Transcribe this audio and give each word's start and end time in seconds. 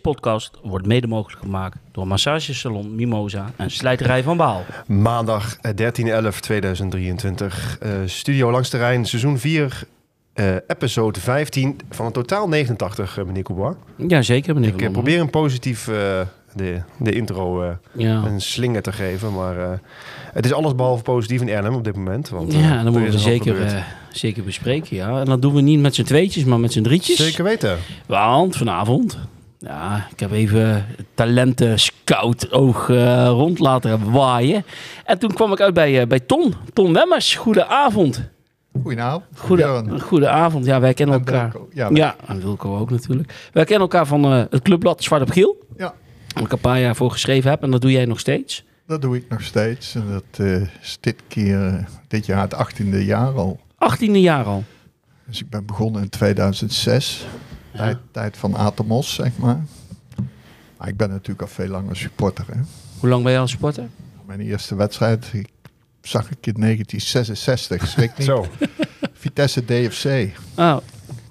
Deze 0.00 0.12
podcast 0.16 0.50
wordt 0.62 0.86
mede 0.86 1.06
mogelijk 1.06 1.40
gemaakt 1.42 1.76
door 1.92 2.06
massagesalon 2.06 2.94
Mimosa 2.94 3.50
en 3.56 3.70
slijterij 3.70 4.22
van 4.22 4.36
Baal. 4.36 4.64
Maandag 4.86 5.56
eh, 5.60 5.72
13-11-2023. 5.74 5.78
eh, 7.80 7.90
Studio 8.04 8.50
Langs 8.50 8.70
de 8.70 8.76
Rijn, 8.78 9.04
seizoen 9.06 9.38
4, 9.38 9.82
eh, 10.32 10.54
episode 10.66 11.20
15 11.20 11.80
van 11.90 12.06
een 12.06 12.12
totaal 12.12 12.48
89, 12.48 13.18
eh, 13.18 13.24
meneer 13.24 13.42
Coubois. 13.42 13.74
Jazeker, 13.96 14.54
meneer 14.54 14.74
Ik 14.74 14.82
eh, 14.82 14.90
probeer 14.90 15.20
een 15.20 15.30
positief 15.30 15.88
eh, 15.88 15.94
de, 16.54 16.80
de 16.98 17.12
intro 17.12 17.62
eh, 17.62 17.70
Ja. 17.92 18.22
een 18.24 18.40
slinger 18.40 18.82
te 18.82 18.92
geven, 18.92 19.34
maar 19.34 19.58
eh, 19.58 19.70
het 20.32 20.44
is 20.44 20.52
alles 20.52 20.74
behalve 20.74 21.02
positief 21.02 21.40
in 21.40 21.54
Arnhem 21.56 21.74
op 21.74 21.84
dit 21.84 21.96
moment. 21.96 22.28
Want, 22.28 22.52
eh, 22.54 22.60
ja, 22.60 22.78
en 22.78 22.84
dan 22.84 22.92
moeten 22.92 23.12
we 23.12 23.18
zeker, 23.18 23.62
eh, 23.66 23.82
zeker 24.10 24.44
bespreken, 24.44 24.96
ja. 24.96 25.20
En 25.20 25.24
dat 25.26 25.42
doen 25.42 25.54
we 25.54 25.60
niet 25.60 25.80
met 25.80 25.94
z'n 25.94 26.02
tweetjes, 26.02 26.44
maar 26.44 26.60
met 26.60 26.72
z'n 26.72 26.82
drietjes. 26.82 27.16
Zeker 27.16 27.44
weten. 27.44 27.78
Want 28.06 28.56
vanavond, 28.56 29.18
ja, 29.60 30.06
ik 30.10 30.20
heb 30.20 30.32
even 30.32 30.86
talenten 31.14 31.78
scout 31.80 32.52
oog 32.52 32.88
eh, 32.88 33.26
rond 33.26 33.58
laten 33.58 34.10
waaien. 34.12 34.64
En 35.04 35.18
toen 35.18 35.32
kwam 35.32 35.52
ik 35.52 35.60
uit 35.60 35.74
bij, 35.74 36.00
eh, 36.00 36.06
bij 36.06 36.20
Ton. 36.20 36.54
Ton 36.72 36.92
Wemmers, 36.92 37.34
goedenavond. 37.34 38.28
Goedenavond. 38.82 39.24
Goede, 39.34 40.00
goedenavond. 40.00 40.64
Ja, 40.64 40.80
wij 40.80 40.94
kennen 40.94 41.14
En 41.14 41.24
elkaar. 41.24 41.50
Wilco. 41.50 41.68
Ja, 41.72 41.88
Ja, 41.92 42.16
en 42.26 42.40
Wilco 42.40 42.78
ook 42.78 42.90
natuurlijk. 42.90 43.48
Wij 43.52 43.64
kennen 43.64 43.88
elkaar 43.88 44.06
van 44.06 44.24
eh, 44.24 44.42
het 44.50 44.62
clubblad 44.62 45.02
Zwart 45.02 45.22
op 45.22 45.30
Geel. 45.30 45.56
Ja. 45.76 45.94
Waar 46.34 46.44
ik 46.44 46.52
een 46.52 46.58
paar 46.58 46.80
jaar 46.80 46.96
voor 46.96 47.10
geschreven 47.10 47.50
heb. 47.50 47.62
En 47.62 47.70
dat 47.70 47.80
doe 47.80 47.90
jij 47.92 48.04
nog 48.04 48.20
steeds. 48.20 48.64
dat 48.86 49.02
doe 49.02 49.16
ik 49.16 49.24
nog 49.28 49.42
steeds. 49.42 49.94
En 49.94 50.04
dat 50.10 50.46
is 50.80 50.98
dit 51.00 51.16
keer, 51.28 51.88
dit 52.08 52.26
jaar 52.26 52.40
het 52.40 52.54
18e 52.54 53.04
jaar 53.04 53.32
al. 53.32 53.60
18e 53.74 54.10
jaar 54.10 54.44
al. 54.44 54.64
Dus 55.26 55.40
ik 55.40 55.50
ben 55.50 55.66
begonnen 55.66 56.02
in 56.02 56.08
2006. 56.08 57.26
Tijd, 57.76 57.96
tijd 58.10 58.36
van 58.36 58.56
Atemos, 58.56 59.14
zeg 59.14 59.36
maar. 59.38 59.60
Maar 60.76 60.88
ik 60.88 60.96
ben 60.96 61.08
natuurlijk 61.10 61.40
al 61.42 61.46
veel 61.54 61.68
langer 61.68 61.96
supporter. 61.96 62.44
Hè. 62.46 62.60
Hoe 62.98 63.08
lang 63.08 63.22
ben 63.22 63.32
je 63.32 63.38
al 63.38 63.48
supporter? 63.48 63.88
Mijn 64.26 64.40
eerste 64.40 64.74
wedstrijd 64.74 65.26
ik, 65.32 65.48
zag 66.02 66.30
ik 66.30 66.46
in 66.46 66.54
1966. 66.60 67.86
Schrik 67.88 68.10
niet. 68.18 68.26
Zo, 68.26 68.36
Oh, 68.38 68.46
Vitesse 69.12 69.64
DFC 69.64 70.30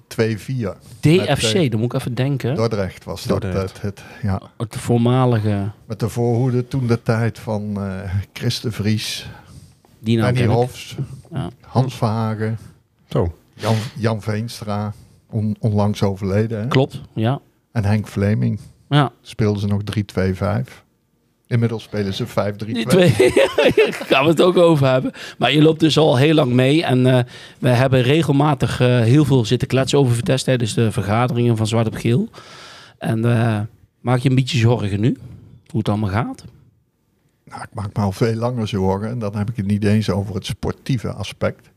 2-4. 0.08 0.76
DFC, 1.00 1.26
Met, 1.28 1.54
eh, 1.54 1.70
dan 1.70 1.80
moet 1.80 1.92
ik 1.92 2.00
even 2.00 2.14
denken. 2.14 2.54
Dordrecht 2.54 3.04
was 3.04 3.24
dat. 3.24 3.42
Het, 3.42 3.80
het, 3.82 4.02
ja. 4.22 4.40
Het 4.56 4.76
voormalige 4.76 5.70
Met 5.86 6.00
de 6.00 6.08
voorhoede 6.08 6.68
toen 6.68 6.86
de 6.86 7.02
tijd 7.02 7.38
van 7.38 7.76
eh 7.82 8.14
Chris 8.32 8.60
de 8.60 8.72
Vries, 8.72 9.28
ik. 10.02 10.48
Hofs, 10.48 10.96
Ja. 11.30 11.50
Hans 11.60 11.94
Verhagen. 11.96 12.58
zo. 13.08 13.34
Jan, 13.54 13.76
Jan 13.96 14.22
Veenstra, 14.22 14.92
on- 15.30 15.56
onlangs 15.60 16.02
overleden. 16.02 16.60
Hè? 16.60 16.66
Klopt, 16.68 17.00
ja. 17.14 17.40
En 17.72 17.84
Henk 17.84 18.06
Vleming 18.06 18.60
Ja, 18.88 19.12
speelden 19.22 19.60
ze 19.60 19.66
nog 19.66 19.80
3-2-5. 20.64 20.84
Inmiddels 21.46 21.82
spelen 21.82 22.14
ze 22.14 22.26
5-3-2. 22.26 22.66
die 22.72 22.86
twee 22.86 23.10
gaan 24.10 24.24
we 24.24 24.30
het 24.30 24.42
ook 24.42 24.56
over 24.56 24.86
hebben. 24.86 25.12
Maar 25.38 25.52
je 25.52 25.62
loopt 25.62 25.80
dus 25.80 25.98
al 25.98 26.16
heel 26.16 26.34
lang 26.34 26.52
mee. 26.52 26.84
En 26.84 27.06
eh, 27.06 27.24
we 27.58 27.68
hebben 27.68 28.02
regelmatig 28.02 28.80
eh, 28.80 28.86
heel 29.00 29.24
veel 29.24 29.44
zitten 29.44 29.68
kletsen 29.68 29.98
over 29.98 30.14
Vitesse 30.14 30.44
tijdens 30.44 30.74
de 30.74 30.92
vergaderingen 30.92 31.56
van 31.56 31.66
Zwart 31.66 31.86
op 31.86 31.94
Geel. 31.94 32.28
En 32.98 33.24
eh, 33.24 33.60
maak 34.00 34.18
je 34.18 34.28
een 34.28 34.34
beetje 34.34 34.58
zorgen 34.58 35.00
nu? 35.00 35.16
Hoe 35.66 35.78
het 35.78 35.88
allemaal 35.88 36.10
gaat? 36.10 36.44
Nou, 37.44 37.62
ik 37.62 37.74
maak 37.74 37.96
me 37.96 38.02
al 38.02 38.12
veel 38.12 38.34
langer 38.34 38.68
zorgen. 38.68 39.08
En 39.08 39.18
dan 39.18 39.36
heb 39.36 39.50
ik 39.50 39.56
het 39.56 39.66
niet 39.66 39.84
eens 39.84 40.10
over 40.10 40.34
het 40.34 40.46
sportieve 40.46 41.12
aspect. 41.12 41.70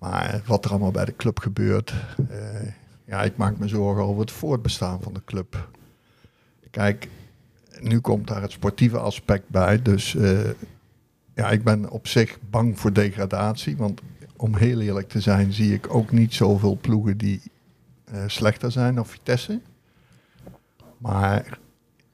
Maar 0.00 0.42
wat 0.46 0.64
er 0.64 0.70
allemaal 0.70 0.90
bij 0.90 1.04
de 1.04 1.16
club 1.16 1.38
gebeurt. 1.38 1.94
eh, 2.30 2.72
ja, 3.04 3.22
ik 3.22 3.36
maak 3.36 3.58
me 3.58 3.68
zorgen 3.68 4.04
over 4.04 4.20
het 4.20 4.30
voortbestaan 4.30 5.02
van 5.02 5.14
de 5.14 5.22
club. 5.24 5.68
Kijk, 6.70 7.08
nu 7.80 8.00
komt 8.00 8.26
daar 8.26 8.42
het 8.42 8.50
sportieve 8.50 8.98
aspect 8.98 9.48
bij. 9.48 9.82
Dus 9.82 10.14
eh, 10.14 10.50
ja, 11.34 11.50
ik 11.50 11.64
ben 11.64 11.90
op 11.90 12.06
zich 12.06 12.38
bang 12.50 12.78
voor 12.78 12.92
degradatie. 12.92 13.76
Want 13.76 14.00
om 14.36 14.56
heel 14.56 14.80
eerlijk 14.80 15.08
te 15.08 15.20
zijn, 15.20 15.52
zie 15.52 15.74
ik 15.74 15.94
ook 15.94 16.12
niet 16.12 16.34
zoveel 16.34 16.78
ploegen 16.80 17.18
die 17.18 17.40
eh, 18.04 18.22
slechter 18.26 18.72
zijn 18.72 18.94
dan 18.94 19.06
Vitesse. 19.06 19.60
Maar 20.98 21.58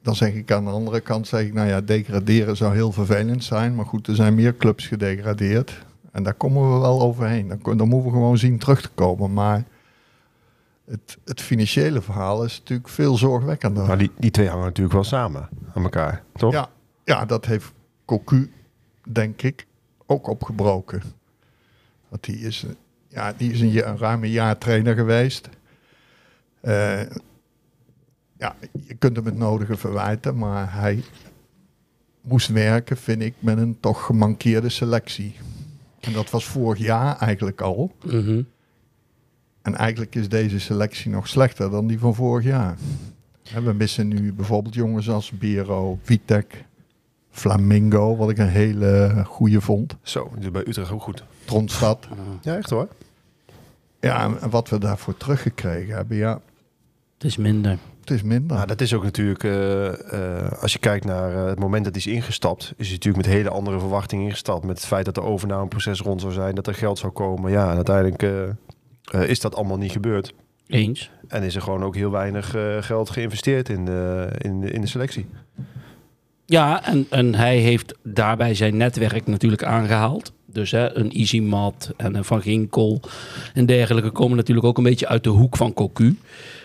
dan 0.02 0.14
zeg 0.16 0.34
ik 0.34 0.52
aan 0.52 0.64
de 0.64 0.70
andere 0.70 1.00
kant, 1.00 1.26
zeg 1.26 1.40
ik, 1.40 1.52
nou 1.52 1.68
ja, 1.68 1.80
degraderen 1.80 2.56
zou 2.56 2.74
heel 2.74 2.92
vervelend 2.92 3.44
zijn. 3.44 3.74
Maar 3.74 3.86
goed, 3.86 4.06
er 4.06 4.14
zijn 4.14 4.34
meer 4.34 4.56
clubs 4.56 4.86
gedegradeerd. 4.86 5.85
En 6.16 6.22
daar 6.22 6.34
komen 6.34 6.72
we 6.72 6.78
wel 6.78 7.00
overheen. 7.00 7.48
Dan, 7.48 7.76
dan 7.76 7.88
moeten 7.88 8.10
we 8.10 8.16
gewoon 8.16 8.38
zien 8.38 8.58
terug 8.58 8.80
te 8.80 8.88
komen. 8.94 9.32
Maar 9.32 9.64
het, 10.84 11.18
het 11.24 11.40
financiële 11.40 12.02
verhaal 12.02 12.44
is 12.44 12.58
natuurlijk 12.58 12.88
veel 12.88 13.16
zorgwekkender. 13.16 13.86
Maar 13.86 13.98
die, 13.98 14.10
die 14.18 14.30
twee 14.30 14.48
hangen 14.48 14.64
natuurlijk 14.64 14.94
wel 14.94 15.04
samen 15.04 15.48
aan 15.74 15.82
elkaar, 15.82 16.22
toch? 16.32 16.52
Ja, 16.52 16.68
ja, 17.04 17.24
dat 17.24 17.44
heeft 17.44 17.72
Cocu, 18.04 18.52
denk 19.08 19.42
ik, 19.42 19.66
ook 20.06 20.26
opgebroken. 20.26 21.02
Want 22.08 22.24
die 22.24 22.38
is, 22.38 22.66
ja, 23.08 23.32
die 23.36 23.52
is 23.52 23.60
een, 23.60 23.88
een 23.88 23.98
ruim 23.98 24.24
een 24.24 24.30
jaar 24.30 24.58
trainer 24.58 24.94
geweest. 24.94 25.48
Eh, 26.60 27.00
ja, 28.38 28.56
je 28.86 28.94
kunt 28.98 29.16
hem 29.16 29.24
het 29.24 29.36
nodige 29.36 29.76
verwijten, 29.76 30.38
maar 30.38 30.72
hij 30.72 31.02
moest 32.20 32.48
werken, 32.48 32.96
vind 32.96 33.22
ik, 33.22 33.34
met 33.38 33.58
een 33.58 33.76
toch 33.80 34.04
gemankeerde 34.04 34.68
selectie. 34.68 35.36
En 36.06 36.12
dat 36.12 36.30
was 36.30 36.44
vorig 36.44 36.78
jaar 36.78 37.16
eigenlijk 37.16 37.60
al. 37.60 37.92
Mhm. 38.04 38.42
En 39.62 39.74
eigenlijk 39.74 40.14
is 40.14 40.28
deze 40.28 40.60
selectie 40.60 41.10
nog 41.10 41.28
slechter 41.28 41.70
dan 41.70 41.86
die 41.86 41.98
van 41.98 42.14
vorig 42.14 42.44
jaar. 42.44 42.76
We 43.64 43.72
missen 43.72 44.08
nu 44.08 44.32
bijvoorbeeld 44.32 44.74
jongens 44.74 45.10
als 45.10 45.30
Biro, 45.30 45.98
Vitek, 46.02 46.64
Flamingo, 47.30 48.16
wat 48.16 48.30
ik 48.30 48.38
een 48.38 48.48
hele 48.48 49.22
goede 49.26 49.60
vond. 49.60 49.96
Zo, 50.02 50.30
die 50.34 50.44
is 50.44 50.50
bij 50.50 50.66
Utrecht 50.66 50.90
ook 50.90 51.02
goed. 51.02 51.24
Tronstad. 51.44 52.08
Ja, 52.42 52.56
echt 52.56 52.70
hoor. 52.70 52.88
Ja, 54.00 54.24
en 54.40 54.50
wat 54.50 54.68
we 54.68 54.78
daarvoor 54.78 55.16
teruggekregen 55.16 55.94
hebben, 55.94 56.16
ja, 56.16 56.40
Het 57.14 57.24
is 57.24 57.36
minder. 57.36 57.78
Het 58.08 58.16
is 58.16 58.22
minder. 58.22 58.56
Nou, 58.56 58.66
dat 58.66 58.80
is 58.80 58.94
ook 58.94 59.02
natuurlijk, 59.02 59.44
eh, 59.44 59.86
eh, 59.86 60.52
als 60.62 60.72
je 60.72 60.78
kijkt 60.78 61.04
naar 61.04 61.34
eh, 61.34 61.46
het 61.46 61.58
moment 61.58 61.84
dat 61.84 61.94
hij 61.94 62.02
is 62.04 62.12
ingestapt, 62.12 62.72
is 62.76 62.86
hij 62.86 62.94
natuurlijk 62.94 63.26
met 63.26 63.34
hele 63.34 63.48
andere 63.50 63.78
verwachtingen 63.78 64.24
ingestapt. 64.24 64.64
Met 64.64 64.76
het 64.76 64.86
feit 64.86 65.04
dat 65.04 65.14
de 65.14 65.22
overnameproces 65.22 66.00
rond 66.00 66.20
zou 66.20 66.32
zijn, 66.32 66.54
dat 66.54 66.66
er 66.66 66.74
geld 66.74 66.98
zou 66.98 67.12
komen. 67.12 67.50
Ja, 67.50 67.70
en 67.70 67.76
uiteindelijk 67.76 68.22
eh, 68.22 69.22
eh, 69.22 69.28
is 69.28 69.40
dat 69.40 69.54
allemaal 69.54 69.76
niet 69.76 69.92
gebeurd. 69.92 70.34
Eens. 70.66 71.10
En 71.28 71.42
is 71.42 71.54
er 71.54 71.62
gewoon 71.62 71.84
ook 71.84 71.94
heel 71.94 72.10
weinig 72.10 72.54
eh, 72.54 72.76
geld 72.80 73.10
geïnvesteerd 73.10 73.68
in 73.68 73.84
de, 73.84 74.28
in, 74.38 74.60
de, 74.60 74.70
in 74.70 74.80
de 74.80 74.86
selectie. 74.86 75.26
Ja, 76.46 76.84
en, 76.84 77.06
en 77.10 77.34
hij 77.34 77.56
heeft 77.56 77.94
daarbij 78.02 78.54
zijn 78.54 78.76
netwerk 78.76 79.26
natuurlijk 79.26 79.64
aangehaald. 79.64 80.32
Dus 80.46 80.70
hè, 80.70 80.96
een 80.96 81.10
Easymat 81.10 81.92
en 81.96 82.14
een 82.14 82.24
Van 82.24 82.42
Ginkel 82.42 83.00
en 83.54 83.66
dergelijke 83.66 84.10
komen 84.10 84.36
natuurlijk 84.36 84.66
ook 84.66 84.78
een 84.78 84.84
beetje 84.84 85.08
uit 85.08 85.24
de 85.24 85.30
hoek 85.30 85.56
van 85.56 85.72
Cocu. 85.72 86.18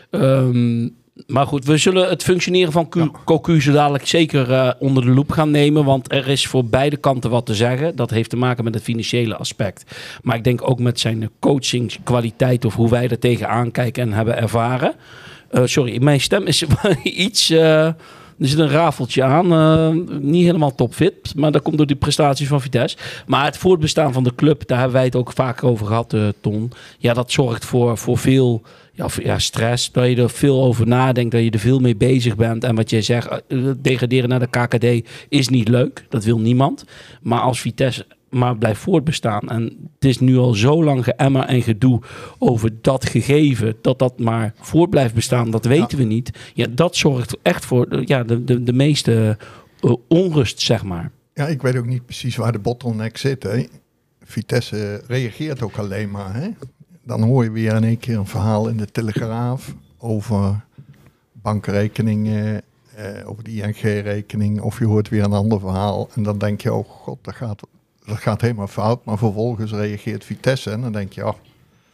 Ehm, 0.10 0.88
maar 1.28 1.48
goed, 1.48 1.66
we 1.66 1.78
zullen 1.78 2.10
het 2.10 2.24
functioneren 2.24 2.72
van 2.72 3.14
Cocu 3.26 3.62
zo 3.62 3.72
dadelijk 3.72 4.08
zeker 4.08 4.52
eh, 4.52 4.72
onder 4.80 5.06
de 5.06 5.12
loep 5.12 5.32
gaan 5.32 5.52
nemen. 5.52 5.86
Want 5.86 6.12
er 6.12 6.28
is 6.28 6.48
voor 6.48 6.66
beide 6.66 6.98
kanten 6.98 7.30
wat 7.30 7.46
te 7.46 7.56
zeggen. 7.56 7.96
Dat 7.96 8.10
heeft 8.10 8.30
te 8.30 8.38
maken 8.38 8.64
met 8.64 8.74
het 8.74 8.84
financiële 8.84 9.36
aspect. 9.36 9.96
Maar 10.22 10.36
ik 10.36 10.44
denk 10.44 10.70
ook 10.70 10.80
met 10.80 11.00
zijn 11.00 11.30
coachingskwaliteit 11.40 12.66
of 12.66 12.76
hoe 12.76 12.90
wij 12.90 13.08
er 13.08 13.20
tegenaan 13.20 13.72
kijken 13.72 14.04
en 14.04 14.14
hebben 14.14 14.38
ervaren. 14.38 14.94
Eh, 15.50 15.62
sorry, 15.66 16.04
mijn 16.04 16.22
stem 16.22 16.46
is 16.46 16.64
iets... 17.04 17.50
eh, 17.50 17.86
er 18.42 18.48
zit 18.48 18.60
een 18.60 18.70
rafeltje 18.70 19.24
aan. 19.24 19.48
niet 20.22 20.46
helemaal 20.46 20.76
topfit. 20.76 21.36
Maar 21.36 21.52
dat 21.52 21.62
komt 21.62 21.78
door 21.78 21.86
die 21.86 21.96
prestaties 21.96 22.48
van 22.48 22.62
Vitesse. 22.62 22.98
Maar 23.26 23.46
het 23.46 23.58
voortbestaan 23.58 24.14
van 24.14 24.24
de 24.24 24.36
club, 24.36 24.68
daar 24.68 24.78
hebben 24.78 24.96
wij 24.96 25.06
het 25.06 25.16
ook 25.16 25.32
vaak 25.32 25.64
over 25.64 25.86
gehad, 25.86 26.14
eh, 26.14 26.28
Ton. 26.42 26.72
Ja, 26.98 27.14
dat 27.14 27.32
zorgt 27.32 27.66
voor, 27.66 27.98
voor 27.98 28.18
veel 28.18 28.62
ja, 28.92 29.08
ja, 29.24 29.40
stress. 29.40 29.92
Dat 29.92 30.08
je 30.08 30.16
er 30.16 30.30
veel 30.30 30.64
over 30.64 30.88
nadenkt. 30.88 31.32
Dat 31.32 31.44
je 31.44 31.52
er 31.52 31.60
veel 31.60 31.80
mee 31.80 31.96
bezig 31.96 32.36
bent. 32.36 32.64
En 32.64 32.76
wat 32.76 32.90
jij 32.90 33.02
zegt, 33.02 33.42
eh, 33.48 33.72
degraderen 33.78 34.30
naar 34.30 34.40
de 34.40 34.48
KKD 34.48 35.10
is 35.30 35.50
niet 35.50 35.68
leuk. 35.68 36.06
Dat 36.10 36.24
wil 36.24 36.40
niemand. 36.40 36.86
Maar 37.22 37.40
als 37.40 37.62
Vitesse 37.62 38.06
maar 38.30 38.58
blijft 38.58 38.80
voortbestaan. 38.80 39.50
En 39.50 39.64
het 39.94 40.06
is 40.06 40.20
nu 40.20 40.38
al 40.38 40.54
zo 40.54 40.84
lang 40.84 41.04
geëmmer 41.04 41.46
en 41.46 41.62
gedoe 41.62 42.02
over 42.40 42.72
dat 42.82 43.06
gegeven. 43.06 43.76
Dat 43.82 44.00
dat 44.00 44.20
maar 44.20 44.54
voort 44.60 44.90
blijft 44.90 45.14
bestaan. 45.14 45.52
Dat 45.52 45.66
weten 45.66 45.98
we 45.98 46.04
niet. 46.04 46.52
Ja, 46.54 46.68
dat 46.70 46.96
zorgt 46.96 47.38
echt 47.42 47.66
voor 47.66 47.86
eh, 47.86 48.06
ja, 48.06 48.24
de, 48.24 48.44
de, 48.44 48.64
de 48.64 48.74
meeste 48.74 49.38
eh, 49.80 49.94
onrust, 50.08 50.62
zeg 50.62 50.84
maar. 50.84 51.12
Ja, 51.34 51.48
ik 51.48 51.62
weet 51.62 51.76
ook 51.76 51.86
niet 51.86 52.06
precies 52.06 52.36
waar 52.36 52.52
de 52.52 52.60
bottleneck 52.60 53.18
zit. 53.18 53.44
Hè. 53.44 53.66
Vitesse 54.24 55.02
reageert 55.08 55.62
ook 55.62 55.78
alleen 55.78 56.12
maar. 56.12 56.36
Hè. 56.36 56.50
Dan 57.04 57.22
hoor 57.24 57.44
je 57.44 57.52
weer 57.52 57.76
in 57.76 57.84
één 57.84 58.00
keer 58.00 58.18
een 58.18 58.26
verhaal 58.28 58.68
in 58.68 58.78
de 58.78 58.92
Telegraaf 58.92 59.74
over 59.98 60.66
bankrekeningen, 61.32 62.62
eh, 62.96 63.30
over 63.30 63.44
de 63.44 63.52
ING-rekening. 63.52 64.62
Of 64.62 64.80
je 64.80 64.86
hoort 64.86 65.10
weer 65.10 65.24
een 65.24 65.34
ander 65.34 65.60
verhaal. 65.60 66.10
En 66.16 66.24
dan 66.24 66.38
denk 66.38 66.62
je, 66.62 66.74
oh 66.74 66.90
god, 66.90 67.18
dat 67.22 67.36
gaat, 67.36 67.62
dat 68.06 68.18
gaat 68.18 68.42
helemaal 68.42 68.68
fout. 68.68 69.06
Maar 69.06 69.18
vervolgens 69.18 69.72
reageert 69.72 70.24
Vitesse 70.26 70.70
en 70.72 70.82
dan 70.82 70.92
denk 70.92 71.14
je, 71.14 71.28
oh, 71.28 71.34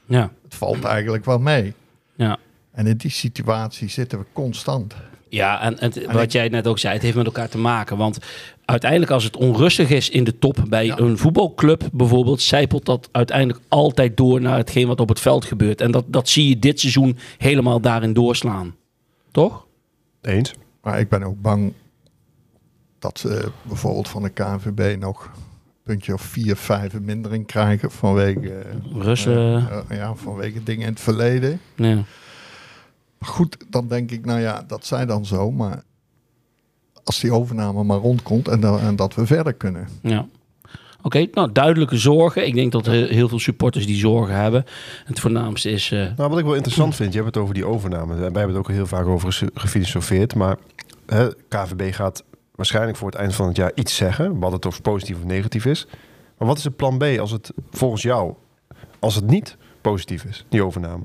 Ja, 0.05 0.31
Het 0.43 0.55
valt 0.55 0.83
eigenlijk 0.83 1.25
wel 1.25 1.39
mee. 1.39 1.73
ja. 2.15 2.37
En 2.71 2.87
in 2.87 2.97
die 2.97 3.11
situatie 3.11 3.89
zitten 3.89 4.19
we 4.19 4.25
constant. 4.33 4.95
Ja, 5.29 5.61
en, 5.61 5.79
en 5.79 5.93
wat 6.11 6.31
jij 6.31 6.47
net 6.47 6.67
ook 6.67 6.79
zei, 6.79 6.93
het 6.93 7.03
heeft 7.03 7.15
met 7.15 7.25
elkaar 7.25 7.49
te 7.49 7.57
maken. 7.57 7.97
Want 7.97 8.17
uiteindelijk 8.65 9.11
als 9.11 9.23
het 9.23 9.37
onrustig 9.37 9.89
is 9.89 10.09
in 10.09 10.23
de 10.23 10.39
top 10.39 10.57
bij 10.69 10.85
Ja. 10.85 10.97
een 10.97 11.17
voetbalclub 11.17 11.89
bijvoorbeeld, 11.93 12.41
zijpelt 12.41 12.85
dat 12.85 13.09
uiteindelijk 13.11 13.59
altijd 13.67 14.17
door 14.17 14.41
naar 14.41 14.57
hetgeen 14.57 14.87
wat 14.87 14.99
op 14.99 15.09
het 15.09 15.19
veld 15.19 15.45
gebeurt. 15.45 15.81
En 15.81 15.91
dat, 15.91 16.03
dat 16.07 16.29
zie 16.29 16.49
je 16.49 16.59
dit 16.59 16.79
seizoen 16.79 17.17
helemaal 17.37 17.79
daarin 17.79 18.13
doorslaan. 18.13 18.75
Toch? 19.31 19.65
Eens. 20.21 20.53
Maar 20.81 20.99
ik 20.99 21.09
ben 21.09 21.23
ook 21.23 21.41
bang 21.41 21.73
dat 22.99 23.19
ze 23.19 23.51
bijvoorbeeld 23.61 24.07
van 24.07 24.21
de 24.23 24.29
KNVB 24.29 24.99
nog 24.99 25.23
een 25.23 25.41
puntje 25.83 26.13
of 26.13 26.21
vier, 26.21 26.55
vijf 26.55 26.93
in 26.93 27.05
mindering 27.05 27.45
krijgen 27.45 27.91
vanwege, 27.91 28.53
eh, 28.53 29.01
Russen. 29.01 29.67
eh, 29.89 29.97
ja, 29.97 30.15
vanwege 30.15 30.63
dingen 30.63 30.85
in 30.87 30.91
het 30.93 31.01
verleden. 31.01 31.59
Ja. 31.75 32.03
Goed, 33.19 33.57
dan 33.69 33.87
denk 33.87 34.11
ik, 34.11 34.25
nou 34.25 34.39
ja, 34.39 34.63
dat 34.67 34.85
zij 34.85 35.05
dan 35.05 35.25
zo. 35.25 35.51
Maar 35.51 35.83
als 37.03 37.19
die 37.19 37.31
overname 37.31 37.83
maar 37.83 37.97
rondkomt 37.97 38.47
en, 38.47 38.59
dan, 38.59 38.79
en 38.79 38.95
dat 38.95 39.15
we 39.15 39.25
verder 39.25 39.53
kunnen. 39.53 39.87
Ja. 40.01 40.27
Oké, 41.01 41.27
nou 41.33 41.51
duidelijke 41.51 41.97
zorgen. 41.97 42.45
Ik 42.47 42.53
denk 42.53 42.71
dat 42.71 42.87
er 42.87 43.07
heel 43.07 43.27
veel 43.29 43.39
supporters 43.39 43.85
die 43.85 43.95
zorgen 43.95 44.35
hebben. 44.35 44.65
Het 45.05 45.19
voornaamste 45.19 45.69
is. 45.69 45.91
eh, 45.91 45.99
Nou, 46.17 46.29
wat 46.29 46.39
ik 46.39 46.45
wel 46.45 46.53
interessant 46.53 46.95
vind, 46.95 47.13
je 47.13 47.19
hebt 47.21 47.35
het 47.35 47.43
over 47.43 47.53
die 47.53 47.65
overname. 47.65 48.13
Wij 48.15 48.23
hebben 48.23 48.47
het 48.47 48.55
ook 48.57 48.69
heel 48.69 48.87
vaak 48.87 49.05
over 49.05 49.49
gefilosofeerd. 49.53 50.35
Maar 50.35 50.57
hè, 51.05 51.27
KVB 51.47 51.93
gaat 51.93 52.23
waarschijnlijk 52.55 52.97
voor 52.97 53.09
het 53.09 53.17
eind 53.19 53.35
van 53.35 53.47
het 53.47 53.55
jaar 53.57 53.71
iets 53.75 53.95
zeggen. 53.95 54.39
Wat 54.39 54.51
het 54.51 54.65
of 54.65 54.81
positief 54.81 55.17
of 55.17 55.23
negatief 55.23 55.65
is. 55.65 55.87
Maar 56.37 56.47
wat 56.47 56.57
is 56.57 56.63
het 56.63 56.75
plan 56.75 56.97
B 56.97 57.03
als 57.19 57.31
het 57.31 57.51
volgens 57.71 58.01
jou, 58.01 58.33
als 58.99 59.15
het 59.15 59.27
niet 59.27 59.57
positief 59.81 60.23
is, 60.23 60.45
die 60.49 60.63
overname? 60.63 61.03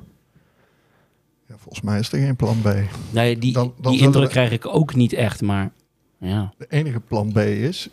Ja, 1.52 1.58
volgens 1.58 1.80
mij 1.84 1.98
is 1.98 2.12
er 2.12 2.18
geen 2.18 2.36
plan 2.36 2.56
B. 2.62 2.68
nee, 3.10 3.38
die, 3.38 3.52
Dan- 3.52 3.72
dan 3.80 3.92
die 3.92 4.00
indruk 4.00 4.24
we- 4.24 4.30
krijg 4.30 4.50
ik 4.50 4.66
ook 4.66 4.94
niet 4.94 5.12
echt. 5.12 5.40
Maar 5.42 5.72
ja. 6.18 6.52
De 6.58 6.66
enige 6.68 7.00
plan 7.00 7.32
B 7.32 7.36
is 7.38 7.88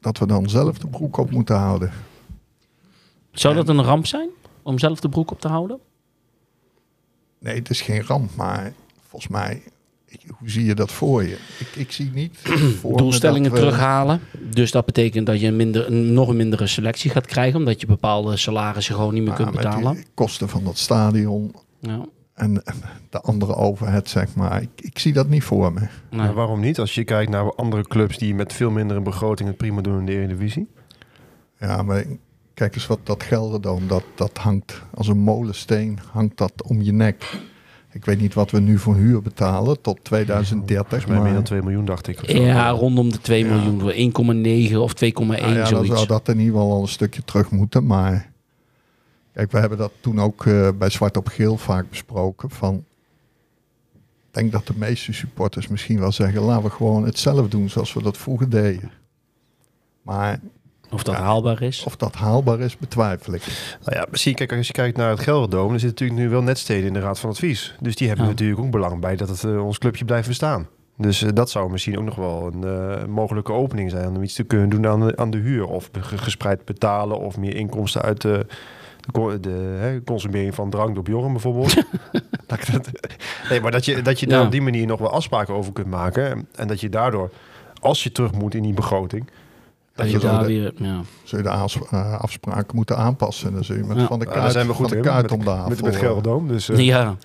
dat 0.00 0.18
we 0.18 0.26
dan 0.26 0.48
zelf 0.48 0.78
de 0.78 0.86
broek 0.86 1.16
op 1.16 1.30
moeten 1.30 1.56
houden. 1.56 1.90
Zou 3.32 3.54
dat 3.54 3.68
een 3.68 3.82
ramp 3.82 4.06
zijn 4.06 4.28
om 4.62 4.78
zelf 4.78 5.00
de 5.00 5.08
broek 5.08 5.30
op 5.30 5.40
te 5.40 5.48
houden? 5.48 5.78
Nee, 7.38 7.54
het 7.54 7.70
is 7.70 7.80
geen 7.80 8.02
ramp, 8.02 8.30
maar 8.36 8.72
volgens 9.08 9.32
mij, 9.32 9.62
ik- 10.06 10.20
hoe 10.38 10.50
zie 10.50 10.64
je 10.64 10.74
dat 10.74 10.92
voor 10.92 11.22
je? 11.24 11.38
Ik, 11.58 11.68
ik 11.76 11.92
zie 11.92 12.10
niet 12.14 12.38
Doelstellingen 12.96 13.50
we- 13.52 13.56
terughalen. 13.58 14.20
Dus 14.50 14.70
dat 14.70 14.86
betekent 14.86 15.26
dat 15.26 15.40
je 15.40 15.46
een 15.46 15.56
minder, 15.56 15.86
een 15.86 16.12
nog 16.12 16.28
een 16.28 16.36
mindere 16.36 16.66
selectie 16.66 17.10
gaat 17.10 17.26
krijgen. 17.26 17.58
Omdat 17.58 17.80
je 17.80 17.86
bepaalde 17.86 18.36
salarissen 18.36 18.94
gewoon 18.94 19.14
niet 19.14 19.22
meer 19.22 19.30
Ja, 19.32 19.36
kunt 19.36 19.50
betalen. 19.56 20.04
kosten 20.14 20.48
van 20.48 20.64
dat 20.64 20.78
stadion 20.78 21.54
Ja. 21.80 22.04
En 22.36 22.62
de 23.10 23.20
andere 23.20 23.54
overhead, 23.54 24.08
zeg 24.08 24.34
maar. 24.34 24.62
Ik, 24.62 24.68
ik 24.76 24.98
zie 24.98 25.12
dat 25.12 25.28
niet 25.28 25.44
voor 25.44 25.72
me. 25.72 25.80
Nee. 26.10 26.30
Waarom 26.30 26.60
niet? 26.60 26.78
Als 26.78 26.94
je 26.94 27.04
kijkt 27.04 27.30
naar 27.30 27.54
andere 27.54 27.82
clubs 27.82 28.18
die 28.18 28.34
met 28.34 28.52
veel 28.52 28.70
minder 28.70 28.96
een 28.96 29.02
begroting 29.02 29.48
het 29.48 29.56
prima 29.58 29.80
doen 29.80 29.98
in 29.98 30.06
de 30.06 30.12
Eredivisie. 30.12 30.68
Ja, 31.60 31.82
maar 31.82 32.04
kijk 32.54 32.74
eens 32.74 32.86
wat 32.86 32.98
dat 33.02 33.22
Gelderdoom, 33.22 33.86
dat, 33.88 34.04
dat 34.14 34.38
hangt 34.38 34.82
als 34.94 35.08
een 35.08 35.18
molensteen, 35.18 35.98
hangt 36.12 36.36
dat 36.38 36.52
om 36.66 36.82
je 36.82 36.92
nek. 36.92 37.40
Ik 37.92 38.04
weet 38.04 38.20
niet 38.20 38.34
wat 38.34 38.50
we 38.50 38.60
nu 38.60 38.78
voor 38.78 38.94
huur 38.94 39.22
betalen 39.22 39.80
tot 39.80 39.98
2030. 40.04 40.88
Volgens 40.88 41.06
mij 41.06 41.14
maar, 41.16 41.24
meer 41.24 41.34
dan 41.34 41.42
2 41.42 41.62
miljoen, 41.62 41.84
dacht 41.84 42.06
ik. 42.08 42.30
Ja, 42.30 42.68
rondom 42.70 43.10
de 43.12 43.20
2 43.20 43.44
Ja. 43.44 43.54
miljoen. 43.54 44.70
1,9 44.70 44.76
of 44.76 44.92
2,1 45.04 45.26
Nou 45.26 45.36
ja, 45.36 45.54
dan 45.54 45.66
zoiets. 45.66 45.94
zou 45.94 46.06
dat 46.06 46.28
in 46.28 46.38
ieder 46.38 46.52
geval 46.54 46.70
al 46.72 46.82
een 46.82 46.88
stukje 46.88 47.22
terug 47.24 47.50
moeten. 47.50 47.86
Maar 47.86 48.30
kijk, 49.36 49.52
we 49.52 49.58
hebben 49.58 49.78
dat 49.78 49.92
toen 50.00 50.20
ook 50.20 50.46
eh, 50.46 50.68
bij 50.78 50.90
Zwart 50.90 51.16
op 51.16 51.28
Geel 51.28 51.56
vaak 51.56 51.88
besproken. 51.90 52.50
Van, 52.50 52.84
ik 53.94 54.30
denk 54.42 54.52
dat 54.52 54.66
de 54.66 54.74
meeste 54.76 55.12
supporters 55.12 55.68
misschien 55.68 55.98
wel 56.00 56.12
zeggen, 56.12 56.40
laten 56.42 56.64
we 56.64 56.70
gewoon 56.70 57.04
het 57.04 57.18
zelf 57.18 57.48
doen 57.48 57.68
zoals 57.68 57.92
we 57.92 58.02
dat 58.02 58.16
vroeger 58.18 58.50
deden. 58.50 58.90
Maar 60.02 60.40
Of 60.90 61.02
dat 61.02 61.14
Ja. 61.16 61.22
haalbaar 61.22 61.62
is. 61.62 61.84
of 61.84 61.96
dat 61.96 62.14
haalbaar 62.14 62.60
is, 62.60 62.76
betwijfel 62.78 63.32
ik. 63.34 63.42
Nou 63.84 63.96
ja, 63.98 64.06
misschien, 64.10 64.34
kijk, 64.34 64.52
als 64.52 64.66
je 64.66 64.72
kijkt 64.72 64.96
naar 64.96 65.10
het 65.10 65.20
Gelderdoom, 65.20 65.68
dan 65.68 65.78
zit 65.80 65.88
natuurlijk 65.90 66.20
nu 66.20 66.28
wel 66.28 66.42
netsteden 66.42 66.86
in 66.86 66.92
de 66.92 67.00
Raad 67.00 67.18
van 67.18 67.30
Advies. 67.30 67.74
Dus 67.80 67.96
die 67.96 68.06
hebben 68.08 68.24
Ja. 68.26 68.30
natuurlijk 68.30 68.60
ook 68.60 68.70
belang 68.70 69.00
bij 69.00 69.16
dat 69.16 69.28
het, 69.28 69.44
eh, 69.44 69.64
ons 69.64 69.78
clubje 69.78 70.04
blijft 70.04 70.28
bestaan. 70.28 70.68
Dus 70.96 71.22
eh, 71.22 71.30
dat 71.34 71.50
zou 71.50 71.70
misschien 71.70 71.98
ook 71.98 72.04
nog 72.04 72.14
wel 72.16 72.50
een 72.52 72.64
eh, 72.64 73.04
mogelijke 73.06 73.52
opening 73.52 73.90
zijn 73.90 74.16
om 74.16 74.22
iets 74.22 74.34
te 74.34 74.44
kunnen 74.44 74.68
doen 74.68 74.86
aan 74.86 75.00
de, 75.06 75.16
aan 75.16 75.30
de 75.30 75.38
huur. 75.38 75.66
Of 75.66 75.88
ge- 75.92 76.18
gespreid 76.18 76.64
betalen 76.64 77.18
of 77.18 77.36
meer 77.36 77.54
inkomsten 77.56 78.02
uit 78.02 78.20
de, 78.20 78.46
de, 79.12 79.40
de 79.40 79.76
hè, 79.78 80.02
consumering 80.02 80.54
van 80.54 80.70
drank 80.70 80.94
door 80.94 81.04
Bjorn 81.04 81.32
bijvoorbeeld. 81.32 81.74
Nee, 83.48 83.60
maar 83.60 83.70
dat 83.70 83.84
je, 83.84 84.02
dat 84.02 84.20
je 84.20 84.26
daar 84.26 84.38
Ja. 84.38 84.44
op 84.44 84.50
die 84.50 84.62
manier 84.62 84.86
nog 84.86 84.98
wel 85.00 85.10
afspraken 85.10 85.54
over 85.54 85.72
kunt 85.72 85.86
maken. 85.86 86.48
En 86.54 86.68
dat 86.68 86.80
je 86.80 86.88
daardoor, 86.88 87.30
als 87.80 88.02
je 88.02 88.12
terug 88.12 88.32
moet 88.32 88.54
in 88.54 88.62
die 88.62 88.74
begroting... 88.74 89.26
Dat 89.96 90.06
je 90.06 90.12
je 90.12 90.18
daar 90.18 90.40
de- 90.40 90.46
weer... 90.46 90.72
Ja. 90.76 91.00
Zul 91.24 91.38
je 91.38 91.44
de 91.44 91.50
eh, 91.90 92.20
afspraken 92.20 92.76
moeten 92.76 92.96
aanpassen. 92.96 93.52
Dan 93.52 93.64
zul 93.64 93.76
je 93.76 93.84
met 93.84 93.96
Ja. 93.96 94.06
van 94.06 94.18
de 94.18 94.24
kaart, 94.24 94.40
daar 94.40 94.50
zijn 94.50 94.66
we 94.66 94.72
goed 94.72 94.88
van 94.88 94.90
de 94.90 94.96
in, 94.96 95.02
kaart 95.10 95.22
met, 95.22 95.32
om 95.32 95.38
de 95.38 95.44
met, 95.44 95.54
avond. 95.58 95.82
met 95.82 95.96
Gelderdoom. 95.96 96.48
Dus, 96.48 96.68
eh, 96.68 96.78
Ja. 96.78 97.16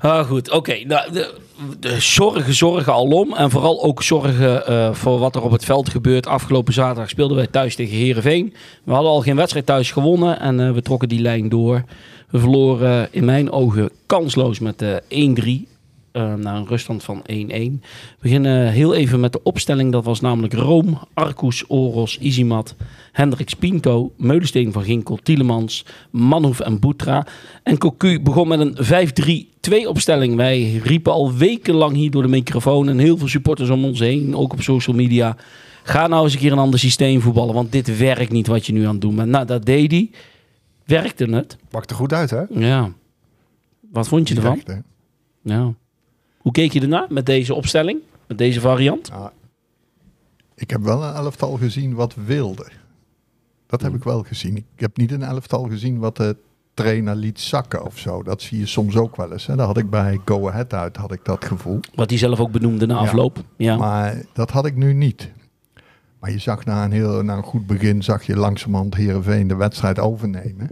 Ah, 0.00 0.26
goed, 0.26 0.50
oké. 0.50 0.74
Nou, 0.84 1.12
de, 1.12 1.34
de 1.80 2.00
zorgen, 2.00 2.54
zorgen 2.54 2.92
alom. 2.92 3.34
En 3.34 3.50
vooral 3.50 3.82
ook 3.82 4.02
zorgen 4.02 4.66
eh, 4.66 4.92
voor 4.94 5.18
wat 5.18 5.34
er 5.36 5.42
op 5.42 5.50
het 5.50 5.64
veld 5.64 5.88
gebeurt. 5.88 6.26
Afgelopen 6.26 6.72
zaterdag 6.72 7.08
speelden 7.08 7.36
wij 7.36 7.46
thuis 7.46 7.74
tegen 7.74 7.96
Herenveen. 7.96 8.54
We 8.84 8.92
hadden 8.92 9.10
al 9.10 9.20
geen 9.20 9.36
wedstrijd 9.36 9.66
thuis 9.66 9.90
gewonnen. 9.90 10.40
En 10.40 10.60
eh, 10.60 10.72
we 10.72 10.82
trokken 10.82 11.08
die 11.08 11.20
lijn 11.20 11.48
door. 11.48 11.84
We 12.30 12.38
verloren 12.38 13.08
in 13.10 13.24
mijn 13.24 13.50
ogen 13.52 13.90
kansloos 14.06 14.58
met 14.58 14.82
eh 14.82 14.96
1-3. 15.64 15.70
Eh, 16.12 16.34
naar 16.34 16.56
een 16.56 16.66
ruststand 16.66 17.04
van 17.04 17.22
1-1. 17.22 17.24
We 17.26 17.80
beginnen 18.20 18.70
heel 18.70 18.94
even 18.94 19.20
met 19.20 19.32
de 19.32 19.42
opstelling. 19.42 19.92
Dat 19.92 20.04
was 20.04 20.20
namelijk 20.20 20.54
Room, 20.54 20.98
Arcus, 21.14 21.64
Oros, 21.68 22.18
Izimat, 22.18 22.74
Hendricks 23.12 23.54
Pinto, 23.54 24.12
Meulensteen 24.16 24.72
van 24.72 24.82
Ginkel, 24.82 25.18
Tielemans, 25.22 25.84
Manhoef 26.10 26.60
en 26.60 26.78
Boetra. 26.78 27.26
En 27.62 27.78
Cocu 27.78 28.20
begon 28.20 28.48
met 28.48 28.60
een 28.60 28.76
5-3-2 29.84 29.88
opstelling. 29.88 30.36
Wij 30.36 30.80
riepen 30.84 31.12
al 31.12 31.34
wekenlang 31.34 31.96
hier 31.96 32.10
door 32.10 32.22
de 32.22 32.28
microfoon 32.28 32.88
en 32.88 32.98
heel 32.98 33.18
veel 33.18 33.28
supporters 33.28 33.70
om 33.70 33.84
ons 33.84 33.98
heen, 33.98 34.36
ook 34.36 34.52
op 34.52 34.62
social 34.62 34.96
media. 34.96 35.36
Ga 35.82 36.06
nou 36.06 36.24
eens 36.24 36.32
een 36.32 36.38
keer 36.38 36.52
een 36.52 36.58
ander 36.58 36.78
systeem 36.78 37.20
voetballen, 37.20 37.54
want 37.54 37.72
dit 37.72 37.98
werkt 37.98 38.32
niet 38.32 38.46
wat 38.46 38.66
je 38.66 38.72
nu 38.72 38.84
aan 38.84 38.92
het 38.92 39.00
doen 39.00 39.16
bent. 39.16 39.28
Nou, 39.28 39.46
dat 39.46 39.64
deed 39.64 39.90
hij. 39.90 40.10
Werkte 40.84 41.24
het? 41.24 41.56
Pakt 41.68 41.90
er 41.90 41.96
goed 41.96 42.12
uit, 42.12 42.30
hè? 42.30 42.42
Ja. 42.48 42.92
Wat 43.90 44.08
vond 44.08 44.28
je 44.28 44.34
ervan? 44.34 44.62
Ja. 45.42 45.74
Hoe 46.42 46.52
keek 46.52 46.72
je 46.72 46.80
ernaar 46.80 47.06
met 47.10 47.26
deze 47.26 47.54
opstelling? 47.54 48.00
Met 48.26 48.38
deze 48.38 48.60
variant? 48.60 49.06
Ja, 49.08 49.32
ik 50.54 50.70
heb 50.70 50.82
wel 50.82 51.02
een 51.04 51.14
elftal 51.14 51.56
gezien 51.56 51.94
wat 51.94 52.14
wilde. 52.14 52.66
Dat 53.66 53.80
Hmm. 53.80 53.90
heb 53.90 53.98
ik 53.98 54.04
wel 54.04 54.22
gezien. 54.22 54.56
Ik 54.56 54.64
heb 54.76 54.96
niet 54.96 55.12
een 55.12 55.22
elftal 55.22 55.62
gezien 55.68 55.98
wat 55.98 56.16
de 56.16 56.36
trainer 56.74 57.16
liet 57.16 57.40
zakken 57.40 57.84
of 57.84 57.98
zo. 57.98 58.22
Dat 58.22 58.42
zie 58.42 58.58
je 58.58 58.66
soms 58.66 58.96
ook 58.96 59.16
wel 59.16 59.32
eens. 59.32 59.46
Hè. 59.46 59.56
Dat 59.56 59.66
had 59.66 59.78
ik 59.78 59.90
bij 59.90 60.20
Go 60.24 60.48
Ahead 60.48 60.72
uit, 60.74 60.96
had 60.96 61.12
ik 61.12 61.24
dat 61.24 61.44
gevoel. 61.44 61.80
Wat 61.94 62.10
hij 62.10 62.18
zelf 62.18 62.40
ook 62.40 62.50
benoemde 62.52 62.86
na 62.86 62.96
afloop. 62.96 63.44
Ja. 63.56 63.76
Maar 63.76 64.22
dat 64.32 64.50
had 64.50 64.66
ik 64.66 64.76
nu 64.76 64.92
niet. 64.92 65.30
Maar 66.18 66.30
je 66.30 66.38
zag 66.38 66.64
na 66.64 66.84
een, 66.84 66.92
heel, 66.92 67.22
na 67.22 67.36
een 67.36 67.42
goed 67.42 67.66
begin, 67.66 68.02
zag 68.02 68.22
je 68.22 68.36
langzamerhand 68.36 68.94
Heerenveen 68.94 69.46
de 69.48 69.56
wedstrijd 69.56 69.98
overnemen. 69.98 70.70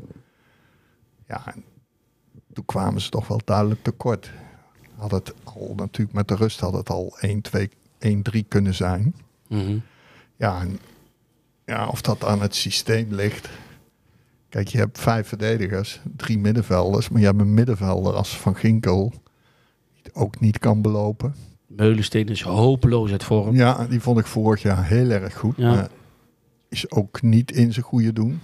Ja, 1.29 1.43
en 1.55 1.65
toen 2.53 2.65
kwamen 2.65 3.01
ze 3.01 3.11
toch 3.11 3.29
wel 3.29 3.41
duidelijk 3.45 3.83
tekort. 3.83 4.31
Had 5.01 5.11
het 5.11 5.35
al 5.45 5.73
natuurlijk 5.77 6.17
met 6.17 6.29
de 6.29 6.35
rust 6.35 6.61
had 6.61 6.73
het 6.73 6.91
al 6.91 7.17
1-2, 7.59 7.69
1-3 7.99 8.49
kunnen 8.49 8.75
zijn. 8.75 9.15
Mhm. 9.49 9.79
Ja, 10.37 10.61
en, 10.61 10.79
ja, 11.67 11.87
of 11.89 12.01
dat 12.03 12.25
aan 12.25 12.41
het 12.41 12.55
systeem 12.55 13.07
ligt. 13.15 13.49
Kijk, 14.49 14.69
je 14.69 14.79
hebt 14.79 14.99
vijf 14.99 15.29
verdedigers, 15.29 16.01
drie 16.17 16.39
middenvelders, 16.39 17.09
maar 17.09 17.21
je 17.21 17.27
hebt 17.27 17.41
een 17.41 17.55
middenvelder 17.55 18.13
als 18.15 18.37
Van 18.39 18.57
Ginkel, 18.57 19.11
die 19.95 20.03
het 20.03 20.15
ook 20.15 20.41
niet 20.41 20.59
kan 20.59 20.83
belopen. 20.83 21.35
Meulensteen 21.67 22.29
is 22.29 22.43
hopeloos 22.43 23.11
uit 23.11 23.25
vorm. 23.25 23.55
Ja, 23.57 23.87
die 23.87 24.01
vond 24.01 24.19
ik 24.19 24.27
vorig 24.27 24.63
jaar 24.63 24.87
heel 24.87 25.11
erg 25.11 25.37
goed, 25.37 25.57
Ja. 25.57 25.71
maar 25.75 25.89
is 26.69 26.91
ook 26.91 27.23
niet 27.23 27.51
in 27.53 27.73
zijn 27.73 27.85
goede 27.85 28.13
doen. 28.13 28.41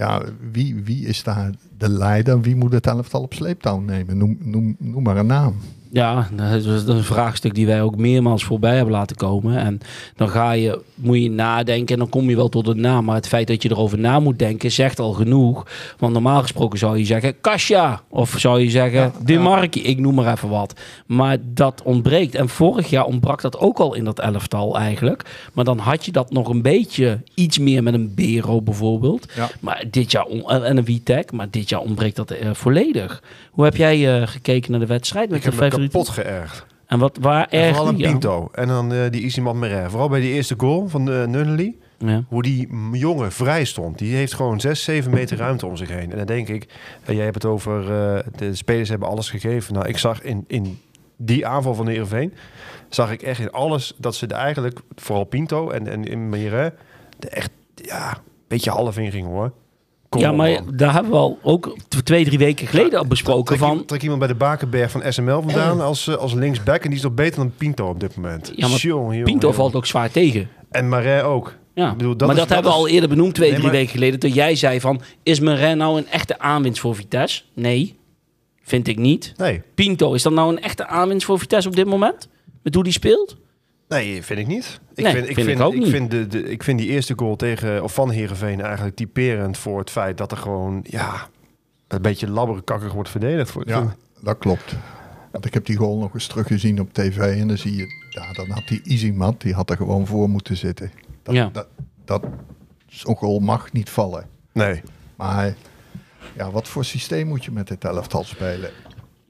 Ja, 0.00 0.22
wie, 0.52 0.74
wie 0.84 1.06
is 1.06 1.22
daar 1.22 1.50
de 1.78 1.88
leider? 1.88 2.40
Wie 2.40 2.56
moet 2.56 2.72
het 2.72 2.86
elftal 2.86 3.22
op 3.22 3.34
sleeptouw 3.34 3.80
nemen? 3.80 4.16
Noem, 4.16 4.38
noem, 4.40 4.76
noem 4.78 5.02
maar 5.02 5.16
een 5.16 5.26
naam. 5.26 5.54
Ja, 5.92 6.28
dat 6.32 6.64
is 6.64 6.86
een 6.86 7.04
vraagstuk 7.04 7.54
die 7.54 7.66
wij 7.66 7.82
ook 7.82 7.96
meermaals 7.96 8.44
voorbij 8.44 8.74
hebben 8.74 8.92
laten 8.92 9.16
komen. 9.16 9.58
En 9.58 9.80
dan 10.16 10.28
ga 10.28 10.52
je, 10.52 10.80
moet 10.94 11.22
je 11.22 11.30
nadenken 11.30 11.94
en 11.94 11.98
dan 11.98 12.08
kom 12.08 12.28
je 12.28 12.36
wel 12.36 12.48
tot 12.48 12.66
een 12.66 12.80
naam. 12.80 13.04
Maar 13.04 13.14
het 13.14 13.28
feit 13.28 13.46
dat 13.46 13.62
je 13.62 13.70
erover 13.70 13.98
na 13.98 14.20
moet 14.20 14.38
denken, 14.38 14.72
zegt 14.72 14.98
al 14.98 15.12
genoeg. 15.12 15.66
Want 15.98 16.12
normaal 16.12 16.42
gesproken 16.42 16.78
zou 16.78 16.98
je 16.98 17.04
zeggen 17.04 17.40
Kasia. 17.40 18.00
Of 18.08 18.34
zou 18.38 18.60
je 18.60 18.70
zeggen 18.70 19.12
De 19.24 19.38
Markie, 19.38 19.82
ik 19.82 19.98
noem 19.98 20.14
maar 20.14 20.32
even 20.32 20.48
wat. 20.48 20.80
Maar 21.06 21.36
dat 21.42 21.82
ontbreekt. 21.84 22.34
En 22.34 22.48
vorig 22.48 22.90
jaar 22.90 23.04
ontbrak 23.04 23.42
dat 23.42 23.58
ook 23.58 23.78
al 23.78 23.94
in 23.94 24.04
dat 24.04 24.18
elftal 24.18 24.78
eigenlijk. 24.78 25.48
Maar 25.52 25.64
dan 25.64 25.78
had 25.78 26.04
je 26.04 26.12
dat 26.12 26.32
nog 26.32 26.48
een 26.48 26.62
beetje 26.62 27.22
iets 27.34 27.58
meer 27.58 27.82
met 27.82 27.94
een 27.94 28.14
Bero 28.14 28.62
bijvoorbeeld. 28.62 29.32
Ja. 29.36 29.48
Maar 29.60 29.84
dit 29.90 30.10
jaar, 30.10 30.26
en 30.26 30.76
een 30.76 30.84
Vitek, 30.84 31.32
maar 31.32 31.50
dit 31.50 31.68
jaar 31.68 31.80
ontbreekt 31.80 32.16
dat 32.16 32.30
eh, 32.30 32.50
volledig. 32.52 33.22
Hoe 33.50 33.64
heb 33.64 33.76
jij 33.76 34.20
eh, 34.20 34.28
gekeken 34.28 34.70
naar 34.70 34.80
de 34.80 34.86
wedstrijd 34.86 35.30
met 35.30 35.44
Ik 35.44 35.50
de? 35.50 35.79
Kapot 35.88 36.08
geërgerd. 36.08 36.66
En 36.86 36.98
wat, 36.98 37.18
waar 37.20 37.48
erg 37.48 37.76
vooral 37.76 37.86
aan? 37.86 37.96
Pinto. 37.96 38.48
En 38.52 38.68
dan 38.68 38.92
eh, 38.92 39.10
die 39.10 39.22
Isimat 39.22 39.54
Meret. 39.54 39.90
Vooral 39.90 40.08
bij 40.08 40.20
die 40.20 40.32
eerste 40.32 40.54
goal 40.58 40.88
van 40.88 41.04
de 41.04 41.24
Nunnely. 41.28 41.76
Ja. 41.98 42.24
Hoe 42.28 42.42
die 42.42 42.68
jongen 42.92 43.32
vrij 43.32 43.64
stond. 43.64 43.98
Die 43.98 44.14
heeft 44.14 44.34
gewoon 44.34 44.60
6, 44.60 44.84
7 44.84 45.10
meter 45.10 45.36
ruimte 45.36 45.66
om 45.66 45.76
zich 45.76 45.88
heen. 45.88 46.10
En 46.10 46.16
dan 46.16 46.26
denk 46.26 46.48
ik, 46.48 46.66
eh, 47.04 47.14
jij 47.14 47.24
hebt 47.24 47.34
het 47.34 47.44
over 47.44 47.80
eh, 47.80 48.24
de 48.36 48.54
spelers 48.54 48.88
hebben 48.88 49.08
alles 49.08 49.30
gegeven. 49.30 49.74
Nou, 49.74 49.88
ik 49.88 49.98
zag 49.98 50.22
in, 50.22 50.44
in 50.46 50.78
die 51.16 51.46
aanval 51.46 51.74
van 51.74 51.84
de 51.84 51.90
Heerenveen, 51.90 52.34
zag 52.88 53.12
ik 53.12 53.22
echt 53.22 53.40
in 53.40 53.50
alles 53.50 53.94
dat 53.96 54.14
ze 54.14 54.26
er 54.26 54.36
eigenlijk, 54.36 54.80
vooral 54.94 55.24
Pinto 55.24 55.70
en, 55.70 55.86
en 55.86 56.04
in 56.04 56.28
Meret, 56.28 56.74
er 57.18 57.28
echt, 57.28 57.50
ja, 57.74 58.10
een 58.10 58.22
beetje 58.48 58.70
half 58.70 58.98
in 58.98 59.10
ging 59.10 59.26
hoor. 59.26 59.52
Ja, 60.18 60.32
maar 60.32 60.50
man. 60.50 60.76
daar 60.76 60.92
hebben 60.92 61.10
we 61.12 61.18
al 61.18 61.38
ook 61.42 61.76
twee, 62.04 62.24
drie 62.24 62.38
weken 62.38 62.66
geleden 62.66 62.98
al 62.98 63.06
besproken 63.06 63.44
Trek, 63.56 63.58
van... 63.58 63.84
trek 63.84 64.02
iemand 64.02 64.18
bij 64.18 64.28
de 64.28 64.34
Bakenberg 64.34 64.90
van 64.90 65.02
SML 65.12 65.42
vandaan 65.42 65.80
als, 65.80 66.06
eh, 66.06 66.14
als 66.14 66.32
linksback. 66.32 66.82
En 66.82 66.88
die 66.88 66.98
is 66.98 67.04
nog 67.04 67.14
beter 67.14 67.36
dan 67.36 67.52
Pinto 67.56 67.88
op 67.88 68.00
dit 68.00 68.16
moment. 68.16 68.52
Ja, 68.56 68.68
maar 68.68 69.22
Pinto 69.24 69.52
valt 69.52 69.74
ook 69.74 69.86
zwaar 69.86 70.10
tegen. 70.10 70.48
En 70.70 70.88
Marais 70.88 71.22
ook. 71.22 71.54
Ja. 71.74 71.90
Ik 71.90 71.96
bedoel, 71.96 72.16
dat 72.16 72.26
maar 72.28 72.36
is- 72.36 72.42
dat, 72.42 72.50
hebben 72.52 72.70
we 72.72 72.76
is- 72.78 72.84
al 72.84 72.88
eerder 72.88 73.08
benoemd, 73.08 73.34
twee, 73.34 73.50
Nee, 73.50 73.58
drie 73.58 73.70
maar- 73.70 73.78
weken 73.80 73.92
geleden. 73.94 74.18
Toen 74.20 74.30
jij 74.30 74.54
zei 74.54 74.80
van, 74.80 75.00
is 75.22 75.40
Meren 75.40 75.76
nou 75.78 75.98
een 75.98 76.08
echte 76.08 76.38
aanwinst 76.38 76.80
voor 76.80 76.94
Vitesse? 76.94 77.42
Nee, 77.54 77.98
vind 78.62 78.88
ik 78.88 78.98
niet. 78.98 79.32
Nee, 79.36 79.62
Pinto, 79.74 80.12
is 80.12 80.22
dat 80.22 80.32
nou 80.32 80.52
een 80.52 80.62
echte 80.62 80.86
aanwinst 80.86 81.26
voor 81.26 81.38
Vitesse 81.38 81.68
op 81.68 81.76
dit 81.76 81.86
moment? 81.86 82.28
Met 82.62 82.74
hoe 82.74 82.84
die 82.84 82.92
speelt? 82.92 83.36
Nee, 83.90 84.22
vind 84.22 84.38
ik 84.38 84.46
niet. 84.46 84.80
Ik 84.94 85.04
Nee, 85.04 85.12
vind, 85.14 85.28
ik 85.28 85.34
vind 85.34 85.48
ik 85.48 85.56
vind, 85.56 85.60
ook 85.66 85.74
niet. 85.74 85.88
vind, 85.88 86.10
de, 86.10 86.26
de, 86.26 86.42
ik 86.42 86.62
vind 86.62 86.78
die 86.78 86.88
eerste 86.88 87.12
goal 87.16 87.36
tegen, 87.36 87.82
of 87.82 87.94
van 87.94 88.10
Heerenveen 88.10 88.60
eigenlijk 88.60 88.96
typerend 88.96 89.58
voor 89.58 89.78
het 89.78 89.90
feit 89.90 90.18
dat 90.18 90.30
er 90.30 90.36
gewoon, 90.36 90.84
ja, 90.88 91.28
een 91.88 92.02
beetje 92.02 92.30
labberkakkig 92.30 92.92
wordt 92.92 93.08
verdedigd. 93.10 93.50
Voor, 93.50 93.68
Ja, 93.68 93.94
dat 94.20 94.38
klopt. 94.38 94.76
Want 95.32 95.44
ik 95.44 95.54
heb 95.54 95.66
die 95.66 95.76
goal 95.76 95.98
nog 95.98 96.14
eens 96.14 96.26
teruggezien 96.26 96.80
op 96.80 96.92
tv 96.92 97.18
en 97.40 97.48
dan 97.48 97.58
zie 97.58 97.76
je, 97.76 97.86
ja, 98.10 98.32
dan 98.32 98.50
had 98.50 98.68
die 98.68 98.80
Easymat, 98.84 99.40
die 99.40 99.54
had 99.54 99.70
er 99.70 99.76
gewoon 99.76 100.06
voor 100.06 100.28
moeten 100.28 100.56
zitten. 100.56 100.90
Dat, 101.22 101.34
Ja. 101.34 101.50
dat, 101.52 101.66
dat, 102.04 102.22
zo'n 102.86 103.16
goal 103.16 103.38
mag 103.38 103.72
niet 103.72 103.90
vallen. 103.90 104.26
Nee. 104.52 104.82
Maar 105.16 105.54
ja, 106.36 106.50
wat 106.50 106.68
voor 106.68 106.84
systeem 106.84 107.26
moet 107.26 107.44
je 107.44 107.50
met 107.50 107.68
dit 107.68 107.84
elftal 107.84 108.24
spelen? 108.24 108.70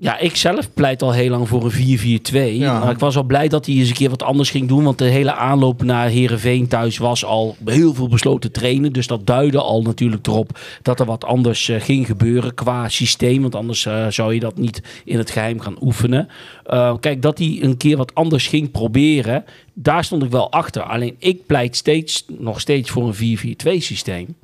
Ja, 0.02 0.18
ik 0.18 0.36
zelf 0.36 0.74
pleit 0.74 1.02
al 1.02 1.12
heel 1.12 1.30
lang 1.30 1.48
voor 1.48 1.64
een 1.64 2.20
4-4-2. 2.22 2.58
Ja. 2.58 2.78
Maar 2.78 2.90
ik 2.90 2.98
was 2.98 3.16
al 3.16 3.22
blij 3.22 3.48
dat 3.48 3.66
hij 3.66 3.74
eens 3.74 3.88
een 3.88 3.94
keer 3.94 4.10
wat 4.10 4.22
anders 4.22 4.50
ging 4.50 4.68
doen. 4.68 4.84
Want 4.84 4.98
de 4.98 5.04
hele 5.04 5.34
aanloop 5.34 5.82
naar 5.82 6.08
Herenveen 6.08 6.68
thuis 6.68 6.98
was 6.98 7.24
al 7.24 7.56
heel 7.64 7.94
veel 7.94 8.08
besloten 8.08 8.52
trainen. 8.52 8.92
Dus 8.92 9.06
dat 9.06 9.26
duidde 9.26 9.60
al 9.60 9.82
natuurlijk 9.82 10.26
erop 10.26 10.58
dat 10.82 11.00
er 11.00 11.06
wat 11.06 11.24
anders 11.24 11.68
eh, 11.68 11.80
ging 11.80 12.06
gebeuren 12.06 12.54
qua 12.54 12.88
systeem. 12.88 13.42
Want 13.42 13.54
anders 13.54 13.86
eh, 13.86 14.06
zou 14.08 14.34
je 14.34 14.40
dat 14.40 14.58
niet 14.58 14.82
in 15.04 15.18
het 15.18 15.30
geheim 15.30 15.60
gaan 15.60 15.76
oefenen. 15.80 16.28
Eh, 16.64 16.94
kijk, 17.00 17.22
dat 17.22 17.38
hij 17.38 17.58
een 17.60 17.76
keer 17.76 17.96
wat 17.96 18.14
anders 18.14 18.46
ging 18.46 18.70
proberen, 18.70 19.44
daar 19.74 20.04
stond 20.04 20.22
ik 20.22 20.30
wel 20.30 20.52
achter. 20.52 20.82
Alleen 20.82 21.16
ik 21.18 21.46
pleit 21.46 21.76
steeds, 21.76 22.24
nog 22.38 22.60
steeds 22.60 22.90
voor 22.90 23.06
een 23.08 23.38
4-4-2 23.38 23.82
systeem. 23.82 24.36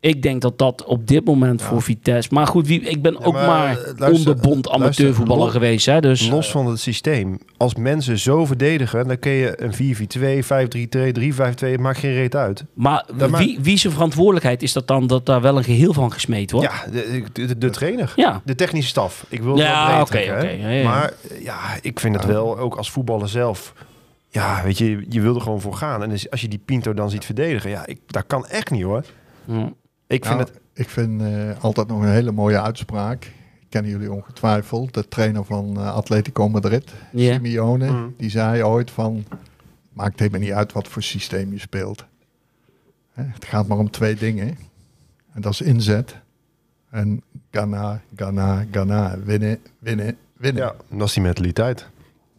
Ik 0.00 0.22
denk 0.22 0.42
dat 0.42 0.58
dat 0.58 0.84
op 0.84 1.06
dit 1.06 1.24
moment 1.24 1.62
voor 1.62 1.82
Vitesse... 1.82 2.28
Maar 2.32 2.46
goed, 2.46 2.66
wie, 2.66 2.80
ik 2.80 3.02
ben 3.02 3.20
ook 3.24 3.32
maar, 3.32 3.46
maar, 3.46 3.70
eh, 3.70 3.92
luister, 3.96 4.30
onderbond 4.30 4.70
amateurvoetballer 4.70 5.40
luister, 5.40 5.60
geweest. 5.60 5.86
Hè, 5.86 6.00
dus, 6.00 6.28
Los 6.28 6.50
van 6.50 6.66
het 6.66 6.80
systeem. 6.80 7.38
Als 7.56 7.74
mensen 7.74 8.18
zo 8.18 8.46
verdedigen, 8.46 9.08
dan 9.08 9.18
kun 9.18 9.30
je 9.30 9.62
een 9.62 9.74
4-4-2, 9.74 10.44
5-3-2, 10.44 11.12
3-5-2, 11.12 11.70
het 11.70 11.80
maakt 11.80 11.98
geen 11.98 12.12
reet 12.12 12.34
uit. 12.34 12.64
maar 12.74 13.04
wie, 13.16 13.58
wie 13.62 13.78
zijn 13.78 13.92
verantwoordelijkheid 13.92 14.62
is 14.62 14.72
dat 14.72 14.86
dan 14.86 15.06
dat 15.06 15.26
daar 15.26 15.40
wel 15.40 15.56
een 15.56 15.64
geheel 15.64 15.92
van 15.92 16.12
gesmeed 16.12 16.50
wordt? 16.50 16.66
Ja, 16.66 16.90
de, 16.90 17.24
de, 17.32 17.58
de 17.58 17.70
trainer. 17.70 18.12
Ja. 18.16 18.42
De 18.44 18.54
technische 18.54 18.90
staf. 18.90 19.26
Ik 19.28 19.42
wil 19.42 19.56
Ja, 19.56 20.00
oké, 20.00 20.18
ja. 20.18 20.82
Maar 20.84 21.12
eh, 21.30 21.42
ja, 21.42 21.58
ik 21.80 22.00
vind 22.00 22.14
het 22.14 22.24
wel, 22.24 22.58
ook 22.58 22.76
als 22.76 22.90
voetballer 22.90 23.28
zelf... 23.28 23.72
Ja, 24.30 24.62
weet 24.64 24.78
je, 24.78 25.06
je 25.08 25.20
wil 25.20 25.34
er 25.34 25.40
gewoon 25.40 25.60
voor 25.60 25.74
gaan. 25.74 26.02
En 26.02 26.08
dus 26.08 26.30
als 26.30 26.40
je 26.40 26.48
die 26.48 26.62
Pinto 26.64 26.94
dan 26.94 27.10
ziet 27.10 27.24
verdedigen, 27.24 27.70
ja, 27.70 27.86
ik, 27.86 27.98
dat 28.06 28.24
kan 28.26 28.46
echt 28.46 28.70
niet 28.70 28.82
hoor. 28.82 29.04
Ja. 29.44 29.72
Ik 30.08 30.24
vind 30.24 30.38
Nou, 30.38 30.48
het... 30.50 30.60
Ik 30.72 30.88
vind 30.88 31.22
eh, 31.22 31.64
altijd 31.64 31.88
nog 31.88 32.02
een 32.02 32.08
hele 32.08 32.32
mooie 32.32 32.60
uitspraak. 32.62 33.32
Kennen 33.68 33.90
jullie 33.90 34.12
ongetwijfeld. 34.12 34.94
De 34.94 35.08
trainer 35.08 35.44
van 35.44 35.76
eh, 35.76 35.94
Atletico 35.94 36.48
Madrid. 36.48 36.92
Simeone, 37.14 37.90
Mm. 37.90 38.14
die 38.16 38.30
zei 38.30 38.62
ooit 38.64 38.90
van... 38.90 39.24
Maakt 39.92 40.18
helemaal 40.18 40.40
niet 40.40 40.52
uit 40.52 40.72
wat 40.72 40.88
voor 40.88 41.02
systeem 41.02 41.52
je 41.52 41.58
speelt. 41.58 42.04
Hè, 43.12 43.22
het 43.26 43.44
gaat 43.44 43.66
maar 43.66 43.78
om 43.78 43.90
twee 43.90 44.14
dingen. 44.14 44.58
En 45.32 45.40
dat 45.40 45.52
is 45.52 45.60
inzet. 45.60 46.16
En 46.90 47.22
Ghana, 47.50 48.00
Ghana, 48.16 48.64
Ghana. 48.70 49.18
Winnen, 49.24 49.58
winnen, 49.78 50.16
winnen. 50.36 50.62
Ja, 50.62 50.74
dat 50.90 51.06
is 51.08 51.14
die 51.14 51.22
mentaliteit. 51.22 51.88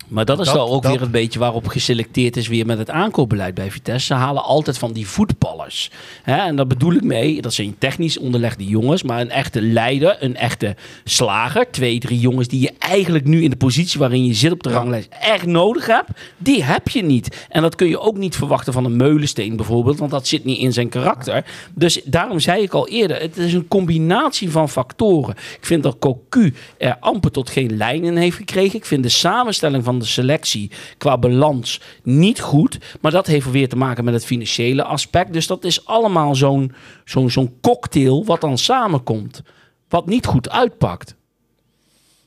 Maar 0.10 0.26
dat 0.26 0.40
is 0.40 0.52
wel 0.52 0.70
ook 0.70 0.84
dat- 0.84 0.92
weer 0.92 1.02
een 1.02 1.12
beetje 1.12 1.40
waarop 1.40 1.68
geselecteerd 1.68 2.38
is 2.38 2.48
weer 2.48 2.66
met 2.66 2.78
het 2.78 2.90
aankoopbeleid 2.90 3.54
bij 3.54 3.72
Vitesse. 3.72 4.06
Ze 4.06 4.14
halen 4.14 4.44
altijd 4.44 4.78
van 4.78 4.92
die 4.94 5.08
voetballers. 5.08 5.92
Hè? 6.24 6.36
En 6.38 6.56
daar 6.56 6.68
bedoel 6.68 6.94
ik 6.94 7.04
mee, 7.04 7.42
dat 7.42 7.54
zijn 7.54 7.76
technisch 7.78 8.18
onderlegde 8.18 8.66
jongens, 8.66 9.04
maar 9.04 9.22
een 9.22 9.30
echte 9.30 9.62
leider, 9.62 10.18
een 10.20 10.36
echte 10.36 10.76
slager. 11.04 11.72
Twee, 11.72 12.00
drie 12.00 12.20
jongens 12.20 12.48
die 12.48 12.62
je 12.62 12.74
eigenlijk 12.80 13.26
nu 13.26 13.44
in 13.44 13.50
de 13.50 13.56
positie 13.56 14.00
waarin 14.00 14.26
je 14.26 14.34
zit 14.34 14.52
op 14.52 14.64
de 14.64 14.70
ranglijst 14.70 15.08
echt 15.20 15.46
nodig 15.46 15.86
hebt. 15.86 16.10
Die 16.38 16.64
heb 16.64 16.88
je 16.90 17.04
niet. 17.04 17.46
En 17.50 17.62
dat 17.62 17.76
kun 17.76 17.88
je 17.88 18.00
ook 18.00 18.18
niet 18.18 18.36
verwachten 18.36 18.74
van 18.74 18.86
een 18.86 18.96
meulensteen 18.96 19.56
bijvoorbeeld, 19.56 20.00
want 20.00 20.12
dat 20.12 20.28
zit 20.28 20.46
niet 20.46 20.60
in 20.60 20.74
zijn 20.74 20.90
karakter. 20.90 21.46
Dus 21.74 22.02
daarom 22.06 22.40
zei 22.40 22.62
ik 22.62 22.74
al 22.74 22.88
eerder, 22.88 23.22
het 23.22 23.38
is 23.38 23.54
een 23.54 23.68
combinatie 23.68 24.52
van 24.52 24.70
factoren. 24.70 25.36
Ik 25.60 25.66
vind 25.66 25.84
dat 25.84 26.00
Cocu 26.00 26.54
er 26.78 26.98
amper 27.00 27.32
tot 27.32 27.50
geen 27.50 27.78
lijn 27.78 28.04
in 28.04 28.18
heeft 28.18 28.38
gekregen. 28.38 28.76
Ik 28.78 28.86
vind 28.86 29.04
de 29.04 29.10
samenstelling 29.10 29.84
van 29.84 29.99
de 30.00 30.06
selectie 30.06 30.72
qua 30.98 31.18
balans 31.18 31.82
niet 32.04 32.40
goed. 32.40 32.78
Maar 33.02 33.12
dat 33.12 33.28
heeft 33.28 33.52
weer 33.52 33.70
te 33.70 33.76
maken 33.76 34.04
met 34.04 34.14
het 34.14 34.26
financiële 34.26 34.84
aspect. 34.84 35.34
Dus 35.34 35.48
dat 35.48 35.64
is 35.64 35.86
allemaal 35.86 36.36
zo'n 36.36 36.74
zo'n 37.06 37.30
zo'n 37.30 37.58
cocktail 37.62 38.26
wat 38.26 38.42
dan 38.42 38.58
samenkomt. 38.58 39.42
Wat 39.90 40.06
niet 40.06 40.26
goed 40.26 40.50
uitpakt. 40.50 41.16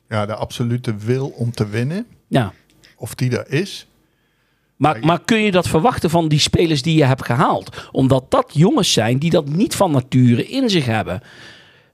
Ja, 0.08 0.26
de 0.26 0.34
absolute 0.34 0.96
wil 0.96 1.28
om 1.28 1.50
te 1.50 1.68
winnen. 1.68 2.06
Ja. 2.28 2.52
Of 2.96 3.14
die 3.14 3.38
er 3.38 3.52
is. 3.52 3.86
Maar, 4.76 4.98
maar 5.00 5.20
kun 5.24 5.38
je 5.38 5.50
dat 5.50 5.68
verwachten 5.68 6.10
van 6.10 6.28
die 6.28 6.38
spelers 6.38 6.82
die 6.82 6.96
je 6.96 7.04
hebt 7.04 7.24
gehaald? 7.24 7.88
Omdat 7.92 8.30
dat 8.30 8.50
jongens 8.52 8.92
zijn 8.92 9.18
die 9.18 9.30
dat 9.30 9.48
niet 9.48 9.74
van 9.74 9.90
nature 9.90 10.48
in 10.48 10.70
zich 10.70 10.86
hebben. 10.86 11.22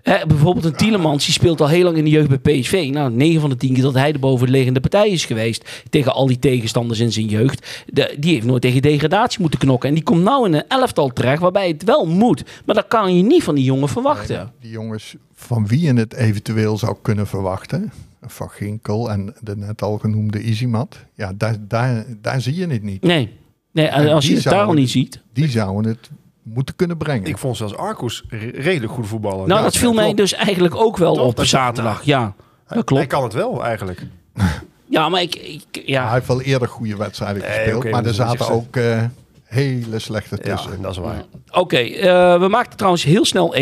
Hè, 0.08 0.26
bijvoorbeeld 0.26 0.64
een 0.64 0.76
Tielemans, 0.76 1.24
die 1.24 1.34
speelt 1.34 1.60
al 1.60 1.68
heel 1.68 1.84
lang 1.84 1.96
in 1.96 2.04
de 2.04 2.10
jeugd 2.10 2.28
bij 2.28 2.38
PSV. 2.38 2.88
Nou, 2.92 3.12
9 3.12 3.40
van 3.40 3.50
de 3.50 3.56
10 3.56 3.74
keer 3.74 3.82
dat 3.82 3.94
hij 3.94 4.12
de 4.12 4.18
bovenliggende 4.18 4.80
partij 4.80 5.08
is 5.08 5.24
geweest. 5.24 5.82
Tegen 5.90 6.12
al 6.12 6.26
die 6.26 6.38
tegenstanders 6.38 7.00
in 7.00 7.12
zijn 7.12 7.26
jeugd. 7.26 7.84
De, 7.86 8.16
die 8.18 8.32
heeft 8.32 8.46
nooit 8.46 8.62
tegen 8.62 8.82
degradatie 8.82 9.40
moeten 9.40 9.58
knokken. 9.58 9.88
En 9.88 9.94
die 9.94 10.04
komt 10.04 10.22
nou 10.22 10.46
in 10.46 10.54
een 10.54 10.68
elftal 10.68 11.12
terecht 11.12 11.40
waarbij 11.40 11.68
het 11.68 11.84
wel 11.84 12.06
moet. 12.06 12.44
Maar 12.64 12.74
dat 12.74 12.88
kan 12.88 13.16
je 13.16 13.22
niet 13.22 13.42
van 13.42 13.54
die 13.54 13.64
jongen 13.64 13.88
verwachten. 13.88 14.52
Die 14.60 14.70
jongens 14.70 15.16
van 15.34 15.66
wie 15.66 15.80
je 15.80 15.94
het 15.94 16.14
eventueel 16.14 16.78
zou 16.78 16.96
kunnen 17.02 17.26
verwachten. 17.26 17.92
Van 18.22 18.50
Ginkel 18.50 19.10
en 19.10 19.34
de 19.40 19.56
net 19.56 19.82
al 19.82 19.98
genoemde 19.98 20.42
Izimat. 20.42 20.96
Ja, 21.14 21.32
daar, 21.36 21.56
daar, 21.60 22.04
daar 22.20 22.40
zie 22.40 22.54
je 22.54 22.66
het 22.66 22.82
niet. 22.82 23.02
Nee. 23.02 23.30
nee 23.72 23.86
En 23.86 24.08
als 24.08 24.26
je 24.26 24.34
het 24.34 24.44
daar 24.44 24.64
al 24.64 24.72
niet 24.72 24.90
ziet. 24.90 25.20
Die 25.32 25.48
zouden 25.48 25.90
het 25.90 26.10
moeten 26.54 26.76
kunnen 26.76 26.96
brengen. 26.96 27.26
Ik 27.26 27.38
vond 27.38 27.56
zelfs 27.56 27.74
Arcus 27.76 28.22
re- 28.28 28.50
redelijk 28.54 28.92
goed 28.92 29.06
voetballen. 29.06 29.38
Nou, 29.48 29.58
Ja, 29.58 29.62
dat 29.62 29.76
viel 29.76 29.88
ja, 29.88 29.94
mij 29.94 30.14
dus 30.14 30.32
eigenlijk 30.32 30.74
ook 30.76 30.96
wel 30.96 31.14
Toch? 31.14 31.26
op 31.26 31.36
Dat- 31.36 31.46
zaterdag. 31.46 32.02
Ja, 32.04 32.20
dat 32.22 32.34
Hij 32.66 32.82
klopt. 32.82 33.06
kan 33.06 33.22
het 33.22 33.32
wel 33.32 33.64
eigenlijk. 33.64 34.02
Ja, 34.90 35.08
maar 35.08 35.22
ik... 35.22 35.34
ik 35.34 35.62
Hij 35.72 35.82
ja. 35.86 36.12
heeft 36.12 36.26
wel 36.26 36.40
eerder 36.40 36.68
goede 36.68 36.96
wedstrijden 36.96 37.42
Nee, 37.42 37.50
gespeeld. 37.50 37.90
maar 37.90 38.04
er 38.04 38.14
zaten 38.14 38.48
ook 38.50 38.76
eh, 38.76 39.02
hele 39.44 39.98
slechte 39.98 40.38
Ja, 40.42 40.54
tussen. 40.54 40.82
dat 40.82 40.90
is 40.90 40.96
waar. 40.98 41.24
Oké, 41.50 41.76
eh, 41.76 42.40
we 42.40 42.48
maakten 42.48 42.76
trouwens 42.76 43.04
heel 43.04 43.24
snel 43.24 43.54
1-0. 43.56 43.58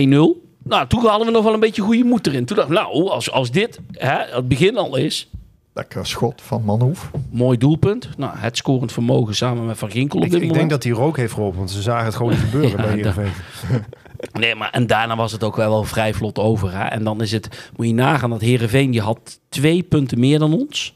Nou, 0.62 0.86
toen 0.86 1.06
hadden 1.06 1.26
we 1.26 1.32
nog 1.32 1.44
wel 1.44 1.54
een 1.54 1.60
beetje 1.60 1.82
goede 1.82 2.04
moed 2.04 2.26
erin. 2.26 2.44
Toen 2.44 2.56
dacht 2.56 2.68
ik, 2.68 2.74
nou, 2.74 3.08
als, 3.08 3.30
als 3.30 3.50
dit 3.50 3.78
hè, 3.92 4.18
het 4.34 4.48
begin 4.48 4.76
al 4.76 4.96
is, 4.96 5.30
Lekker 5.76 6.06
schot 6.06 6.42
van 6.42 6.62
Manhoef. 6.64 7.10
mooi 7.30 7.58
doelpunt. 7.58 8.08
Nou, 8.18 8.36
het 8.36 8.56
scorend 8.56 8.92
vermogen 8.92 9.34
samen 9.34 9.66
met 9.66 9.78
Van 9.78 9.90
Ginkel 9.90 10.18
op 10.18 10.24
Ik, 10.24 10.30
dit 10.30 10.40
ik 10.40 10.46
moment. 10.46 10.68
denk 10.68 10.82
dat 10.82 10.82
die 10.92 11.02
rook 11.02 11.16
heeft 11.16 11.32
geholpen, 11.32 11.58
want 11.58 11.70
ze 11.70 11.82
zagen 11.82 12.04
het 12.04 12.14
gewoon 12.14 12.32
niet 12.32 12.40
gebeuren 12.40 12.70
Ja, 12.76 12.76
bij 12.76 12.92
Heerenveen. 12.92 13.30
Nee, 14.32 14.54
maar 14.54 14.70
en 14.70 14.86
daarna 14.86 15.16
was 15.16 15.32
het 15.32 15.44
ook 15.44 15.56
wel, 15.56 15.70
wel 15.70 15.84
vrij 15.84 16.14
vlot 16.14 16.38
over. 16.38 16.72
Hè? 16.72 16.84
En 16.84 17.04
dan 17.04 17.20
is 17.22 17.32
het, 17.32 17.70
moet 17.76 17.86
je 17.86 17.94
nagaan 17.94 18.30
dat 18.30 18.40
Herenveen 18.40 18.90
die 18.90 19.00
had 19.00 19.40
twee 19.48 19.82
punten 19.82 20.18
meer 20.20 20.38
dan 20.38 20.52
ons. 20.54 20.94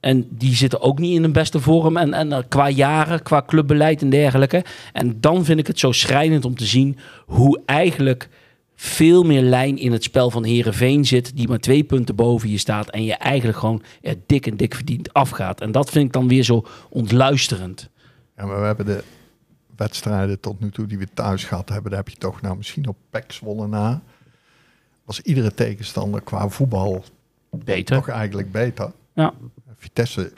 En 0.00 0.26
die 0.30 0.54
zitten 0.54 0.80
ook 0.80 0.98
niet 0.98 1.14
in 1.16 1.24
een 1.24 1.32
beste 1.32 1.60
vorm. 1.60 1.96
En, 1.96 2.14
en 2.14 2.32
eh, 2.32 2.38
qua 2.48 2.68
jaren, 2.68 3.22
qua 3.22 3.42
clubbeleid 3.46 4.02
en 4.02 4.10
dergelijke. 4.10 4.64
En 4.92 5.20
dan 5.20 5.44
vind 5.44 5.58
ik 5.58 5.66
het 5.66 5.78
zo 5.78 5.92
schrijnend 5.92 6.44
om 6.44 6.56
te 6.56 6.64
zien 6.66 6.98
hoe 7.26 7.60
eigenlijk 7.66 8.28
veel 8.84 9.22
meer 9.22 9.42
lijn 9.42 9.78
in 9.78 9.92
het 9.92 10.02
spel 10.02 10.30
van 10.30 10.44
Herenveen 10.44 11.04
zit. 11.04 11.36
Die 11.36 11.48
maar 11.48 11.58
twee 11.58 11.84
punten 11.84 12.14
boven 12.14 12.50
je 12.50 12.58
staat. 12.58 12.90
En 12.90 13.04
je 13.04 13.14
eigenlijk 13.14 13.58
gewoon 13.58 13.82
er 14.02 14.16
dik 14.26 14.46
en 14.46 14.56
dik 14.56 14.74
verdiend 14.74 15.12
afgaat. 15.12 15.60
En 15.60 15.72
dat 15.72 15.90
vind 15.90 16.06
ik 16.06 16.12
dan 16.12 16.28
weer 16.28 16.42
zo 16.42 16.64
ontluisterend. 16.90 17.90
Ja, 18.36 18.46
maar 18.46 18.60
we 18.60 18.66
hebben 18.66 18.86
de 18.86 19.04
wedstrijden 19.76 20.40
tot 20.40 20.60
nu 20.60 20.70
toe 20.70 20.86
die 20.86 20.98
we 20.98 21.08
thuis 21.14 21.44
gehad 21.44 21.68
hebben, 21.68 21.90
daar 21.90 22.00
heb 22.00 22.08
je 22.08 22.18
toch 22.18 22.40
nou 22.40 22.56
misschien 22.56 22.88
op 22.88 22.96
PEC 23.10 23.32
Zwolle 23.32 23.66
na. 23.66 24.02
Was 25.04 25.20
iedere 25.20 25.54
tegenstander 25.54 26.20
qua 26.20 26.48
voetbal 26.48 27.04
Beter. 27.50 27.96
toch 27.96 28.08
eigenlijk 28.08 28.52
beter. 28.52 28.92
Ja. 29.14 29.32
Vitesse, 29.76 30.32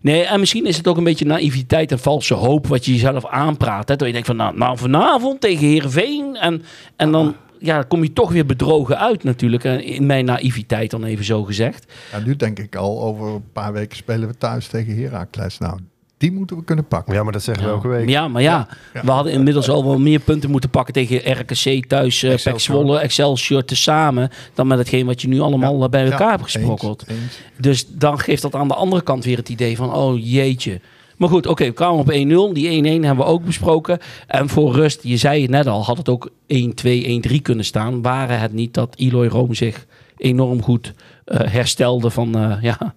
Nee, 0.00 0.22
en 0.22 0.40
misschien 0.40 0.66
is 0.66 0.76
het 0.76 0.88
ook 0.88 0.96
een 0.96 1.04
beetje 1.04 1.24
naïviteit 1.24 1.92
en 1.92 1.98
valse 1.98 2.34
hoop 2.34 2.66
wat 2.66 2.84
je 2.84 2.92
jezelf 2.92 3.26
aanpraat. 3.26 3.88
Hè? 3.88 3.96
Dat 3.96 4.06
je 4.06 4.12
denkt 4.12 4.26
van, 4.26 4.36
nou, 4.36 4.56
nou 4.56 4.78
vanavond 4.78 5.40
tegen 5.40 5.66
Heerenveen. 5.66 6.36
En, 6.36 6.62
en 6.96 7.12
dan 7.12 7.36
ja, 7.64 7.82
kom 7.82 8.02
je 8.02 8.12
toch 8.12 8.32
weer 8.32 8.46
bedrogen 8.46 8.98
uit 8.98 9.24
natuurlijk. 9.24 9.64
In 9.64 10.06
mijn 10.06 10.24
naïviteit 10.24 10.90
dan 10.90 11.04
even 11.04 11.24
zo 11.24 11.42
gezegd. 11.44 11.92
ja, 12.12 12.18
nu 12.18 12.36
denk 12.36 12.58
ik 12.58 12.76
al, 12.76 13.02
over 13.02 13.26
een 13.26 13.44
paar 13.52 13.72
weken 13.72 13.96
spelen 13.96 14.28
we 14.28 14.36
thuis 14.38 14.66
tegen 14.66 15.02
Heracles. 15.02 15.58
Nou, 15.58 15.78
die 16.18 16.32
moeten 16.32 16.56
we 16.56 16.64
kunnen 16.64 16.86
pakken. 16.88 17.14
Ja, 17.14 17.22
maar 17.22 17.32
dat 17.32 17.42
zeggen 17.42 17.64
we 17.64 17.70
elke 17.70 17.88
week. 17.88 18.08
Ja, 18.08 18.28
maar 18.28 18.42
ja, 18.42 18.68
Ja. 18.94 19.04
we 19.04 19.10
hadden 19.10 19.32
inmiddels 19.32 19.68
al 19.68 19.84
wel 19.84 19.98
meer 19.98 20.20
punten 20.20 20.50
moeten 20.50 20.70
pakken 20.70 20.94
tegen 20.94 21.32
RKC 21.32 21.84
thuis, 21.88 22.22
eh 22.22 22.28
PEC 22.30 22.32
Excelsior. 22.38 22.60
Zwolle, 22.60 22.98
Excelsior 22.98 23.64
tezamen. 23.64 24.30
Dan 24.54 24.66
met 24.66 24.78
hetgeen 24.78 25.06
wat 25.06 25.22
je 25.22 25.28
nu 25.28 25.40
allemaal 25.40 25.82
eh, 25.84 25.88
bij 25.88 26.04
elkaar 26.04 26.20
Ja, 26.20 26.30
hebt 26.30 26.42
gesprokkeld. 26.42 27.04
eens, 27.08 27.18
eens. 27.18 27.38
Dus 27.58 27.86
dan 27.88 28.18
geeft 28.18 28.42
dat 28.42 28.54
aan 28.54 28.68
de 28.68 28.74
andere 28.74 29.02
kant 29.02 29.24
weer 29.24 29.36
het 29.36 29.48
idee 29.48 29.76
van, 29.76 29.94
oh 29.94 30.18
jeetje. 30.24 30.80
Maar 31.16 31.28
goed, 31.28 31.46
oké, 31.46 31.64
we 31.64 31.72
kwamen 31.72 31.98
op 31.98 32.50
1-0. 32.50 32.52
Die 32.54 33.00
1-1 33.00 33.04
hebben 33.04 33.24
we 33.24 33.30
ook 33.30 33.44
besproken. 33.44 33.98
En 34.26 34.48
voor 34.48 34.72
rust, 34.74 35.02
je 35.02 35.16
zei 35.16 35.42
het 35.42 35.50
net 35.50 35.66
al, 35.66 35.84
had 35.84 35.96
het 35.96 36.08
ook 36.08 36.30
1-2, 36.30 37.30
1-3 37.30 37.42
kunnen 37.42 37.64
staan. 37.64 38.02
Waren 38.02 38.40
het 38.40 38.52
niet 38.52 38.74
dat 38.74 38.94
Eloy 38.96 39.26
Room 39.26 39.54
zich 39.54 39.86
enorm 40.16 40.62
goed 40.62 40.94
eh, 41.24 41.40
herstelde 41.52 42.10
van 42.10 42.38
eh, 42.38 42.62
ja, 42.62 42.94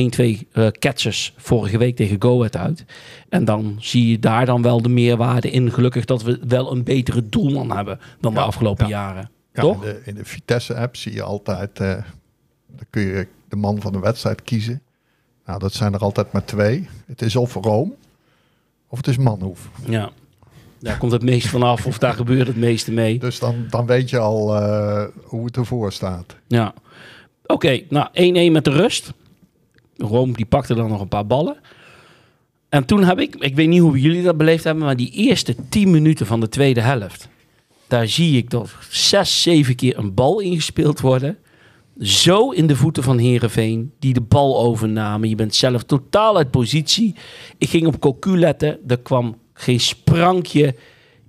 1-2 0.00 0.48
eh 0.52 0.66
catches 0.66 1.34
vorige 1.36 1.78
week 1.78 1.96
tegen 1.96 2.22
Go 2.22 2.38
Ahead 2.38 2.56
uit. 2.56 2.84
En 3.28 3.44
dan 3.44 3.76
zie 3.80 4.10
je 4.10 4.18
daar 4.18 4.46
dan 4.46 4.62
wel 4.62 4.82
de 4.82 4.88
meerwaarde 4.88 5.50
in. 5.50 5.72
Gelukkig 5.72 6.04
dat 6.04 6.22
we 6.22 6.38
wel 6.48 6.72
een 6.72 6.84
betere 6.84 7.28
doelman 7.28 7.76
hebben 7.76 8.00
dan 8.20 8.34
de 8.34 8.40
afgelopen 8.40 8.88
ja. 8.88 8.90
jaren. 8.90 9.30
Ja, 9.52 9.60
Toch? 9.60 9.84
In 9.84 10.00
de, 10.04 10.12
de 10.12 10.24
Vitesse-app 10.24 10.96
zie 10.96 11.12
je 11.12 11.22
altijd, 11.22 11.76
dan 11.76 12.04
kun 12.90 13.02
je 13.02 13.26
de 13.48 13.56
man 13.56 13.80
van 13.80 13.92
de 13.92 13.98
wedstrijd 13.98 14.42
kiezen. 14.42 14.80
Nou, 15.46 15.58
dat 15.58 15.72
zijn 15.72 15.94
er 15.94 16.00
altijd 16.00 16.32
maar 16.32 16.44
twee. 16.44 16.88
Het 17.06 17.22
is 17.22 17.36
of 17.36 17.54
Room, 17.54 17.94
of 18.88 18.96
het 18.96 19.06
is 19.06 19.16
Manhoef. 19.16 19.68
Ja. 19.86 20.10
Daar 20.78 20.98
komt 20.98 21.12
het 21.12 21.22
meest 21.22 21.46
vanaf 21.48 21.86
of 21.86 21.98
daar 21.98 22.14
gebeurt 22.22 22.46
het 22.46 22.56
meeste 22.56 22.92
mee. 22.92 23.18
Dus 23.18 23.38
dan, 23.38 23.66
dan 23.70 23.86
weet 23.86 24.10
je 24.10 24.18
al 24.18 24.56
eh, 24.56 25.04
hoe 25.24 25.44
het 25.44 25.56
ervoor 25.56 25.92
staat. 25.92 26.36
Ja. 26.46 26.74
Oké, 27.46 27.80
nou 27.88 28.08
1-1 28.08 28.52
met 28.52 28.64
de 28.64 28.70
rust. 28.70 29.12
Rome 29.96 30.32
die 30.32 30.46
pakte 30.46 30.74
dan 30.74 30.88
nog 30.88 31.00
een 31.00 31.08
paar 31.08 31.26
ballen. 31.26 31.56
En 32.68 32.84
toen 32.84 33.04
heb 33.04 33.18
ik, 33.18 33.34
ik 33.34 33.54
weet 33.54 33.68
niet 33.68 33.80
hoe 33.80 34.00
jullie 34.00 34.22
dat 34.22 34.36
beleefd 34.36 34.64
hebben, 34.64 34.84
maar 34.84 34.96
die 34.96 35.10
eerste 35.10 35.54
10 35.68 35.90
minuten 35.90 36.26
van 36.26 36.40
de 36.40 36.48
tweede 36.48 36.80
helft. 36.80 37.28
Daar 37.86 38.08
zie 38.08 38.36
ik 38.36 38.48
toch 38.48 38.86
zes, 38.90 39.42
zeven 39.42 39.74
keer 39.74 39.98
een 39.98 40.14
bal 40.14 40.40
ingespeeld 40.40 41.00
worden. 41.00 41.38
Zo 41.98 42.50
in 42.50 42.66
de 42.66 42.76
voeten 42.76 43.02
van 43.02 43.18
Herenveen, 43.18 43.92
die 43.98 44.12
de 44.12 44.20
bal 44.20 44.58
overnamen. 44.58 45.28
Je 45.28 45.34
bent 45.34 45.54
zelf 45.54 45.82
totaal 45.82 46.36
uit 46.36 46.50
positie. 46.50 47.14
Ik 47.58 47.68
ging 47.68 47.86
op 47.86 48.00
Cocu 48.00 48.38
letten. 48.38 48.78
Er 48.86 48.98
kwam 48.98 49.36
geen 49.52 49.80
sprankje 49.80 50.74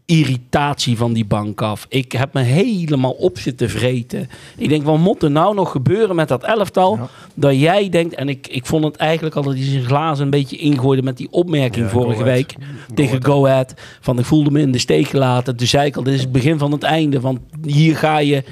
irritatie 0.08 0.98
van 0.98 1.14
die 1.14 1.26
bank 1.26 1.62
af. 1.62 1.86
Ik 1.90 2.12
heb 2.12 2.34
me 2.34 2.42
helemaal 2.42 3.12
op 3.12 3.38
zitten 3.38 3.70
vreten. 3.70 4.30
Ik 4.58 4.70
denk, 4.70 4.84
wat 4.84 4.98
moet 4.98 5.24
er 5.24 5.32
nou 5.32 5.56
nog 5.56 5.72
gebeuren 5.72 6.16
met 6.16 6.28
dat 6.28 6.44
elftal? 6.44 6.96
Ja. 6.96 7.10
Dat 7.34 7.60
jij 7.60 7.90
denkt, 7.90 8.16
en 8.16 8.30
ik, 8.30 8.48
ik 8.48 8.66
vond 8.66 8.84
het 8.84 8.96
eigenlijk 8.96 9.36
al 9.36 9.44
dat 9.44 9.54
hij 9.54 9.64
zijn 9.64 9.86
glazen 9.86 10.24
een 10.24 10.30
beetje 10.30 10.58
ingooide 10.58 11.04
met 11.04 11.18
die 11.18 11.32
opmerking 11.32 11.86
Ja, 11.86 11.92
vorige 11.92 12.18
Go 12.18 12.24
week 12.24 12.56
tegen 12.94 13.24
Go 13.24 13.46
Ahead. 13.46 13.74
Van 14.00 14.20
ik 14.20 14.26
voelde 14.26 14.52
me 14.52 14.62
in 14.62 14.72
de 14.72 14.78
steek 14.78 15.08
gelaten. 15.08 15.56
Toen 15.56 15.68
zei 15.68 15.86
ik 15.86 15.96
al, 15.96 16.04
dit 16.04 16.14
is 16.14 16.22
het 16.22 16.32
begin 16.32 16.58
van 16.58 16.72
het 16.72 16.84
einde. 16.84 17.20
Want 17.20 17.40
hier 17.66 17.98
ga 17.98 18.18
je... 18.18 18.44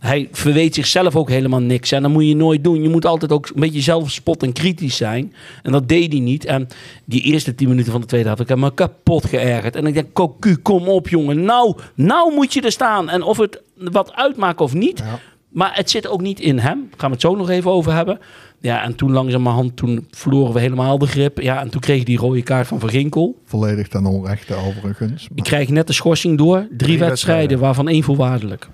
Hij 0.00 0.28
verweet 0.32 0.74
zichzelf 0.74 1.16
ook 1.16 1.28
helemaal 1.28 1.60
niks. 1.60 1.92
En 1.92 2.02
dat 2.02 2.10
moet 2.10 2.26
je 2.26 2.36
nooit 2.36 2.64
doen. 2.64 2.82
Je 2.82 2.88
moet 2.88 3.06
altijd 3.06 3.32
ook 3.32 3.46
een 3.54 3.60
beetje 3.60 3.80
zelfspot 3.80 4.42
en 4.42 4.52
kritisch 4.52 4.96
zijn. 4.96 5.32
En 5.62 5.72
dat 5.72 5.88
deed 5.88 6.12
hij 6.12 6.20
niet. 6.20 6.44
En 6.44 6.68
die 7.04 7.22
eerste 7.22 7.54
tien 7.54 7.68
minuten 7.68 7.92
van 7.92 8.00
de 8.00 8.06
tweede 8.06 8.26
helft, 8.26 8.42
ik 8.42 8.48
heb 8.48 8.58
me 8.58 8.74
kapot 8.74 9.26
geërgerd. 9.26 9.76
En 9.76 9.86
ik 9.86 9.94
denk, 9.94 10.12
Cocu, 10.12 10.56
kom 10.56 10.88
op 10.88 11.08
jongen. 11.08 11.44
Nou, 11.44 11.76
nou 11.94 12.34
moet 12.34 12.52
je 12.52 12.60
er 12.60 12.72
staan. 12.72 13.08
En 13.08 13.22
of 13.22 13.36
het 13.36 13.62
wat 13.74 14.12
uitmaakt 14.12 14.60
of 14.60 14.74
niet. 14.74 14.98
Ja. 14.98 15.18
Maar 15.48 15.70
het 15.74 15.90
zit 15.90 16.08
ook 16.08 16.20
niet 16.20 16.40
in 16.40 16.58
hem. 16.58 16.86
Daar 16.90 16.98
gaan 16.98 17.08
we 17.08 17.14
het 17.14 17.24
zo 17.24 17.36
nog 17.36 17.50
even 17.50 17.70
over 17.70 17.94
hebben. 17.94 18.18
Ja, 18.60 18.82
en 18.82 18.94
toen 18.94 19.12
langzamerhand, 19.12 19.76
toen 19.76 20.06
verloren 20.10 20.52
we 20.52 20.60
helemaal 20.60 20.98
de 20.98 21.06
grip. 21.06 21.40
Ja, 21.40 21.60
en 21.60 21.70
toen 21.70 21.80
kreeg 21.80 22.04
die 22.04 22.18
rode 22.18 22.42
kaart 22.42 22.66
van 22.66 22.80
Van 22.80 22.88
Ginkel. 22.88 23.38
Volledig 23.44 23.88
ten 23.88 24.06
onrechte 24.06 24.54
overigens. 24.54 25.28
Ik 25.34 25.42
krijg 25.42 25.68
net 25.68 25.86
de 25.86 25.92
schorsing 25.92 26.38
door. 26.38 26.56
Drie, 26.56 26.68
wedstrijden, 26.68 27.08
wedstrijden. 27.08 27.58
waarvan 27.58 27.88
één 27.88 28.02
voorwaardelijk. 28.02 28.68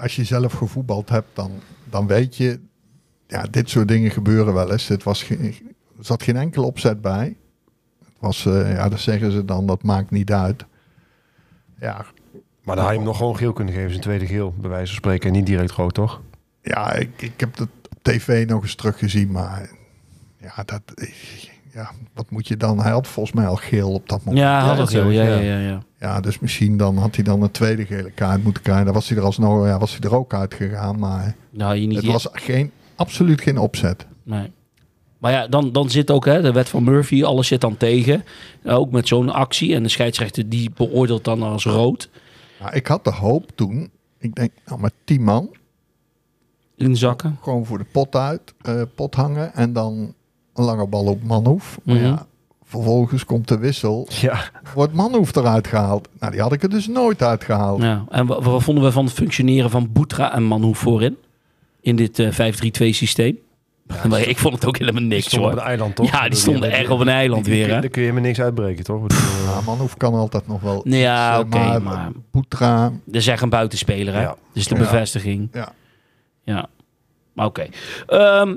Als 0.00 0.16
je 0.16 0.24
zelf 0.24 0.52
gevoetbald 0.52 1.08
hebt, 1.08 1.28
dan, 1.32 1.50
dan 1.84 2.06
weet 2.06 2.36
je... 2.36 2.60
Ja, 3.26 3.42
dit 3.50 3.70
soort 3.70 3.88
dingen 3.88 4.10
gebeuren 4.10 4.54
wel 4.54 4.72
eens. 4.72 4.86
Dit 4.86 5.02
was 5.02 5.22
geen, 5.22 5.54
er 5.98 6.04
zat 6.04 6.22
geen 6.22 6.36
enkel 6.36 6.64
opzet 6.64 7.00
bij. 7.00 7.36
Het 8.04 8.14
was, 8.18 8.46
eh, 8.46 8.72
ja, 8.72 8.88
dat 8.88 9.00
zeggen 9.00 9.32
ze 9.32 9.44
dan, 9.44 9.66
dat 9.66 9.82
maakt 9.82 10.10
niet 10.10 10.32
uit. 10.32 10.64
Ja, 11.80 12.06
Maar 12.62 12.76
dan 12.76 12.84
had 12.84 12.92
je 12.92 12.98
hem 12.98 13.06
nog 13.06 13.16
gewoon 13.16 13.36
geel 13.36 13.52
kunnen 13.52 13.74
geven. 13.74 13.90
Zijn 13.90 14.02
tweede 14.02 14.26
geel, 14.26 14.54
bij 14.58 14.70
wijze 14.70 14.86
van 14.86 14.96
spreken. 14.96 15.28
En 15.28 15.36
niet 15.36 15.46
direct 15.46 15.70
rood, 15.70 15.94
toch? 15.94 16.22
ja 16.62 16.92
ik, 16.92 17.22
ik 17.22 17.40
heb 17.40 17.50
het 17.50 17.60
op 17.60 18.02
tv 18.02 18.48
nog 18.48 18.62
eens 18.62 18.74
teruggezien, 18.74 19.30
maar... 19.30 19.70
Ja, 20.40 20.62
dat, 20.64 20.82
ja, 21.76 21.90
wat 22.14 22.30
moet 22.30 22.48
je 22.48 22.56
dan? 22.56 22.80
Hij 22.80 22.90
had 22.90 23.06
volgens 23.06 23.34
mij 23.34 23.46
al 23.46 23.56
geel 23.56 23.92
op 23.92 24.08
dat 24.08 24.24
moment. 24.24 24.44
Ja, 24.44 24.58
had 24.60 24.68
dat 24.68 24.78
het 24.78 24.88
zeg 24.90 25.12
Ja, 25.12 25.22
ja, 25.22 25.38
ja. 25.38 25.40
ja, 25.40 25.58
ja. 25.58 25.82
Ja, 26.00 26.20
dus 26.20 26.38
misschien 26.38 26.76
dan 26.76 26.96
had 26.96 27.14
hij 27.14 27.24
dan 27.24 27.42
een 27.42 27.50
tweede 27.50 27.86
gele 27.86 28.10
kaart 28.10 28.44
moeten 28.44 28.62
krijgen. 28.62 28.84
Dan 28.84 28.94
was 28.94 29.08
hij 29.08 29.18
er 29.18 29.24
alsnog, 29.24 29.66
ja, 29.66 29.78
was 29.78 29.90
hij 29.90 30.00
er 30.00 30.16
ook 30.16 30.34
uitgegaan. 30.34 30.98
Maar 30.98 31.34
Nou, 31.50 31.74
je 31.74 31.86
niet. 31.86 31.96
het 31.96 32.06
was 32.06 32.28
geen, 32.32 32.70
absoluut 32.94 33.40
geen 33.40 33.58
opzet. 33.58 34.06
Nee. 34.22 34.50
Maar 35.18 35.32
ja, 35.32 35.46
dan, 35.46 35.72
dan 35.72 35.90
zit 35.90 36.10
ook 36.10 36.24
hè, 36.24 36.42
de 36.42 36.52
wet 36.52 36.68
van 36.68 36.84
Murphy, 36.84 37.24
alles 37.24 37.46
zit 37.46 37.60
dan 37.60 37.76
tegen. 37.76 38.24
Ook 38.64 38.90
met 38.90 39.08
zo'n 39.08 39.30
actie. 39.30 39.74
En 39.74 39.82
de 39.82 39.88
scheidsrechter 39.88 40.48
die 40.48 40.70
beoordeelt 40.76 41.24
dan 41.24 41.42
als 41.42 41.64
rood 41.64 42.08
Nou, 42.60 42.74
ik 42.74 42.86
had 42.86 43.04
de 43.04 43.12
hoop 43.12 43.50
toen. 43.54 43.90
Ik 44.18 44.34
denk, 44.34 44.50
nou, 44.66 44.80
met 44.80 44.92
tien 45.04 45.22
man. 45.22 45.50
in 46.76 46.96
zakken. 46.96 47.38
Gewoon 47.42 47.66
voor 47.66 47.78
de 47.78 47.86
pot 47.92 48.14
uit, 48.16 48.54
eh, 48.62 48.82
pot 48.94 49.14
hangen. 49.14 49.54
En 49.54 49.72
dan 49.72 50.14
lange 50.58 50.86
bal 50.86 51.04
op 51.04 51.22
Manhoef. 51.22 51.78
Maar 51.82 51.94
Mhm. 51.96 52.04
ja, 52.04 52.26
vervolgens 52.64 53.24
komt 53.24 53.48
de 53.48 53.58
wissel. 53.58 54.08
Ja. 54.20 54.38
Wordt 54.74 54.92
Manhoef 54.92 55.36
eruit 55.36 55.66
gehaald. 55.66 56.08
Nou, 56.20 56.32
die 56.32 56.40
had 56.40 56.52
ik 56.52 56.62
er 56.62 56.68
dus 56.70 56.86
nooit 56.86 57.22
uitgehaald. 57.22 57.82
Ja. 57.82 58.04
En 58.10 58.26
wat, 58.26 58.44
wat 58.44 58.62
vonden 58.62 58.84
we 58.84 58.92
van 58.92 59.04
het 59.04 59.14
functioneren 59.14 59.70
van 59.70 59.92
Boetra 59.92 60.34
en 60.34 60.42
Manhoef 60.42 60.78
voorin? 60.78 61.16
In 61.80 61.96
dit 61.96 62.18
eh 62.18 62.30
5-3-2 62.32 62.92
systeem? 62.92 63.38
maar 64.08 64.20
ik 64.20 64.38
vond 64.38 64.54
het 64.54 64.66
ook 64.66 64.76
helemaal 64.78 65.00
Die 65.00 65.10
niks 65.10 65.34
op 65.34 65.40
hoor. 65.40 65.52
een 65.52 65.58
eiland, 65.58 65.94
toch? 65.94 66.10
Ja, 66.10 66.28
die 66.28 66.38
stonden 66.38 66.62
die- 66.62 66.70
erg 66.78 66.90
op 66.90 67.00
een 67.00 67.08
eiland 67.08 67.44
die- 67.44 67.54
die- 67.54 67.64
weer, 67.64 67.74
hè? 67.74 67.80
Daar 67.80 67.90
kun 67.90 68.02
je 68.02 68.12
me 68.12 68.20
niks 68.20 68.40
uitbreken, 68.40 68.84
toch? 68.84 69.06
Eh, 69.08 69.16
Ja, 69.44 69.60
Manhoef 69.60 69.96
kan 69.96 70.14
altijd 70.14 70.46
nog 70.46 70.60
wel. 70.60 70.80
Ja, 70.88 71.38
oké, 71.38 71.56
eh, 71.58 71.78
maar- 71.78 72.10
Boetra, 72.30 72.92
Dat 73.04 73.14
is 73.14 73.26
echt 73.26 73.42
een 73.42 73.48
buitenspeler, 73.48 74.14
hè? 74.14 74.20
Ja. 74.22 74.36
Dus 74.52 74.66
de 74.68 74.74
Ja. 74.74 74.80
bevestiging. 74.80 75.48
ja. 75.52 75.72
Ja, 76.44 76.66
maar 77.32 77.46
oké. 77.46 77.66
Ehm, 78.06 78.54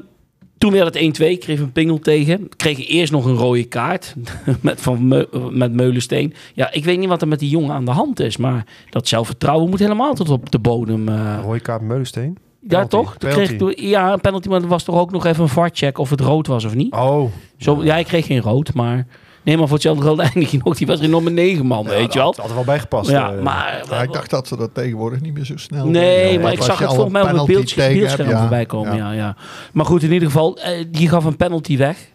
toen 0.59 0.71
werd 0.71 0.93
het 0.99 1.19
1-2, 1.21 1.37
kreeg 1.39 1.59
een 1.59 1.71
pingel 1.71 1.99
tegen. 1.99 2.49
Kreeg 2.55 2.87
eerst 2.89 3.11
nog 3.11 3.25
een 3.25 3.35
rode 3.35 3.63
kaart 3.63 4.15
met, 4.61 4.81
van 4.81 5.07
met 5.51 5.73
Meulensteen. 5.73 6.33
Ja, 6.53 6.71
ik 6.71 6.85
weet 6.85 6.99
niet 6.99 7.07
wat 7.09 7.21
er 7.21 7.27
met 7.27 7.39
die 7.39 7.49
jongen 7.49 7.71
aan 7.75 7.85
de 7.85 7.91
hand 7.91 8.19
is, 8.19 8.37
maar 8.37 8.65
dat 8.89 9.07
zelfvertrouwen 9.07 9.69
moet 9.69 9.79
helemaal 9.79 10.13
tot 10.13 10.29
op 10.29 10.51
de 10.51 10.59
bodem. 10.59 11.07
eh. 11.09 11.39
Rode 11.43 11.59
kaart 11.59 11.81
Meulensteen. 11.81 12.37
ja, 12.61 12.67
penalty, 12.67 12.89
toch? 12.89 13.17
Kreeg, 13.17 13.33
penalty. 13.33 13.55
toen- 13.55 13.89
ja, 13.89 14.13
een 14.13 14.21
penalty, 14.21 14.47
maar 14.49 14.61
er 14.61 14.67
was 14.67 14.83
toch 14.83 14.95
ook 14.99 15.11
nog 15.11 15.25
even 15.25 15.43
een 15.43 15.49
VAR-check 15.49 15.97
of 15.97 16.09
het 16.09 16.21
rood 16.21 16.47
was 16.47 16.65
of 16.65 16.75
niet? 16.75 16.93
Oh. 16.93 17.29
Zo, 17.57 17.83
ja, 17.83 17.93
hij 17.93 18.03
kreeg 18.03 18.25
geen 18.25 18.41
rood, 18.41 18.73
maar... 18.73 19.07
Nee, 19.49 19.57
maar 19.57 19.67
voor 19.67 19.75
hetzelfde 19.77 20.03
geld 20.03 20.19
eindig 20.19 20.51
je 20.51 20.59
nog. 20.63 20.77
Die 20.77 20.87
was 20.87 20.99
er 20.99 21.09
nog 21.09 21.23
met 21.23 21.33
negen 21.33 21.65
man, 21.65 21.85
weet 21.85 22.13
je 22.13 22.19
wel. 22.19 22.27
Dat 22.31 22.37
had 22.37 22.49
er 22.49 22.55
wel 22.55 22.63
bijgepast. 22.63 23.09
Ja, 23.09 23.33
eh. 23.33 23.41
maar... 23.41 23.83
Ja, 23.89 24.01
ik 24.01 24.11
dacht 24.13 24.29
dat 24.29 24.47
ze 24.47 24.57
dat 24.57 24.73
tegenwoordig 24.73 25.21
niet 25.21 25.33
meer 25.33 25.45
zo 25.45 25.57
snel 25.57 25.85
Nee, 25.87 26.39
maar 26.39 26.51
ik 26.51 26.61
zag 26.61 26.79
het 26.79 26.87
al 26.87 26.93
volgens 26.93 27.13
mij 27.13 27.21
een 27.21 27.39
op 27.39 27.47
het 27.47 27.47
penalty 27.47 27.75
beeldscherm, 27.99 28.37
voorbij 28.39 28.65
komen. 28.65 28.95
Ja. 28.95 29.11
Ja. 29.11 29.13
Ja, 29.13 29.35
Maar 29.73 29.85
goed, 29.85 30.03
in 30.03 30.11
ieder 30.11 30.27
geval, 30.27 30.57
eh, 30.57 30.85
die 30.91 31.09
gaf 31.09 31.25
een 31.25 31.35
penalty 31.37 31.77
weg. 31.77 32.11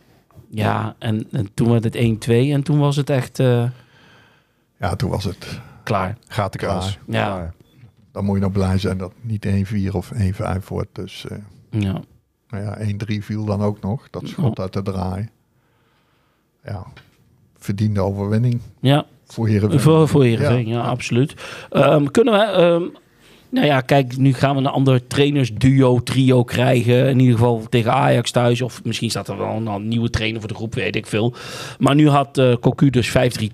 Ja, 0.50 0.94
en, 0.98 1.26
en 1.30 1.48
toen 1.54 1.70
werd 1.70 1.84
het 1.84 1.96
1-2 1.96 2.30
en 2.30 2.62
toen 2.62 2.78
was 2.78 2.96
het 2.96 3.10
echt... 3.10 3.38
eh, 3.38 3.64
Ja, 4.78 4.96
toen 4.96 5.10
was 5.10 5.24
het 5.24 5.60
klaar. 5.82 6.16
Gaat 6.28 6.52
de 6.52 6.58
kans. 6.58 6.98
Ja. 7.06 7.24
Klaar. 7.24 7.54
Dan 8.12 8.24
moet 8.24 8.36
je 8.36 8.42
nog 8.42 8.52
blij 8.52 8.78
zijn 8.78 8.98
dat 8.98 9.12
niet 9.20 9.46
1-4 9.46 9.90
of 9.92 10.10
1-5 10.14 10.68
wordt. 10.68 10.88
Dus 10.94 11.26
eh, 11.28 11.36
Ja. 11.70 12.00
nou 12.48 12.64
ja, 12.64 12.78
1-3 13.18 13.18
viel 13.24 13.44
dan 13.44 13.62
ook 13.62 13.80
nog. 13.80 14.10
Dat 14.10 14.22
schot 14.26 14.60
uit 14.60 14.72
de 14.72 14.82
draai. 14.82 15.28
Ja, 16.64 16.86
verdiende 17.64 18.00
overwinning 18.00 18.60
ja. 18.80 19.06
voor 19.26 19.48
Heerenveen. 19.48 19.80
Voor, 19.80 20.08
voor 20.08 20.24
Heerenveen, 20.24 20.68
ja, 20.68 20.80
absoluut. 20.80 21.34
Ehm, 21.70 22.04
kunnen 22.04 22.34
we... 22.34 22.38
ehm, 22.38 22.82
nou 23.54 23.66
ja, 23.66 23.80
kijk, 23.80 24.16
nu 24.16 24.32
gaan 24.32 24.54
we 24.54 24.60
een 24.60 24.66
ander 24.66 25.06
trainersduo, 25.06 26.02
trio 26.02 26.44
krijgen. 26.44 27.08
In 27.08 27.18
ieder 27.18 27.34
geval 27.34 27.66
tegen 27.68 27.92
Ajax 27.92 28.30
thuis. 28.30 28.62
Of 28.62 28.84
misschien 28.84 29.10
staat 29.10 29.28
er 29.28 29.38
wel 29.38 29.56
een, 29.56 29.66
een 29.66 29.88
nieuwe 29.88 30.10
trainer 30.10 30.40
voor 30.40 30.48
de 30.48 30.54
groep, 30.54 30.74
weet 30.74 30.96
ik 30.96 31.06
veel. 31.06 31.34
Maar 31.78 31.94
nu 31.94 32.08
had 32.08 32.38
eh 32.38 32.52
Cocu 32.60 32.90
dus 32.90 33.08
5-3-2 33.08 33.12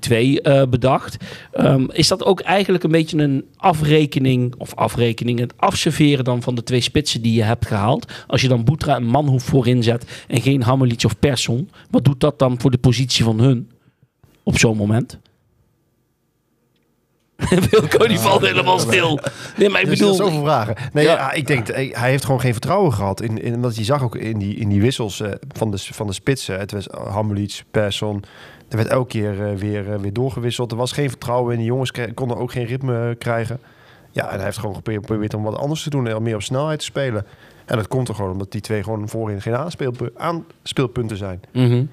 eh, 0.09 0.63
bedacht. 0.71 1.17
Ehm, 1.53 1.87
is 1.93 2.09
dat 2.09 2.25
ook 2.25 2.41
eigenlijk 2.41 2.85
een 2.85 2.91
beetje 2.91 3.19
een 3.19 3.45
afrekening... 3.57 4.55
of 4.59 4.75
afrekening, 4.75 5.39
het 5.39 5.55
afserveren 5.57 6.25
dan 6.25 6.43
van 6.43 6.55
de 6.55 6.63
twee 6.63 6.81
spitsen 6.81 7.23
die 7.23 7.35
je 7.35 7.43
hebt 7.43 7.67
gehaald? 7.67 8.13
Als 8.27 8.41
je 8.41 8.49
dan 8.49 8.65
Boetra 8.65 8.95
en 8.97 9.05
Manhoef 9.05 9.43
voorin 9.43 9.83
zet... 9.83 10.25
en 10.29 10.41
geen 10.41 10.63
Hamelitz 10.63 11.05
of 11.05 11.19
Persson... 11.19 11.71
wat 11.91 12.05
doet 12.05 12.21
dat 12.21 12.39
dan 12.39 12.61
voor 12.61 12.71
de 12.71 12.79
positie 12.79 13.25
van 13.25 13.41
hun 13.41 13.69
op 14.43 14.59
zo'n 14.59 14.77
moment? 14.77 15.19
Wilco 17.71 18.07
die 18.07 18.19
valt 18.19 18.47
helemaal 18.47 18.79
stil. 18.79 19.19
Nee, 19.57 19.69
maar 19.69 19.81
ik 19.81 19.89
bedoel... 19.89 20.15
zoveel 20.15 20.41
vragen. 20.43 20.77
Nee, 20.93 21.05
Ja. 21.05 21.13
ja. 21.13 21.33
ik 21.33 21.47
denk, 21.47 21.69
eh, 21.69 21.97
hij 21.97 22.11
heeft 22.11 22.25
gewoon 22.25 22.41
geen 22.41 22.53
vertrouwen 22.53 22.93
gehad. 22.93 23.21
In, 23.23 23.43
in, 23.43 23.61
want 23.61 23.77
je 23.77 23.85
zag 23.85 24.03
ook 24.03 24.17
in 24.17 24.39
die, 24.39 24.57
in 24.57 24.69
die 24.69 24.81
wissels 24.81 25.21
eh, 25.21 25.31
van, 25.49 25.71
de, 25.71 25.79
van 25.79 26.07
de 26.07 26.13
spitsen. 26.13 26.59
Het 26.59 26.73
was 26.73 26.87
Hamelitz, 27.11 27.63
Persson. 27.71 28.23
Er 28.69 28.77
werd 28.77 28.89
elke 28.89 29.07
keer 29.09 29.47
eh, 29.47 29.55
weer, 29.57 30.01
weer 30.01 30.13
doorgewisseld. 30.13 30.71
Er 30.71 30.77
was 30.77 30.93
geen 30.93 31.09
vertrouwen 31.09 31.53
in. 31.53 31.59
Die 31.59 31.67
jongens 31.67 31.93
konden 32.15 32.37
ook 32.37 32.53
geen 32.53 32.67
ritme 32.67 33.15
krijgen. 33.19 33.61
Ja, 34.11 34.29
en 34.29 34.37
hij 34.37 34.45
heeft 34.45 34.59
gewoon 34.59 34.75
geprobeerd, 34.75 35.35
om 35.35 35.43
wat 35.43 35.57
anders 35.57 35.83
te 35.83 35.91
doen. 35.91 36.07
En 36.07 36.23
meer 36.23 36.35
op 36.35 36.43
snelheid 36.43 36.79
te 36.79 36.85
spelen. 36.85 37.27
En 37.65 37.77
dat 37.77 37.89
komt 37.89 38.09
er 38.09 38.15
gewoon 38.15 38.31
omdat 38.31 38.53
die 38.53 38.61
twee 38.61 38.83
gewoon 38.83 39.09
voorin 39.09 39.43
geen 39.43 39.57
aanspeelpu- 39.57 40.11
aanspeelpunten 40.17 41.17
zijn. 41.17 41.41
Mhm. 41.53 41.85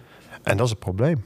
En 0.43 0.57
dat 0.57 0.65
is 0.65 0.69
het 0.71 0.79
probleem. 0.79 1.23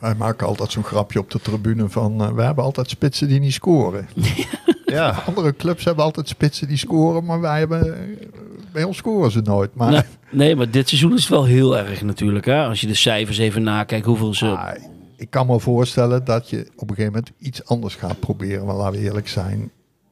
Wij 0.00 0.14
maken 0.14 0.46
altijd 0.46 0.70
zo'n 0.72 0.84
grapje 0.84 1.18
op 1.18 1.30
de 1.30 1.40
tribune 1.40 1.88
van... 1.88 2.22
eh, 2.22 2.32
we 2.32 2.42
hebben 2.42 2.64
altijd 2.64 2.90
spitsen 2.90 3.28
die 3.28 3.40
niet 3.40 3.52
scoren. 3.52 4.08
Ja, 4.84 5.10
Andere 5.26 5.56
clubs 5.56 5.84
hebben 5.84 6.04
altijd 6.04 6.28
spitsen 6.28 6.68
die 6.68 6.76
scoren, 6.76 7.24
maar 7.24 7.40
wij 7.40 7.58
hebben... 7.58 7.94
eh, 7.94 8.28
Bij 8.72 8.84
ons 8.84 8.96
scoren 8.96 9.30
ze 9.30 9.40
nooit. 9.40 9.74
Maar 9.74 9.90
Nee, 9.90 10.02
nee, 10.30 10.56
maar 10.56 10.70
dit 10.70 10.88
seizoen 10.88 11.12
is 11.14 11.20
het 11.20 11.28
wel 11.30 11.44
heel 11.44 11.78
erg 11.78 12.02
natuurlijk. 12.02 12.44
Hè? 12.44 12.64
Als 12.64 12.80
je 12.80 12.86
de 12.86 12.94
cijfers 12.94 13.38
even 13.38 13.62
nakijkt, 13.62 14.06
hoeveel 14.06 14.34
ze... 14.34 14.78
Ik 15.16 15.30
kan 15.30 15.46
me 15.46 15.60
voorstellen 15.60 16.24
dat 16.24 16.50
je 16.50 16.58
op 16.76 16.90
een 16.90 16.96
gegeven 16.96 17.12
moment 17.12 17.32
iets 17.38 17.64
anders 17.64 17.94
gaat 17.94 18.20
proberen. 18.20 18.66
Maar 18.66 18.74
laten 18.74 18.98
we 19.00 19.04
eerlijk 19.06 19.28
zijn. 19.28 19.70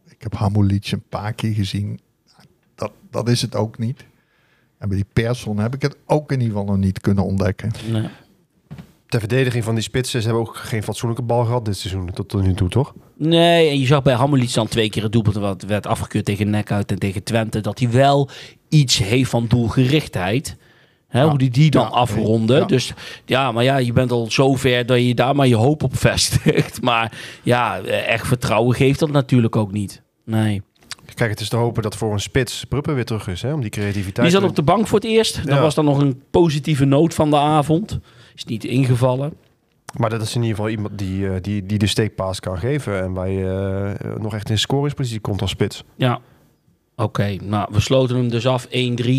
Ik 0.09 0.22
heb 0.22 0.35
Hamulic 0.35 0.90
een 0.90 1.03
paar 1.09 1.33
keer 1.33 1.55
gezien. 1.55 2.01
Dat, 2.74 2.90
dat 3.11 3.29
is 3.29 3.42
het 3.42 3.55
ook 3.55 3.79
niet. 3.79 4.05
En 4.79 4.88
bij 4.88 4.96
die 4.96 5.07
Persson 5.12 5.59
heb 5.59 5.74
ik 5.74 5.83
het 5.83 5.96
ook 6.07 6.33
in 6.33 6.40
ieder 6.40 6.57
geval 6.59 6.72
nog 6.74 6.85
niet 6.85 7.01
kunnen 7.01 7.24
ontdekken. 7.24 7.70
Nee. 7.90 8.09
Ter 9.08 9.20
verdediging 9.20 9.64
van 9.64 9.74
die 9.74 9.82
spitsen. 9.82 10.20
Ze 10.22 10.28
hebben 10.28 10.46
ook 10.46 10.56
geen 10.56 10.82
fatsoenlijke 10.82 11.24
bal 11.24 11.44
gehad 11.44 11.64
dit 11.64 11.76
seizoen 11.76 12.10
tot, 12.14 12.28
tot 12.28 12.42
nu 12.42 12.54
toe, 12.54 12.68
toch? 12.68 12.94
Nee, 13.16 13.68
en 13.68 13.78
je 13.78 13.86
zag 13.86 14.02
bij 14.02 14.14
Hammelits 14.14 14.52
dan 14.54 14.68
twee 14.68 14.90
keer 14.90 15.02
het 15.02 15.12
doelpunt 15.12 15.36
wat 15.36 15.62
werd 15.62 15.86
afgekeurd 15.86 16.24
tegen 16.24 16.50
Nek 16.50 16.72
uit 16.72 16.90
en 16.90 16.98
tegen 16.98 17.22
Twente. 17.22 17.60
Dat 17.60 17.78
hij 17.78 17.90
wel 17.90 18.28
iets 18.68 18.98
heeft 18.98 19.30
van 19.30 19.46
doelgerichtheid. 19.46 20.56
Hè, 21.08 21.20
Ja. 21.20 21.28
Hoe 21.28 21.38
die 21.38 21.50
die 21.50 21.70
dan 21.70 21.82
Ja, 21.82 21.88
afronde. 21.88 22.54
ja. 22.56 22.64
Dus 22.64 22.92
ja, 23.24 23.52
maar 23.52 23.64
ja, 23.64 23.76
je 23.76 23.92
bent 23.92 24.10
al 24.12 24.30
zover 24.30 24.86
dat 24.86 24.98
je 25.00 25.14
daar 25.14 25.34
maar 25.36 25.46
je 25.46 25.56
hoop 25.56 25.82
op 25.82 25.96
vestigt. 25.96 26.82
Maar 26.88 27.12
ja, 27.42 27.78
eh, 27.80 28.08
echt 28.12 28.26
vertrouwen 28.26 28.76
geeft 28.76 28.98
dat 28.98 29.10
natuurlijk 29.10 29.56
ook 29.56 29.72
niet. 29.72 30.02
Nee. 30.24 30.62
Kijk, 31.14 31.30
het 31.30 31.40
is 31.40 31.48
te 31.48 31.56
hopen 31.56 31.82
dat 31.82 31.96
voor 31.96 32.12
een 32.12 32.20
spits 32.20 32.64
Pruppen 32.64 32.94
weer 32.94 33.04
terug 33.04 33.28
is, 33.28 33.42
hè? 33.42 33.52
Om 33.52 33.60
die 33.60 33.70
creativiteit... 33.70 34.30
Die 34.30 34.40
zat 34.40 34.48
op 34.50 34.56
de 34.56 34.62
bank 34.62 34.86
voor 34.86 34.98
het 34.98 35.08
eerst. 35.08 35.46
Dat 35.46 35.58
was 35.58 35.74
dan 35.74 35.84
nog 35.84 35.98
een 36.00 36.22
positieve 36.30 36.84
noot 36.84 37.14
van 37.14 37.30
de 37.30 37.36
avond. 37.36 37.98
Is 38.38 38.44
niet 38.44 38.64
ingevallen. 38.64 39.33
Maar 39.96 40.11
dat 40.11 40.22
is 40.22 40.35
in 40.35 40.40
ieder 40.42 40.57
geval 40.57 40.70
iemand 40.70 40.98
die, 40.98 41.29
eh, 41.29 41.35
die, 41.40 41.66
die 41.66 41.79
de 41.79 41.87
steekpaas 41.87 42.40
kan 42.40 42.59
geven. 42.59 43.03
En 43.03 43.12
waar 43.12 43.29
je 43.29 43.94
eh, 43.98 44.14
nog 44.20 44.35
echt 44.35 44.51
in 44.51 44.59
scoringspositie 44.59 45.20
komt 45.20 45.40
als 45.40 45.51
spits. 45.51 45.85
Ja. 45.96 46.20
Oké, 46.96 47.37
nou, 47.42 47.68
we 47.72 47.81
sloten 47.81 48.16
hem 48.16 48.29
dus 48.29 48.46
af 48.46 48.66
1-3. 48.66 48.70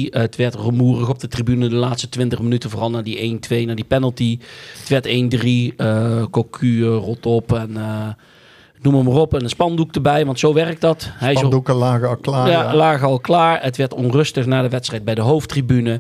het 0.09 0.35
werd 0.35 0.55
rumoerig 0.55 1.09
op 1.09 1.19
de 1.19 1.27
tribune 1.27 1.69
de 1.69 1.75
laatste 1.75 2.09
20 2.09 2.39
minuten. 2.41 2.69
Vooral 2.69 2.89
naar 2.89 3.03
die 3.03 3.39
1-2, 3.63 3.65
naar 3.65 3.75
die 3.75 3.85
penalty. 3.85 4.39
Het 4.79 4.89
werd 4.89 5.07
1-3. 5.07 5.75
eh 5.77 6.23
Cocu 6.31 6.85
rot 6.85 7.25
op 7.25 7.53
en 7.53 7.77
eh, 7.77 8.07
noem 8.81 8.95
hem 8.95 9.05
maar 9.05 9.21
op. 9.21 9.33
En 9.33 9.43
een 9.43 9.49
spandoek 9.49 9.95
erbij, 9.95 10.25
want 10.25 10.39
zo 10.39 10.53
werkt 10.53 10.81
dat. 10.81 11.09
Hij 11.13 11.35
Spandoeken 11.35 11.75
lagen 11.75 12.07
al 12.07 12.17
klaar. 12.17 12.49
ja, 12.49 12.61
ja. 12.63 12.75
lagen 12.75 13.07
al 13.07 13.19
klaar. 13.19 13.63
Het 13.63 13.77
werd 13.77 13.93
onrustig 13.93 14.45
na 14.45 14.61
de 14.61 14.69
wedstrijd 14.69 15.03
bij 15.03 15.15
de 15.15 15.21
hoofdtribune. 15.21 15.99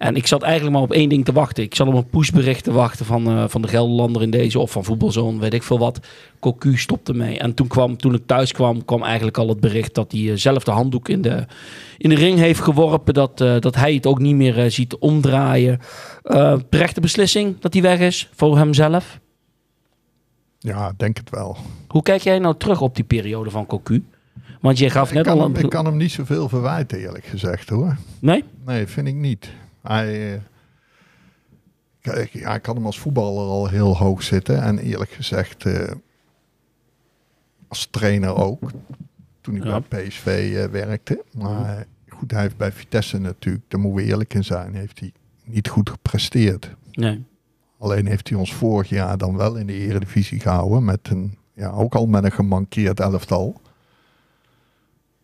En 0.00 0.16
ik 0.16 0.26
zat 0.26 0.42
eigenlijk 0.42 0.72
maar 0.72 0.82
op 0.82 0.92
één 0.92 1.08
ding 1.08 1.24
te 1.24 1.32
wachten. 1.32 1.62
Ik 1.62 1.74
zat 1.74 1.86
op 1.86 1.94
een 1.94 2.06
pushbericht 2.06 2.64
te 2.64 2.72
wachten 2.72 3.06
van, 3.06 3.26
eh, 3.26 3.44
van 3.48 3.62
de 3.62 3.68
Gelderlander 3.68 4.22
in 4.22 4.30
deze. 4.30 4.58
Of 4.58 4.70
van 4.70 4.84
Voetbalzone, 4.84 5.38
weet 5.38 5.54
ik 5.54 5.62
veel 5.62 5.78
wat. 5.78 6.00
Cocu 6.38 6.76
stopte 6.76 7.14
mee. 7.14 7.38
En 7.38 7.54
toen, 7.54 7.66
kwam, 7.66 7.96
toen 7.96 8.14
ik 8.14 8.26
thuis 8.26 8.52
kwam, 8.52 8.84
kwam 8.84 9.02
eigenlijk 9.02 9.38
al 9.38 9.48
het 9.48 9.60
bericht... 9.60 9.94
dat 9.94 10.12
hij 10.12 10.30
eh, 10.30 10.36
zelf 10.36 10.64
de 10.64 10.70
handdoek 10.70 11.08
in 11.08 11.22
de, 11.22 11.46
in 11.98 12.08
de 12.08 12.14
ring 12.14 12.38
heeft 12.38 12.60
geworpen. 12.60 13.14
Dat, 13.14 13.40
eh, 13.40 13.58
dat 13.58 13.74
hij 13.74 13.94
het 13.94 14.06
ook 14.06 14.18
niet 14.18 14.34
meer 14.34 14.70
ziet 14.70 14.96
omdraaien. 14.96 15.80
Terechte 16.70 17.00
beslissing 17.00 17.58
dat 17.58 17.72
hij 17.72 17.82
weg 17.82 17.98
is 17.98 18.28
voor 18.34 18.58
hemzelf. 18.58 19.20
Ja, 20.58 20.92
denk 20.96 21.16
het 21.16 21.30
wel. 21.30 21.56
Hoe 21.88 22.02
kijk 22.02 22.20
jij 22.20 22.38
nou 22.38 22.54
terug 22.58 22.80
op 22.80 22.94
die 22.94 23.04
periode 23.04 23.50
van 23.50 23.66
Cocu? 23.66 24.04
Want 24.60 24.78
je 24.78 24.90
gaf 24.90 25.08
Ik 25.08 25.14
net 25.14 25.24
kan, 25.24 25.38
al 25.38 25.42
hem, 25.42 25.56
een... 25.56 25.62
ik 25.62 25.70
kan 25.70 25.84
hem 25.84 25.96
niet 25.96 26.12
zoveel 26.12 26.48
verwijten, 26.48 26.98
eerlijk 26.98 27.24
gezegd 27.24 27.68
hoor. 27.68 27.96
Nee? 28.18 28.44
Nee, 28.66 28.86
vind 28.86 29.06
ik 29.06 29.14
niet. 29.14 29.48
Hij, 29.82 30.34
eh, 30.34 30.40
kijk, 32.00 32.30
ja, 32.30 32.54
ik 32.54 32.62
kan 32.62 32.74
hem 32.76 32.86
als 32.86 32.98
voetballer 32.98 33.46
al 33.46 33.68
heel 33.68 33.96
hoog 33.96 34.22
zitten. 34.22 34.62
En 34.62 34.78
eerlijk 34.78 35.10
gezegd, 35.10 35.64
eh, 35.64 35.90
als 37.68 37.86
trainer 37.90 38.34
ook. 38.34 38.70
Toen 39.40 39.56
ik 39.56 39.64
Ja. 39.64 39.80
bij 39.88 40.06
PSV 40.06 40.52
eh, 40.56 40.64
werkte. 40.64 41.24
Maar 41.32 41.86
goed, 42.08 42.30
hij 42.30 42.40
heeft 42.40 42.56
bij 42.56 42.72
Vitesse 42.72 43.18
natuurlijk, 43.18 43.64
daar 43.68 43.80
moeten 43.80 44.04
we 44.04 44.10
eerlijk 44.10 44.34
in 44.34 44.44
zijn, 44.44 44.74
heeft 44.74 45.00
hij 45.00 45.12
niet 45.44 45.68
goed 45.68 45.90
gepresteerd. 45.90 46.74
Nee. 46.92 47.24
Alleen 47.78 48.06
heeft 48.06 48.28
hij 48.28 48.38
ons 48.38 48.54
vorig 48.54 48.88
jaar 48.88 49.18
dan 49.18 49.36
wel 49.36 49.56
in 49.56 49.66
de 49.66 49.72
eredivisie 49.72 50.40
gehouden. 50.40 50.84
Met 50.84 51.08
een, 51.10 51.38
ja, 51.54 51.70
ook 51.70 51.94
al 51.94 52.06
met 52.06 52.24
een 52.24 52.32
gemankeerd 52.32 53.00
elftal. 53.00 53.60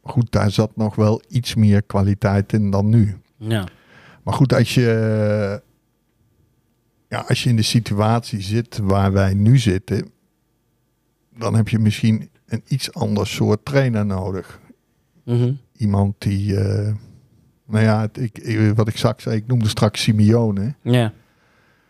Goed, 0.02 0.32
daar 0.32 0.50
zat 0.50 0.76
nog 0.76 0.94
wel 0.94 1.22
iets 1.28 1.54
meer 1.54 1.82
kwaliteit 1.82 2.52
in 2.52 2.70
dan 2.70 2.88
nu. 2.88 3.16
Ja. 3.36 3.64
Maar 4.26 4.34
goed, 4.34 4.52
als 4.54 4.74
je, 4.74 5.62
ja, 7.08 7.24
als 7.28 7.42
je 7.42 7.48
in 7.50 7.56
de 7.56 7.62
situatie 7.62 8.40
zit 8.40 8.78
waar 8.78 9.12
wij 9.12 9.34
nu 9.34 9.58
zitten, 9.58 10.10
dan 11.38 11.54
heb 11.54 11.68
je 11.68 11.78
misschien 11.78 12.30
een 12.46 12.62
iets 12.68 12.92
ander 12.94 13.26
soort 13.26 13.64
trainer 13.64 14.06
nodig. 14.06 14.60
Mhm. 15.24 15.52
Iemand 15.76 16.14
die, 16.18 16.56
eh, 16.60 16.94
nou 17.66 17.84
ja, 17.84 18.00
het- 18.00 18.18
ik, 18.18 18.38
ik- 18.38 18.74
wat 18.76 18.88
ik 18.88 18.96
straks 18.96 19.22
zei, 19.22 19.36
ik 19.36 19.46
noemde 19.46 19.68
straks 19.68 20.02
Simeone. 20.02 20.74
Ja. 20.82 21.12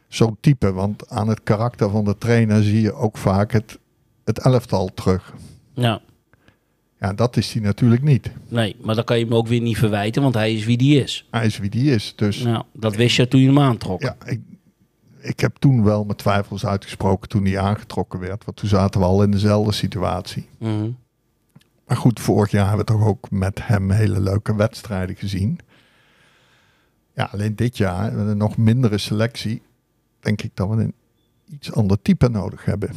Zo'n 0.09 0.37
type, 0.41 0.73
want 0.73 1.09
aan 1.09 1.29
het 1.29 1.43
karakter 1.43 1.91
van 1.91 2.05
de 2.05 2.19
trainer 2.19 2.63
zie 2.63 2.81
je 2.81 2.93
ook 2.93 3.17
vaak 3.17 3.53
het, 3.53 3.79
het 4.25 4.39
elftal 4.39 4.89
terug. 4.95 5.35
Ja. 5.73 6.01
Ja, 7.07 7.13
dat 7.13 7.37
is 7.37 7.53
hij 7.53 7.63
natuurlijk 7.63 8.03
niet. 8.03 8.31
Nee, 8.49 8.77
maar 8.81 8.95
dan 8.95 9.05
kan 9.05 9.19
je 9.19 9.25
hem 9.25 9.35
ook 9.35 9.47
weer 9.47 9.61
niet 9.61 9.79
verwijten, 9.79 10.23
want 10.23 10.35
hij 10.35 10.55
is 10.55 10.65
wie 10.65 10.77
die 10.77 11.03
is. 11.03 11.27
Hij 11.31 11.47
is 11.47 11.59
wie 11.59 11.71
die 11.71 11.91
is. 11.91 12.13
Dus 12.17 12.43
Nou, 12.43 12.65
dat 12.73 12.97
wist 12.97 13.17
je 13.17 13.29
toen 13.29 13.41
je 13.41 13.47
hem 13.47 13.59
aantrok. 13.59 14.03
Ja, 14.03 14.17
ik, 14.25 14.41
ik 15.21 15.41
heb 15.41 15.57
toen 15.57 15.85
wel 15.85 16.05
mijn 16.05 16.17
twijfels 16.17 16.67
uitgesproken 16.67 17.29
toen 17.29 17.45
hij 17.45 17.59
aangetrokken 17.59 18.19
werd. 18.21 18.45
Want 18.45 18.57
toen 18.57 18.69
zaten 18.69 19.01
we 19.01 19.07
al 19.07 19.23
in 19.23 19.31
dezelfde 19.31 19.73
situatie. 19.73 20.49
Mhm. 20.59 20.91
Maar 21.87 21.97
goed, 21.97 22.21
vorig 22.21 22.51
jaar 22.51 22.69
hebben 22.69 22.87
we 22.87 22.93
toch 22.93 23.07
ook 23.07 23.31
met 23.31 23.67
hem 23.67 23.91
hele 23.91 24.21
leuke 24.21 24.55
wedstrijden 24.57 25.17
gezien. 25.17 25.59
Ja, 27.15 27.29
alleen 27.33 27.57
dit 27.57 27.77
jaar, 27.77 28.13
met 28.13 28.27
een 28.27 28.37
nog 28.37 28.57
mindere 28.57 28.99
selectie, 28.99 29.63
denk 30.21 30.43
ik 30.43 30.51
dat 30.55 30.69
we 30.69 30.75
een 30.75 30.95
iets 31.51 31.73
ander 31.73 32.03
type 32.03 32.29
nodig 32.29 32.65
hebben. 32.65 32.91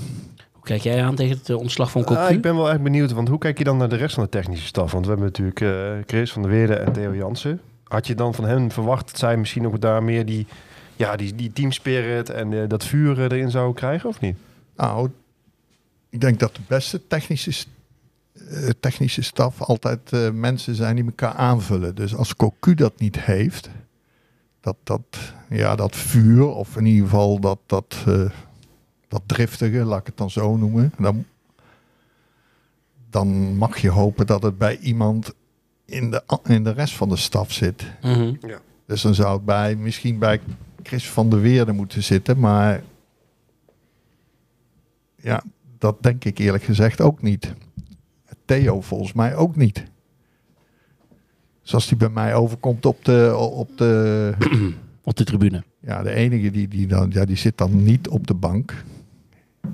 Hoe 0.60 0.68
kijk 0.68 0.82
jij 0.82 1.04
aan 1.04 1.16
tegen 1.16 1.38
het 1.38 1.50
eh, 1.50 1.58
ontslag 1.58 1.92
van 1.92 2.04
Cocu? 2.04 2.20
Ah, 2.20 2.32
ik 2.32 2.42
ben 2.42 2.56
wel 2.56 2.70
echt 2.70 2.82
benieuwd, 2.82 3.12
want 3.12 3.28
hoe 3.28 3.38
kijk 3.38 3.58
je 3.58 3.64
dan 3.64 3.78
naar 3.78 3.90
de 3.90 3.96
rest 3.96 4.14
van 4.16 4.24
de 4.24 4.30
technische 4.30 4.66
staf? 4.66 4.92
Want 4.92 5.06
we 5.06 5.12
hebben 5.12 5.28
natuurlijk 5.28 5.62
eh, 5.62 5.92
Chris 6.06 6.32
van 6.32 6.42
der 6.42 6.52
Weerde 6.52 6.74
en 6.76 6.92
Theo 6.94 7.16
Jansen. 7.16 7.62
Had 7.84 8.08
je 8.08 8.16
dan 8.16 8.34
van 8.34 8.46
hen 8.46 8.72
verwacht 8.72 9.08
dat 9.08 9.18
zij 9.20 9.38
misschien 9.38 9.66
ook 9.68 9.82
daar 9.82 10.04
meer 10.04 10.26
die, 10.26 10.48
ja, 10.96 11.16
die, 11.16 11.36
die 11.36 11.54
teamspirit 11.54 12.30
en 12.30 12.54
eh, 12.54 12.68
dat 12.68 12.86
vuur 12.86 13.20
erin 13.20 13.52
zouden 13.52 13.76
krijgen, 13.76 14.10
of 14.10 14.20
niet? 14.20 14.38
Nou, 14.76 15.10
ik 16.10 16.22
denk 16.22 16.40
dat 16.40 16.56
de 16.56 16.62
beste 16.68 17.08
technische, 17.08 17.52
st- 17.52 17.68
eh, 18.50 18.70
technische 18.80 19.22
staf 19.22 19.62
altijd 19.62 20.00
eh, 20.14 20.30
mensen 20.32 20.76
zijn 20.76 20.96
die 20.96 21.06
elkaar 21.06 21.34
aanvullen. 21.34 21.96
Dus 21.96 22.16
als 22.16 22.36
Cocu 22.36 22.74
dat 22.74 23.00
niet 23.00 23.20
heeft, 23.20 23.70
dat, 24.62 24.76
dat, 24.84 25.02
ja, 25.50 25.76
dat 25.76 25.96
vuur, 25.96 26.48
of 26.48 26.78
in 26.78 26.86
ieder 26.86 27.04
geval 27.04 27.40
dat, 27.40 27.60
dat, 27.66 28.04
eh, 28.08 28.30
dat 29.10 29.22
driftige, 29.26 29.84
laat 29.84 30.00
ik 30.00 30.06
het 30.06 30.18
dan 30.18 30.30
zo 30.30 30.58
noemen, 30.58 30.94
dan, 30.98 31.26
dan 33.10 33.58
mag 33.58 33.78
je 33.78 33.90
hopen 33.90 34.26
dat 34.28 34.44
het 34.44 34.58
bij 34.58 34.78
iemand 34.78 35.34
in 35.86 36.12
de, 36.12 36.24
in 36.44 36.64
de 36.64 36.72
rest 36.72 36.96
van 36.96 37.10
de 37.10 37.16
staf 37.16 37.52
zit. 37.52 37.86
Mhm. 38.02 38.34
Dus 38.86 39.02
dan 39.02 39.16
zou 39.16 39.34
het 39.34 39.46
bij, 39.46 39.76
misschien 39.76 40.20
bij 40.20 40.42
Chris 40.84 41.10
van 41.10 41.30
der 41.30 41.42
Weerde 41.42 41.72
moeten 41.72 42.04
zitten, 42.04 42.40
maar 42.40 42.84
ja, 45.16 45.44
dat 45.78 46.04
denk 46.04 46.26
ik 46.26 46.38
eerlijk 46.38 46.64
gezegd 46.64 47.02
ook 47.02 47.22
niet. 47.22 47.54
Theo 48.46 48.82
volgens 48.82 49.14
mij 49.14 49.36
ook 49.36 49.56
niet. 49.56 49.84
Zoals 51.62 51.88
die 51.88 51.98
bij 51.98 52.10
mij 52.10 52.36
overkomt 52.36 52.86
op 52.86 53.06
de, 53.06 53.36
op 53.36 53.78
de 53.78 54.34
Op 55.10 55.16
de 55.16 55.24
tribune. 55.24 55.64
ja, 55.80 56.04
de 56.04 56.12
enige 56.12 56.52
die, 56.52 56.68
die, 56.68 56.88
dan, 56.88 57.10
ja, 57.14 57.26
die 57.26 57.36
zit 57.36 57.58
dan 57.58 57.84
niet 57.84 58.08
op 58.08 58.28
de 58.28 58.34
bank. 58.34 58.84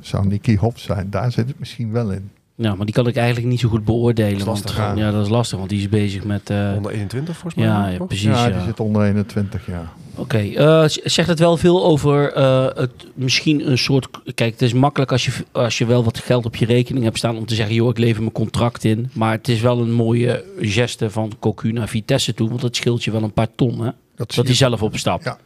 Zou 0.01 0.27
Nicky 0.27 0.57
Hop 0.57 0.77
zijn. 0.77 1.09
Daar 1.09 1.31
zit 1.31 1.47
het 1.47 1.59
misschien 1.59 1.91
wel 1.91 2.11
in. 2.11 2.29
Ja, 2.57 2.75
maar 2.75 2.85
die 2.85 2.95
kan 2.95 3.07
ik 3.07 3.15
eigenlijk 3.15 3.47
niet 3.47 3.59
zo 3.59 3.69
goed 3.69 3.85
beoordelen. 3.85 4.31
is 4.37 4.43
want, 4.43 4.63
lastig, 4.63 4.77
ja. 4.77 4.93
ja, 4.95 5.11
dat 5.11 5.23
is 5.25 5.29
lastig, 5.31 5.57
want 5.57 5.69
die 5.69 5.79
is 5.79 5.89
bezig 5.89 6.23
met... 6.23 6.49
eh, 6.49 6.73
Onder 6.75 6.91
21 6.91 7.37
volgens 7.37 7.55
mij. 7.55 7.65
ja, 7.65 7.87
ja, 7.87 8.05
precies. 8.05 8.23
ja, 8.25 8.47
ja. 8.47 8.57
die 8.57 8.65
zit 8.65 8.79
onder 8.79 9.03
21 9.03 9.65
jaar. 9.65 9.91
Oké, 10.15 10.37
eh, 10.37 10.83
zegt 10.87 11.29
het 11.29 11.39
wel 11.39 11.57
veel 11.57 11.85
over 11.85 12.33
eh, 12.33 12.65
het 12.75 12.91
misschien 13.13 13.69
een 13.71 13.77
soort. 13.77 14.07
Kijk, 14.35 14.51
het 14.51 14.61
is 14.61 14.73
makkelijk 14.73 15.11
als 15.11 15.25
je, 15.25 15.31
als 15.51 15.77
je 15.77 15.85
wel 15.85 16.03
wat 16.03 16.17
geld 16.17 16.45
op 16.45 16.55
je 16.55 16.65
rekening 16.65 17.03
hebt 17.03 17.17
staan 17.17 17.37
om 17.37 17.45
te 17.45 17.55
zeggen: 17.55 17.75
joh, 17.75 17.89
ik 17.89 17.97
lever 17.97 18.21
mijn 18.21 18.33
contract 18.33 18.83
in. 18.83 19.09
Maar 19.13 19.31
het 19.31 19.47
is 19.47 19.61
wel 19.61 19.79
een 19.79 19.91
mooie 19.91 20.43
geste 20.59 21.09
van 21.09 21.31
Cocu 21.39 21.71
naar 21.71 21.87
Vitesse 21.87 22.33
toe, 22.33 22.49
want 22.49 22.61
dat 22.61 22.75
scheelt 22.75 23.03
je 23.03 23.11
wel 23.11 23.23
een 23.23 23.33
paar 23.33 23.55
ton, 23.55 23.79
hè? 23.81 23.89
Dat, 24.15 24.33
Dat 24.35 24.45
hij 24.45 24.55
zelf 24.55 24.81
opstapt. 24.81 25.23
Ja. 25.23 25.37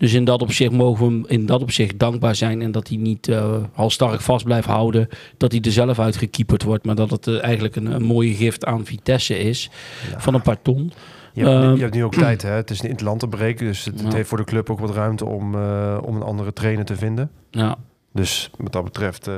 Dus 0.00 0.12
in 0.12 0.24
dat 0.24 0.42
opzicht 0.42 0.72
mogen 0.72 1.06
we 1.06 1.12
hem 1.12 1.24
in 1.26 1.46
dat 1.46 1.62
opzicht 1.62 1.98
dankbaar 1.98 2.34
zijn 2.34 2.62
en 2.62 2.72
dat 2.72 2.88
hij 2.88 2.96
niet 2.96 3.28
eh 3.28 3.54
halstarrig 3.72 4.22
vast 4.22 4.44
blijft 4.44 4.66
houden, 4.66 5.08
dat 5.36 5.52
hij 5.52 5.60
er 5.60 5.72
zelf 5.72 5.98
uitgekieperd 5.98 6.62
wordt, 6.62 6.84
maar 6.84 6.94
dat 6.94 7.10
het 7.10 7.26
eh, 7.26 7.42
eigenlijk 7.42 7.76
een, 7.76 7.86
een 7.86 8.02
mooie 8.02 8.34
gift 8.34 8.64
aan 8.64 8.84
Vitesse 8.84 9.38
is 9.38 9.70
Ja. 10.10 10.20
van 10.20 10.34
een 10.34 10.42
paar 10.42 10.62
ton. 10.62 10.92
Je 11.32 11.44
hebt, 11.44 11.62
Ehm, 11.64 11.74
je 11.74 11.80
hebt 11.80 11.94
nu 11.94 12.04
ook 12.04 12.14
tijd, 12.26 12.42
hè? 12.42 12.50
Het 12.50 12.70
is 12.70 12.82
een 12.82 12.88
interlandbreek, 12.88 13.58
dus 13.58 13.84
het, 13.84 14.02
het 14.02 14.12
heeft 14.12 14.28
voor 14.28 14.38
de 14.38 14.44
club 14.44 14.70
ook 14.70 14.78
wat 14.80 14.90
ruimte 14.94 15.24
om, 15.24 15.54
eh, 15.54 15.98
om 16.04 16.16
een 16.16 16.22
andere 16.22 16.52
trainer 16.52 16.84
te 16.84 16.96
vinden. 16.96 17.30
Ja, 17.50 17.76
Dus 18.12 18.50
wat 18.58 18.72
dat 18.72 18.84
betreft, 18.84 19.30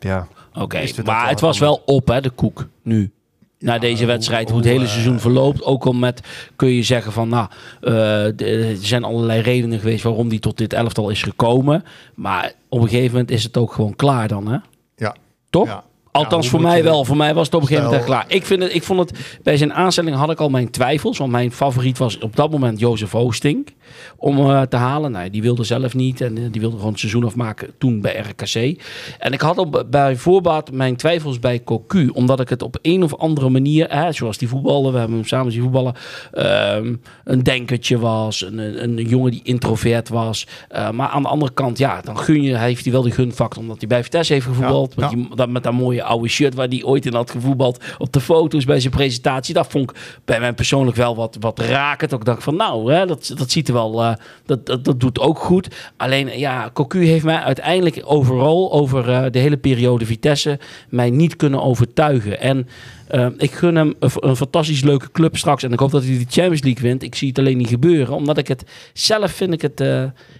ja. 0.00 0.28
Oké, 0.54 0.80
maar 1.04 1.28
het 1.28 1.40
was 1.40 1.58
wel 1.58 1.82
op, 1.86 2.08
hè, 2.08 2.20
de 2.20 2.30
koek, 2.30 2.68
nu. 2.82 3.12
Na 3.60 3.78
deze 3.78 4.06
wedstrijd, 4.06 4.48
hoe, 4.48 4.58
het 4.58 4.68
hele 4.68 4.84
eh, 4.84 4.90
seizoen 4.90 5.20
verloopt. 5.20 5.64
Ook 5.64 5.84
al 5.84 5.92
met, 5.92 6.20
kun 6.56 6.68
je 6.68 6.82
zeggen 6.82 7.12
van, 7.12 7.28
nou, 7.28 7.48
eh, 7.80 8.40
er 8.40 8.76
zijn 8.76 9.04
allerlei 9.04 9.40
redenen 9.40 9.78
geweest 9.78 10.02
waarom 10.02 10.28
die 10.28 10.38
tot 10.38 10.58
dit 10.58 10.72
elftal 10.72 11.10
is 11.10 11.22
gekomen. 11.22 11.84
Maar 12.14 12.52
op 12.68 12.80
een 12.80 12.88
gegeven 12.88 13.10
moment 13.10 13.30
is 13.30 13.44
het 13.44 13.56
ook 13.56 13.72
gewoon 13.72 13.96
klaar 13.96 14.28
dan, 14.28 14.48
hè? 14.48 14.56
Ja. 14.96 15.16
Toch? 15.50 15.66
Ja. 15.66 15.84
Althans, 16.12 16.44
Ja, 16.44 16.50
voor 16.50 16.60
mij 16.60 16.82
wel. 16.82 17.04
Voor 17.04 17.16
mij 17.16 17.34
was 17.34 17.46
het 17.46 17.54
op 17.54 17.60
een 17.60 17.66
gegeven 17.66 17.88
moment 17.90 18.06
klaar. 18.06 18.24
Ik, 18.28 18.46
vind 18.46 18.62
het, 18.62 18.74
ik 18.74 18.82
vond 18.82 19.00
het, 19.00 19.38
bij 19.42 19.56
zijn 19.56 19.74
aanstelling 19.74 20.16
had 20.16 20.30
ik 20.30 20.40
al 20.40 20.48
mijn 20.48 20.70
twijfels. 20.70 21.18
Want 21.18 21.30
mijn 21.30 21.52
favoriet 21.52 21.98
was 21.98 22.18
op 22.18 22.36
dat 22.36 22.50
moment 22.50 22.80
Jozef 22.80 23.14
Oosting. 23.14 23.74
Om 24.16 24.38
eh, 24.38 24.62
te 24.62 24.76
halen. 24.76 25.12
Nee, 25.12 25.30
die 25.30 25.42
wilde 25.42 25.64
zelf 25.64 25.94
niet. 25.94 26.20
En 26.20 26.36
eh, 26.36 26.44
die 26.50 26.60
wilde 26.60 26.76
gewoon 26.76 26.90
het 26.90 27.00
seizoen 27.00 27.24
afmaken 27.24 27.68
toen 27.78 28.00
bij 28.00 28.16
RKC. 28.16 28.82
En 29.18 29.32
ik 29.32 29.40
had 29.40 29.58
op, 29.58 29.86
bij 29.90 30.16
voorbaat 30.16 30.72
mijn 30.72 30.96
twijfels 30.96 31.38
bij 31.38 31.62
Cocu. 31.64 32.08
Omdat 32.08 32.40
ik 32.40 32.48
het 32.48 32.62
op 32.62 32.78
een 32.82 33.02
of 33.02 33.16
andere 33.16 33.48
manier, 33.48 33.86
hè, 33.88 34.12
zoals 34.12 34.38
die 34.38 34.48
voetballen, 34.48 34.92
we 34.92 34.98
hebben 34.98 35.16
hem 35.16 35.26
samen 35.26 35.52
zien 35.52 35.62
voetballen. 35.62 35.94
ehm, 36.32 36.94
een 37.24 37.42
denkertje 37.42 37.98
was. 37.98 38.44
Een, 38.44 38.58
een, 38.58 38.98
een 38.98 39.06
jongen 39.06 39.30
die 39.30 39.40
introvert 39.42 40.08
was. 40.08 40.46
Eh, 40.68 40.90
maar 40.90 41.08
aan 41.08 41.22
de 41.22 41.28
andere 41.28 41.52
kant, 41.52 41.78
ja, 41.78 42.00
dan 42.00 42.18
gun 42.18 42.42
je, 42.42 42.58
heeft 42.58 42.84
hij 42.84 42.92
wel 42.92 43.02
die 43.02 43.12
gunfactor. 43.12 43.62
Omdat 43.62 43.78
hij 43.78 43.88
bij 43.88 44.02
Vitesse 44.02 44.32
heeft 44.32 44.46
gevoetbald. 44.46 44.94
Ja, 44.96 45.00
met, 45.00 45.36
die, 45.36 45.46
met 45.46 45.62
dat 45.62 45.72
mooie 45.72 46.02
oude 46.02 46.28
shirt 46.28 46.54
waar 46.54 46.68
hij 46.68 46.82
ooit 46.84 47.06
in 47.06 47.14
had 47.14 47.30
gevoetbald. 47.30 47.84
Op 47.98 48.12
de 48.12 48.20
foto's 48.20 48.64
bij 48.64 48.80
zijn 48.80 48.92
presentatie. 48.92 49.54
Dat 49.54 49.66
vond 49.66 49.90
ik 49.90 49.96
bij 50.24 50.40
mij 50.40 50.52
persoonlijk 50.52 50.96
wel 50.96 51.16
wat, 51.16 51.36
wat 51.40 51.58
rakend. 51.58 52.14
Ook 52.14 52.24
dacht 52.24 52.42
van 52.42 52.56
nou, 52.56 52.92
hè, 52.92 53.06
dat, 53.06 53.32
dat 53.36 53.50
ziet 53.50 53.68
er 53.68 53.74
wel, 53.74 53.79
eh, 53.88 54.14
dat, 54.46 54.66
dat, 54.66 54.84
dat 54.84 55.00
doet 55.00 55.18
ook 55.18 55.38
goed. 55.38 55.68
Alleen 55.96 56.38
ja, 56.38 56.70
Cocu 56.72 57.04
heeft 57.04 57.24
mij 57.24 57.38
uiteindelijk 57.38 58.02
overal, 58.04 58.72
over 58.72 59.10
eh, 59.10 59.30
de 59.30 59.38
hele 59.38 59.56
periode 59.56 60.06
Vitesse, 60.06 60.58
mij 60.88 61.10
niet 61.10 61.36
kunnen 61.36 61.62
overtuigen. 61.62 62.40
En 62.40 62.68
eh, 63.08 63.26
ik 63.36 63.50
gun 63.50 63.76
hem 63.76 63.94
een, 63.98 64.10
een 64.14 64.36
fantastisch 64.36 64.82
leuke 64.82 65.10
club 65.12 65.36
straks. 65.36 65.62
En 65.62 65.72
ik 65.72 65.78
hoop 65.78 65.90
dat 65.90 66.04
hij 66.04 66.18
de 66.18 66.26
Champions 66.28 66.62
League 66.62 66.82
wint. 66.82 67.02
Ik 67.02 67.14
zie 67.14 67.28
het 67.28 67.38
alleen 67.38 67.56
niet 67.56 67.68
gebeuren. 67.68 68.14
Omdat 68.14 68.38
ik 68.38 68.48
het 68.48 68.64
zelf 68.92 69.32
vind 69.32 69.52
ik 69.52 69.62
het 69.62 69.84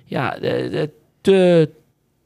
ja, 0.04 0.38
te, 1.20 1.68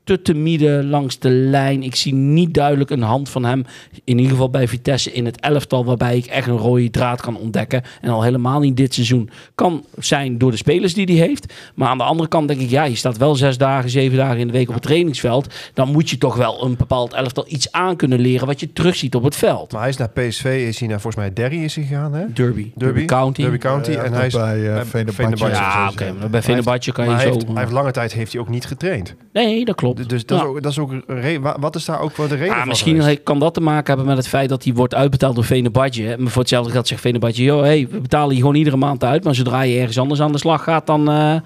te 0.04 0.22
timide 0.22 0.84
langs 0.84 1.18
de 1.18 1.30
lijn. 1.30 1.82
Ik 1.82 1.94
zie 1.94 2.14
niet 2.14 2.54
duidelijk 2.54 2.90
een 2.90 3.02
hand 3.02 3.28
van 3.28 3.44
hem. 3.44 3.64
In 4.04 4.16
ieder 4.16 4.32
geval 4.32 4.50
bij 4.50 4.68
Vitesse 4.68 5.12
in 5.12 5.24
het 5.24 5.40
elftal. 5.40 5.84
Waarbij 5.84 6.16
ik 6.16 6.26
echt 6.26 6.46
een 6.46 6.56
rode 6.56 6.90
draad 6.90 7.20
kan 7.20 7.36
ontdekken. 7.36 7.82
En 8.00 8.10
al 8.10 8.22
helemaal 8.22 8.60
niet 8.60 8.76
dit 8.76 8.94
seizoen. 8.94 9.30
Kan 9.54 9.84
zijn 9.98 10.38
door 10.38 10.50
de 10.50 10.56
spelers 10.56 10.94
die 10.94 11.06
hij 11.06 11.26
heeft. 11.26 11.52
Maar 11.74 11.88
aan 11.88 11.98
de 11.98 12.04
andere 12.04 12.28
kant 12.28 12.48
denk 12.48 12.60
ik, 12.60 12.70
ja, 12.70 12.84
je 12.84 12.94
staat 12.94 13.16
wel 13.16 13.34
zes 13.34 13.58
dagen, 13.58 13.90
zeven 13.90 14.16
dagen 14.16 14.38
in 14.38 14.46
de 14.46 14.52
week 14.52 14.68
op 14.68 14.74
het 14.74 14.82
trainingsveld. 14.82 15.54
Dan 15.74 15.92
moet 15.92 16.10
je 16.10 16.18
toch 16.18 16.36
wel 16.36 16.64
een 16.64 16.76
bepaald 16.76 17.12
elftal 17.12 17.44
iets 17.48 17.72
aan 17.72 17.96
kunnen 17.96 18.20
leren. 18.20 18.46
Wat 18.46 18.60
je 18.60 18.72
terugziet 18.72 19.14
op 19.14 19.22
het 19.22 19.36
veld. 19.36 19.72
Maar 19.72 19.80
hij 19.80 19.90
is 19.90 19.96
naar 19.96 20.10
PSV, 20.10 20.64
is 20.68 20.78
hij 20.78 20.88
naar 20.88 21.00
volgens 21.00 21.24
mij 21.24 21.32
Derry 21.32 21.64
is 21.64 21.74
hij 21.74 21.84
gegaan, 21.84 22.14
hè? 22.14 22.32
Derby. 22.32 22.72
Derby 22.74 23.04
County. 23.04 23.42
Derby 23.42 23.58
County. 23.58 23.90
En 23.90 24.12
hij 24.12 24.26
is... 24.26 24.34
bij 24.34 24.58
uh, 24.58 24.80
Venerbahce. 24.84 25.46
Ja, 25.46 25.88
oké. 25.92 26.12
maar 26.18 26.30
bij 26.30 26.42
Fenerbahce 26.42 26.92
kan 26.92 27.04
je 27.04 27.10
zo... 27.10 27.16
hij 27.16 27.26
heeft, 27.26 27.46
hij 27.46 27.56
heeft 27.56 27.72
lange 27.72 27.90
tijd 27.90 28.12
heeft 28.12 28.32
hij 28.32 28.40
ook 28.40 28.48
niet 28.48 28.66
getraind. 28.66 29.14
Nee, 29.32 29.64
dat 29.64 29.74
klopt. 29.74 29.93
Dus- 29.94 30.06
Dus 30.06 30.26
dat, 30.26 30.38
Ja. 30.38 30.44
is 30.44 30.50
ook, 30.50 30.62
dat 30.62 30.72
is 30.72 30.78
ook 30.78 30.90
een 30.90 31.02
reden. 31.06 31.42
wa- 31.42 31.56
Wat 31.60 31.76
is 31.76 31.84
daar 31.84 32.00
ook 32.00 32.16
wel 32.16 32.28
de 32.28 32.34
reden 32.34 32.56
van 32.56 32.68
misschien 32.68 33.00
geweest? 33.00 33.22
kan 33.22 33.38
dat 33.38 33.54
te 33.54 33.60
maken 33.60 33.86
hebben 33.86 34.06
met 34.06 34.16
het 34.16 34.28
feit 34.28 34.48
dat 34.48 34.64
hij 34.64 34.72
wordt 34.72 34.94
uitbetaald 34.94 35.34
door 35.34 35.44
Venebadje. 35.44 36.16
Maar 36.18 36.30
voor 36.30 36.40
hetzelfde 36.40 36.72
geld 36.72 36.88
zegt 36.88 37.00
Venebadje, 37.00 37.42
joh, 37.42 37.60
hey, 37.62 37.88
we 37.90 38.00
betalen 38.00 38.34
je 38.34 38.40
gewoon 38.40 38.54
iedere 38.54 38.76
maand 38.76 39.04
uit. 39.04 39.24
Maar 39.24 39.34
zodra 39.34 39.60
je 39.62 39.78
ergens 39.78 39.98
anders 39.98 40.20
aan 40.20 40.32
de 40.32 40.38
slag 40.38 40.62
gaat, 40.62 40.86
dan... 40.86 41.00
eh, 41.08 41.14
Ja, 41.14 41.40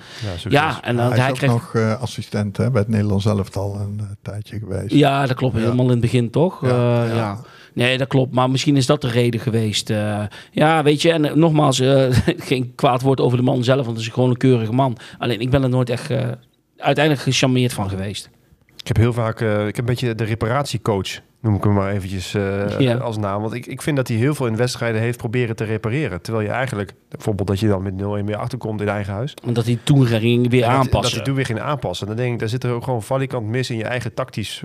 ja, 0.48 0.82
en 0.82 0.96
dan 0.96 1.04
hij 1.06 1.16
is 1.16 1.22
hij 1.22 1.32
krijgt... 1.32 1.54
nog 1.54 1.74
eh, 1.74 2.00
assistent 2.00 2.56
hè, 2.56 2.70
bij 2.70 2.80
het 2.80 2.90
Nederlands 2.90 3.26
elftal 3.26 3.74
een 3.80 3.96
eh, 4.00 4.06
tijdje 4.22 4.58
geweest. 4.58 4.92
Ja, 4.94 5.26
dat 5.26 5.37
klopt. 5.37 5.54
Ja. 5.56 5.61
Helemaal 5.61 5.84
in 5.84 5.90
het 5.90 6.00
begin, 6.00 6.30
toch? 6.30 6.61
Ja, 6.62 6.68
Ja, 6.68 7.04
ja. 7.04 7.14
ja. 7.14 7.38
Nee, 7.74 7.98
dat 7.98 8.08
klopt. 8.08 8.34
Maar 8.34 8.50
misschien 8.50 8.76
is 8.76 8.87
dat 8.87 9.00
de 9.00 9.08
reden 9.08 9.40
geweest. 9.40 9.90
eh. 9.90 10.20
ja, 10.50 10.82
weet 10.82 11.02
je, 11.02 11.12
en 11.12 11.38
nogmaals, 11.38 11.80
eh, 11.80 12.04
geen 12.50 12.72
kwaad 12.74 13.02
woord 13.02 13.20
over 13.20 13.37
de 13.38 13.44
man 13.44 13.64
zelf, 13.64 13.84
want 13.84 13.96
het 13.96 14.06
is 14.06 14.12
gewoon 14.12 14.30
een 14.30 14.37
keurige 14.37 14.72
man. 14.72 14.96
Alleen, 15.18 15.40
ik 15.40 15.50
ben 15.50 15.62
er 15.62 15.68
nooit 15.68 15.90
echt 15.90 16.11
eh, 16.11 16.18
uiteindelijk 16.76 17.24
gecharmeerd 17.24 17.72
van 17.72 17.88
geweest. 17.88 18.30
Ik 18.88 18.96
heb 18.96 19.03
heel 19.05 19.12
vaak, 19.12 19.40
eh, 19.40 19.59
ik 19.66 19.77
heb 19.77 19.79
een 19.79 19.85
beetje 19.85 20.14
de 20.14 20.24
reparatiecoach, 20.24 21.09
noem 21.40 21.55
ik 21.55 21.64
hem 21.64 21.72
maar 21.72 21.90
eventjes 21.92 22.35
eh, 22.35 22.79
Ja. 22.79 22.94
als 22.96 23.16
naam. 23.16 23.40
Want 23.40 23.53
ik, 23.55 23.66
ik 23.66 23.83
vind 23.83 23.96
dat 23.96 24.09
hij 24.09 24.16
heel 24.16 24.35
veel 24.35 24.46
in 24.46 24.57
wedstrijden 24.57 25.01
heeft 25.01 25.18
proberen 25.18 25.57
te 25.57 25.64
repareren. 25.64 26.22
Terwijl 26.22 26.44
je 26.46 26.51
eigenlijk, 26.53 26.94
bijvoorbeeld 27.09 27.48
dat 27.48 27.61
je 27.61 27.68
dan 27.68 27.83
met 27.83 27.94
0-1 27.96 28.24
weer 28.27 28.37
achterkomt 28.37 28.81
in 28.81 28.88
eigen 28.88 29.12
huis. 29.12 29.35
Want 29.44 29.55
dat 29.57 29.64
hij 29.64 29.79
toen 29.83 30.07
ging 30.07 30.51
weer 30.51 30.62
En 30.62 30.68
dat- 30.68 30.77
Dat 30.77 30.85
aanpassen. 30.85 31.16
hij 31.16 31.24
toen 31.24 31.35
weer 31.35 31.44
ging 31.46 31.61
aanpassen. 31.61 32.07
Dan 32.07 32.16
denk 32.16 32.33
ik, 32.33 32.38
daar 32.38 32.48
zit 32.48 32.64
er 32.64 32.72
ook 32.72 32.85
gewoon 32.85 33.03
valikant 33.03 33.46
mis 33.46 33.70
in 33.70 33.77
je 33.77 33.85
eigen 33.85 34.14
tactisch 34.14 34.62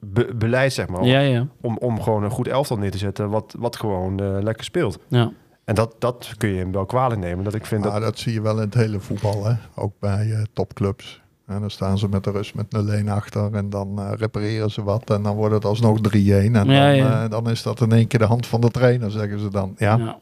be- 0.00 0.30
beleid, 0.34 0.72
zeg 0.72 0.88
maar. 0.88 1.04
ja, 1.04 1.20
ja. 1.20 1.46
Om, 1.60 1.76
om 1.78 2.02
gewoon 2.02 2.22
een 2.24 2.30
goed 2.30 2.48
elftal 2.48 2.76
neer 2.78 2.90
te 2.90 2.98
zetten, 2.98 3.30
wat, 3.30 3.54
wat 3.58 3.76
gewoon 3.76 4.20
eh, 4.20 4.36
lekker 4.42 4.64
speelt. 4.64 4.98
ja. 5.08 5.32
En 5.64 5.74
dat, 5.74 5.94
dat 5.98 6.34
kun 6.38 6.48
je 6.48 6.58
hem 6.58 6.72
wel 6.72 6.86
kwalijk 6.86 7.20
nemen. 7.20 7.44
Dat 7.44 7.54
ik 7.54 7.66
vind 7.66 7.82
Maar 7.84 7.92
dat... 7.92 8.02
dat 8.02 8.18
zie 8.18 8.32
je 8.32 8.40
wel 8.42 8.54
in 8.56 8.60
het 8.64 8.74
hele 8.74 9.00
voetbal, 9.00 9.44
hè? 9.44 9.52
ook 9.74 9.92
bij 10.00 10.30
eh, 10.32 10.42
topclubs. 10.52 11.22
En 11.46 11.60
dan 11.60 11.70
staan 11.70 11.98
ze 11.98 12.08
met 12.08 12.24
de 12.24 12.30
rust 12.30 12.54
met 12.54 12.66
0-1 13.04 13.08
achter 13.08 13.54
en 13.54 13.70
dan 13.70 13.98
eh, 13.98 14.10
repareren 14.16 14.70
ze 14.70 14.82
wat. 14.82 15.10
En 15.10 15.22
dan 15.22 15.36
wordt 15.36 15.54
het 15.54 15.64
alsnog 15.64 15.98
3-1. 15.98 16.00
En 16.00 16.52
dan, 16.52 16.66
Ja, 16.70 17.22
eh, 17.24 17.30
dan 17.30 17.50
is 17.50 17.62
dat 17.62 17.80
in 17.80 17.92
één 17.92 18.06
keer 18.06 18.18
de 18.18 18.24
hand 18.26 18.46
van 18.46 18.60
de 18.60 18.70
trainer, 18.70 19.10
zeggen 19.10 19.38
ze 19.40 19.50
dan. 19.50 19.74
Ja, 19.78 19.96
ja. 19.96 20.18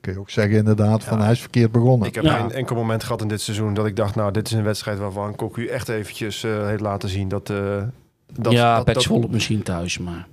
kun 0.00 0.12
je 0.12 0.18
ook 0.18 0.30
zeggen 0.30 0.56
inderdaad 0.58 1.04
van 1.04 1.20
hij 1.20 1.32
is 1.32 1.40
verkeerd 1.40 1.72
begonnen. 1.72 2.08
Ik 2.08 2.14
heb 2.14 2.24
Ja. 2.24 2.34
geen 2.38 2.52
enkel 2.52 2.76
moment 2.76 3.02
gehad 3.04 3.22
in 3.22 3.28
dit 3.28 3.40
seizoen 3.40 3.74
dat 3.74 3.86
ik 3.86 3.96
dacht, 3.96 4.14
nou, 4.14 4.32
dit 4.32 4.46
is 4.46 4.52
een 4.52 4.62
wedstrijd 4.62 4.98
waarvan 4.98 5.36
Cocu 5.36 5.66
echt 5.66 5.88
eventjes 5.88 6.44
eh, 6.44 6.66
heeft 6.66 6.80
laten 6.80 7.08
zien 7.08 7.28
dat... 7.28 7.50
eh 7.50 7.82
dat 8.32 8.52
ja, 8.52 8.82
dat, 8.84 9.28
misschien 9.30 9.62
thuis, 9.62 9.98
maar... 9.98 10.26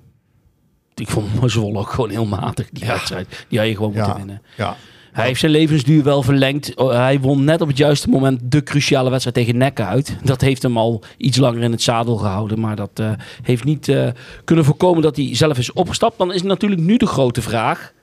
Ik 0.96 1.10
vond 1.10 1.28
Zwolle 1.46 1.80
ook 1.80 1.90
gewoon 1.90 2.10
heel 2.10 2.26
matig, 2.26 2.70
die 2.70 2.86
Ja. 2.86 2.92
wedstrijd. 2.92 3.46
Die 3.48 3.60
had 3.60 3.68
je 3.68 3.76
gewoon 3.76 3.92
Ja. 3.94 3.98
moeten 4.00 4.18
winnen. 4.18 4.42
Ja, 4.58 4.76
Hij 5.18 5.26
heeft 5.26 5.40
zijn 5.40 5.52
levensduur 5.52 6.04
wel 6.04 6.24
verlengd. 6.24 6.76
Oh, 6.76 6.92
Hij 6.92 7.20
won 7.20 7.44
net 7.44 7.62
op 7.62 7.68
het 7.68 7.78
juiste 7.78 8.10
moment 8.10 8.40
de 8.44 8.64
cruciale 8.64 9.10
wedstrijd 9.10 9.36
tegen 9.36 9.58
Nek 9.58 9.80
uit. 9.80 10.18
Dat 10.24 10.42
heeft 10.42 10.62
hem 10.64 10.78
al 10.78 11.04
iets 11.18 11.38
langer 11.38 11.64
in 11.64 11.72
het 11.72 11.82
zadel 11.82 12.18
gehouden. 12.18 12.60
Maar 12.60 12.76
dat 12.76 12.90
eh, 12.94 13.12
heeft 13.42 13.64
niet 13.64 13.88
eh, 13.88 14.08
kunnen 14.44 14.66
voorkomen 14.66 15.02
dat 15.02 15.16
hij 15.16 15.36
zelf 15.36 15.58
is 15.58 15.74
opgestapt. 15.74 16.18
Dan 16.18 16.34
is 16.34 16.44
natuurlijk 16.44 16.82
nu 16.82 16.98
de 16.98 17.06
grote 17.06 17.42
vraag. 17.42 17.94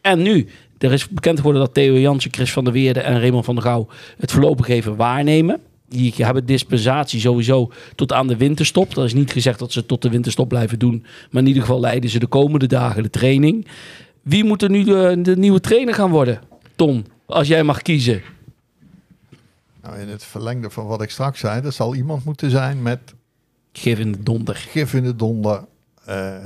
En 0.00 0.22
nu? 0.22 0.48
Er 0.78 0.92
is 0.92 1.08
bekend 1.08 1.36
geworden 1.36 1.62
dat 1.62 1.74
Theo 1.74 1.98
Jansen, 1.98 2.32
Chris 2.32 2.52
van 2.52 2.64
der 2.64 2.72
Weerde 2.72 3.00
en 3.00 3.20
Raymond 3.20 3.44
van 3.44 3.54
der 3.54 3.64
Gouw 3.64 3.88
het 4.18 4.32
voorlopig 4.32 4.68
even 4.68 4.96
waarnemen. 4.96 5.60
Die 5.88 6.14
hebben 6.16 6.46
dispensatie 6.46 7.20
sowieso 7.20 7.70
tot 7.94 8.12
aan 8.12 8.26
de 8.26 8.36
winterstop. 8.36 8.94
Dat 8.94 9.04
is 9.04 9.14
niet 9.14 9.32
gezegd 9.32 9.58
dat 9.58 9.72
ze 9.72 9.86
tot 9.86 10.02
de 10.02 10.10
winterstop 10.10 10.48
blijven 10.48 10.78
doen. 10.78 11.04
Maar 11.30 11.42
in 11.42 11.48
ieder 11.48 11.62
geval 11.62 11.80
leiden 11.80 12.10
ze 12.10 12.18
de 12.18 12.26
komende 12.26 12.66
dagen 12.66 13.02
de 13.02 13.10
training. 13.10 13.66
Wie 14.22 14.44
moet 14.44 14.62
er 14.62 14.70
nu 14.70 14.84
de 15.22 15.34
nieuwe 15.36 15.60
trainer 15.60 15.94
gaan 15.94 16.10
worden? 16.10 16.50
Tom, 16.76 17.04
als 17.26 17.48
jij 17.48 17.62
mag 17.62 17.82
kiezen. 17.82 18.22
nou, 19.82 19.98
in 19.98 20.08
het 20.08 20.24
verlengde 20.24 20.70
van 20.70 20.86
wat 20.86 21.02
ik 21.02 21.10
straks 21.10 21.40
zei, 21.40 21.64
er 21.64 21.72
zal 21.72 21.94
iemand 21.94 22.24
moeten 22.24 22.50
zijn 22.50 22.82
met 22.82 23.14
Geef 23.72 23.98
in 23.98 24.12
de 24.12 24.22
donder. 24.22 24.54
gif 24.56 24.94
in 24.94 25.02
de 25.02 25.16
donder. 25.16 25.64
eh, 26.04 26.36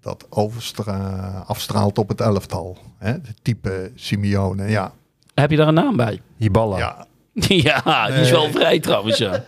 dat 0.00 0.26
overstra- 0.30 1.44
afstraalt 1.46 1.98
op 1.98 2.08
het 2.08 2.20
elftal. 2.20 2.78
Hè? 2.98 3.10
Het 3.10 3.34
type 3.42 3.92
Simeone, 3.94 4.68
ja. 4.68 4.92
Heb 5.34 5.50
je 5.50 5.56
daar 5.56 5.68
een 5.68 5.74
naam 5.74 5.96
bij? 5.96 6.20
Hiballa. 6.36 6.78
Ja, 6.78 7.06
ja, 7.48 8.06
die 8.06 8.20
is 8.20 8.30
wel 8.30 8.42
Nee. 8.44 8.52
vrij 8.52 8.80
trouwens. 8.80 9.18
Ja. 9.18 9.44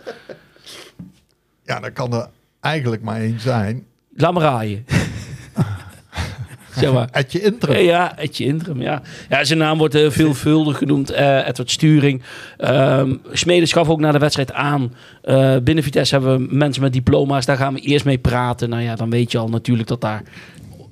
ja, 1.69 1.79
dan 1.79 1.93
kan 1.93 2.13
er 2.13 2.29
eigenlijk 2.59 3.01
maar 3.01 3.19
één 3.19 3.39
zijn. 3.39 3.85
Laat 4.15 4.33
maar 4.33 4.43
raaien. 4.43 4.85
zeg 6.79 6.93
maar. 6.93 7.07
Etje 7.11 7.41
Intrum. 7.41 7.77
Ja, 7.77 8.17
Etje 8.17 8.45
Intrum, 8.45 8.81
ja. 8.81 9.01
ja. 9.29 9.43
Zijn 9.43 9.59
naam 9.59 9.77
wordt 9.77 9.95
eh, 9.95 10.09
veelvuldig 10.09 10.77
genoemd. 10.77 11.09
eh 11.09 11.47
Edward 11.47 11.71
Sturing. 11.71 12.21
Ehm 12.57 13.13
Smedes 13.31 13.71
gaf 13.71 13.89
ook 13.89 13.99
na 13.99 14.11
de 14.11 14.17
wedstrijd 14.19 14.53
aan. 14.53 14.93
eh, 15.21 15.55
binnen 15.63 15.83
Vitesse 15.83 16.15
hebben 16.15 16.37
we 16.37 16.55
mensen 16.55 16.81
met 16.83 16.93
diploma's. 16.93 17.45
Daar 17.45 17.57
gaan 17.57 17.73
we 17.73 17.79
eerst 17.79 18.05
mee 18.05 18.17
praten. 18.17 18.69
Nou 18.69 18.81
ja, 18.81 18.95
dan 18.95 19.09
weet 19.09 19.31
je 19.31 19.37
al 19.37 19.47
natuurlijk 19.49 19.87
dat 19.87 20.01
daar 20.01 20.23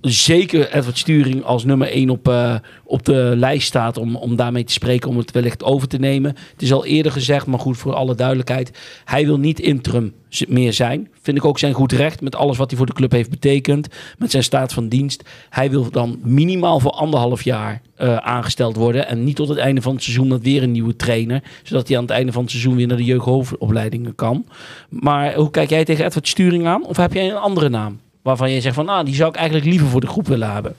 zeker 0.02 0.74
Edward 0.74 0.98
Sturing 0.98 1.44
als 1.44 1.64
nummer 1.64 1.96
1 1.96 2.10
op, 2.10 2.28
eh, 2.28 2.56
op 2.84 3.06
de 3.06 3.34
lijst 3.36 3.68
staat 3.68 3.98
om, 3.98 4.16
om 4.16 4.36
daarmee 4.36 4.64
te 4.64 4.74
spreken, 4.74 5.10
om 5.10 5.18
het 5.18 5.32
wellicht 5.32 5.64
over 5.64 5.88
te 5.88 5.98
nemen. 5.98 6.36
Het 6.52 6.62
is 6.62 6.74
al 6.74 6.86
eerder 6.86 7.12
gezegd, 7.12 7.46
maar 7.46 7.60
goed 7.60 7.78
voor 7.78 7.94
alle 7.94 8.16
duidelijkheid. 8.16 8.78
Hij 9.06 9.26
wil 9.26 9.38
niet 9.38 9.60
interim 9.60 10.14
meer 10.48 10.74
zijn. 10.74 11.10
Vind 11.22 11.38
ik 11.38 11.46
ook 11.46 11.60
zijn 11.60 11.74
goed 11.74 11.92
recht 11.92 12.22
met 12.22 12.36
alles 12.36 12.58
wat 12.58 12.70
hij 12.70 12.78
voor 12.78 12.88
de 12.88 12.94
club 12.94 13.12
heeft 13.12 13.30
betekend. 13.30 13.88
Met 14.18 14.32
zijn 14.32 14.44
staat 14.44 14.74
van 14.74 14.88
dienst. 14.88 15.24
Hij 15.50 15.70
wil 15.70 15.92
dan 15.92 16.20
minimaal 16.24 16.80
voor 16.80 16.92
anderhalf 16.92 17.42
jaar 17.42 17.82
eh, 17.96 18.16
aangesteld 18.16 18.76
worden. 18.76 19.08
En 19.08 19.24
niet 19.24 19.36
tot 19.36 19.48
het 19.48 19.58
einde 19.58 19.82
van 19.82 19.94
het 19.94 20.04
seizoen 20.04 20.28
met 20.28 20.42
weer 20.42 20.64
een 20.64 20.72
nieuwe 20.72 20.96
trainer. 20.96 21.44
Zodat 21.64 21.88
hij 21.88 21.98
aan 21.98 22.04
het 22.04 22.12
einde 22.12 22.32
van 22.32 22.42
het 22.42 22.52
seizoen 22.52 22.76
weer 22.76 22.88
naar 22.88 22.98
de 22.98 23.04
jeugdhoofdopleidingen 23.04 24.16
kan. 24.16 24.46
Maar 24.90 25.36
hoe 25.36 25.52
kijk 25.52 25.70
jij 25.70 25.86
tegen 25.86 26.06
Edward 26.06 26.28
Sturing 26.28 26.66
aan? 26.66 26.86
Of 26.86 26.98
heb 26.98 27.14
jij 27.14 27.30
een 27.30 27.38
andere 27.38 27.70
naam? 27.70 28.00
Waarvan 28.22 28.52
je 28.52 28.62
zegt 28.62 28.76
van, 28.76 28.86
nou, 28.86 29.06
die 29.06 29.16
zou 29.16 29.30
ik 29.30 29.36
eigenlijk 29.36 29.68
liever 29.68 29.88
voor 29.88 30.02
de 30.02 30.08
groep 30.08 30.28
willen 30.28 30.52
hebben. 30.52 30.76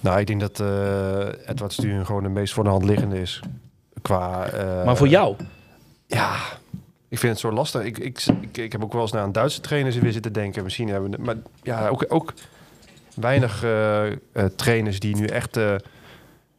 Nou, 0.00 0.20
ik 0.20 0.26
denk 0.26 0.40
dat 0.40 0.60
eh 0.60 1.48
Edward 1.48 1.72
Sturing 1.72 2.06
gewoon 2.06 2.22
de 2.22 2.28
meest 2.28 2.52
voor 2.52 2.64
de 2.64 2.70
hand 2.70 2.84
liggende 2.84 3.20
is. 3.20 3.40
Qua, 4.02 4.46
eh, 4.46 4.84
maar 4.84 4.96
voor 4.96 5.08
jou? 5.08 5.36
Ja, 6.06 6.36
ik 7.08 7.18
vind 7.18 7.32
het 7.32 7.40
zo 7.40 7.52
lastig. 7.52 7.82
Ik, 7.82 7.98
ik, 7.98 8.24
ik, 8.40 8.56
ik 8.56 8.72
heb 8.72 8.84
ook 8.84 8.92
wel 8.92 9.02
eens 9.02 9.12
naar 9.12 9.24
een 9.24 9.32
Duitse 9.32 9.60
trainer 9.60 10.00
weer 10.00 10.12
zitten 10.12 10.32
denken. 10.32 10.62
Misschien 10.62 10.88
hebben 10.88 11.10
we... 11.10 11.16
Maar 11.20 11.36
ja, 11.62 11.88
ook, 11.88 12.04
ook 12.08 12.32
weinig 13.14 13.64
eh, 13.64 14.44
trainers 14.56 15.00
die 15.00 15.16
nu 15.16 15.26
echt... 15.26 15.58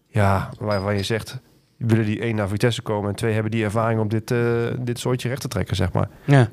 ja, 0.07 0.49
waar, 0.59 0.81
waar 0.81 0.95
je 0.95 1.03
zegt... 1.03 1.39
Willen 1.77 2.05
die 2.05 2.19
één 2.19 2.35
naar 2.35 2.47
Vitesse 2.47 2.81
komen 2.81 3.09
en 3.09 3.15
twee 3.15 3.33
hebben 3.33 3.51
die 3.51 3.63
ervaring 3.63 3.99
om 3.99 4.07
dit, 4.07 4.33
dit 4.79 4.99
soortje 4.99 5.29
recht 5.29 5.41
te 5.41 5.47
trekken, 5.47 5.75
zeg 5.75 5.91
maar. 5.91 6.09
Ja. 6.25 6.49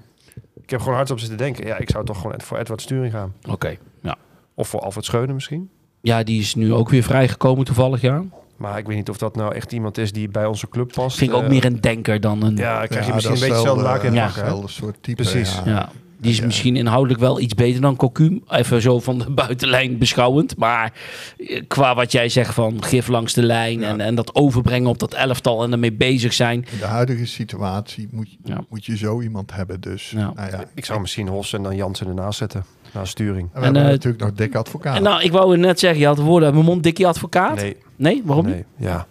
Ik 0.65 0.71
heb 0.71 0.81
gewoon 0.81 0.95
hard 0.95 1.11
op 1.11 1.19
zitten 1.19 1.39
denken. 1.39 1.67
Ja, 1.67 1.77
ik 1.79 1.91
zou 1.91 2.05
toch 2.05 2.21
gewoon 2.21 2.41
voor 2.41 2.59
Edward 2.59 2.81
Sturing 2.83 3.13
gaan. 3.13 3.33
Oké, 3.51 3.77
ja. 4.03 4.17
Of 4.55 4.69
voor 4.69 4.81
Alfred 4.81 5.05
Scheunen 5.05 5.35
misschien. 5.35 5.71
Ja, 6.01 6.23
die 6.23 6.41
is 6.41 6.55
nu 6.55 6.73
ook 6.73 6.89
weer 6.89 7.03
vrijgekomen 7.03 7.65
toevallig, 7.65 8.01
ja. 8.01 8.23
Maar 8.57 8.79
ik 8.79 8.87
weet 8.87 8.97
niet 8.97 9.09
of 9.09 9.19
dat 9.19 9.37
nou 9.37 9.55
echt 9.55 9.73
iemand 9.73 9.99
is 9.99 10.13
die 10.13 10.29
bij 10.29 10.47
onze 10.47 10.69
club 10.69 10.93
past. 10.93 11.17
Vind 11.17 11.31
ik 11.31 11.37
ook 11.37 11.43
Eh, 11.43 11.49
meer 11.49 11.65
een 11.65 11.81
denker 11.81 12.21
dan 12.21 12.43
een... 12.43 12.57
Ja, 12.57 12.79
dan 12.79 12.89
krijg 12.89 13.03
je 13.05 13.09
Ja, 13.09 13.15
misschien 13.15 13.35
een 13.37 13.41
beetje 13.41 13.55
hetzelfde 13.57 13.83
laken 13.83 14.09
in 14.09 14.17
hè? 14.17 14.23
hetzelfde 14.25 14.69
soort 14.69 14.97
type. 15.01 15.23
Precies. 15.23 15.55
Ja. 15.65 15.71
Ja, 15.71 15.89
die 16.25 16.33
is 16.33 16.39
Ja. 16.39 16.45
misschien 16.47 16.77
inhoudelijk 16.77 17.21
wel 17.21 17.41
iets 17.41 17.55
beter 17.55 17.81
dan 17.81 17.97
Cocu. 17.97 18.43
Even 18.49 18.83
zo 18.83 19.01
van 19.01 19.19
de 19.19 19.31
buitenlijn 19.45 19.99
beschouwend. 19.99 20.57
Maar 20.57 20.93
eh, 21.39 21.63
qua 21.69 21.95
wat 21.95 22.13
jij 22.13 22.29
zegt 22.29 22.55
van 22.55 22.83
gif 22.85 23.09
langs 23.09 23.33
de 23.33 23.43
lijn 23.43 23.81
Ja. 23.81 23.89
en, 23.89 24.01
en 24.01 24.15
dat 24.15 24.35
overbrengen 24.35 24.89
op 24.89 24.99
dat 24.99 25.15
elftal 25.15 25.63
en 25.65 25.73
ermee 25.73 25.93
bezig 25.93 26.33
zijn. 26.33 26.65
In 26.73 26.79
de 26.79 26.85
huidige 26.85 27.27
situatie 27.27 28.09
moet, 28.11 28.31
je- 28.31 28.37
Ja. 28.45 28.65
moet 28.69 28.85
je 28.85 28.97
zo 28.97 29.21
iemand 29.21 29.55
hebben. 29.55 29.81
Dus 29.81 30.11
Ja. 30.11 30.33
nou 30.37 30.51
ja. 30.51 30.65
Ik 30.75 30.85
zou 30.85 31.01
misschien 31.01 31.29
Hos 31.29 31.53
en 31.53 31.63
dan 31.63 31.77
Jansen 31.77 32.07
ernaast 32.07 32.39
zetten. 32.39 32.65
Naar 32.93 33.07
sturing. 33.07 33.49
En 33.53 33.61
we 33.61 33.67
En, 33.67 33.75
hebben 33.75 33.83
eh, 33.83 33.89
natuurlijk 33.89 34.23
nog 34.23 34.33
dikke 34.33 34.59
advocaat. 34.59 34.97
En 34.97 35.03
nou, 35.03 35.23
ik 35.23 35.33
wou 35.33 35.57
net 35.57 35.79
zeggen, 35.79 36.01
je 36.01 36.07
had 36.07 36.17
de 36.17 36.23
woorden 36.23 36.45
uit 36.45 36.55
mijn 36.55 36.67
mond, 36.67 36.83
Dikkie 36.83 37.07
advocaat. 37.07 37.57
Nee, 37.57 37.77
Nee, 37.97 38.23
waarom 38.25 38.47
niet? 38.47 38.65
Ja. 38.77 39.07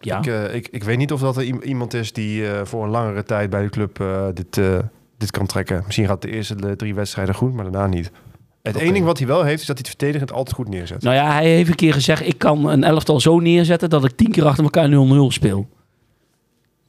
Ja. 0.00 0.18
Ik, 0.18 0.26
eh, 0.26 0.54
ik, 0.54 0.68
ik 0.70 0.84
weet 0.84 0.98
niet 0.98 1.12
of 1.12 1.20
dat 1.20 1.36
er 1.36 1.64
iemand 1.64 1.94
is 1.94 2.12
die 2.12 2.48
eh, 2.50 2.64
voor 2.64 2.84
een 2.84 2.90
langere 2.90 3.22
tijd 3.22 3.50
bij 3.50 3.62
de 3.62 3.68
club 3.70 4.04
dit, 4.34 4.58
eh, 4.58 4.78
dit 5.20 5.30
kan 5.30 5.46
trekken. 5.46 5.82
Misschien 5.84 6.06
gaat 6.06 6.22
de 6.22 6.30
eerste 6.30 6.76
drie 6.76 6.94
wedstrijden 6.94 7.34
goed, 7.34 7.52
maar 7.52 7.64
daarna 7.64 7.86
niet. 7.86 8.10
Het 8.62 8.76
enige 8.76 9.04
wat 9.04 9.18
hij 9.18 9.26
wel 9.26 9.44
heeft, 9.44 9.60
is 9.60 9.66
dat 9.66 9.78
hij 9.78 9.86
het 9.88 9.96
verdedigend 9.98 10.32
altijd 10.32 10.56
goed 10.56 10.68
neerzet. 10.68 11.02
Nou 11.02 11.16
ja, 11.16 11.32
hij 11.32 11.50
heeft 11.50 11.68
een 11.68 11.74
keer 11.74 11.92
gezegd, 11.92 12.26
ik 12.26 12.38
kan 12.38 12.68
een 12.68 12.84
elftal 12.84 13.20
zo 13.20 13.38
neerzetten 13.38 13.90
dat 13.90 14.04
ik 14.04 14.16
tien 14.16 14.30
keer 14.30 14.46
achter 14.46 14.64
elkaar 14.64 14.88
0-0 14.88 14.92
speel. 15.28 15.68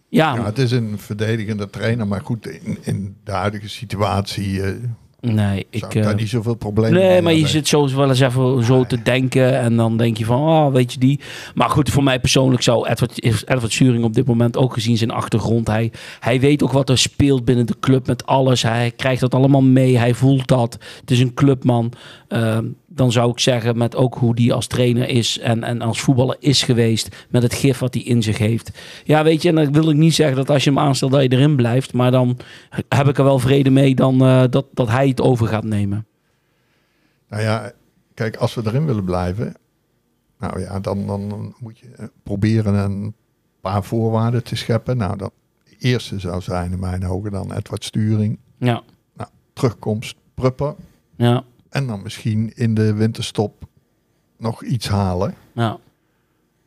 Ja, 0.10 0.36
ja, 0.36 0.46
het 0.46 0.58
is 0.58 0.72
een 0.72 1.00
verdedigende 1.00 1.70
trainer, 1.70 2.08
maar 2.08 2.22
goed, 2.22 2.48
in, 2.48 2.78
in 2.82 3.15
de 3.24 3.32
huidige 3.32 3.70
situatie 3.70 4.63
eh 4.63 4.74
nee, 5.22 5.68
ik... 5.70 5.80
zou 5.80 5.92
ik 5.96 6.04
daar 6.04 6.12
eh, 6.12 6.20
niet 6.20 6.30
zoveel 6.30 6.56
problemen 6.56 7.00
mee 7.00 7.10
Nee, 7.10 7.22
maar 7.22 7.34
je 7.34 7.48
zit 7.48 7.68
zo 7.68 7.96
wel 7.96 8.10
eens 8.10 8.20
even 8.20 8.64
zo 8.64 8.84
te 8.84 9.02
denken. 9.02 9.60
En 9.60 9.76
dan 9.76 9.98
denk 9.98 10.18
je 10.18 10.26
van, 10.26 10.42
oh, 10.42 10.74
weet 10.74 10.94
je 10.94 11.00
die. 11.00 11.20
Maar 11.56 11.70
goed, 11.70 11.90
voor 11.90 12.04
mij 12.04 12.20
persoonlijk 12.20 12.62
zou 12.62 12.88
Edward, 12.88 13.24
Edward 13.24 13.72
Suring 13.72 14.04
op 14.04 14.14
dit 14.14 14.28
moment 14.28 14.58
ook 14.58 14.74
gezien 14.74 14.98
zijn 14.98 15.12
achtergrond. 15.12 15.68
Hij, 15.68 15.92
hij 16.20 16.40
weet 16.40 16.64
ook 16.64 16.72
wat 16.72 16.90
er 16.90 16.98
speelt 16.98 17.46
binnen 17.46 17.66
de 17.66 17.80
club 17.80 18.08
met 18.08 18.26
alles. 18.26 18.62
Hij 18.64 18.92
krijgt 18.96 19.22
dat 19.22 19.34
allemaal 19.34 19.62
mee. 19.62 19.98
Hij 19.98 20.14
voelt 20.14 20.48
dat. 20.48 20.78
Het 21.00 21.12
is 21.12 21.20
een 21.20 21.34
clubman. 21.34 21.92
Ehm, 22.28 22.66
dan 22.94 23.12
zou 23.12 23.32
ik 23.32 23.40
zeggen, 23.40 23.78
met 23.78 23.96
ook 23.96 24.16
hoe 24.16 24.36
die 24.36 24.54
als 24.54 24.68
trainer 24.68 25.08
is 25.08 25.40
en, 25.40 25.64
en 25.64 25.82
als 25.82 26.02
voetballer 26.02 26.36
is 26.40 26.64
geweest. 26.64 27.26
Met 27.30 27.44
het 27.44 27.54
gif 27.54 27.80
wat 27.80 27.94
hij 27.94 28.04
in 28.04 28.24
zich 28.24 28.38
heeft. 28.38 28.72
Ja, 29.04 29.24
weet 29.24 29.42
je, 29.42 29.50
en 29.50 29.56
dan 29.56 29.72
wil 29.72 29.90
ik 29.90 29.96
niet 29.96 30.16
zeggen 30.16 30.36
dat 30.36 30.50
als 30.50 30.64
je 30.64 30.70
hem 30.70 30.80
aanstelt 30.80 31.12
dat 31.12 31.22
je 31.22 31.32
erin 31.32 31.56
blijft. 31.56 31.94
Maar 31.94 32.12
dan 32.12 32.38
heb 32.90 33.08
ik 33.08 33.18
er 33.18 33.24
wel 33.24 33.40
vrede 33.40 33.70
mee 33.70 33.96
dan, 33.96 34.22
eh, 34.22 34.44
dat, 34.50 34.66
dat 34.74 34.88
hij 34.88 35.08
het 35.08 35.22
over 35.22 35.48
gaat 35.48 35.64
nemen. 35.64 36.06
Nou 37.30 37.44
ja, 37.44 37.72
kijk, 38.14 38.36
als 38.36 38.54
we 38.54 38.62
erin 38.66 38.86
willen 38.86 39.06
blijven, 39.06 39.56
nou 40.40 40.60
ja, 40.60 40.80
dan, 40.80 41.08
dan 41.08 41.56
moet 41.60 41.80
je 41.80 41.88
eh, 41.96 42.06
proberen 42.24 42.74
een 42.74 43.14
paar 43.62 43.84
voorwaarden 43.84 44.44
te 44.44 44.56
scheppen. 44.56 44.98
Nou, 44.98 45.18
dat 45.18 45.32
eerste 45.80 46.20
zou 46.20 46.42
zijn 46.42 46.72
in 46.72 46.80
mijn 46.80 47.06
ogen 47.06 47.32
dan 47.32 47.54
Edward 47.54 47.84
Sturing, 47.84 48.40
Ja, 48.58 48.84
terugkomst 49.54 50.16
Prupper 50.34 50.76
ja. 51.22 51.44
En 51.72 51.88
dan 51.88 52.02
misschien 52.02 52.52
in 52.56 52.74
de 52.74 52.94
winterstop 52.94 53.64
nog 54.38 54.64
iets 54.64 54.88
halen. 54.88 55.34
Ja. 55.54 55.78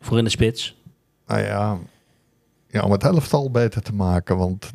Voor 0.01 0.19
in 0.19 0.25
de 0.25 0.31
spits. 0.31 0.77
Nou 1.27 1.41
ja, 1.41 1.79
ja, 2.69 2.83
om 2.83 2.91
het 2.93 3.05
elftal 3.05 3.51
beter 3.51 3.83
te 3.83 3.95
maken, 3.95 4.37
want 4.37 4.71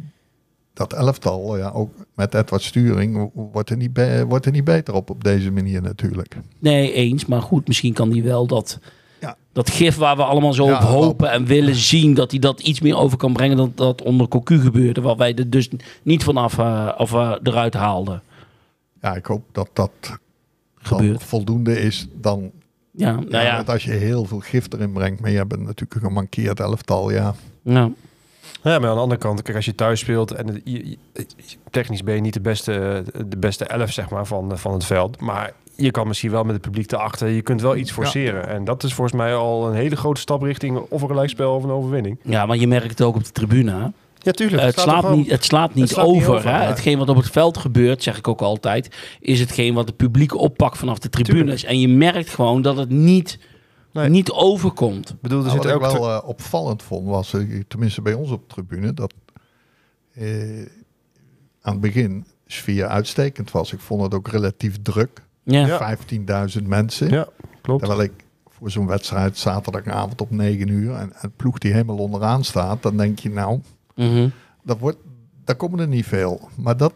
dat 0.74 0.94
elftal, 0.94 1.58
ja, 1.58 1.70
ook 1.70 1.94
met 2.15 2.34
Edward 2.34 2.62
Sturing, 2.62 3.32
wordt 3.34 3.70
er 3.70 3.78
niet, 3.78 4.00
wordt 4.28 4.46
er 4.46 4.52
niet 4.52 4.63
beter 4.63 4.94
op 4.94 5.10
op 5.10 5.24
deze 5.24 5.52
manier 5.52 5.82
natuurlijk. 5.82 6.38
Nee, 6.60 6.94
eens. 6.94 7.26
Maar 7.26 7.42
goed, 7.42 7.68
misschien 7.68 7.94
kan 7.94 8.12
hij 8.12 8.24
wel 8.24 8.48
dat, 8.48 8.80
Ja. 9.22 9.36
dat 9.54 9.70
gif 9.70 9.96
waar 9.96 10.15
we 10.15 10.24
allemaal 10.24 10.54
zo 10.54 10.65
Ja, 10.65 10.76
op 10.78 10.82
hopen 10.82 11.32
en 11.32 11.46
willen 11.46 11.76
zien, 11.76 12.13
dat 12.13 12.32
hij 12.32 12.39
dat 12.39 12.60
iets 12.60 12.80
meer 12.80 12.98
over 12.98 13.18
kan 13.18 13.34
brengen 13.34 13.58
dan 13.58 13.72
dat 13.76 14.02
onder 14.02 14.28
Cocu 14.28 14.60
gebeurde. 14.60 15.02
Wat 15.02 15.18
wij 15.18 15.36
er 15.36 15.50
dus 15.50 15.70
niet 16.04 16.24
vanaf 16.24 16.58
eh, 16.58 16.92
of, 16.98 17.13
eh, 17.13 17.36
eruit 17.44 17.74
haalden. 17.74 18.22
Ja, 19.02 19.16
ik 19.16 19.26
hoop 19.26 19.44
dat 19.52 19.70
dat 19.74 19.92
Gebeurt. 20.76 21.24
voldoende 21.24 21.80
is 21.82 22.08
dan 22.14 22.52
Ja, 22.92 23.12
nou 23.16 23.28
ja, 23.30 23.42
ja. 23.42 23.56
want 23.56 23.70
als 23.70 23.84
je 23.84 23.92
heel 23.92 24.26
veel 24.26 24.40
gif 24.40 24.66
erin 24.74 24.92
brengt, 24.92 25.22
maar 25.22 25.30
je 25.32 25.38
hebt 25.38 25.58
natuurlijk 25.58 25.94
een 25.94 26.02
gemankeerd 26.08 26.60
elftal, 26.60 27.12
ja. 27.12 27.34
ja. 27.62 27.90
Ja, 28.64 28.80
maar 28.80 28.90
aan 28.90 28.96
de 28.96 29.02
andere 29.02 29.20
kant, 29.22 29.42
kijk, 29.42 29.56
als 29.56 29.66
je 29.66 29.76
thuis 29.76 30.00
speelt 30.00 30.32
en 30.32 30.62
je- 30.64 30.98
technisch 31.70 32.04
ben 32.04 32.16
je 32.16 32.22
niet 32.22 32.34
de 32.34 32.42
beste, 32.42 33.04
de 33.28 33.38
beste 33.38 33.66
elf 33.66 33.92
zeg 33.92 34.10
maar, 34.10 34.26
van, 34.26 34.58
van 34.58 34.74
het 34.74 34.86
veld. 34.86 35.22
Maar 35.22 35.54
je 35.76 35.92
kan 35.92 36.08
misschien 36.08 36.32
wel 36.32 36.44
met 36.44 36.54
het 36.54 36.62
publiek 36.62 36.92
erachter, 36.92 37.28
je 37.28 37.42
kunt 37.42 37.62
wel 37.62 37.76
iets 37.76 37.92
forceren. 37.92 38.48
En 38.48 38.64
dat 38.64 38.84
is 38.84 38.94
volgens 38.94 39.18
mij 39.18 39.36
al 39.36 39.68
een 39.68 39.74
hele 39.76 39.96
grote 39.96 40.22
stap 40.22 40.42
richting 40.42 40.78
of 40.78 41.02
een 41.02 41.08
gelijkspel 41.08 41.56
of 41.56 41.64
een 41.64 41.70
overwinning. 41.70 42.20
ja, 42.24 42.46
maar 42.46 42.58
je 42.58 42.68
merkt 42.68 42.90
het 42.90 43.02
ook 43.02 43.16
op 43.16 43.24
de 43.24 43.32
tribune. 43.32 43.92
Ja, 44.19 44.32
tuurlijk. 44.32 44.62
het, 44.62 44.79
slaat 44.79 45.15
niet, 45.15 45.29
het 45.29 45.43
slaat 45.43 45.73
niet 45.73 45.89
slaat 45.89 46.05
niet 46.08 46.15
over. 46.15 46.36
over, 46.36 46.49
hè? 46.49 46.62
ja. 46.62 46.67
Hetgeen 46.67 46.97
wat 46.97 47.10
op 47.10 47.15
het 47.15 47.29
veld 47.29 47.58
gebeurt, 47.58 48.03
zeg 48.03 48.17
ik 48.17 48.27
ook 48.27 48.41
altijd, 48.41 48.95
is 49.19 49.39
hetgeen 49.39 49.73
wat 49.73 49.88
het 49.88 49.97
publiek 49.97 50.36
oppakt 50.36 50.77
vanaf 50.77 50.99
de 50.99 51.10
tribunes. 51.10 51.63
En 51.63 51.79
je 51.79 51.88
merkt 51.88 52.29
gewoon 52.29 52.62
dat 52.62 52.77
het 52.77 52.89
niet, 52.89 53.39
Nee. 53.93 54.10
niet 54.10 54.32
overkomt. 54.32 55.10
Ik 55.10 55.21
bedoel, 55.21 55.39
er 55.39 55.45
Nou, 55.45 55.55
zit 55.62 55.71
wat 55.71 55.75
ik 55.91 55.97
ook... 55.97 55.99
wel 55.99 56.15
eh, 56.21 56.27
opvallend 56.27 56.84
vond, 56.84 57.08
was, 57.08 57.34
eh, 57.34 57.62
tenminste 57.67 58.01
bij 58.01 58.13
ons 58.13 58.32
op 58.32 58.49
de 58.49 58.53
tribune, 58.55 58.93
dat 58.93 59.13
eh, 60.13 60.60
aan 61.62 61.71
het 61.73 61.82
begin 61.82 62.25
sfeer 62.47 62.88
uitstekend 62.88 63.51
was. 63.51 63.74
Ik 63.74 63.80
vond 63.80 64.01
het 64.01 64.13
ook 64.13 64.28
relatief 64.28 64.82
druk. 64.82 65.24
Ja. 65.43 65.65
Ja. 65.65 65.97
15.000 66.57 66.67
mensen. 66.67 67.09
Ja, 67.09 67.28
klopt. 67.61 67.80
Terwijl 67.84 68.01
ik 68.03 68.11
voor 68.47 68.72
zo'n 68.72 68.88
wedstrijd 68.88 69.38
zaterdagavond 69.38 70.22
op 70.22 70.32
9 70.32 70.67
uur 70.67 70.93
en 70.95 71.13
een 71.22 71.32
ploeg 71.36 71.57
die 71.57 71.72
helemaal 71.72 71.97
onderaan 71.97 72.43
staat, 72.43 72.82
dan 72.84 72.97
denk 72.97 73.20
je 73.20 73.30
nou, 73.30 73.59
Mhm. 74.00 74.28
dat 74.64 74.80
wordt, 74.80 74.97
daar 75.45 75.56
komen 75.56 75.80
er 75.80 75.88
niet 75.88 76.06
veel. 76.06 76.50
Maar 76.58 76.78
dat, 76.78 76.93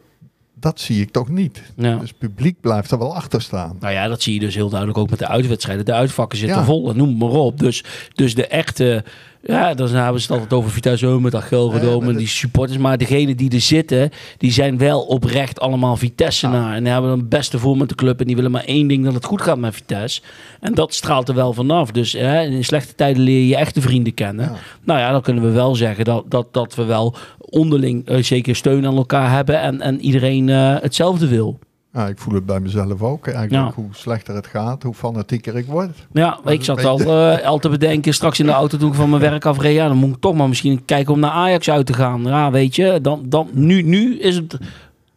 dat 0.53 0.79
zie 0.79 1.01
ik 1.01 1.11
toch 1.11 1.29
niet. 1.29 1.61
Ja. 1.75 1.97
Dus 1.97 2.09
het 2.09 2.17
publiek 2.17 2.61
blijft 2.61 2.91
er 2.91 2.97
wel 2.97 3.15
achter 3.15 3.41
staan. 3.41 3.77
Nou 3.79 3.93
ja, 3.93 4.07
dat 4.07 4.21
zie 4.21 4.33
je 4.33 4.39
dus 4.39 4.55
heel 4.55 4.69
duidelijk 4.69 4.99
ook 4.99 5.09
met 5.09 5.19
de 5.19 5.27
uitwedstrijden. 5.27 5.85
De 5.85 5.93
uitvakken 5.93 6.37
zitten 6.37 6.57
Ja. 6.57 6.63
vol, 6.65 6.89
en 6.89 6.97
noem 6.97 7.17
maar 7.17 7.29
op. 7.29 7.59
Dus, 7.59 7.83
dus 8.13 8.35
de 8.35 8.47
echte, 8.47 9.03
ja, 9.45 9.73
dan 9.73 9.89
hebben 9.89 10.21
ze 10.21 10.27
het 10.27 10.41
altijd 10.41 10.59
over 10.59 10.71
Vitesse 10.71 11.05
Home, 11.05 11.29
dat 11.29 11.43
Gelredome 11.43 12.09
en 12.09 12.17
die 12.17 12.27
supporters. 12.27 12.77
Maar 12.77 12.97
degenen 12.97 13.37
die 13.37 13.51
er 13.51 13.61
zitten, 13.61 14.09
die 14.37 14.51
zijn 14.51 14.77
wel 14.77 15.01
oprecht 15.01 15.59
allemaal 15.59 15.97
Vitesse-naar. 15.97 16.75
En 16.75 16.83
die 16.83 16.91
hebben 16.91 17.11
het 17.11 17.29
beste 17.29 17.59
voor 17.59 17.77
met 17.77 17.89
de 17.89 17.95
club. 17.95 18.19
En 18.19 18.25
die 18.25 18.35
willen 18.35 18.51
maar 18.51 18.63
één 18.63 18.87
ding, 18.87 19.03
dat 19.03 19.13
het 19.13 19.25
goed 19.25 19.41
gaat 19.41 19.57
met 19.57 19.75
Vitesse. 19.75 20.21
En 20.59 20.73
dat 20.73 20.93
straalt 20.93 21.29
er 21.29 21.35
wel 21.35 21.53
vanaf. 21.53 21.91
Dus 21.91 22.11
hè, 22.11 22.41
in 22.41 22.63
slechte 22.63 22.95
tijden 22.95 23.23
leer 23.23 23.39
je 23.39 23.47
je 23.47 23.55
echte 23.55 23.81
vrienden 23.81 24.13
kennen. 24.13 24.45
Ja. 24.45 24.55
Nou 24.83 24.99
ja, 24.99 25.11
dan 25.11 25.21
kunnen 25.21 25.43
we 25.43 25.49
wel 25.49 25.75
zeggen 25.75 26.05
dat, 26.05 26.31
dat, 26.31 26.53
dat 26.53 26.75
we 26.75 26.83
wel 26.83 27.15
onderling 27.39 28.07
eh, 28.07 28.23
zeker 28.23 28.55
steun 28.55 28.85
aan 28.85 28.97
elkaar 28.97 29.31
hebben. 29.31 29.59
En, 29.61 29.81
en 29.81 30.01
iedereen 30.01 30.49
eh, 30.49 30.75
hetzelfde 30.81 31.27
wil. 31.27 31.59
Ja, 31.93 32.07
ik 32.07 32.17
voel 32.17 32.33
het 32.33 32.45
bij 32.45 32.59
mezelf 32.59 33.01
ook. 33.01 33.27
Eigenlijk 33.27 33.67
Ja. 33.67 33.71
hoe 33.81 33.89
slechter 33.91 34.35
het 34.35 34.47
gaat, 34.47 34.83
hoe 34.83 34.93
fanatieker 34.93 35.55
ik 35.57 35.65
word. 35.65 35.89
Ja, 36.13 36.39
Maar 36.43 36.53
ik 36.53 36.63
zat 36.63 36.85
al, 36.85 36.99
eh, 36.99 37.45
al 37.47 37.59
te 37.59 37.69
bedenken 37.69 38.13
straks 38.13 38.39
in 38.39 38.45
de 38.45 38.51
auto 38.51 38.77
toen 38.77 38.89
ik 38.89 38.95
van 38.95 39.09
mijn 39.09 39.21
werk 39.31 39.45
afreed. 39.45 39.75
Ja, 39.75 39.87
dan 39.87 39.97
moet 39.97 40.15
ik 40.15 40.21
toch 40.21 40.35
maar 40.35 40.47
misschien 40.47 40.85
kijken 40.85 41.13
om 41.13 41.19
naar 41.19 41.31
Ajax 41.31 41.69
uit 41.69 41.85
te 41.85 41.93
gaan. 41.93 42.23
Ja, 42.23 42.51
weet 42.51 42.75
je, 42.75 42.99
dan, 43.01 43.23
dan, 43.25 43.49
nu, 43.51 43.81
nu, 43.81 44.19
is 44.19 44.35
het, 44.35 44.57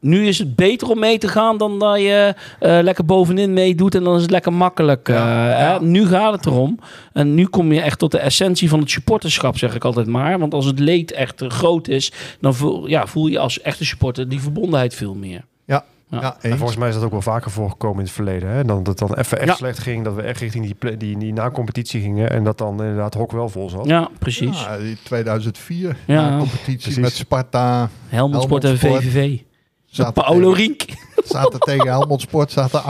nu 0.01 0.27
is 0.27 0.39
het 0.39 0.57
beter 0.57 0.89
om 0.91 0.99
mee 0.99 1.19
te 1.19 1.29
gaan 1.29 1.59
dan 1.59 1.79
dat 1.79 1.99
je 1.99 2.35
eh, 2.61 2.79
lekker 2.83 3.05
bovenin 3.05 3.53
meedoet. 3.53 3.95
En 3.95 4.05
dan 4.05 4.17
is 4.17 4.23
het 4.23 4.31
lekker 4.31 4.53
makkelijk. 4.53 5.09
Ja, 5.09 5.53
eh, 5.53 5.61
ja. 5.61 5.79
Nu 5.81 6.07
gaat 6.07 6.33
het 6.33 6.47
erom. 6.47 6.79
En 7.13 7.35
nu 7.35 7.47
kom 7.47 7.73
je 7.73 7.81
echt 7.81 7.99
tot 7.99 8.11
de 8.11 8.19
essentie 8.19 8.69
van 8.69 8.81
het 8.81 8.91
supporterschap, 8.91 9.59
zeg 9.59 9.75
ik 9.75 9.85
altijd 9.85 10.07
maar. 10.07 10.39
Want 10.39 10.55
als 10.55 10.65
het 10.65 10.79
leed 10.79 11.13
echt 11.13 11.43
groot 11.49 11.89
is, 11.89 12.13
dan 12.41 12.55
voel, 12.55 12.87
ja, 12.89 13.07
voel 13.07 13.27
je 13.27 13.39
als 13.39 13.61
echte 13.61 13.85
supporter 13.85 14.29
die 14.29 14.41
verbondenheid 14.41 14.95
veel 14.95 15.15
meer. 15.15 15.45
Ja, 15.65 15.85
Ja. 16.11 16.21
ja. 16.21 16.37
En 16.41 16.57
volgens 16.59 16.79
mij 16.79 16.89
is 16.89 16.95
dat 16.95 17.05
ook 17.05 17.11
wel 17.11 17.23
vaker 17.23 17.51
voorgekomen 17.51 17.99
in 17.99 18.05
het 18.05 18.13
verleden. 18.13 18.49
Hè? 18.49 18.65
Dan, 18.65 18.83
dat 18.83 18.99
het 19.01 19.09
dan 19.09 19.19
even 19.19 19.39
echt 19.39 19.49
Ja. 19.49 19.55
slecht 19.55 19.79
ging. 19.79 20.05
Dat 20.05 20.15
we 20.15 20.23
echt 20.23 20.41
richting 20.41 20.65
die, 20.79 20.97
die, 20.97 21.19
die 21.19 21.33
na-competitie 21.33 22.01
gingen. 22.01 22.31
En 22.31 22.45
dat 22.45 22.59
dan 22.59 22.71
inderdaad 22.83 23.15
hok 23.15 23.33
wel 23.33 23.49
vol 23.49 23.71
zat. 23.71 23.87
Ja, 23.87 24.09
precies. 24.19 24.61
Ja, 24.65 24.79
die 24.79 24.97
2004, 25.03 25.97
Ja. 26.07 26.31
na 26.31 26.39
competitie 26.39 26.77
Precies. 26.77 26.97
met 26.99 27.13
Sparta. 27.13 27.91
Helmond 28.09 28.43
Sport 28.43 28.65
en. 28.65 28.79
VVV. 28.79 29.39
Zaten 29.87 30.13
Paolo 30.13 30.53
tegen, 30.53 30.67
Rink. 30.67 30.85
zaten 31.25 31.61
tegen 31.61 31.87
Helmond 31.89 32.21
Sport 32.21 32.51
zaten 32.51 32.83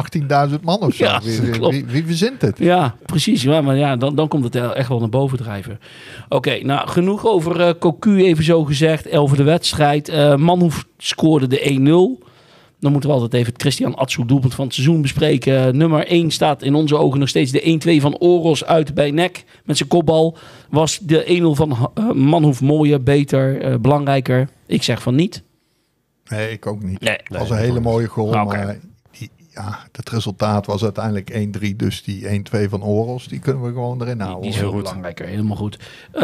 18.000 0.51 0.61
man 0.63 0.81
of 0.81 0.95
zo. 0.95 1.05
Ja, 1.05 1.21
wie, 1.25 1.41
wie, 1.41 1.51
klopt. 1.51 1.75
wie, 1.75 1.85
wie 1.85 2.05
verzint 2.05 2.41
het? 2.43 2.59
Ja, 2.59 2.95
precies. 3.05 3.43
Ja, 3.43 3.61
maar 3.61 3.77
ja, 3.77 3.97
dan, 3.97 4.15
dan 4.15 4.29
komt 4.29 4.45
het 4.45 4.55
echt 4.73 4.89
wel 4.89 4.99
naar 4.99 5.09
boven 5.09 5.39
drijven. 5.39 5.81
Oké, 6.29 6.59
nou 6.65 6.89
genoeg 6.89 7.27
over 7.27 7.61
eh 7.61 7.75
Cocu, 7.79 8.25
even 8.25 8.45
zo 8.45 8.65
gezegd. 8.65 9.11
Over 9.13 9.37
de 9.37 9.43
wedstrijd. 9.43 10.09
Eh 10.09 10.37
Manhoef 10.37 10.85
scoorde 10.99 11.47
de 11.47 12.19
1-0. 12.21 12.27
Dan 12.81 12.93
moeten 12.93 13.11
we 13.11 13.17
altijd 13.17 13.35
even 13.35 13.53
het 13.53 13.61
Christian 13.63 13.95
Atsu 13.95 14.25
doelpunt 14.27 14.55
van 14.55 14.65
het 14.65 14.75
seizoen 14.75 15.03
bespreken. 15.03 15.77
Nummer 15.77 16.07
1 16.07 16.31
staat 16.31 16.63
in 16.63 16.75
onze 16.75 16.97
ogen 16.97 17.19
nog 17.19 17.29
steeds 17.29 17.51
de 17.53 17.99
1-2 17.99 18.01
van 18.01 18.19
Oros 18.19 18.65
uit 18.65 18.95
bij 18.95 19.11
Nek. 19.11 19.45
Met 19.65 19.77
zijn 19.77 19.89
kopbal 19.89 20.37
was 20.71 20.99
de 20.99 21.41
1-0 21.55 21.57
van 21.57 21.91
eh, 21.95 22.11
Manhoef 22.11 22.61
mooier, 22.61 23.03
beter, 23.03 23.61
eh, 23.61 23.75
belangrijker. 23.79 24.49
Ik 24.67 24.83
zeg 24.83 25.03
van 25.03 25.15
niet. 25.15 25.43
Nee, 26.29 26.51
ik 26.51 26.67
ook 26.67 26.83
niet. 26.83 27.01
Nee. 27.01 27.19
Was 27.29 27.51
een 27.51 27.57
hele 27.57 27.81
mooie 27.81 28.07
goal, 28.07 28.29
Oké. 28.29 28.45
maar 28.45 28.79
die, 29.19 29.31
ja, 29.55 29.79
het 29.93 30.11
resultaat 30.11 30.67
was 30.67 30.83
uiteindelijk 30.83 31.31
1-3. 31.31 31.77
Dus 31.77 32.03
die 32.03 32.29
1-2 32.29 32.69
van 32.69 32.83
Oros, 32.85 33.29
die 33.29 33.39
kunnen 33.39 33.63
we 33.63 33.69
gewoon 33.73 34.03
erin 34.03 34.15
Die, 34.17 34.23
houden. 34.27 34.43
die 34.43 34.51
is 34.51 34.57
hoor. 34.57 34.65
veel 34.71 34.73
goed. 34.79 34.83
belangrijker, 34.89 35.27
helemaal 35.27 35.57
goed. 35.57 35.79
Eh, 36.13 36.23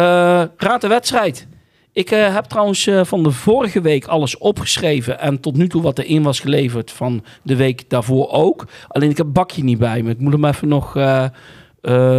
raad 0.56 0.80
de 0.80 0.88
wedstrijd. 0.88 1.46
Ik 1.92 2.10
eh, 2.10 2.34
heb 2.34 2.44
trouwens 2.44 2.86
eh, 2.86 3.04
van 3.04 3.22
de 3.22 3.30
vorige 3.30 3.80
week 3.80 4.06
alles 4.06 4.38
opgeschreven. 4.38 5.20
En 5.20 5.40
tot 5.40 5.56
nu 5.56 5.68
toe 5.68 5.82
wat 5.82 5.98
erin 5.98 6.22
was 6.22 6.40
geleverd 6.40 6.90
van 6.90 7.24
de 7.42 7.56
week 7.56 7.90
daarvoor 7.90 8.30
ook. 8.30 8.66
Alleen 8.88 9.10
ik 9.10 9.16
heb 9.16 9.26
het 9.26 9.34
bakje 9.34 9.64
niet 9.64 9.78
bij 9.78 10.02
me. 10.02 10.10
Ik 10.10 10.18
moet 10.18 10.32
hem 10.32 10.44
even 10.44 10.68
nog... 10.68 10.96
eh, 10.96 11.24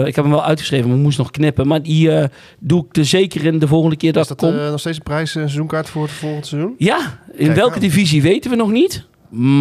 ik 0.05 0.15
heb 0.15 0.24
hem 0.26 0.30
wel 0.34 0.43
uitgeschreven, 0.43 0.88
maar 0.88 0.97
ik 0.97 1.03
moest 1.03 1.17
nog 1.17 1.32
knippen. 1.32 1.67
Maar 1.67 1.82
die 1.84 2.09
doe 2.59 2.86
ik 2.89 2.97
er 2.97 3.05
zeker 3.05 3.45
in 3.45 3.59
de 3.59 3.67
volgende 3.67 3.95
keer 3.95 4.13
dat 4.13 4.28
dat 4.28 4.38
kom. 4.38 4.53
eh, 4.57 4.69
nog 4.69 4.80
steeds 4.80 4.97
een 4.97 5.03
prijs, 5.03 5.36
een 5.36 5.41
seizoenkaart 5.41 5.89
voor 5.89 6.01
het 6.03 6.11
volgende 6.11 6.45
seizoen? 6.47 6.76
ja, 6.78 7.19
in 7.34 7.45
Kijk 7.45 7.55
welke 7.57 7.74
aan. 7.76 7.80
divisie 7.82 8.21
weten 8.21 8.49
we 8.51 8.55
nog 8.57 8.71
niet. 8.71 9.05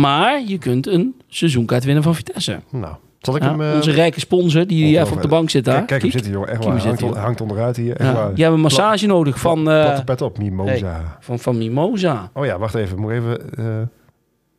Maar 0.02 0.42
je 0.46 0.58
kunt 0.58 0.86
een 0.86 1.14
seizoenkaart 1.28 1.84
winnen 1.84 2.02
van 2.02 2.14
Vitesse. 2.14 2.60
Nou, 2.70 2.94
zal 3.22 3.36
ik 3.36 3.42
Ja, 3.42 3.48
hem... 3.50 3.60
eh, 3.62 3.74
onze 3.74 3.90
rijke 3.90 4.20
sponsor 4.20 4.66
die 4.66 4.76
ongelooflijk. 4.78 5.04
even 5.06 5.16
op 5.16 5.22
de 5.22 5.28
bank 5.28 5.50
zit 5.50 5.64
daar. 5.64 5.74
Kijk, 5.74 5.86
kijk 5.86 6.02
hem 6.02 6.10
zitten, 6.10 6.32
jongen. 6.32 6.48
Echt 6.48 6.64
waar. 6.64 6.78
Hangt, 6.78 7.02
on- 7.02 7.16
hangt 7.16 7.40
onderuit 7.40 7.76
hier. 7.76 7.96
Echt 7.96 8.08
Ja. 8.08 8.14
waar. 8.14 8.30
Je 8.34 8.42
hebt 8.42 8.54
een 8.54 8.60
massage 8.60 9.06
nodig 9.06 9.38
van, 9.40 9.62
Platte 9.62 10.04
pet 10.04 10.22
op, 10.22 10.38
Mimosa. 10.38 11.16
van, 11.20 11.38
van 11.38 11.58
Mimosa. 11.58 12.30
Oh 12.34 12.44
ja, 12.44 12.58
wacht 12.58 12.74
even. 12.74 12.98
Moet 13.00 13.10
even... 13.12 13.54
eh, 13.58 13.64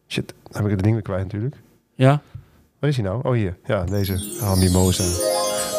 shit, 0.08 0.34
dan 0.44 0.54
heb 0.62 0.66
ik 0.66 0.72
het 0.72 0.80
ding 0.82 0.94
weer 0.94 1.04
kwijt 1.04 1.24
natuurlijk. 1.24 1.56
Ja, 1.96 2.22
Waar 2.80 2.90
is 2.92 2.98
hij 2.98 3.06
nou? 3.06 3.20
Oh, 3.24 3.34
hier. 3.34 3.58
Ja, 3.66 3.84
deze. 3.84 4.14
Ah, 4.42 4.58
Mimosa. 4.60 5.04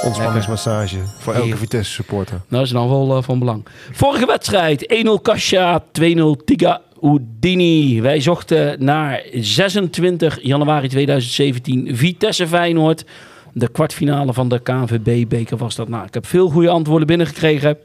Ontspanningsmassage. 0.05 0.97
Voor 1.19 1.35
elke. 1.35 1.57
Vitesse 1.57 1.93
supporter. 1.93 2.33
nou, 2.35 2.45
dat 2.49 2.63
is 2.63 2.71
dan 2.71 2.89
wel 2.89 3.23
van 3.23 3.39
belang. 3.39 3.67
Vorige 3.93 4.27
wedstrijd, 4.27 5.05
1-0 5.07 5.23
Kasia, 5.23 5.83
2-0 6.01 6.45
Tiga 6.45 6.81
Udini. 7.05 8.01
Wij 8.01 8.21
zochten 8.21 8.85
naar 8.85 9.23
26 9.33 10.43
januari 10.43 10.89
2017 10.89 11.97
Vitesse 11.97 12.47
Feyenoord. 12.47 13.05
De 13.53 13.69
kwartfinale 13.69 14.33
van 14.33 14.49
de 14.49 14.59
KNVB-beker 14.59 15.57
was 15.57 15.75
dat. 15.75 15.89
Nou, 15.89 16.07
ik 16.07 16.15
heb 16.15 16.27
veel 16.27 16.49
goede 16.49 16.69
antwoorden 16.69 17.07
binnengekregen. 17.07 17.79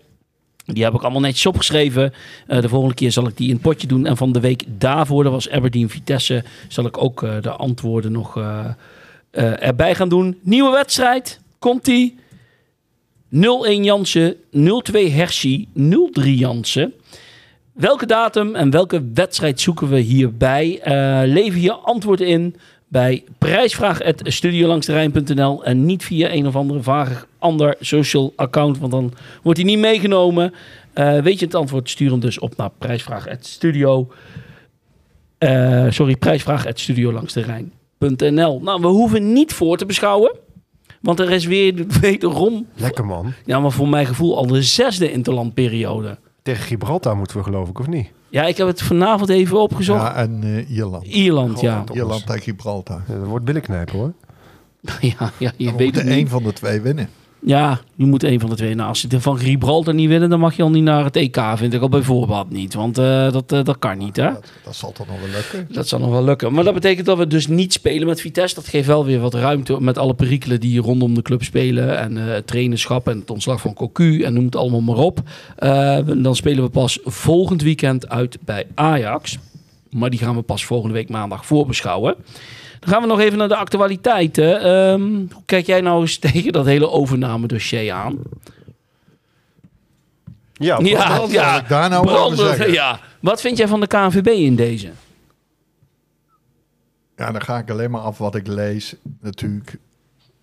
Die 0.65 0.83
heb 0.83 0.93
ik 0.93 1.01
allemaal 1.01 1.21
netjes 1.21 1.45
opgeschreven. 1.45 2.13
Eh, 2.47 2.61
de 2.61 2.69
volgende 2.69 2.95
keer 2.95 3.11
zal 3.11 3.27
ik 3.27 3.37
die 3.37 3.47
in 3.47 3.53
het 3.53 3.61
potje 3.61 3.87
doen. 3.87 4.05
En 4.05 4.17
van 4.17 4.31
de 4.31 4.39
week 4.39 4.63
daarvoor, 4.67 5.23
dat 5.23 5.31
was 5.31 5.49
Aberdeen 5.49 5.89
Vitesse, 5.89 6.43
zal 6.67 6.85
ik 6.85 7.03
ook 7.03 7.23
eh, 7.23 7.41
de 7.41 7.51
antwoorden 7.51 8.11
nog 8.11 8.37
eh, 8.37 8.65
erbij 9.63 9.95
gaan 9.95 10.09
doen. 10.09 10.37
Nieuwe 10.41 10.71
wedstrijd, 10.71 11.39
komt-ie. 11.59 12.17
0-1 13.35 13.37
Jansen, 13.81 14.35
0-2 14.35 15.11
Hershey, 15.11 15.67
0-3 15.77 16.23
Jansen. 16.23 16.93
Welke 17.79 18.05
datum 18.05 18.55
en 18.55 18.69
welke 18.69 19.03
wedstrijd 19.13 19.59
zoeken 19.59 19.89
we 19.89 19.99
hierbij? 19.99 20.79
Eh 20.83 21.21
lever 21.25 21.59
je 21.59 21.73
antwoord 21.73 22.21
in 22.21 22.55
bij 22.87 23.23
prijsvraag.studiolangsterrein.nl 23.37 25.63
en 25.63 25.85
niet 25.85 26.03
via 26.03 26.31
een 26.31 26.47
of 26.47 26.55
andere 26.55 26.83
vage 26.83 27.25
ander 27.37 27.75
social 27.79 28.33
account, 28.35 28.77
want 28.77 28.91
dan 28.91 29.13
wordt 29.43 29.59
hij 29.59 29.67
niet 29.67 29.79
meegenomen. 29.79 30.53
Eh, 30.93 31.21
weet 31.21 31.39
je 31.39 31.45
het 31.45 31.55
antwoord, 31.55 31.89
stuur 31.89 32.11
hem 32.11 32.19
dus 32.19 32.39
op 32.39 32.55
naar 32.55 32.69
prijsvraag.studio. 32.77 34.07
eh 35.37 35.85
sorry, 35.89 36.15
prijsvraag.studiolangsterrein.nl 36.15 38.59
Nou, 38.61 38.81
we 38.81 38.87
hoeven 38.87 39.33
niet 39.33 39.53
voor 39.53 39.77
te 39.77 39.85
beschouwen, 39.85 40.35
want 41.01 41.19
er 41.19 41.31
is 41.31 41.45
weer 41.45 41.85
wederom 42.01 42.67
Lekker 42.75 43.05
man. 43.05 43.33
ja, 43.45 43.59
maar 43.59 43.71
voor 43.71 43.89
mijn 43.89 44.05
gevoel 44.05 44.37
al 44.37 44.47
de 44.47 44.63
zesde 44.63 45.11
interlandperiode. 45.11 46.17
Tegen 46.43 46.63
Gibraltar 46.63 47.17
moeten 47.17 47.37
we 47.37 47.43
geloof 47.43 47.69
ik, 47.69 47.79
of 47.79 47.87
niet? 47.87 48.11
Ja, 48.29 48.43
ik 48.45 48.57
heb 48.57 48.67
het 48.67 48.81
vanavond 48.81 49.29
even 49.29 49.61
opgezocht. 49.61 50.01
Ja, 50.01 50.15
en 50.15 50.39
eh, 50.43 50.69
Ierland. 50.71 51.05
Ierland, 51.05 51.59
ja. 51.59 51.83
Ierland 51.93 52.25
tegen 52.25 52.41
Gibraltar. 52.41 53.01
Ja, 53.07 53.15
dat 53.17 53.27
wordt 53.27 53.45
billenknijpen 53.45 53.97
hoor. 53.97 54.13
ja, 55.01 55.31
ja, 55.37 55.51
je 55.57 55.71
We 55.71 55.77
weet 55.77 55.85
het 55.85 55.93
moeten 55.93 56.07
één 56.07 56.17
niet. 56.17 56.29
van 56.29 56.43
de 56.43 56.53
twee 56.53 56.81
winnen. 56.81 57.09
Ja, 57.41 57.79
je 57.95 58.05
moet 58.05 58.23
een 58.23 58.39
van 58.39 58.49
de 58.49 58.55
twee. 58.55 58.75
Nou, 58.75 58.89
als 58.89 58.99
ze 58.99 59.21
van 59.21 59.39
Gibraltar 59.39 59.93
niet 59.93 60.09
winnen, 60.09 60.29
dan 60.29 60.39
mag 60.39 60.55
je 60.55 60.63
al 60.63 60.69
niet 60.69 60.83
naar 60.83 61.03
het 61.03 61.15
EK, 61.15 61.41
vind 61.55 61.73
ik 61.73 61.81
al 61.81 61.89
bij 61.89 62.01
voorbaat 62.01 62.49
niet. 62.49 62.73
Want 62.73 62.97
eh, 62.97 63.31
dat, 63.31 63.51
eh, 63.51 63.63
dat 63.63 63.79
kan 63.79 63.97
niet, 63.97 64.15
hè? 64.15 64.31
Dat, 64.31 64.51
dat 64.63 64.75
zal 64.75 64.91
toch 64.91 65.07
nog 65.07 65.19
wel 65.19 65.29
lukken. 65.29 65.67
Dat 65.75 65.87
zal 65.87 65.99
nog 65.99 66.09
wel 66.09 66.23
lukken. 66.23 66.53
Maar 66.53 66.63
dat 66.63 66.73
betekent 66.73 67.05
dat 67.05 67.17
we 67.17 67.27
dus 67.27 67.47
niet 67.47 67.73
spelen 67.73 68.07
met 68.07 68.21
Vitesse. 68.21 68.55
Dat 68.55 68.67
geeft 68.67 68.87
wel 68.87 69.05
weer 69.05 69.19
wat 69.19 69.33
ruimte 69.33 69.81
met 69.81 69.97
alle 69.97 70.13
perikelen 70.13 70.59
die 70.59 70.81
rondom 70.81 71.13
de 71.13 71.21
club 71.21 71.43
spelen. 71.43 71.97
En 71.97 72.17
eh, 72.17 72.33
het 72.33 72.47
trainerschap 72.47 73.07
en 73.07 73.19
het 73.19 73.31
ontslag 73.31 73.61
van 73.61 73.73
Cocu 73.73 74.21
en 74.21 74.33
noem 74.33 74.45
het 74.45 74.55
allemaal 74.55 74.81
maar 74.81 74.97
op. 74.97 75.19
Dan 76.21 76.35
spelen 76.35 76.63
we 76.63 76.69
pas 76.69 76.99
volgend 77.03 77.61
weekend 77.61 78.09
uit 78.09 78.37
bij 78.45 78.65
Ajax. 78.73 79.37
Maar 79.89 80.09
die 80.09 80.19
gaan 80.19 80.35
we 80.35 80.41
pas 80.41 80.65
volgende 80.65 80.93
week 80.93 81.09
maandag 81.09 81.45
voorbeschouwen. 81.45 82.15
Dan 82.79 82.89
gaan 82.89 83.01
we 83.01 83.07
nog 83.07 83.19
even 83.19 83.37
naar 83.37 83.47
de 83.47 83.55
actualiteiten. 83.55 84.61
Ehm, 84.61 85.01
hoe 85.33 85.43
kijk 85.45 85.65
jij 85.65 85.81
nou 85.81 86.01
eens 86.01 86.17
tegen 86.29 86.51
dat 86.51 86.65
hele 86.65 86.89
overnamedossier 86.89 87.91
aan? 87.91 88.17
Ja, 90.53 90.79
Ja, 90.83 91.17
wat 91.19 91.31
ja. 91.31 91.59
ik 91.59 91.67
daar 91.67 91.89
nou 91.89 92.71
ja. 92.71 92.99
Wat 93.19 93.41
vind 93.41 93.57
jij 93.57 93.67
van 93.67 93.79
de 93.79 93.87
KNVB 93.87 94.27
in 94.27 94.55
deze? 94.55 94.91
Ja, 97.15 97.31
dan 97.31 97.41
ga 97.41 97.57
ik 97.57 97.69
alleen 97.69 97.91
maar 97.91 98.01
af 98.01 98.17
wat 98.17 98.35
ik 98.35 98.47
lees, 98.47 98.95
natuurlijk. 99.21 99.77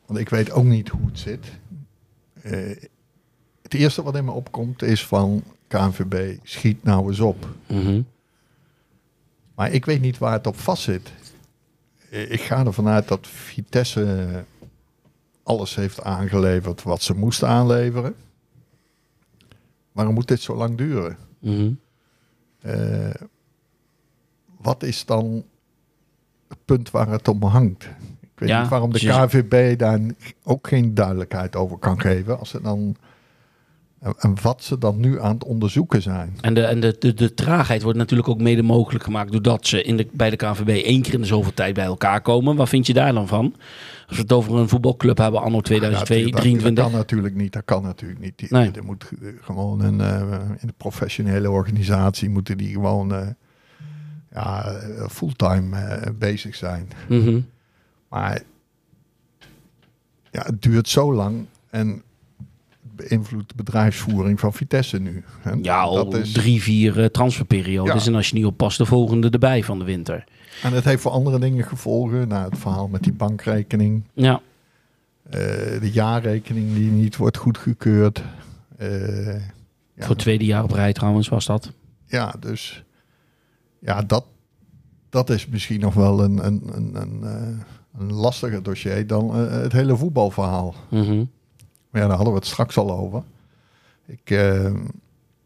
Want 0.07 0.19
ik 0.19 0.29
weet 0.29 0.51
ook 0.51 0.65
niet 0.65 0.89
hoe 0.89 1.07
het 1.07 1.19
zit. 1.19 1.47
Eh, 2.43 2.77
het 3.63 3.75
eerste 3.75 4.03
wat 4.03 4.17
in 4.17 4.25
me 4.25 4.31
opkomt 4.31 4.83
is 4.83 5.07
van 5.07 5.43
KNVB, 5.69 6.37
schiet 6.43 6.85
nou 6.85 7.09
eens 7.09 7.21
op. 7.21 7.47
Mhm. 7.67 8.01
Maar 9.55 9.73
ik 9.73 9.85
weet 9.85 10.01
niet 10.01 10.19
waar 10.19 10.33
het 10.33 10.47
op 10.47 10.59
vast 10.59 10.83
zit. 10.83 11.13
Eh, 12.11 12.31
Ik 12.31 12.41
ga 12.41 12.65
ervan 12.67 12.89
uit 12.89 13.09
dat 13.09 13.27
Vitesse 13.27 14.45
alles 15.43 15.75
heeft 15.75 16.03
aangeleverd 16.03 16.83
wat 16.83 17.03
ze 17.03 17.15
moesten 17.15 17.49
aanleveren. 17.49 18.15
Waarom 19.93 20.15
moet 20.15 20.29
dit 20.29 20.41
zo 20.41 20.55
lang 20.57 20.77
duren? 20.77 21.17
Mhm. 21.39 21.73
Eh, 22.61 23.15
wat 24.59 24.83
is 24.83 25.05
dan 25.05 25.45
punt 26.65 26.91
waar 26.91 27.09
het 27.09 27.29
om 27.29 27.43
hangt. 27.43 27.85
Ik 28.21 28.43
weet 28.43 28.49
Ja, 28.49 28.61
niet 28.61 28.71
waarom 28.71 28.93
de 28.93 28.99
KVB 28.99 29.79
daar 29.79 30.01
ook 30.43 30.69
geen 30.69 30.95
duidelijkheid 30.95 31.57
over 31.57 31.79
kan 31.79 32.01
geven. 32.01 32.39
Als 32.39 32.49
ze 32.51 32.61
dan, 32.61 32.97
en, 34.01 34.37
wat 34.43 34.65
ze 34.65 34.79
dan 34.79 35.01
nu 35.01 35.21
aan 35.21 35.35
het 35.35 35.45
onderzoeken 35.45 36.03
zijn. 36.03 36.39
En, 36.41 36.55
de, 36.55 36.61
en 36.61 36.81
de, 36.81 36.97
de, 36.99 37.15
de 37.15 37.35
traagheid 37.35 37.83
wordt 37.83 37.99
natuurlijk 37.99 38.29
ook 38.29 38.41
mede 38.41 38.63
mogelijk 38.63 39.05
gemaakt 39.05 39.33
doordat 39.33 39.67
ze 39.67 39.83
in 39.83 39.97
de, 39.97 40.09
bij 40.13 40.31
de 40.31 40.37
KNVB 40.37 40.69
één 40.69 41.03
keer 41.03 41.15
in 41.15 41.21
de 41.21 41.27
zoveel 41.27 41.55
tijd 41.55 41.75
bij 41.75 41.85
elkaar 41.85 42.21
komen. 42.21 42.57
Wat 42.57 42.69
vind 42.69 42.87
je 42.87 42.93
daar 42.93 43.13
dan 43.13 43.29
van? 43.29 43.55
Als 44.07 44.17
we 44.17 44.23
het 44.23 44.33
over 44.33 44.55
een 44.55 44.69
voetbalclub 44.69 45.19
hebben 45.19 45.41
anno 45.41 45.57
Ja, 45.57 45.63
2023. 45.63 46.63
dat, 46.63 46.75
dat 46.75 46.85
kan 46.85 46.93
natuurlijk 46.93 47.35
niet. 47.35 47.53
Dat 47.53 47.65
kan 47.65 47.83
natuurlijk 47.83 48.21
niet. 48.21 48.39
Die, 48.39 48.49
Nee. 48.51 48.71
Er 48.71 48.85
moet 48.85 49.11
gewoon 49.41 49.81
een, 49.81 50.01
eh, 50.01 50.21
in 50.59 50.67
de 50.67 50.75
professionele 50.77 51.51
organisatie 51.51 52.31
moeten 52.31 52.59
die 52.59 52.73
gewoon 52.73 53.15
eh, 53.15 53.29
ja, 54.33 54.65
eh, 54.65 55.09
fulltime 55.09 55.99
bezig 56.19 56.55
zijn. 56.55 56.89
Mhm. 57.09 57.41
Maar 58.09 58.43
ja, 60.31 60.43
het 60.43 60.63
duurt 60.63 60.89
zo 60.89 61.13
lang 61.13 61.47
en 61.71 62.03
beïnvloedt 62.97 63.49
de 63.49 63.55
bedrijfsvoering 63.55 64.41
van 64.41 64.53
Vitesse 64.53 64.99
nu. 64.99 65.25
En 65.43 65.63
Ja, 65.63 65.81
al 65.81 65.95
dat 65.95 66.15
is, 66.15 66.33
drie, 66.33 66.63
vier 66.63 67.01
eh, 67.01 67.07
transferperiodes. 67.09 68.05
Ja. 68.05 68.11
En 68.11 68.17
als 68.17 68.29
je 68.29 68.35
niet 68.35 68.45
oppast, 68.45 68.79
de 68.79 68.87
volgende 68.87 69.31
erbij 69.31 69.65
van 69.65 69.79
de 69.79 69.85
winter. 69.85 70.25
En 70.63 70.73
het 70.73 70.85
heeft 70.85 71.03
voor 71.03 71.11
andere 71.11 71.39
dingen 71.39 71.65
gevolgen. 71.65 72.29
Nou, 72.29 72.45
het 72.51 72.59
verhaal 72.59 72.89
met 72.89 73.03
die 73.03 73.13
bankrekening, 73.13 74.05
Ja, 74.13 74.41
eh, 75.31 75.41
de 75.81 75.91
jaarrekening 75.93 76.75
die 76.75 76.91
niet 76.91 77.17
wordt 77.17 77.37
goedgekeurd. 77.37 78.23
Eh, 78.77 79.35
ja, 79.35 79.41
voor 79.99 80.09
het 80.09 80.19
tweede 80.19 80.45
jaar 80.45 80.63
op 80.63 80.71
rij 80.71 80.93
trouwens 80.93 81.29
was 81.29 81.47
dat. 81.47 81.73
ja, 82.07 82.35
dus 82.41 82.85
ja, 83.79 84.03
dat, 84.03 84.25
dat 85.11 85.31
is 85.31 85.47
misschien 85.47 85.81
nog 85.81 85.95
wel 85.95 86.23
een, 86.25 86.47
een, 86.47 86.63
een, 86.73 86.95
een, 86.95 87.23
een 87.99 88.13
lastiger 88.13 88.63
dossier 88.63 89.07
dan 89.07 89.35
het 89.37 89.73
hele 89.73 89.97
voetbalverhaal. 89.97 90.75
Mhm. 90.91 91.25
Maar 91.97 92.05
ja, 92.05 92.11
daar 92.11 92.21
hadden 92.21 92.37
we 92.37 92.41
het 92.41 92.49
straks 92.49 92.77
al 92.77 92.91
over. 92.91 93.23
Ik, 94.07 94.31
eh, 94.31 94.73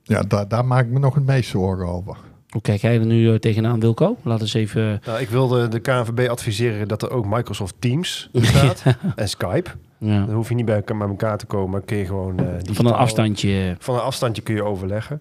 ja, 0.02 0.22
daar, 0.22 0.48
daar 0.48 0.64
maak 0.64 0.84
ik 0.84 0.90
me 0.90 0.98
nog 0.98 1.14
het 1.14 1.26
meest 1.26 1.50
zorgen 1.50 1.86
over. 1.86 2.16
Hoe 2.48 2.60
kijk 2.60 2.80
jij 2.80 2.98
er 2.98 3.06
nu 3.06 3.32
eh, 3.32 3.38
tegenaan, 3.38 3.80
Wilco? 3.80 4.16
Laat 4.22 4.40
eens 4.40 4.54
even... 4.54 5.00
Nou, 5.06 5.20
ik 5.20 5.28
wilde 5.28 5.68
de 5.68 5.80
KNVB 5.80 6.28
adviseren 6.28 6.88
dat 6.88 7.02
er 7.02 7.10
ook 7.10 7.26
Microsoft 7.26 7.74
Teams 7.78 8.28
bestaat 8.32 8.82
en 9.16 9.28
Skype. 9.28 9.70
Ja, 9.98 10.24
Dan 10.24 10.34
hoef 10.34 10.48
je 10.48 10.54
niet 10.54 10.64
bij 10.64 10.82
elkaar, 10.84 11.38
te 11.38 11.46
komen, 11.46 11.70
maar 11.70 11.80
kun 11.80 11.96
je 11.96 12.06
gewoon 12.06 12.38
eh, 12.38 12.46
van 12.62 12.86
een 12.86 12.92
afstandje. 12.92 13.76
Van 13.78 13.94
een 13.94 14.00
afstandje 14.00 14.42
kun 14.42 14.54
je 14.54 14.64
overleggen. 14.64 15.20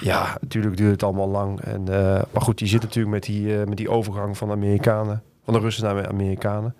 Ja, 0.00 0.36
natuurlijk 0.40 0.76
duurt 0.76 0.92
het 0.92 1.02
allemaal 1.02 1.28
lang. 1.28 1.60
En, 1.60 1.88
eh, 1.88 2.22
maar 2.32 2.42
goed, 2.42 2.60
je 2.60 2.66
zit 2.66 2.82
natuurlijk 2.82 3.14
met 3.14 3.22
die, 3.22 3.60
eh, 3.60 3.66
met 3.66 3.76
die 3.76 3.90
overgang 3.90 4.36
van 4.36 4.48
de 4.48 4.54
Amerikanen, 4.54 5.22
van 5.44 5.54
de 5.54 5.60
Russen 5.60 5.84
naar 5.84 6.02
de 6.02 6.08
Amerikanen. 6.08 6.74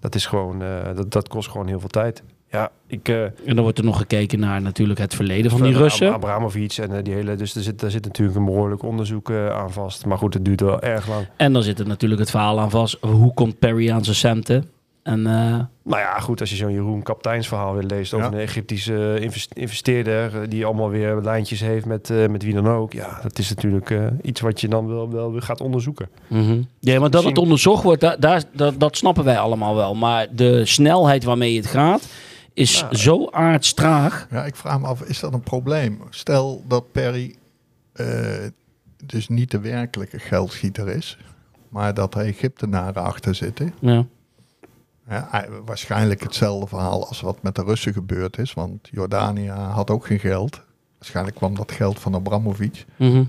Dat 0.00 0.14
is 0.14 0.26
gewoon, 0.26 0.62
eh, 0.62 0.94
dat, 0.94 1.12
dat 1.12 1.28
kost 1.28 1.50
gewoon 1.50 1.66
heel 1.66 1.80
veel 1.80 1.88
tijd. 1.88 2.22
Ja, 2.56 2.70
ik. 2.86 3.08
eh, 3.08 3.22
En 3.22 3.32
dan 3.54 3.60
wordt 3.60 3.78
er 3.78 3.84
nog 3.84 3.96
gekeken 3.96 4.38
naar 4.38 4.62
natuurlijk 4.62 4.98
het 4.98 5.14
verleden 5.14 5.50
van 5.50 5.62
die 5.62 5.76
Russen. 5.76 6.12
Abramovic 6.12 6.72
en 6.76 6.96
eh, 6.96 7.02
die 7.04 7.14
hele. 7.14 7.34
Dus 7.34 7.54
er 7.54 7.62
zit, 7.62 7.80
daar 7.80 7.90
zit 7.90 8.04
natuurlijk 8.04 8.38
een 8.38 8.44
behoorlijk 8.44 8.82
onderzoek 8.82 9.30
eh, 9.30 9.48
aan 9.50 9.72
vast. 9.72 10.06
Maar 10.06 10.18
goed, 10.18 10.34
het 10.34 10.44
duurt 10.44 10.60
wel 10.60 10.80
erg 10.80 11.08
lang. 11.08 11.26
En 11.36 11.52
dan 11.52 11.62
zit 11.62 11.78
er 11.78 11.86
natuurlijk 11.86 12.20
het 12.20 12.30
verhaal 12.30 12.60
aan 12.60 12.70
vast. 12.70 12.96
Hoe 13.00 13.34
komt 13.34 13.58
Perry 13.58 13.90
aan 13.90 14.04
zijn 14.04 14.16
centen? 14.16 14.70
En 15.02 15.26
eh, 15.26 15.32
Nou 15.84 16.00
ja, 16.02 16.18
goed, 16.20 16.40
als 16.40 16.50
je 16.50 16.56
zo'n 16.56 16.72
Jeroen 16.72 17.02
Kapteinsverhaal 17.02 17.74
weer 17.74 17.82
leest 17.82 18.14
over 18.14 18.26
Ja. 18.26 18.32
een 18.32 18.40
Egyptische 18.42 19.16
invest- 19.20 19.52
investeerder 19.54 20.48
die 20.48 20.64
allemaal 20.64 20.88
weer 20.90 21.14
lijntjes 21.22 21.60
heeft 21.60 21.86
met, 21.86 22.10
eh, 22.10 22.26
met 22.26 22.42
wie 22.42 22.54
dan 22.54 22.68
ook. 22.68 22.92
Ja, 22.92 23.18
dat 23.22 23.38
is 23.38 23.48
natuurlijk 23.48 23.90
eh, 23.90 24.06
iets 24.22 24.40
wat 24.40 24.60
je 24.60 24.68
dan 24.68 24.88
wel, 24.88 25.10
wel 25.10 25.32
weer 25.32 25.42
gaat 25.42 25.60
onderzoeken. 25.60 26.08
mhm. 26.28 26.60
ja, 26.80 27.00
maar 27.00 27.10
dat 27.10 27.24
het 27.24 27.38
onderzocht 27.38 27.82
wordt, 27.82 28.00
daar, 28.00 28.20
daar, 28.20 28.42
dat, 28.52 28.80
dat 28.80 28.96
snappen 28.96 29.24
wij 29.24 29.38
allemaal 29.38 29.74
wel. 29.74 29.94
Maar 29.94 30.26
de 30.32 30.64
snelheid 30.64 31.24
waarmee 31.24 31.56
het 31.56 31.66
gaat, 31.66 32.08
is 32.56 32.80
Ja. 32.80 32.94
zo 32.94 33.30
aardstraag. 33.30 34.26
Ja, 34.30 34.44
ik 34.44 34.56
vraag 34.56 34.80
me 34.80 34.86
af, 34.86 35.02
is 35.02 35.20
dat 35.20 35.32
een 35.32 35.40
probleem? 35.40 36.00
Stel 36.10 36.64
dat 36.68 36.92
Perry 36.92 37.36
eh, 37.92 38.06
dus 39.04 39.28
niet 39.28 39.50
de 39.50 39.60
werkelijke 39.60 40.18
geldschieter 40.18 40.88
is, 40.88 41.18
maar 41.68 41.94
dat 41.94 42.14
er 42.14 42.20
Egyptenaren 42.20 43.02
achter 43.02 43.34
zitten. 43.34 43.74
Ja. 43.80 44.06
Ja, 45.08 45.28
hij- 45.30 45.48
waarschijnlijk 45.64 46.22
hetzelfde 46.22 46.66
verhaal 46.66 47.08
als 47.08 47.20
wat 47.20 47.42
met 47.42 47.54
de 47.54 47.62
Russen 47.62 47.92
gebeurd 47.92 48.38
is, 48.38 48.54
want 48.54 48.88
Jordanië 48.90 49.48
had 49.50 49.90
ook 49.90 50.06
geen 50.06 50.18
geld. 50.18 50.60
Waarschijnlijk 50.98 51.36
kwam 51.36 51.54
dat 51.54 51.72
geld 51.72 51.98
van 52.00 52.14
Abramovic. 52.14 52.84
Mhm. 52.96 53.24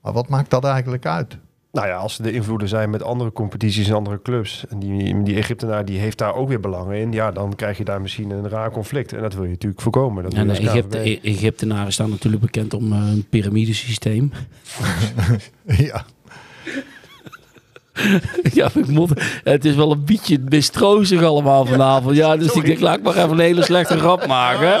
Maar 0.00 0.12
wat 0.12 0.28
maakt 0.28 0.50
dat 0.50 0.64
eigenlijk 0.64 1.06
uit? 1.06 1.36
Nou 1.76 1.88
ja, 1.88 1.96
als 1.96 2.18
er 2.18 2.24
de 2.24 2.32
invloeden 2.32 2.68
zijn 2.68 2.90
met 2.90 3.02
andere 3.02 3.32
competities 3.32 3.88
en 3.88 3.94
andere 3.94 4.22
clubs. 4.22 4.64
En 4.68 4.78
die, 4.78 5.22
die 5.22 5.36
Egyptenaar 5.36 5.84
die 5.84 5.98
heeft 5.98 6.18
daar 6.18 6.34
ook 6.34 6.48
weer 6.48 6.60
belangen 6.60 6.96
in. 6.96 7.12
Ja, 7.12 7.32
dan 7.32 7.54
krijg 7.54 7.78
je 7.78 7.84
daar 7.84 8.00
misschien 8.00 8.30
een 8.30 8.48
raar 8.48 8.70
conflict. 8.70 9.12
En 9.12 9.22
dat 9.22 9.34
wil 9.34 9.42
je 9.42 9.50
natuurlijk 9.50 9.82
voorkomen. 9.82 10.22
Dat 10.22 10.34
En 10.34 10.46
de 10.48 10.58
Egypte. 10.58 11.08
E- 11.10 11.18
Egyptenaren 11.22 11.92
staan 11.92 12.10
natuurlijk 12.10 12.42
bekend 12.42 12.74
om 12.74 12.92
eh, 12.92 12.98
een 12.98 13.26
piramidesysteem. 13.30 14.32
ja, 15.86 16.04
ja, 18.60 18.70
ik 18.74 18.86
moet, 18.86 19.10
het 19.44 19.64
is 19.64 19.74
wel 19.74 19.92
een 19.92 20.04
beetje 20.04 20.38
mistroostig 20.48 21.22
allemaal 21.22 21.66
vanavond. 21.66 22.16
Ja, 22.16 22.36
dus 22.36 22.52
ik 22.52 22.64
denk, 22.64 22.80
laat 22.80 22.96
ik 22.96 23.02
maar 23.02 23.16
even 23.16 23.30
een 23.30 23.38
hele 23.38 23.62
slechte 23.62 23.98
grap 23.98 24.26
maken. 24.26 24.80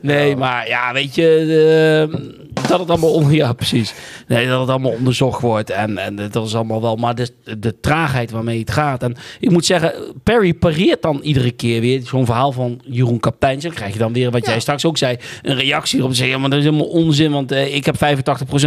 Nee, 0.00 0.36
maar 0.36 0.68
ja, 0.68 0.92
weet 0.92 1.14
je, 1.14 2.08
eh, 2.12 2.20
dat 2.68 2.80
het 2.80 2.90
allemaal 2.90 3.12
on, 3.12 3.32
ja, 3.32 3.52
precies. 3.52 3.94
Nee, 4.26 4.46
dat 4.46 4.60
het 4.60 4.68
allemaal 4.68 4.92
onderzocht 4.92 5.40
wordt 5.40 5.70
en, 5.70 5.98
en 5.98 6.16
dat 6.30 6.46
is 6.46 6.54
allemaal 6.54 6.80
wel, 6.80 6.96
maar 6.96 7.14
de, 7.14 7.28
de 7.58 7.80
traagheid 7.80 8.30
waarmee 8.30 8.58
het 8.58 8.70
gaat. 8.70 9.02
En 9.02 9.16
ik 9.40 9.50
moet 9.50 9.64
zeggen, 9.64 9.92
Perry 10.22 10.54
pareert 10.54 11.02
dan 11.02 11.20
iedere 11.22 11.50
keer 11.50 11.80
weer 11.80 12.00
zo'n 12.04 12.24
verhaal 12.24 12.52
van 12.52 12.80
Jeroen 12.84 13.20
Kapteins. 13.20 13.62
Dan 13.62 13.72
krijg 13.72 13.92
je 13.92 13.98
dan 13.98 14.12
weer, 14.12 14.30
wat 14.30 14.46
jij 14.46 14.60
straks 14.60 14.84
ook 14.84 14.98
zei, 14.98 15.16
een 15.42 15.56
reactie 15.56 15.98
erop. 15.98 16.14
Zeggen, 16.14 16.34
ja, 16.34 16.40
maar 16.40 16.50
dat 16.50 16.58
is 16.58 16.64
helemaal 16.64 16.86
onzin, 16.86 17.32
want 17.32 17.52
eh, 17.52 17.74
ik 17.74 17.84
heb 17.84 17.96
85% 17.96 17.98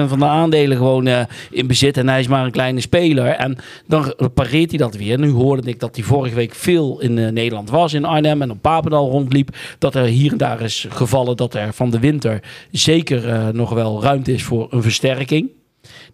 van 0.08 0.20
de 0.20 0.26
aandelen 0.26 0.78
gewoon 0.78 1.08
eh, 1.08 1.22
in 1.52 1.68
bezit 1.68 1.98
en 1.98 2.10
hij 2.10 2.20
is 2.20 2.28
maar 2.28 2.46
een 2.46 2.52
kleine 2.52 2.82
speler. 2.82 3.28
En 3.28 3.58
dan 3.88 4.14
pareert 4.34 4.70
hij 4.70 4.80
dat 4.80 4.96
weer. 4.96 5.20
Nu 5.20 5.30
hoorde 5.30 5.70
ik 5.70 5.80
dat 5.80 5.96
hij 5.96 6.06
vorige 6.06 6.36
week 6.36 6.56
veel 6.56 7.00
in 7.00 7.18
eh, 7.18 7.32
Nederland 7.32 7.70
was, 7.70 7.94
in 7.94 8.06
Arnhem 8.06 8.42
en 8.42 8.52
op 8.52 8.62
Papendal 8.62 9.10
rondliep. 9.10 9.56
Dat 9.78 9.96
er 9.96 10.04
hier 10.04 10.32
en 10.32 10.38
daar 10.38 10.62
is 10.62 10.86
gevallen 10.90 11.38
dat 11.38 11.54
er 11.54 11.74
van 11.74 11.90
de 11.90 12.00
winter 12.00 12.42
zeker 12.72 13.54
nog 13.54 13.70
wel 13.70 13.87
ruimte 13.96 14.34
is 14.34 14.44
voor 14.44 14.68
een 14.70 14.82
versterking. 14.82 15.50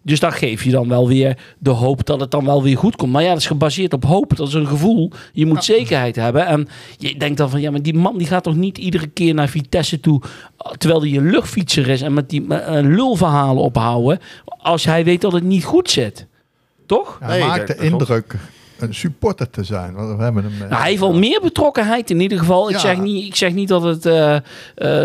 Dus 0.02 0.20
dan 0.20 0.32
geef 0.32 0.64
je 0.64 0.70
dan 0.70 0.88
wel 0.88 1.08
weer 1.08 1.38
de 1.58 1.70
hoop 1.70 2.06
dat 2.06 2.20
het 2.20 2.30
dan 2.30 2.44
wel 2.44 2.62
weer 2.62 2.76
goed 2.78 2.96
komt. 2.96 3.12
Maar 3.12 3.22
ja, 3.22 3.28
dat 3.28 3.38
is 3.38 3.46
gebaseerd 3.46 3.92
op 3.92 4.04
hoop. 4.04 4.36
Dat 4.36 4.48
is 4.48 4.54
een 4.54 4.66
gevoel. 4.66 5.10
Je 5.32 5.46
moet 5.46 5.64
zekerheid 5.64 6.16
hebben. 6.16 6.46
En 6.46 6.68
je 6.98 7.16
denkt 7.16 7.36
dan 7.38 7.50
van, 7.50 7.60
ja, 7.60 7.70
maar 7.70 7.82
die 7.82 7.94
man 7.94 8.18
die 8.18 8.26
gaat 8.26 8.42
toch 8.42 8.54
niet 8.56 8.78
iedere 8.78 9.06
keer 9.06 9.34
naar 9.34 9.48
Vitesse 9.48 10.00
toe... 10.00 10.20
terwijl 10.76 11.00
hij 11.02 11.12
een 11.16 11.30
luchtfietser 11.30 11.88
is 11.88 12.02
en 12.02 12.14
met 12.14 12.30
die 12.30 12.40
met, 12.40 12.64
lulverhalen 12.68 13.62
ophouden... 13.62 14.18
als 14.44 14.84
hij 14.84 15.04
weet 15.04 15.20
dat 15.20 15.32
het 15.32 15.44
niet 15.44 15.64
goed 15.64 15.90
zit. 15.90 16.26
Toch? 16.86 17.18
hij 17.20 17.38
Nee, 17.38 17.48
maakt 17.48 17.66
dat- 17.66 17.76
de 17.76 17.82
dat 17.82 17.92
indruk 17.92 18.36
een 18.88 18.94
supporter 18.94 19.50
te 19.50 19.64
zijn. 19.64 19.94
Want 19.94 20.16
we 20.16 20.22
hebben 20.22 20.42
hem, 20.44 20.52
eh, 20.52 20.58
Nou, 20.58 20.74
hij 20.74 20.88
heeft 20.88 21.00
wel 21.00 21.14
meer 21.14 21.40
betrokkenheid 21.40 22.10
in 22.10 22.20
ieder 22.20 22.38
geval. 22.38 22.70
Ik, 22.70 22.78
zeg 22.78 23.00
niet, 23.00 23.26
ik 23.26 23.36
zeg 23.36 23.52
niet 23.52 23.68
dat 23.68 23.82
het 23.82 24.06
eh, 24.06 24.36
eh, 24.36 24.42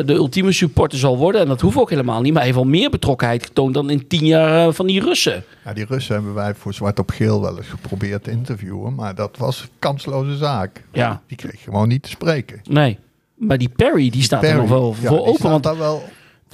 de 0.06 0.14
ultieme 0.14 0.52
supporter 0.52 0.98
zal 1.00 1.18
worden. 1.18 1.42
En 1.42 1.48
dat 1.48 1.62
hoeft 1.62 1.78
ook 1.78 1.90
helemaal 1.90 2.22
niet. 2.22 2.34
Maar 2.34 2.42
hij 2.44 2.52
heeft 2.52 2.64
wel 2.64 2.72
meer 2.72 2.90
betrokkenheid 2.90 3.44
getoond 3.44 3.74
dan 3.74 3.90
in 3.90 4.08
tien 4.08 4.26
jaar 4.26 4.74
van 4.74 4.88
die 4.88 5.02
Russen. 5.02 5.44
Ja, 5.66 5.74
die 5.74 5.86
Russen 5.86 6.14
hebben 6.16 6.34
wij 6.34 6.54
voor 6.56 6.74
zwart 6.74 7.00
op 7.00 7.10
geel 7.10 7.42
wel 7.42 7.58
eens 7.58 7.68
geprobeerd 7.68 8.24
te 8.24 8.32
interviewen. 8.32 8.96
Maar 8.96 9.16
dat 9.16 9.38
was 9.38 9.62
een 9.62 9.70
kansloze 9.80 10.38
zaak. 10.38 10.84
Ja, 10.92 11.22
Die 11.28 11.38
kreeg 11.38 11.62
gewoon 11.64 11.88
niet 11.88 12.04
te 12.04 12.10
spreken. 12.10 12.62
nee. 12.64 12.98
Maar 13.40 13.58
die 13.58 13.70
Perry, 13.70 14.10
die 14.10 14.24
staat 14.24 14.44
er 14.44 14.56
nog 14.56 14.70
wel 14.70 14.96
ja, 15.02 15.08
voor 15.08 15.26
open. 15.26 15.50
Want 15.50 15.64
daar 15.64 15.78
wel 15.78 16.04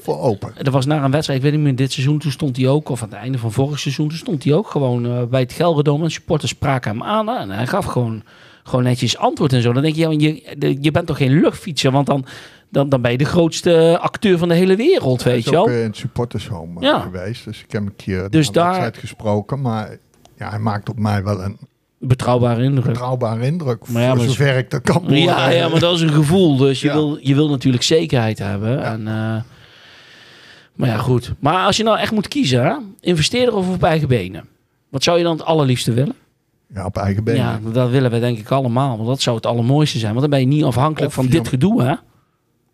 voor 0.05 0.19
open. 0.19 0.51
er 0.57 0.71
was 0.71 0.85
na 0.85 1.03
een 1.03 1.11
wedstrijd, 1.11 1.39
ik 1.39 1.45
weet 1.45 1.55
niet 1.55 1.63
meer, 1.63 1.75
dit 1.75 1.91
seizoen, 1.91 2.19
toen 2.19 2.31
stond 2.31 2.57
hij 2.57 2.67
ook, 2.67 2.89
of 2.89 3.01
aan 3.03 3.09
het 3.09 3.17
einde 3.17 3.37
van 3.37 3.51
vorig 3.51 3.79
seizoen, 3.79 4.07
toen 4.07 4.17
stond 4.17 4.43
hij 4.43 4.53
ook 4.53 4.67
gewoon 4.69 5.05
eh, 5.05 5.23
bij 5.23 5.39
het 5.41 5.53
Gelredome. 5.53 6.03
En 6.03 6.11
supporters 6.11 6.51
spraken 6.51 6.91
hem 6.91 7.03
aan 7.03 7.29
en 7.29 7.49
hij 7.49 7.67
gaf 7.67 7.85
gewoon, 7.85 8.23
gewoon 8.63 8.83
netjes 8.83 9.17
antwoord 9.17 9.53
en 9.53 9.61
zo. 9.61 9.73
Dan 9.73 9.81
denk 9.83 9.95
je, 9.95 10.01
ja, 10.01 10.11
je, 10.11 10.77
je 10.81 10.91
bent 10.91 11.07
toch 11.07 11.17
geen 11.17 11.39
luchtfietser, 11.39 11.91
want 11.91 12.05
dan, 12.07 12.25
dan, 12.69 12.89
dan 12.89 13.01
ben 13.01 13.11
je 13.11 13.17
de 13.17 13.25
grootste 13.25 13.97
acteur 14.01 14.37
van 14.37 14.47
de 14.47 14.53
hele 14.55 14.75
wereld, 14.75 15.23
weet 15.23 15.43
je 15.43 15.51
wel. 15.51 15.61
ook 15.61 15.67
eh, 15.69 15.79
in 15.81 15.87
het 15.87 15.97
supportershome 15.97 16.81
Ja. 16.81 16.99
geweest. 16.99 17.45
Dus 17.45 17.61
ik 17.63 17.71
heb 17.71 17.81
een 17.81 17.95
keer 17.95 18.29
Dus 18.29 18.51
daar- 18.51 18.65
wedstrijd 18.67 18.97
gesproken. 18.97 19.61
Maar 19.61 19.97
ja, 20.37 20.49
hij 20.49 20.59
maakt 20.59 20.89
op 20.89 20.99
mij 20.99 21.23
wel 21.23 21.41
een 21.43 21.57
Betrouwbare 21.99 22.63
indruk. 22.63 22.85
betrouwbare 22.85 23.45
indruk. 23.45 23.87
Maar 23.87 24.01
ja, 24.01 24.15
maar- 24.15 24.25
zover 24.25 24.57
ik 24.57 24.71
dat 24.71 24.81
kan 24.81 25.03
Ja, 25.07 25.49
ja, 25.49 25.67
maar 25.69 25.79
dat 25.79 25.95
is 25.95 26.01
een 26.01 26.09
gevoel. 26.13 26.57
Dus 26.57 26.81
je, 26.81 26.87
Ja. 26.87 26.93
wil, 26.93 27.17
je 27.21 27.35
wil 27.35 27.49
natuurlijk 27.49 27.83
zekerheid 27.83 28.39
hebben. 28.39 28.83
En, 28.83 29.07
eh, 29.07 29.41
maar 30.75 30.89
ja, 30.89 30.97
goed. 30.97 31.33
Maar 31.39 31.65
als 31.65 31.77
je 31.77 31.83
nou 31.83 31.97
echt 31.97 32.11
moet 32.11 32.27
kiezen, 32.27 32.63
hè? 32.65 32.75
investeerder 32.99 33.55
of 33.55 33.69
op 33.73 33.83
eigen 33.83 34.07
benen? 34.07 34.45
Wat 34.89 35.03
zou 35.03 35.17
je 35.17 35.23
dan 35.23 35.37
het 35.37 35.45
allerliefste 35.45 35.93
willen? 35.93 36.15
Ja, 36.73 36.85
op 36.85 36.97
eigen 36.97 37.23
benen. 37.23 37.41
Ja, 37.41 37.59
dat 37.71 37.89
willen 37.89 38.11
we 38.11 38.19
denk 38.19 38.37
ik 38.37 38.51
allemaal. 38.51 38.95
Want 38.95 39.07
dat 39.09 39.21
zou 39.21 39.35
het 39.35 39.45
allermooiste 39.45 39.97
zijn. 39.99 40.09
Want 40.13 40.21
dan 40.21 40.29
ben 40.29 40.39
je 40.39 40.45
niet 40.55 40.63
afhankelijk 40.63 41.07
Of 41.07 41.13
van 41.13 41.27
dit 41.27 41.47
gedoe, 41.47 41.81
hè? 41.83 41.93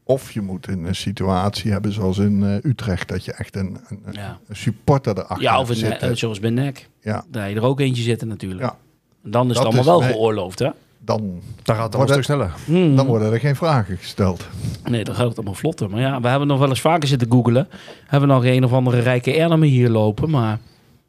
Of 0.03 0.31
je 0.31 0.41
moet 0.41 0.67
in 0.67 0.85
een 0.85 0.95
situatie 0.95 1.71
hebben 1.71 1.93
zoals 1.93 2.17
in 2.17 2.43
eh, 2.43 2.69
Utrecht, 2.71 3.07
dat 3.07 3.25
je 3.25 3.33
echt 3.33 3.55
een, 3.55 3.77
een, 3.87 4.01
een- 4.05 4.13
Ja. 4.13 4.39
een 4.47 4.55
supporter 4.55 5.17
erachter 5.17 5.41
Ja, 5.41 5.59
of 5.59 5.67
zitten. 5.73 6.09
eh, 6.09 6.15
zoals 6.15 6.39
bij 6.39 6.49
NEC. 6.49 6.89
Ja, 7.01 7.25
Daar 7.29 7.49
je 7.49 7.55
er 7.55 7.63
ook 7.63 7.79
eentje 7.79 8.03
zitten 8.03 8.27
natuurlijk. 8.27 8.61
Ja. 8.61 8.75
Dan 9.23 9.49
is 9.49 9.55
Dat 9.55 9.65
het 9.65 9.73
allemaal 9.75 9.79
is- 9.93 9.99
wel 9.99 9.99
nee. 10.09 10.11
geoorloofd, 10.11 10.59
hè? 10.59 10.69
Dan, 11.03 11.41
Dan 11.63 11.75
gaat 11.75 11.85
het 11.85 11.95
al 11.95 12.01
een 12.01 12.07
stuk 12.07 12.23
sneller. 12.23 12.53
Hmm. 12.65 12.95
dan 12.95 13.05
worden 13.05 13.33
er 13.33 13.39
geen 13.39 13.55
vragen 13.55 13.97
gesteld. 13.97 14.47
Nee, 14.89 15.03
dan 15.03 15.15
gaat 15.15 15.27
het 15.27 15.35
allemaal 15.35 15.53
vlotter. 15.53 15.89
Maar 15.89 15.99
ja, 15.99 16.21
we 16.21 16.27
hebben 16.27 16.47
nog 16.47 16.59
wel 16.59 16.69
eens 16.69 16.81
vaker 16.81 17.07
zitten 17.07 17.31
googelen. 17.31 17.67
Hebben 18.05 18.29
we 18.29 18.35
nog 18.35 18.45
een 18.45 18.63
of 18.63 18.73
andere 18.73 18.99
rijke 18.99 19.37
Ernemer 19.37 19.67
hier 19.67 19.89
lopen, 19.89 20.29
maar... 20.29 20.59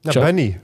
Ja. 0.00 0.20
Benny. 0.20 0.60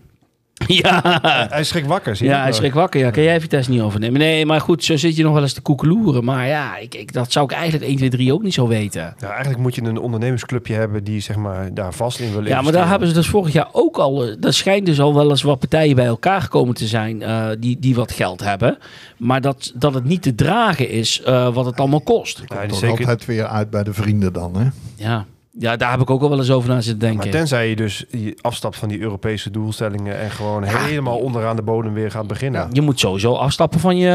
Ja, 0.67 1.19
Hij 1.51 1.65
schrikt 1.65 1.87
wakker, 1.87 2.17
zie 2.17 2.27
je? 2.27 2.33
ja 2.33 2.43
hij 2.43 2.53
schrik 2.53 2.75
wakker. 2.75 3.01
Ja, 3.01 3.11
kan 3.11 3.23
jij 3.23 3.41
Vitesse 3.41 3.71
niet 3.71 3.81
overnemen? 3.81 4.21
Nee, 4.21 4.47
maar 4.47 4.61
goed, 4.61 4.85
zo 4.85 4.97
zit 4.97 5.17
je 5.17 5.23
nog 5.23 5.33
wel 5.33 5.43
eens 5.43 5.53
te 5.53 5.61
koekeloeren. 5.61 6.25
Maar 6.25 6.47
ja, 6.47 6.77
ik, 6.77 6.95
ik, 6.95 7.13
dat 7.13 7.33
zou 7.33 7.45
ik 7.45 7.53
eigenlijk 7.53 7.85
1, 7.85 7.97
2, 7.97 8.09
3 8.09 8.33
ook 8.33 8.43
niet 8.43 8.55
zo 8.55 8.69
weten. 8.69 9.15
Ja, 9.19 9.29
eigenlijk 9.31 9.59
moet 9.59 9.75
je 9.75 9.83
een 9.83 9.99
ondernemersclubje 9.99 10.75
hebben 10.75 11.05
die 11.05 11.21
zeg 11.21 11.37
maar, 11.37 11.75
daar 11.75 11.93
vast 11.95 12.21
in 12.21 12.33
wil 12.33 12.47
Ja, 12.47 12.63
maar 12.63 12.73
daar 12.73 12.89
hebben 12.89 13.09
ze 13.09 13.15
dus 13.15 13.29
vorig 13.29 13.53
jaar 13.53 13.69
ook 13.73 13.97
al... 13.97 14.25
eh, 14.25 14.35
Er 14.45 14.53
schijnt 14.55 14.87
dus 14.87 15.01
al 15.01 15.15
wel 15.15 15.31
eens 15.31 15.43
wat 15.43 15.59
partijen 15.59 15.97
bij 15.97 16.07
elkaar 16.07 16.41
gekomen 16.43 16.75
te 16.75 16.87
zijn 16.87 17.23
eh, 17.23 17.47
die, 17.59 17.77
die 17.81 17.95
wat 17.95 18.13
geld 18.13 18.41
hebben. 18.45 18.79
Maar 19.17 19.41
dat, 19.41 19.73
dat 19.75 19.95
het 19.95 20.05
niet 20.05 20.23
te 20.23 20.35
dragen 20.35 20.89
is 20.91 21.23
eh, 21.23 21.55
wat 21.55 21.65
het 21.67 21.79
allemaal 21.79 22.01
kost. 22.01 22.43
Ja, 22.47 22.67
Toch 22.67 22.79
zeker, 22.79 22.99
altijd 22.99 23.25
weer 23.25 23.47
uit 23.47 23.71
bij 23.71 23.83
de 23.85 23.93
vrienden 23.93 24.33
dan, 24.33 24.57
hè? 24.57 24.67
Ja. 25.05 25.25
Ja, 25.59 25.77
daar 25.77 25.91
heb 25.91 26.01
ik 26.01 26.11
ook 26.11 26.23
al 26.23 26.29
wel 26.29 26.39
eens 26.39 26.51
over 26.51 26.69
na 26.69 26.81
zitten 26.81 27.09
maar 27.09 27.17
denken. 27.17 27.39
tenzij 27.39 27.69
je 27.69 27.77
dus 27.77 28.05
je 28.11 28.37
afstapt 28.41 28.77
van 28.77 28.89
die 28.89 29.01
Europese 29.01 29.51
doelstellingen 29.51 30.19
en 30.19 30.31
gewoon 30.31 30.63
helemaal 30.63 31.19
onderaan 31.19 31.57
de 31.57 31.63
bodem 31.63 31.93
weer 31.93 32.11
gaat 32.11 32.27
beginnen. 32.27 32.69
Je 32.73 32.81
moet 32.81 33.01
sowieso 33.01 33.33
afstappen 33.33 33.81
van 33.81 33.97
je 33.97 34.09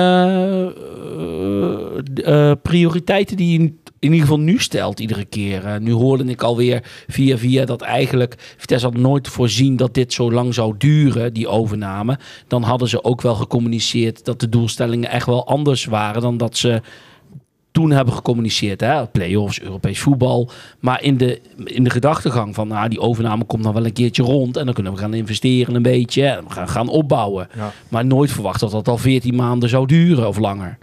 eh, 2.25 2.49
eh, 2.49 2.57
prioriteiten 2.61 3.37
die 3.37 3.59
je 3.61 3.73
in 4.03 4.11
ieder 4.11 4.19
geval 4.19 4.39
nu 4.39 4.59
stelt 4.59 4.99
iedere 4.99 5.25
keer. 5.25 5.65
Eh, 5.65 5.79
nu 5.79 5.91
hoorde 5.91 6.23
ik 6.23 6.41
alweer 6.41 6.83
via 7.07 7.37
via 7.37 7.65
dat 7.65 7.81
eigenlijk 7.81 8.35
Vitesse 8.57 8.85
had 8.85 8.97
nooit 8.97 9.27
voorzien 9.27 9.75
dat 9.75 9.93
dit 9.93 10.13
zo 10.13 10.31
lang 10.31 10.53
zou 10.53 10.75
duren, 10.77 11.33
die 11.33 11.47
overname. 11.47 12.19
Dan 12.47 12.63
hadden 12.63 12.87
ze 12.87 13.03
ook 13.03 13.21
wel 13.21 13.35
gecommuniceerd 13.35 14.25
dat 14.25 14.39
de 14.39 14.49
doelstellingen 14.49 15.09
echt 15.09 15.25
wel 15.25 15.47
anders 15.47 15.85
waren 15.85 16.21
dan 16.21 16.37
dat 16.37 16.57
ze 16.57 16.81
toen 17.74 17.91
hebben 17.91 18.13
gecommuniceerd. 18.13 18.82
Hè? 18.82 19.07
Play-offs, 19.07 19.61
Europees 19.61 19.99
voetbal. 19.99 20.49
Maar 20.80 21.03
in 21.03 21.17
de, 21.17 21.41
in 21.63 21.84
de 21.84 21.89
gedachtegang 21.89 22.55
van 22.55 22.67
nou, 22.67 22.89
die 22.89 22.99
overname 22.99 23.43
komt 23.43 23.63
dan 23.63 23.74
wel 23.74 23.86
een 23.86 23.93
keertje 23.93 24.24
rond. 24.24 24.57
En 24.57 24.65
dan 24.65 24.74
kunnen 24.74 24.93
we 24.93 24.99
gaan 24.99 25.13
investeren 25.13 25.76
een 25.76 25.82
beetje. 25.82 26.26
En 26.26 26.43
we 26.43 26.49
gaan, 26.49 26.69
gaan 26.69 26.88
opbouwen. 26.88 27.47
Ja. 27.55 27.71
Maar 27.88 28.05
nooit 28.05 28.32
verwacht 28.32 28.59
dat 28.59 28.71
dat 28.71 28.88
al 28.88 28.97
14 28.97 29.36
maanden 29.36 29.69
zou 29.69 29.88
duren 29.88 30.28
of 30.28 30.38
langer. 30.38 30.78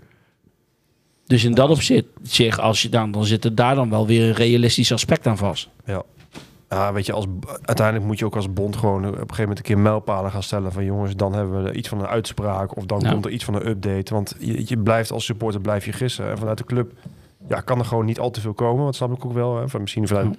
Dus 1.26 1.45
in 1.45 1.55
dat 1.55 1.70
opzicht, 1.70 2.05
zich, 2.22 2.59
als 2.59 2.82
je 2.82 2.88
dan, 2.88 3.11
dan 3.11 3.24
zit 3.24 3.45
er 3.45 3.55
daar 3.55 3.74
dan 3.74 3.91
wel 3.91 4.07
weer 4.07 4.28
een 4.28 4.34
realistisch 4.34 4.93
aspect 4.93 5.26
aan 5.26 5.36
vast. 5.36 5.68
Ja. 5.86 6.03
Ja, 6.70 6.92
weet 6.92 7.06
je, 7.06 7.12
als, 7.12 7.26
uiteindelijk 7.62 8.06
moet 8.06 8.18
je 8.18 8.24
ook 8.24 8.36
als 8.36 8.52
bond 8.52 8.76
gewoon 8.76 9.06
op 9.06 9.12
een 9.12 9.18
gegeven 9.18 9.40
moment 9.40 9.58
een 9.58 9.64
keer 9.64 9.78
mijlpalen 9.78 10.30
gaan 10.30 10.42
stellen 10.42 10.72
van 10.72 10.84
jongens, 10.84 11.16
dan 11.16 11.32
hebben 11.32 11.62
we 11.62 11.72
iets 11.72 11.88
van 11.88 11.98
een 11.98 12.06
uitspraak 12.06 12.76
of 12.76 12.84
dan 12.84 13.02
komt 13.02 13.24
er 13.24 13.30
iets 13.30 13.44
van 13.44 13.54
een 13.54 13.68
update. 13.68 14.14
Want 14.14 14.36
je, 14.38 14.62
je 14.66 14.78
blijft 14.78 15.10
als 15.10 15.24
supporter 15.24 15.60
blijf 15.60 15.84
je 15.84 15.92
gissen. 15.92 16.30
En 16.30 16.38
vanuit 16.38 16.58
de 16.58 16.64
club 16.64 16.92
ja, 17.48 17.60
kan 17.60 17.78
er 17.78 17.84
gewoon 17.84 18.04
niet 18.04 18.18
al 18.18 18.30
te 18.30 18.40
veel 18.40 18.52
komen. 18.52 18.84
Dat 18.84 18.94
snap 18.94 19.12
ik 19.12 19.24
ook 19.24 19.32
wel. 19.32 19.56
Hè. 19.56 19.68
Van, 19.68 19.80
misschien 19.80 20.06
vanuit 20.08 20.36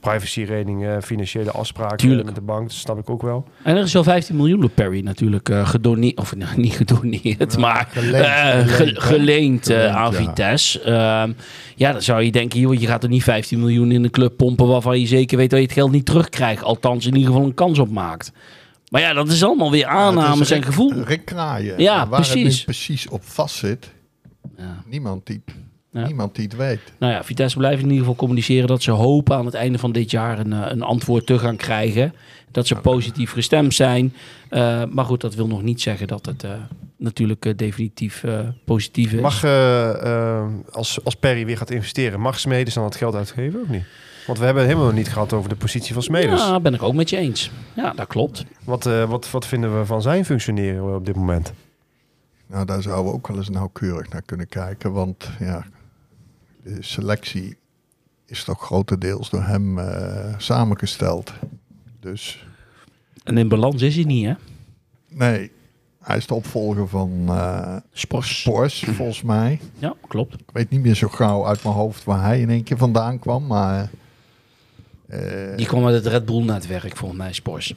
privacyredingen, 0.00 1.02
financiële 1.02 1.50
afspraken 1.50 1.96
Tuurlijk. 1.96 2.24
met 2.24 2.34
de 2.34 2.40
bank. 2.40 2.62
Dat 2.62 2.76
snap 2.76 2.98
ik 2.98 3.10
ook 3.10 3.22
wel. 3.22 3.48
En 3.62 3.76
er 3.76 3.82
is 3.82 3.92
wel 3.92 4.04
15 4.04 4.36
miljoen 4.36 4.60
door 4.60 4.70
Perry 4.70 5.00
natuurlijk 5.00 5.48
eh, 5.48 5.68
gedoneerd. 5.68 6.18
Of 6.18 6.36
nou, 6.36 6.60
niet 6.60 6.74
gedoneerd, 6.74 7.56
maar 7.58 7.88
geleend, 7.92 8.24
eh, 8.24 8.58
geleend, 8.66 8.98
geleend 8.98 9.68
eh, 9.70 9.96
aan 9.96 10.12
ja. 10.12 10.18
Vitesse. 10.18 10.80
Ehm, 10.80 11.32
ja, 11.76 11.92
dan 11.92 12.02
zou 12.02 12.22
je 12.22 12.30
denken, 12.32 12.60
joh, 12.60 12.74
je 12.74 12.86
gaat 12.86 13.02
er 13.02 13.08
niet 13.08 13.22
15 13.22 13.58
miljoen 13.58 13.92
in 13.92 14.02
de 14.02 14.10
club 14.10 14.36
pompen 14.36 14.66
waarvan 14.66 15.00
je 15.00 15.06
zeker 15.06 15.36
weet 15.36 15.50
dat 15.50 15.58
je 15.58 15.64
het 15.64 15.74
geld 15.74 15.90
niet 15.92 16.06
terugkrijgt. 16.06 16.62
Althans, 16.62 17.06
in 17.06 17.14
ieder 17.14 17.30
geval 17.32 17.46
een 17.46 17.54
kans 17.54 17.78
op 17.78 17.90
maakt. 17.90 18.32
Maar 18.88 19.00
ja, 19.00 19.12
dat 19.12 19.28
is 19.28 19.44
allemaal 19.44 19.70
weer 19.70 19.86
aannames 19.86 20.48
het 20.48 20.58
en 20.58 20.64
gevoel. 20.64 20.92
Rick 21.02 21.24
Kraaien. 21.24 21.80
Ja, 21.82 22.08
waar 22.08 22.20
het 22.20 22.30
precies. 22.30 22.58
nu 22.58 22.64
precies 22.64 23.08
op 23.08 23.22
vast 23.24 23.54
zit, 23.56 23.90
Ja. 24.56 24.82
niemand 24.86 25.26
die, 25.26 25.42
Ja. 25.92 26.06
niemand 26.06 26.34
die 26.34 26.44
het 26.44 26.56
weet. 26.56 26.80
Nou 26.98 27.12
ja, 27.12 27.24
Vitesse 27.24 27.56
blijft 27.56 27.78
in 27.78 27.84
ieder 27.84 27.98
geval 27.98 28.14
communiceren 28.14 28.68
dat 28.68 28.82
ze 28.82 28.90
hopen 28.90 29.36
aan 29.36 29.44
het 29.44 29.54
einde 29.54 29.78
van 29.78 29.92
dit 29.92 30.10
jaar 30.10 30.38
een, 30.38 30.52
eh, 30.52 30.66
een 30.68 30.82
antwoord 30.82 31.26
te 31.26 31.38
gaan 31.38 31.56
krijgen. 31.56 32.14
Dat 32.50 32.66
ze 32.66 32.74
positief 32.74 33.32
gestemd 33.32 33.74
zijn. 33.74 34.14
Eh, 34.48 34.82
maar 34.90 35.04
goed, 35.04 35.20
dat 35.20 35.34
wil 35.34 35.46
nog 35.46 35.62
niet 35.62 35.80
zeggen 35.80 36.06
dat 36.06 36.26
het 36.26 36.44
eh, 36.44 36.50
natuurlijk 36.96 37.58
definitief 37.58 38.24
positief 38.64 39.12
is. 39.12 39.20
Mag, 39.20 39.44
als, 40.70 41.04
als 41.04 41.16
Perry 41.16 41.46
weer 41.46 41.56
gaat 41.56 41.70
investeren, 41.70 42.20
mag 42.20 42.40
Smedes 42.40 42.74
dan 42.74 42.84
het 42.84 42.96
geld 42.96 43.14
uitgeven 43.14 43.60
of 43.60 43.68
niet? 43.68 43.84
Want 44.26 44.38
we 44.38 44.44
hebben 44.48 44.62
het 44.62 44.72
helemaal 44.72 44.94
niet 44.94 45.08
gehad 45.08 45.32
over 45.32 45.48
de 45.48 45.56
positie 45.56 45.94
van 45.94 46.02
Smedes. 46.02 46.40
Ja, 46.40 46.60
ben 46.60 46.74
ik 46.74 46.82
ook 46.82 46.94
met 46.94 47.10
je 47.10 47.16
eens. 47.16 47.50
Ja, 47.74 47.92
dat 47.92 48.06
klopt. 48.06 48.44
Wat, 48.64 48.86
eh, 48.86 49.04
wat, 49.04 49.30
wat 49.30 49.46
vinden 49.46 49.78
we 49.78 49.86
van 49.86 50.02
zijn 50.02 50.24
functioneren 50.24 50.94
op 50.94 51.06
dit 51.06 51.16
moment? 51.16 51.52
Nou, 52.46 52.64
daar 52.64 52.82
zouden 52.82 53.04
we 53.04 53.12
ook 53.12 53.26
wel 53.26 53.36
eens 53.36 53.48
nauwkeurig 53.48 54.08
naar 54.08 54.22
kunnen 54.22 54.48
kijken. 54.48 54.92
Want 54.92 55.30
ja, 55.38 55.64
selectie 56.80 57.56
is 58.26 58.44
toch 58.44 58.60
grotendeels 58.62 59.30
door 59.30 59.42
hem 59.42 59.78
eh, 59.78 60.34
samengesteld. 60.38 61.32
Dus 62.00 62.44
En 63.24 63.38
in 63.38 63.48
balans 63.48 63.82
is 63.82 63.94
hij 63.94 64.04
niet, 64.04 64.26
hè? 64.26 64.32
nee, 65.08 65.50
hij 66.02 66.16
is 66.16 66.26
de 66.26 66.34
opvolger 66.34 66.88
van 66.88 67.24
eh 67.28 67.76
Spors. 67.92 68.40
Spors, 68.40 68.84
volgens 68.84 69.22
mij. 69.22 69.60
Ja, 69.78 69.94
klopt. 70.08 70.34
Ik 70.34 70.50
weet 70.52 70.70
niet 70.70 70.80
meer 70.80 70.94
zo 70.94 71.08
gauw 71.08 71.46
uit 71.46 71.62
mijn 71.62 71.74
hoofd 71.74 72.04
waar 72.04 72.22
hij 72.22 72.40
in 72.40 72.50
één 72.50 72.62
keer 72.62 72.76
vandaan 72.76 73.18
kwam. 73.18 73.46
Maar 73.46 73.90
eh, 75.08 75.56
Die 75.56 75.66
kwam 75.66 75.86
uit 75.86 75.94
het 75.94 76.06
Red 76.06 76.24
Bull-netwerk, 76.24 76.96
volgens 76.96 77.20
mij, 77.20 77.32
Spors. 77.32 77.74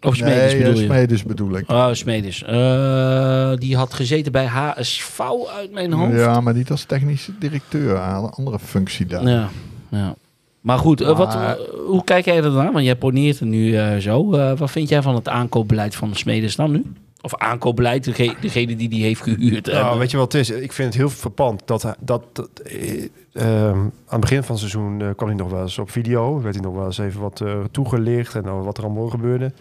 Of 0.00 0.16
Smedes 0.16 0.52
nee, 0.52 0.62
bedoel 0.62 0.72
eh, 0.72 0.80
je? 0.80 0.84
Smedes 0.84 1.22
bedoel 1.22 1.56
ik. 1.56 1.70
Oh, 1.70 1.92
Smedes. 1.92 2.42
Eh, 2.42 3.52
die 3.56 3.76
had 3.76 3.94
gezeten 3.94 4.32
bij 4.32 4.46
HSV 4.46 5.20
uit 5.56 5.72
mijn 5.72 5.92
hoofd. 5.92 6.16
Ja, 6.16 6.40
maar 6.40 6.54
niet 6.54 6.70
als 6.70 6.84
technische 6.84 7.32
directeur. 7.38 7.98
Aan 7.98 8.24
een 8.24 8.30
andere 8.30 8.58
functie 8.58 9.06
daar. 9.06 9.28
Ja, 9.28 9.48
ja. 9.88 10.14
Maar 10.60 10.78
goed, 10.78 11.00
eh, 11.00 11.16
wat, 11.16 11.38
hoe 11.86 12.04
kijk 12.04 12.24
jij 12.24 12.36
ernaar? 12.36 12.72
Want 12.72 12.84
jij 12.84 12.96
poneert 12.96 13.40
er 13.40 13.46
nu 13.46 14.00
zo. 14.00 14.30
Wat 14.56 14.70
vind 14.70 14.88
jij 14.88 15.02
van 15.02 15.14
het 15.14 15.28
aankoopbeleid 15.28 15.94
van 15.94 16.10
de 16.10 16.16
Smedes 16.16 16.56
dan 16.56 16.70
nu? 16.70 16.84
Of 17.26 17.34
aankoopbeleid, 17.36 18.04
dege- 18.04 18.34
degene 18.40 18.76
die 18.76 18.88
die 18.88 19.02
heeft 19.02 19.22
gehuurd. 19.22 19.66
Nou, 19.66 19.98
weet 19.98 20.10
je 20.10 20.16
wat 20.16 20.32
het 20.32 20.40
is? 20.40 20.50
Ik 20.50 20.72
vind 20.72 20.88
het 20.88 20.96
heel 20.96 21.10
verpand 21.10 21.62
dat, 21.64 21.94
dat, 21.98 22.22
dat 22.32 22.48
eh, 22.64 23.04
ehm, 23.32 23.78
aan 23.78 23.92
het 24.06 24.20
begin 24.20 24.42
van 24.42 24.50
het 24.50 24.58
seizoen 24.58 25.00
eh, 25.02 25.08
kwam 25.16 25.28
hij 25.28 25.36
nog 25.36 25.50
wel 25.50 25.62
eens 25.62 25.78
op 25.78 25.90
video. 25.90 26.42
Werd 26.42 26.54
hij 26.54 26.64
nog 26.64 26.74
wel 26.74 26.84
eens 26.84 26.98
even 26.98 27.20
wat 27.20 27.40
eh, 27.40 27.58
toegelicht 27.70 28.34
en 28.34 28.42
nou, 28.44 28.62
wat 28.64 28.78
er 28.78 28.84
allemaal 28.84 29.08
gebeurde. 29.08 29.52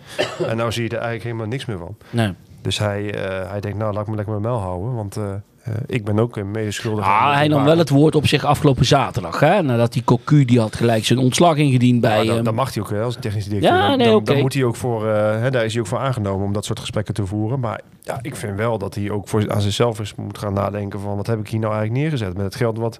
en 0.47 0.57
nou 0.57 0.71
zie 0.71 0.83
je 0.83 0.89
er 0.89 0.95
eigenlijk 0.95 1.23
helemaal 1.23 1.47
niks 1.47 1.65
meer 1.65 1.77
van. 1.77 1.95
nee. 2.09 2.33
Dus 2.61 2.79
hij, 2.79 3.03
hij 3.47 3.59
denkt, 3.59 3.77
nou 3.77 3.93
laat 3.93 4.01
ik 4.01 4.07
me 4.09 4.15
lekker 4.15 4.33
mijn 4.39 4.51
mel 4.53 4.59
houden. 4.61 4.93
Want 4.95 5.17
eh, 5.65 5.73
ik 5.85 6.05
ben 6.05 6.19
ook 6.19 6.37
een 6.37 6.51
medeschuldige. 6.51 7.07
aan 7.07 7.29
Ah, 7.29 7.35
hij 7.35 7.47
nam 7.47 7.63
wel 7.63 7.77
het 7.77 7.89
woord 7.89 8.15
op 8.15 8.27
zich 8.27 8.43
afgelopen 8.45 8.85
zaterdag. 8.85 9.39
Hè? 9.39 9.61
Nadat 9.61 9.93
die 9.93 10.03
Cocu, 10.03 10.45
die 10.45 10.59
had 10.59 10.75
gelijk 10.75 11.05
zijn 11.05 11.19
ontslag 11.19 11.55
ingediend 11.57 12.01
bij... 12.01 12.25
Ja, 12.25 12.41
dan, 12.41 12.55
mag 12.55 12.73
hij 12.73 12.83
ook 12.83 12.89
hè, 12.89 13.01
als 13.01 13.17
technische 13.19 13.49
directeur. 13.49 13.77
Ja, 13.77 13.87
Dan- 13.87 13.97
nee, 13.97 14.21
dan, 14.21 14.39
moet 14.39 14.53
hij 14.53 14.63
ook 14.63 14.75
voor, 14.75 15.07
eh, 15.07 15.39
hè, 15.41 15.51
daar 15.51 15.65
is 15.65 15.71
hij 15.73 15.81
ook 15.81 15.87
voor 15.87 15.97
aangenomen 15.99 16.45
om 16.45 16.53
dat 16.53 16.65
soort 16.65 16.79
gesprekken 16.79 17.13
te 17.13 17.25
voeren. 17.25 17.59
Maar 17.59 17.81
ja, 18.01 18.19
ik 18.21 18.35
vind 18.35 18.57
wel 18.57 18.77
dat 18.77 18.95
hij 18.95 19.09
ook 19.11 19.27
voor 19.27 19.51
aan 19.51 19.61
zichzelf 19.61 19.99
eens 19.99 20.15
moet 20.15 20.37
gaan 20.37 20.53
nadenken 20.53 20.99
van 20.99 21.15
wat 21.15 21.27
heb 21.27 21.39
ik 21.39 21.47
hier 21.47 21.59
nou 21.59 21.73
eigenlijk 21.73 22.01
neergezet 22.03 22.33
met 22.35 22.45
het 22.45 22.55
geld 22.55 22.77
wat, 22.77 22.99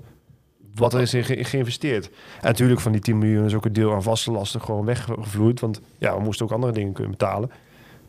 wat 0.76 0.93
er 0.93 1.01
is 1.01 1.13
in 1.13 1.24
ge- 1.24 1.43
geïnvesteerd. 1.43 2.05
En 2.05 2.11
natuurlijk 2.47 2.82
van 2.82 2.91
die 2.91 3.01
10 3.01 3.18
miljoen 3.18 3.45
is 3.45 3.53
ook 3.53 3.66
een 3.66 3.74
deel 3.74 3.93
aan 3.93 4.03
vaste 4.03 4.32
lasten 4.32 4.61
gewoon 4.61 4.86
weggevloeid. 4.86 5.59
Want 5.59 5.82
ja, 5.97 6.18
we 6.18 6.24
moesten 6.24 6.45
ook 6.45 6.51
andere 6.51 6.74
dingen 6.74 6.93
kunnen 6.93 7.11
betalen. 7.11 7.51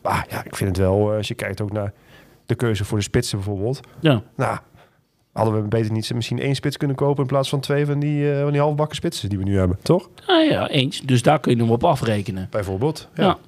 Maar 0.02 0.26
ja, 0.30 0.44
ik 0.44 0.56
vind 0.56 0.68
het 0.76 0.78
wel, 0.86 1.10
eh, 1.10 1.16
als 1.16 1.28
je 1.28 1.34
kijkt 1.34 1.60
ook 1.60 1.72
naar 1.72 1.92
de 2.46 2.54
keuze 2.54 2.84
voor 2.84 2.98
de 2.98 3.04
spitsen 3.04 3.38
bijvoorbeeld. 3.38 3.80
Ja. 4.00 4.22
Nou, 4.36 4.58
hadden 5.32 5.62
we 5.62 5.68
beter 5.68 5.92
niet 5.92 6.14
misschien 6.14 6.38
één 6.40 6.54
spits 6.54 6.76
kunnen 6.76 6.96
kopen 6.96 7.22
in 7.22 7.28
plaats 7.28 7.48
van 7.48 7.60
twee 7.60 7.86
van 7.86 7.98
die, 7.98 8.32
eh 8.32 8.42
van 8.42 8.52
die 8.52 8.60
halfbakken 8.60 8.96
spitsen 8.96 9.28
die 9.28 9.38
we 9.38 9.44
nu 9.44 9.58
hebben, 9.58 9.78
toch? 9.82 10.08
Ah, 10.26 10.50
ja, 10.50 10.68
eens. 10.68 11.00
Dus 11.00 11.22
daar 11.22 11.40
kun 11.40 11.56
je 11.56 11.62
hem 11.62 11.70
op 11.70 11.84
afrekenen. 11.84 12.48
Bijvoorbeeld. 12.50 13.08
Ja. 13.14 13.38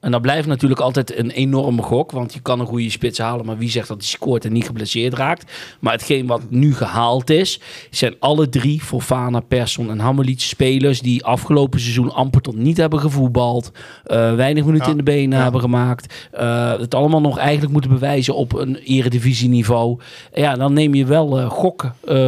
En 0.00 0.10
dat 0.10 0.22
blijft 0.22 0.48
natuurlijk 0.48 0.80
altijd 0.80 1.18
een 1.18 1.30
enorme 1.30 1.82
gok. 1.82 2.10
Want 2.10 2.34
je 2.34 2.40
kan 2.40 2.60
een 2.60 2.66
goede 2.66 2.90
spits 2.90 3.18
halen. 3.18 3.46
Maar 3.46 3.58
wie 3.58 3.70
zegt 3.70 3.88
dat 3.88 3.96
hij 3.96 4.06
scoort 4.06 4.44
en 4.44 4.52
niet 4.52 4.66
geblesseerd 4.66 5.14
raakt. 5.14 5.52
Maar 5.80 5.92
hetgeen 5.92 6.26
wat 6.26 6.42
nu 6.50 6.74
gehaald 6.74 7.30
is. 7.30 7.60
Zijn 7.90 8.14
alle 8.18 8.48
drie 8.48 8.80
Fofana, 8.80 9.40
Persson 9.40 9.90
en 9.90 9.98
Hammerliet 9.98 10.42
spelers. 10.42 11.00
Die 11.00 11.24
afgelopen 11.24 11.80
seizoen 11.80 12.12
amper 12.12 12.40
tot 12.40 12.56
niet 12.56 12.76
hebben 12.76 13.00
gevoetbald. 13.00 13.70
eh, 14.04 14.34
weinig 14.34 14.64
minuten 14.64 14.86
Ja, 14.86 14.90
in 14.92 14.96
de 14.98 15.02
benen 15.02 15.36
ja. 15.36 15.42
hebben 15.42 15.60
gemaakt. 15.60 16.28
eh, 16.32 16.78
het 16.78 16.94
allemaal 16.94 17.20
nog 17.20 17.38
eigenlijk 17.38 17.72
moeten 17.72 17.90
bewijzen 17.90 18.34
op 18.34 18.52
een 18.52 18.76
eredivisieniveau. 18.76 19.98
Ja, 20.34 20.54
dan 20.54 20.72
neem 20.72 20.94
je 20.94 21.04
wel 21.04 21.38
eh, 21.38 21.50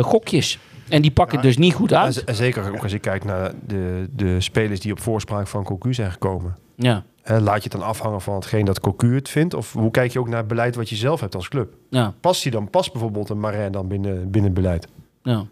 gokjes. 0.03 0.59
En 0.91 1.03
die 1.03 1.11
pakken 1.11 1.37
Ja, 1.37 1.43
dus 1.43 1.57
niet 1.59 1.75
goed 1.75 1.93
uit. 1.93 2.23
zeker 2.27 2.73
ook 2.75 2.83
als 2.83 2.93
je 2.93 2.99
kijkt 2.99 3.25
naar 3.25 3.53
de, 3.67 4.09
de 4.17 4.41
spelers 4.41 4.81
die 4.81 4.93
op 4.93 5.01
voorspraak 5.01 5.47
van 5.47 5.65
Cocu 5.65 5.95
zijn 5.95 6.11
gekomen. 6.13 6.57
Ja, 6.77 7.05
laat 7.25 7.57
je 7.57 7.63
het 7.63 7.73
dan 7.73 7.83
afhangen 7.83 8.21
van 8.21 8.35
hetgeen 8.35 8.65
dat 8.65 8.81
Cocu 8.81 9.15
het 9.15 9.29
vindt? 9.29 9.55
Of 9.55 9.73
hoe 9.73 9.91
kijk 9.91 10.13
je 10.13 10.19
ook 10.19 10.29
naar 10.29 10.39
het 10.39 10.49
beleid 10.49 10.75
wat 10.77 10.89
je 10.89 10.97
zelf 10.97 11.21
hebt 11.21 11.35
als 11.35 11.49
club? 11.49 11.75
ja, 11.91 12.15
Past 12.21 12.43
hij 12.43 12.53
dan, 12.53 12.71
past 12.71 12.93
bijvoorbeeld 12.93 13.29
een 13.29 13.41
Marin 13.41 13.73
dan 13.73 13.89
binnen, 13.89 14.15
binnen 14.31 14.51
het 14.51 14.55
beleid? 14.61 14.89
ja. 15.23 15.45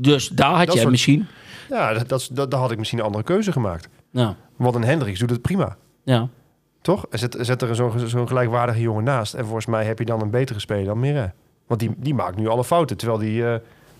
Dus 0.00 0.28
daar 0.28 0.48
had 0.50 0.58
Dat 0.58 0.66
jij 0.66 0.76
soort- 0.76 0.90
misschien... 0.90 1.26
Ja, 1.68 1.92
dat, 1.92 2.08
dat, 2.08 2.28
dat, 2.32 2.50
dan 2.50 2.60
had 2.60 2.70
ik 2.70 2.78
misschien 2.78 2.98
een 2.98 3.04
andere 3.04 3.24
keuze 3.24 3.52
gemaakt. 3.52 3.88
Nou, 4.10 4.34
Want 4.56 4.74
een 4.74 4.84
Hendricks 4.84 5.18
doet 5.18 5.30
het 5.30 5.42
prima. 5.42 5.76
ja. 6.04 6.28
Toch? 6.80 7.06
Zet, 7.10 7.36
zet 7.40 7.62
er 7.62 7.74
zo'n 7.74 7.92
zo'n 8.08 8.28
gelijkwaardige 8.28 8.80
jongen 8.80 9.04
naast. 9.04 9.34
En 9.34 9.44
volgens 9.44 9.66
mij 9.66 9.84
heb 9.84 9.98
je 9.98 10.04
dan 10.04 10.20
een 10.22 10.30
betere 10.30 10.58
speler 10.60 10.84
dan 10.84 11.00
Mire. 11.00 11.32
Want 11.66 11.80
die, 11.80 11.90
die 11.96 12.14
maakt 12.14 12.36
nu 12.36 12.48
alle 12.48 12.64
fouten. 12.64 12.96
Terwijl 12.96 13.18
die 13.18 13.46
eh, 13.46 13.54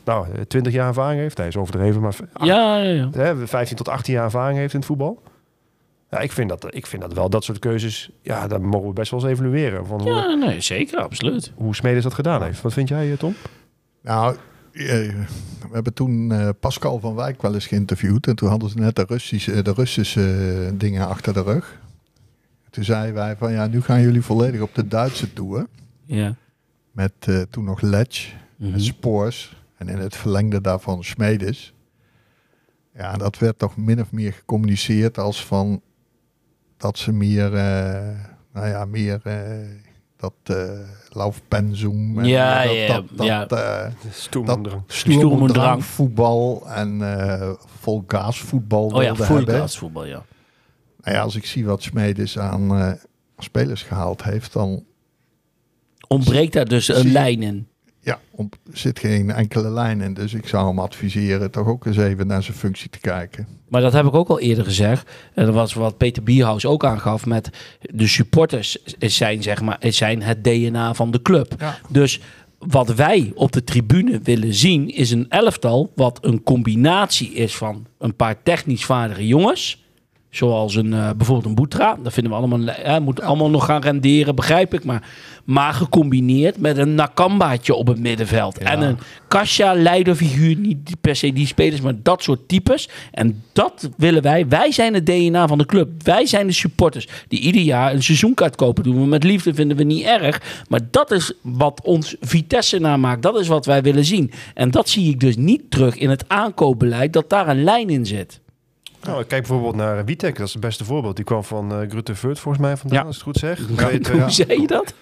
nou, 0.07 0.26
eh, 0.34 0.40
20 0.40 0.72
jaar 0.72 0.86
ervaring 0.88 1.20
heeft. 1.20 1.36
Hij 1.38 1.46
is 1.46 1.57
overdreven, 1.57 2.00
maar 2.00 2.16
Ja, 2.34 2.76
ja, 2.76 2.92
ja. 2.92 3.09
hè, 3.12 3.46
15 3.46 3.76
tot 3.76 3.88
18 3.88 4.14
jaar 4.14 4.24
ervaring 4.24 4.59
heeft 4.59 4.72
in 4.72 4.78
het 4.78 4.88
voetbal. 4.88 5.22
Ja, 6.11 6.18
ik, 6.18 6.32
vind 6.32 6.48
dat, 6.48 6.74
ik 6.74 6.86
vind 6.86 7.02
dat 7.02 7.12
wel 7.14 7.30
dat 7.30 7.44
soort 7.44 7.59
keuzes. 7.59 8.11
Ja, 8.22 8.46
daar 8.46 8.61
mogen 8.61 8.88
we 8.88 8.92
best 8.94 9.11
wel 9.11 9.20
eens 9.20 9.30
evalueren. 9.30 9.86
Van 9.86 10.00
hoe, 10.00 10.11
Ja, 10.11 10.34
nee, 10.34 10.61
zeker, 10.61 10.98
absoluut. 10.98 11.52
hoe 11.54 11.74
Smedes 11.74 12.02
dat 12.02 12.14
gedaan 12.14 12.42
heeft. 12.42 12.61
Wat 12.62 12.72
vind 12.72 12.88
jij, 12.88 13.11
eh, 13.12 13.18
Tom? 13.18 13.34
Nou, 14.02 14.36
eh, 14.72 14.82
we 14.82 15.72
hebben 15.72 15.94
toen 15.94 16.32
eh, 16.32 16.48
Pascal 16.61 16.98
van 17.00 17.14
Wijk 17.14 17.42
wel 17.42 17.54
eens 17.54 17.66
geïnterviewd. 17.66 18.26
En 18.26 18.36
toen 18.36 18.48
hadden 18.48 18.68
ze 18.70 18.78
net 18.78 18.96
de 18.96 19.04
Russische, 19.09 19.62
de 19.62 19.72
Russische 19.72 20.20
eh, 20.66 20.72
dingen 20.78 21.09
achter 21.09 21.32
de 21.34 21.42
rug. 21.42 21.80
Toen 22.70 22.84
zeiden 22.84 23.14
wij 23.14 23.36
van 23.36 23.52
ja, 23.52 23.66
nu 23.66 23.82
gaan 23.82 24.00
jullie 24.00 24.22
volledig 24.22 24.61
op 24.61 24.74
de 24.74 24.88
Duitse 24.88 25.32
tour. 25.32 25.66
Ja. 26.04 26.34
Met 26.92 27.12
eh, 27.20 27.40
toen 27.50 27.64
nog 27.64 27.80
Ledge, 27.80 28.32
Mhm. 28.57 28.72
en 28.72 28.80
Spoors 28.80 29.57
en 29.77 29.89
in 29.89 29.99
het 29.99 30.16
verlengde 30.16 30.61
daarvan 30.61 31.05
Smedes. 31.05 31.74
Ja, 32.95 33.16
dat 33.16 33.39
werd 33.39 33.59
toch 33.59 33.77
min 33.77 34.01
of 34.01 34.12
meer 34.12 34.33
gecommuniceerd 34.33 35.18
als 35.18 35.45
van 35.45 35.81
dat 36.77 36.99
ze 36.99 37.12
meer, 37.12 37.55
eh, 37.55 38.18
nou 38.53 38.66
ja, 38.66 38.85
meer 38.85 39.20
eh, 39.24 39.68
dat 40.16 40.33
eh 40.43 40.79
laufpensum. 41.09 42.18
en 42.18 42.24
Ja, 42.24 42.62
dat, 42.64 42.74
ja, 42.74 42.87
dat, 42.87 43.05
dat, 43.14 43.27
ja. 43.27 43.47
eh, 43.47 43.93
Stoelmandrang. 44.11 44.83
Stoem 44.87 45.41
en 45.41 45.47
drang. 45.47 45.85
voetbal 45.85 46.66
en 46.68 47.03
eh 47.03 47.51
vol 47.81 48.05
voetbal 48.31 48.85
Oh 48.85 48.91
ja, 48.91 48.99
wilde 48.99 49.24
hebben. 49.24 49.37
voetbalvoetbal, 49.47 50.05
ja. 50.05 50.24
Nou 51.01 51.16
ja, 51.16 51.22
als 51.22 51.37
ik 51.37 51.47
zie 51.47 51.64
wat 51.66 51.83
Smedes 51.83 52.39
aan 52.39 52.70
eh, 52.79 52.93
spelers 53.39 53.83
gehaald 53.83 54.24
heeft, 54.24 54.53
dan 54.53 54.85
Ontbreekt 56.09 56.53
daar 56.53 56.64
dus 56.64 56.89
een 56.89 57.12
lijn 57.12 57.43
in. 57.43 57.68
Ja, 58.07 58.20
om, 58.30 58.48
zit 58.72 58.98
geen 58.98 59.30
enkele 59.30 59.70
lijn 59.70 60.00
in. 60.00 60.14
Dus 60.14 60.34
ik 60.34 60.48
zou 60.48 60.66
hem 60.66 60.78
adviseren 60.78 61.50
toch 61.50 61.66
ook 61.66 61.86
eens 61.86 61.96
even 61.96 62.26
naar 62.26 62.42
zijn 62.42 62.57
functie 62.57 62.90
te 62.90 62.98
kijken. 62.98 63.46
Maar 63.68 63.80
dat 63.80 63.92
heb 63.92 64.07
ik 64.07 64.14
ook 64.14 64.28
al 64.28 64.40
eerder 64.40 64.64
gezegd. 64.64 65.11
En 65.34 65.44
dat 65.44 65.54
was 65.54 65.74
wat 65.74 65.96
Peter 65.96 66.22
Bierhaus 66.22 66.66
ook 66.66 66.84
aangaf 66.84 67.26
met 67.26 67.50
de 67.80 68.07
supporters 68.07 68.78
zijn, 68.98 69.42
zeg 69.42 69.62
maar, 69.62 69.78
zijn 69.80 70.22
het 70.22 70.44
DNA 70.44 70.94
van 70.94 71.11
de 71.11 71.22
club. 71.22 71.54
Ja. 71.59 71.78
Dus 71.88 72.20
wat 72.59 72.94
wij 72.94 73.32
op 73.34 73.52
de 73.52 73.64
tribune 73.64 74.20
willen 74.22 74.54
zien 74.54 74.88
is 74.88 75.11
een 75.11 75.26
elftal 75.28 75.92
wat 75.94 76.18
een 76.20 76.42
combinatie 76.42 77.32
is 77.32 77.57
van 77.57 77.86
een 77.98 78.16
paar 78.16 78.42
technisch 78.42 78.84
vaardige 78.84 79.26
jongens. 79.26 79.86
Zoals 80.31 80.74
een, 80.74 80.93
eh, 80.93 81.11
bijvoorbeeld 81.16 81.47
een 81.47 81.55
Boetra. 81.55 81.97
Dat 82.03 82.12
vinden 82.12 82.33
we 82.33 82.39
allemaal, 82.39 82.59
le- 82.59 82.77
hè, 82.83 83.01
moet 83.01 83.20
allemaal 83.20 83.51
nog 83.51 83.64
gaan 83.64 83.81
renderen, 83.83 84.35
begrijp 84.35 84.74
ik. 84.74 84.85
Maar, 84.85 85.09
maar 85.45 85.72
gecombineerd 85.74 86.59
met 86.59 86.77
een 86.77 86.95
Nakambaatje 86.95 87.74
op 87.74 87.87
het 87.87 87.99
middenveld. 87.99 88.59
En 88.59 88.81
een 88.83 88.99
Kasja, 89.29 89.74
leiderfiguur. 89.74 90.57
Niet 90.57 90.91
per 91.01 91.16
se 91.16 91.33
die 91.33 91.47
spelers, 91.47 91.81
maar 91.81 91.95
dat 92.03 92.22
soort 92.22 92.49
types. 92.49 92.89
En 93.12 93.43
dat 93.53 93.91
willen 93.97 94.22
wij. 94.22 94.49
Wij 94.49 94.72
zijn 94.72 94.95
het 94.95 95.07
DNA 95.07 95.49
van 95.49 95.59
de 95.59 95.66
club. 95.66 95.89
Wij 96.03 96.27
zijn 96.27 96.47
de 96.47 96.53
supporters 96.53 97.09
die 97.29 97.41
ieder 97.41 97.62
jaar 97.62 97.93
een 97.95 98.03
seizoenkaart 98.03 98.57
kopen. 98.57 98.83
Doen 98.85 99.01
we 99.01 99.07
met 99.07 99.24
liefde, 99.24 99.55
vinden 99.55 99.77
we 99.77 99.83
niet 99.85 100.05
erg. 100.05 100.64
Maar 100.68 100.81
dat 100.91 101.11
is 101.11 101.33
wat 101.43 101.81
ons 101.85 102.16
Vitesse 102.20 102.79
namaakt. 102.79 103.22
Dat 103.22 103.39
is 103.41 103.49
wat 103.49 103.66
wij 103.66 103.83
willen 103.83 104.05
zien. 104.05 104.31
En 104.55 104.70
dat 104.70 104.89
zie 104.89 105.11
ik 105.11 105.20
dus 105.20 105.37
niet 105.37 105.70
terug 105.70 105.97
in 105.97 106.11
het 106.11 106.24
aankoopbeleid. 106.29 107.12
Dat 107.12 107.31
daar 107.31 107.49
een 107.49 107.64
lijn 107.64 107.89
in 107.91 108.07
zit. 108.07 108.41
Nou, 109.07 109.24
kijk 109.24 109.46
bijvoorbeeld 109.46 109.74
naar 109.76 110.04
Witek. 110.04 110.36
Dat 110.36 110.46
is 110.46 110.52
het 110.52 110.62
beste 110.62 110.84
voorbeeld. 110.84 111.16
Die 111.16 111.24
kwam 111.24 111.44
van 111.44 111.72
eh 111.72 111.88
Gruttevoort 111.90 112.38
volgens 112.38 112.64
mij 112.64 112.76
vandaan, 112.76 112.98
Ja. 113.00 113.04
als 113.07 113.18
ik 113.18 113.24
het 113.24 113.32
goed 113.32 113.38
zeg. 113.38 113.59
Hoe 114.20 114.30
zei 114.30 114.61
je 114.61 114.66
dat? 114.66 114.94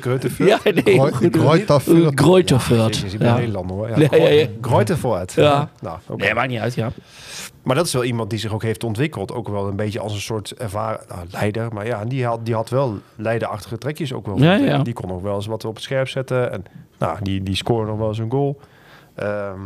Gruttevoort. 0.00 0.48
Ja, 0.48 0.58
nee. 0.84 1.00
Grooitafurt. 1.30 2.20
Grooitafurt. 2.20 2.94
Jezus, 2.96 3.12
ik 3.12 3.18
ben 3.18 3.28
Ja. 3.28 3.32
een 3.34 3.38
Nederlander 3.38 3.76
hoor. 3.76 3.88
Ja, 3.88 3.96
Ja, 3.98 4.16
ja, 4.16 4.28
ja. 4.28 4.46
Grooitafurt. 4.60 5.32
Ja. 5.32 5.70
Nou, 5.80 5.98
oké. 6.08 6.24
Nee, 6.24 6.34
maakt 6.34 6.48
niet 6.48 6.58
uit, 6.60 6.74
ja. 6.74 6.90
Maar 7.62 7.76
dat 7.76 7.86
is 7.86 7.92
wel 7.92 8.04
iemand 8.04 8.30
die 8.30 8.38
zich 8.38 8.52
ook 8.52 8.62
heeft 8.62 8.84
ontwikkeld. 8.84 9.32
Ook 9.32 9.48
wel 9.48 9.68
een 9.68 9.76
beetje 9.76 10.00
als 10.00 10.14
een 10.14 10.20
soort 10.20 10.50
ervaren 10.54 11.00
nou, 11.08 11.20
leider. 11.30 11.72
Maar 11.72 11.86
ja, 11.86 12.04
die 12.04 12.24
had, 12.24 12.44
die 12.44 12.54
had 12.54 12.70
wel 12.70 12.98
leiderachtige 13.16 13.78
trekjes 13.78 14.12
ook 14.12 14.26
wel. 14.26 14.38
Ja, 14.38 14.54
ja. 14.54 14.78
Die 14.82 14.94
kon 14.94 15.10
ook 15.12 15.22
wel 15.22 15.34
eens 15.34 15.46
wat 15.46 15.64
op 15.64 15.74
het 15.74 15.82
scherp 15.82 16.08
zetten. 16.08 16.52
En 16.52 16.64
nou, 16.98 17.18
die, 17.22 17.42
die 17.42 17.56
scoorde 17.56 17.90
nog 17.90 17.98
wel 17.98 18.08
eens 18.08 18.18
een 18.18 18.30
goal. 18.30 18.60
Ehm, 19.14 19.60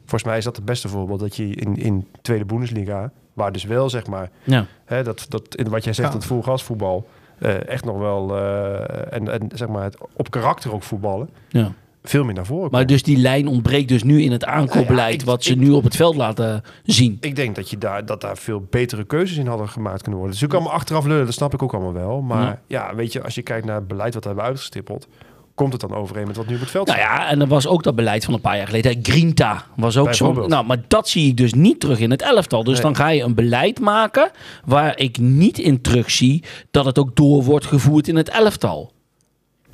volgens 0.00 0.24
mij 0.24 0.38
is 0.38 0.44
dat 0.44 0.56
het 0.56 0.64
beste 0.64 0.88
voorbeeld 0.88 1.20
dat 1.20 1.36
je 1.36 1.48
in, 1.48 1.76
in 1.76 2.06
tweede 2.22 2.44
Bundesliga... 2.44 3.10
waar 3.36 3.52
dus 3.52 3.64
wel, 3.64 3.90
zeg 3.90 4.06
maar, 4.06 4.30
Ja. 4.44 4.66
hè, 4.84 5.02
dat, 5.02 5.26
dat, 5.28 5.54
in 5.56 5.68
wat 5.68 5.84
jij 5.84 5.92
zegt, 5.92 6.12
Ja. 6.12 6.18
dat 6.18 6.62
voetbal 6.62 7.06
eh 7.38 7.68
echt 7.68 7.84
nog 7.84 7.98
wel... 7.98 8.36
eh, 8.36 9.12
en, 9.12 9.28
en 9.32 9.48
zeg 9.54 9.68
maar, 9.68 9.82
het 9.82 9.96
op 10.12 10.30
karakter 10.30 10.72
ook 10.72 10.82
voetballen... 10.82 11.28
ja. 11.48 11.72
veel 12.02 12.24
meer 12.24 12.34
naar 12.34 12.46
voren 12.46 12.68
Maar 12.70 12.78
komt. 12.80 12.88
dus 12.88 13.02
die 13.02 13.16
lijn 13.16 13.48
ontbreekt 13.48 13.88
dus 13.88 14.02
nu 14.02 14.22
in 14.22 14.32
het 14.32 14.44
aankoopbeleid... 14.44 15.14
Ja, 15.14 15.20
ik- 15.20 15.24
wat 15.26 15.44
ze 15.44 15.50
ik- 15.52 15.58
nu 15.58 15.70
op 15.70 15.84
het 15.84 15.96
veld 15.96 16.16
laten 16.16 16.62
zien. 16.84 17.16
Ik 17.20 17.36
denk 17.36 17.54
dat, 17.56 17.70
je 17.70 17.78
daar, 17.78 18.06
dat 18.06 18.20
daar 18.20 18.36
veel 18.36 18.66
betere 18.70 19.04
keuzes 19.04 19.36
in 19.36 19.46
hadden 19.46 19.68
gemaakt 19.68 20.02
kunnen 20.02 20.20
worden. 20.20 20.38
Dus 20.38 20.44
ook 20.48 20.54
allemaal 20.54 20.72
achteraf 20.72 21.04
lullen, 21.04 21.24
dat 21.24 21.34
snap 21.34 21.54
ik 21.54 21.62
ook 21.62 21.74
allemaal 21.74 21.92
wel. 21.92 22.20
Maar 22.20 22.60
ja. 22.66 22.94
weet 22.94 23.12
je, 23.12 23.22
als 23.22 23.34
je 23.34 23.42
kijkt 23.42 23.66
naar 23.66 23.74
het 23.76 23.88
beleid 23.88 24.14
wat 24.14 24.22
we 24.22 24.28
hebben 24.28 24.46
uitgestippeld... 24.48 25.08
komt 25.56 25.72
het 25.72 25.80
dan 25.80 25.94
overeen 25.94 26.26
met 26.26 26.36
wat 26.36 26.46
nu 26.46 26.54
op 26.54 26.60
het 26.60 26.70
veld 26.70 26.86
Nou 26.86 26.98
staat. 26.98 27.10
ja, 27.10 27.28
en 27.28 27.40
er 27.40 27.46
was 27.46 27.66
ook 27.66 27.82
dat 27.82 27.94
beleid 27.94 28.24
van 28.24 28.34
een 28.34 28.40
paar 28.40 28.56
jaar 28.56 28.66
geleden. 28.66 28.98
Grinta 29.02 29.66
was 29.76 29.96
ook 29.96 30.14
zo. 30.14 30.46
Nou, 30.46 30.66
maar 30.66 30.78
dat 30.88 31.08
zie 31.08 31.28
ik 31.28 31.36
dus 31.36 31.54
niet 31.54 31.80
terug 31.80 31.98
in 31.98 32.10
het 32.10 32.22
elftal. 32.22 32.64
Dus 32.64 32.72
Nee. 32.74 32.82
dan 32.82 32.96
ga 32.96 33.08
je 33.08 33.22
een 33.22 33.34
beleid 33.34 33.80
maken 33.80 34.30
waar 34.64 34.98
ik 34.98 35.18
niet 35.18 35.58
in 35.58 35.80
terugzie 35.80 36.44
dat 36.70 36.84
het 36.84 36.98
ook 36.98 37.16
door 37.16 37.42
wordt 37.42 37.66
gevoerd 37.66 38.08
in 38.08 38.16
het 38.16 38.28
elftal. 38.28 38.92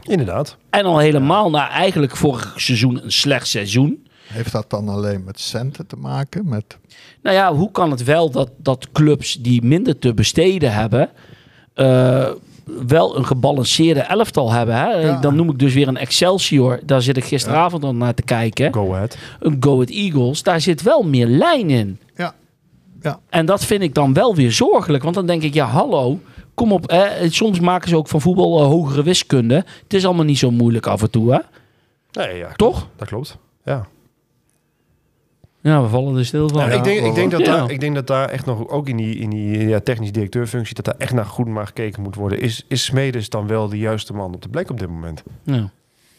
Inderdaad. 0.03 0.57
En 0.71 0.85
al 0.85 0.99
helemaal 0.99 1.51
na 1.51 1.69
eigenlijk 1.71 2.17
vorig 2.17 2.53
seizoen 2.57 3.05
een 3.05 3.13
slecht 3.13 3.47
seizoen. 3.49 4.07
Heeft 4.27 4.53
dat 4.53 4.71
dan 4.71 4.89
alleen 4.89 5.25
met 5.25 5.41
centen 5.41 5.87
te 5.87 5.97
maken? 5.97 6.49
Met, 6.49 6.79
Nou 7.23 7.37
ja, 7.37 7.55
hoe 7.55 7.71
kan 7.71 7.91
het 7.91 8.05
wel 8.05 8.31
dat, 8.31 8.51
dat 8.57 8.89
clubs 8.93 9.35
die 9.35 9.63
minder 9.63 9.99
te 9.99 10.15
besteden 10.15 10.73
hebben, 10.73 11.11
eh, 11.75 12.31
wel 12.87 13.17
een 13.17 13.27
gebalanceerde 13.27 14.01
elftal 14.01 14.53
hebben? 14.53 14.75
Hè? 14.75 14.87
Ja. 14.89 15.21
Dan 15.21 15.35
noem 15.37 15.51
ik 15.51 15.59
dus 15.59 15.75
weer 15.75 15.89
een 15.89 15.97
Excelsior. 15.97 16.81
Daar 16.85 17.03
zit 17.03 17.17
ik 17.17 17.25
gisteravond 17.25 17.85
al 17.85 17.95
naar 17.95 18.15
te 18.15 18.23
kijken. 18.23 18.75
Go 18.75 18.93
ahead. 18.95 19.17
Een 19.41 19.57
Go 19.61 19.73
Ahead 19.73 19.91
Eagles. 19.91 20.43
Daar 20.43 20.61
zit 20.61 20.83
wel 20.83 21.03
meer 21.03 21.27
lijn 21.27 21.71
in. 21.71 21.99
ja, 22.17 22.35
ja. 23.03 23.21
En 23.29 23.47
dat 23.47 23.65
vind 23.65 23.83
ik 23.83 23.95
dan 23.95 24.13
wel 24.13 24.35
weer 24.35 24.53
zorgelijk. 24.53 25.03
Want 25.03 25.15
dan 25.15 25.27
denk 25.27 25.43
ik, 25.43 25.55
ja, 25.55 25.67
hallo. 25.67 26.21
Kom 26.55 26.73
op. 26.73 26.91
Hè? 26.91 27.31
Soms 27.31 27.61
maken 27.61 27.89
ze 27.89 27.97
ook 27.97 28.09
van 28.09 28.21
voetbal 28.21 28.61
eh, 28.61 28.67
hogere 28.67 29.03
wiskunde. 29.03 29.55
Het 29.83 29.95
is 29.95 30.05
allemaal 30.05 30.25
niet 30.25 30.39
zo 30.39 30.51
moeilijk 30.51 30.87
af 30.87 31.03
en 31.03 31.11
toe, 31.11 31.33
hè? 31.33 31.39
Nee, 32.13 32.37
ja, 32.37 32.53
Toch? 32.57 32.89
dat 32.97 33.09
klopt. 33.09 33.39
Ja. 33.65 33.87
Ja, 35.63 35.83
we 35.83 35.89
vallen 35.89 36.17
er 36.17 36.27
stil 36.27 36.49
van. 36.49 36.59
Nou, 36.59 36.73
ik, 36.73 36.85
denk, 36.85 37.07
ik, 37.07 37.15
denk 37.15 37.31
dat 37.31 37.41
Ja. 37.41 37.47
daar, 37.47 37.71
ik 37.71 37.81
denk 37.81 37.95
dat 37.95 38.07
daar 38.07 38.29
echt 38.29 38.47
nog, 38.47 38.69
ook 38.69 38.89
in 38.89 38.97
die, 38.97 39.17
in 39.17 39.31
die 39.31 39.69
ja, 39.69 39.81
technisch 39.81 40.13
directeurfunctie, 40.13 40.75
dat 40.75 40.85
daar 40.85 40.95
echt 40.99 41.13
naar 41.13 41.25
goed 41.25 41.47
naar 41.47 41.67
gekeken 41.67 42.03
moet 42.03 42.15
worden. 42.15 42.41
Is, 42.41 42.65
is 42.69 42.85
Smedes 42.85 43.29
dan 43.29 43.47
wel 43.47 43.69
de 43.69 43.79
juiste 43.79 44.13
man 44.13 44.35
op 44.35 44.43
de 44.43 44.49
plek 44.49 44.71
op 44.71 44.79
dit 44.79 44.89
moment? 44.89 45.23
Ja. 45.43 45.71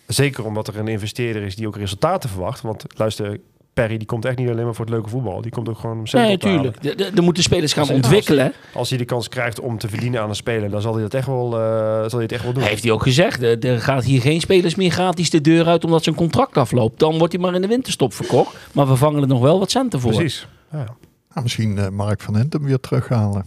Zeker 0.08 0.46
omdat 0.46 0.68
er 0.68 0.78
een 0.78 0.88
investeerder 0.88 1.42
is 1.42 1.56
die 1.56 1.68
ook 1.68 1.76
resultaten 1.78 2.30
verwacht. 2.30 2.62
Want 2.62 2.86
luister, 2.96 3.40
Perry 3.74 3.98
die 3.98 4.08
komt 4.08 4.26
echt 4.26 4.38
niet 4.38 4.50
alleen 4.50 4.66
maar 4.66 4.76
voor 4.76 4.86
het 4.86 4.94
leuke 4.94 5.10
voetbal. 5.10 5.42
Die 5.42 5.52
komt 5.52 5.70
ook 5.70 5.78
gewoon 5.80 5.98
om 5.98 6.04
Nee, 6.12 6.34
op 6.34 6.40
te 6.40 6.48
halen. 6.48 6.62
tuurlijk. 6.62 6.82
De- 6.82 6.96
de- 6.96 7.12
Er 7.18 7.24
moeten 7.24 7.44
spelers 7.44 7.74
gaan 7.74 7.82
Als- 7.84 7.92
ontwikkelen. 7.92 8.54
Als 8.74 8.90
hij 8.90 8.98
de 8.98 9.06
kans 9.06 9.30
krijgt 9.30 9.60
om 9.60 9.78
te 9.78 9.88
verdienen 9.90 10.22
aan 10.22 10.30
een 10.30 10.36
speler, 10.36 10.70
dan 10.70 10.82
zal 10.82 10.94
hij 10.94 11.02
dat 11.02 11.14
echt 11.14 11.28
wel, 11.28 11.46
eh, 11.46 11.60
zal 12.00 12.10
hij 12.12 12.22
het 12.22 12.32
echt 12.32 12.44
wel 12.44 12.54
doen. 12.54 12.64
Heeft 12.64 12.84
hij 12.84 12.92
ook 12.92 13.02
gezegd. 13.04 13.42
eh, 13.42 13.64
Er 13.64 13.82
gaat 13.82 14.04
hier 14.04 14.22
geen 14.22 14.42
spelers 14.42 14.76
meer 14.76 14.92
gratis 14.92 15.30
de 15.30 15.42
deur 15.42 15.68
uit 15.68 15.84
omdat 15.86 16.04
zijn 16.04 16.16
contract 16.16 16.58
afloopt. 16.58 17.00
Dan 17.00 17.18
wordt 17.18 17.34
hij 17.34 17.42
maar 17.42 17.54
in 17.56 17.62
de 17.62 17.68
winterstop 17.68 18.14
verkocht. 18.14 18.56
Maar 18.72 18.88
we 18.88 18.96
vangen 18.96 19.22
er 19.22 19.28
nog 19.28 19.42
wel 19.42 19.60
wat 19.60 19.72
centen 19.72 20.00
voor. 20.00 20.12
Precies. 20.14 20.48
Ja. 20.72 20.78
Nou, 20.78 21.42
misschien 21.44 21.78
eh, 21.78 21.90
Mark 21.90 22.22
van 22.22 22.36
Hintem 22.38 22.64
weer 22.64 22.80
terughalen. 22.80 23.46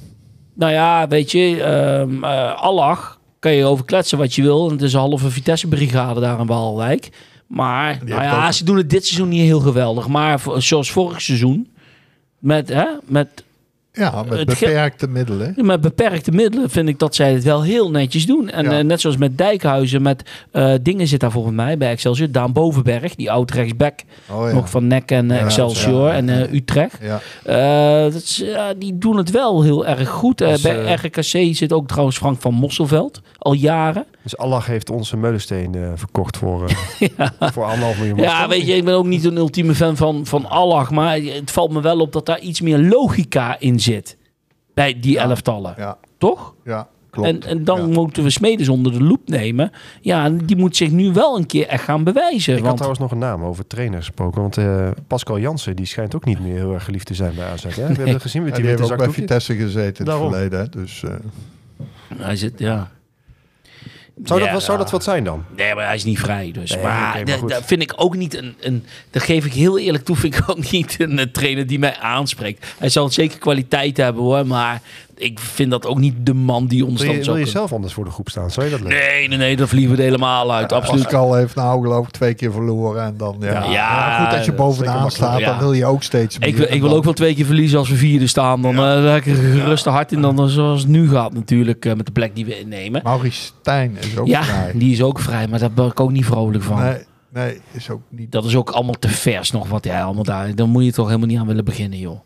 Nou 0.54 0.72
ja, 0.72 1.08
weet 1.08 1.30
je, 1.32 1.62
ehm 1.62 2.24
eh, 2.24 2.62
Allah 2.62 2.98
kan 3.38 3.52
je 3.52 3.64
over 3.64 3.84
kletsen 3.84 4.18
wat 4.18 4.34
je 4.34 4.42
wil. 4.42 4.66
En 4.66 4.72
het 4.72 4.82
is 4.82 4.92
een 4.92 4.98
halve 5.00 5.30
Vitesse-brigade 5.30 6.20
daar 6.20 6.40
in 6.40 6.46
Waalwijk. 6.46 7.08
Maar 7.46 7.98
nou 8.04 8.22
ja, 8.22 8.46
ook- 8.46 8.52
ze 8.52 8.64
doen 8.64 8.76
het 8.76 8.90
dit 8.90 9.06
seizoen 9.06 9.28
niet 9.28 9.40
heel 9.40 9.60
geweldig. 9.60 10.08
Maar 10.08 10.40
zoals 10.56 10.90
vorig 10.90 11.20
seizoen, 11.20 11.68
met, 12.38 12.68
hè, 12.68 12.86
met 13.04 13.44
Ja, 13.98 14.22
met 14.28 14.38
Het 14.38 14.52
ge- 14.54 14.64
beperkte 14.66 15.08
middelen. 15.08 15.54
met 15.56 15.80
beperkte 15.80 16.30
middelen 16.30 16.70
vind 16.70 16.88
ik 16.88 16.98
dat 16.98 17.14
zij 17.14 17.32
het 17.32 17.44
wel 17.44 17.62
heel 17.62 17.90
netjes 17.90 18.26
doen. 18.26 18.50
En 18.50 18.64
Ja. 18.64 18.78
eh, 18.78 18.84
net 18.84 19.00
zoals 19.00 19.16
met 19.16 19.38
Dijkhuizen, 19.38 20.02
met 20.02 20.22
eh, 20.50 20.72
dingen 20.82 21.06
zit 21.06 21.20
daar 21.20 21.30
volgens 21.30 21.54
mij 21.54 21.78
bij 21.78 21.90
Excelsior. 21.90 22.30
Daan 22.30 22.52
Bovenberg, 22.52 23.14
die 23.14 23.30
oud 23.30 23.50
rechtsback, 23.50 24.00
Oh 24.30 24.48
ja. 24.48 24.54
nog 24.54 24.70
van 24.70 24.86
NEC 24.86 25.10
en 25.10 25.30
eh, 25.30 25.42
Excelsior 25.42 26.08
ja. 26.08 26.14
en 26.14 26.28
eh, 26.28 26.52
Utrecht. 26.52 26.98
ja. 27.02 27.20
Eh, 27.44 28.12
dat 28.12 28.22
is, 28.22 28.44
die 28.78 28.98
doen 28.98 29.16
het 29.16 29.30
wel 29.30 29.62
heel 29.62 29.86
erg 29.86 30.08
goed. 30.08 30.40
Eh, 30.40 30.48
Dus, 30.48 30.60
bij 30.62 30.84
eh, 30.84 30.94
RKC 31.04 31.54
zit 31.56 31.72
ook 31.72 31.86
trouwens 31.88 32.16
Frank 32.16 32.40
van 32.40 32.54
Mosselveld, 32.54 33.20
al 33.38 33.52
jaren. 33.52 34.04
Dus 34.22 34.36
Allah 34.36 34.64
heeft 34.64 34.90
onze 34.90 35.16
meulensteen 35.16 35.74
eh, 35.74 35.88
verkocht 35.94 36.36
voor, 36.36 36.64
eh, 36.64 37.26
voor 37.52 37.64
anderhalf 37.64 37.98
miljoen. 37.98 38.18
Ja, 38.18 38.48
weet 38.48 38.66
je, 38.66 38.74
ik 38.76 38.84
ben 38.84 38.94
ook 38.94 39.06
niet 39.06 39.24
een 39.24 39.36
ultieme 39.36 39.74
fan 39.74 39.96
van, 39.96 40.26
van 40.26 40.46
Allah, 40.48 40.90
maar 40.90 41.16
het 41.16 41.50
valt 41.50 41.70
me 41.72 41.80
wel 41.80 41.98
op 42.00 42.12
dat 42.12 42.26
daar 42.26 42.40
iets 42.40 42.60
meer 42.60 42.78
logica 42.78 43.56
in 43.58 43.80
zit. 43.80 43.84
Bij 44.74 45.00
die 45.00 45.18
elftallen, 45.18 45.74
Ja, 45.76 45.98
toch? 46.18 46.54
ja, 46.64 46.88
klopt. 47.10 47.28
En, 47.28 47.42
en 47.42 47.64
dan 47.64 47.80
Ja. 47.80 47.86
moeten 47.86 48.22
we 48.22 48.30
Smedes 48.30 48.68
onder 48.68 48.92
de 48.92 49.02
loep 49.02 49.28
nemen. 49.28 49.70
Ja, 50.00 50.30
die 50.30 50.56
moet 50.56 50.76
zich 50.76 50.90
nu 50.90 51.12
wel 51.12 51.36
een 51.38 51.46
keer 51.46 51.66
echt 51.66 51.84
gaan 51.84 52.04
bewijzen. 52.04 52.56
Ik 52.56 52.64
had 52.64 52.74
trouwens 52.74 53.00
nog 53.00 53.10
een 53.10 53.18
naam 53.18 53.42
over 53.44 53.66
trainers 53.66 54.06
gesproken. 54.06 54.40
Want 54.40 54.56
eh, 54.56 54.88
Pascal 55.06 55.38
Jansen 55.38 55.76
die 55.76 55.86
schijnt 55.86 56.14
ook 56.14 56.24
niet 56.24 56.40
meer 56.40 56.54
heel 56.56 56.72
erg 56.74 56.84
geliefd 56.84 57.06
te 57.06 57.14
zijn 57.14 57.34
bij 57.34 57.46
AZ. 57.50 57.62
Hè? 57.64 57.70
We 57.86 57.94
hebben 58.02 58.20
gezien 58.20 58.42
met 58.42 58.50
Ja, 58.50 58.56
die 58.56 58.66
die 58.66 58.76
witte 58.76 58.82
heeft 58.82 58.92
ook 58.92 58.98
bij. 59.06 59.14
Vitesse 59.14 59.54
gezeten 59.54 59.82
in 59.82 59.94
het 59.96 60.06
Daarom. 60.06 60.30
verleden. 60.32 60.58
hè. 60.58 60.68
Dus 60.68 61.02
eh, 61.02 61.10
hij 62.16 62.36
zit, 62.36 62.58
ja. 62.58 62.90
Zou, 64.24 64.40
dat, 64.40 64.48
Ja, 64.48 64.60
zou 64.60 64.78
dat 64.78 64.90
wat 64.90 65.04
zijn 65.04 65.24
dan? 65.24 65.44
Nee, 65.56 65.74
maar 65.74 65.86
hij 65.86 65.94
is 65.94 66.04
niet 66.04 66.18
vrij. 66.18 66.50
Dus. 66.52 66.70
Nee, 66.70 66.82
maar 66.82 67.24
dat- 67.46 67.64
vind 67.64 67.82
ik 67.82 67.92
ook 67.96 68.16
niet 68.16 68.34
een, 68.36 68.54
een. 68.60 68.84
Dat 69.10 69.22
geef 69.22 69.44
ik 69.44 69.52
heel 69.52 69.78
eerlijk 69.78 70.04
toe. 70.04 70.16
Vind 70.16 70.36
ik 70.36 70.42
ook 70.50 70.70
niet 70.70 70.96
een, 70.98 71.18
eh, 71.18 71.26
trainer 71.26 71.66
die 71.66 71.78
mij 71.78 71.96
aanspreekt. 71.96 72.66
Hij 72.78 72.88
zal 72.88 73.08
zeker 73.10 73.38
kwaliteit 73.38 73.96
hebben 73.96 74.22
hoor. 74.22 74.46
Maar 74.46 74.82
ik 75.16 75.40
vind 75.40 75.70
dat 75.70 75.86
ook 75.86 75.98
niet 75.98 76.14
de 76.26 76.34
man 76.34 76.66
die 76.66 76.84
ons 76.86 76.98
Wil 77.00 77.08
dan 77.08 77.16
je, 77.18 77.24
zo. 77.24 77.32
wil 77.32 77.40
je 77.40 77.46
zelf 77.50 77.72
anders 77.72 77.92
voor 77.92 78.04
de 78.04 78.10
groep 78.10 78.28
staan? 78.28 78.50
Zou 78.50 78.66
je 78.66 78.72
dat 78.72 78.80
leuk? 78.80 78.88
Nee, 78.92 79.28
nee, 79.28 79.38
nee. 79.38 79.56
Dan 79.56 79.68
vliegen 79.68 79.96
we 79.96 80.02
helemaal 80.02 80.52
uit. 80.54 80.72
Absoluut. 80.72 81.02
Pascal 81.02 81.34
heeft 81.34 81.54
nou 81.54 81.82
geloof 81.82 82.06
ik 82.06 82.12
twee 82.12 82.34
keer 82.34 82.52
verloren. 82.52 83.02
En 83.04 83.14
dan, 83.16 83.36
ja. 83.40 83.52
Ja, 83.52 83.70
Ja, 83.70 84.24
goed, 84.24 84.36
als 84.36 84.46
je 84.46 84.52
bovenaan 84.52 85.10
staat, 85.10 85.38
Ja. 85.38 85.46
dan 85.50 85.58
wil 85.58 85.72
je 85.72 85.86
ook 85.86 86.02
steeds 86.02 86.38
meer. 86.38 86.48
Ik 86.48 86.56
wil, 86.56 86.66
ik 86.70 86.80
wil 86.80 86.88
dan- 86.88 86.98
ook 86.98 87.04
wel 87.04 87.12
twee 87.12 87.34
keer 87.34 87.44
verliezen 87.46 87.78
als 87.78 87.88
we 87.88 87.96
vierde 87.96 88.26
staan. 88.26 88.62
Dan 88.62 88.76
eh 88.76 89.04
heb 89.12 89.16
ik 89.16 89.26
er 89.26 89.34
geruste 89.34 89.90
hart 89.90 90.12
in 90.12 90.20
dan 90.20 90.48
zoals 90.48 90.80
het 90.80 90.90
nu 90.90 91.08
gaat 91.10 91.32
natuurlijk. 91.32 91.84
eh, 91.84 91.94
met 91.94 92.06
de 92.06 92.12
plek 92.12 92.34
die 92.34 92.44
we 92.46 92.58
innemen. 92.60 93.00
Maurice 93.04 93.40
Stijn 93.60 93.96
is 94.00 94.18
ook 94.18 94.26
ja, 94.26 94.42
vrij. 94.42 94.72
die 94.74 94.92
is 94.92 95.02
ook 95.02 95.18
vrij. 95.20 95.48
Maar 95.48 95.58
daar 95.58 95.72
ben 95.72 95.86
ik 95.86 96.00
ook 96.00 96.10
niet 96.12 96.24
vrolijk 96.26 96.64
van. 96.64 96.80
Nee, 96.82 96.96
nee, 97.32 97.60
is 97.72 97.90
ook 97.90 98.00
niet. 98.08 98.32
Dat 98.32 98.44
is 98.44 98.56
ook 98.56 98.70
allemaal 98.70 98.94
te 98.98 99.08
vers 99.08 99.50
nog 99.50 99.68
wat 99.68 99.84
hij 99.84 100.02
allemaal 100.02 100.22
daar... 100.24 100.54
Dan 100.54 100.68
moet 100.70 100.84
je 100.84 100.92
toch 100.92 101.06
helemaal 101.06 101.26
niet 101.28 101.38
aan 101.38 101.46
willen 101.46 101.64
beginnen, 101.64 101.98
joh. 101.98 102.20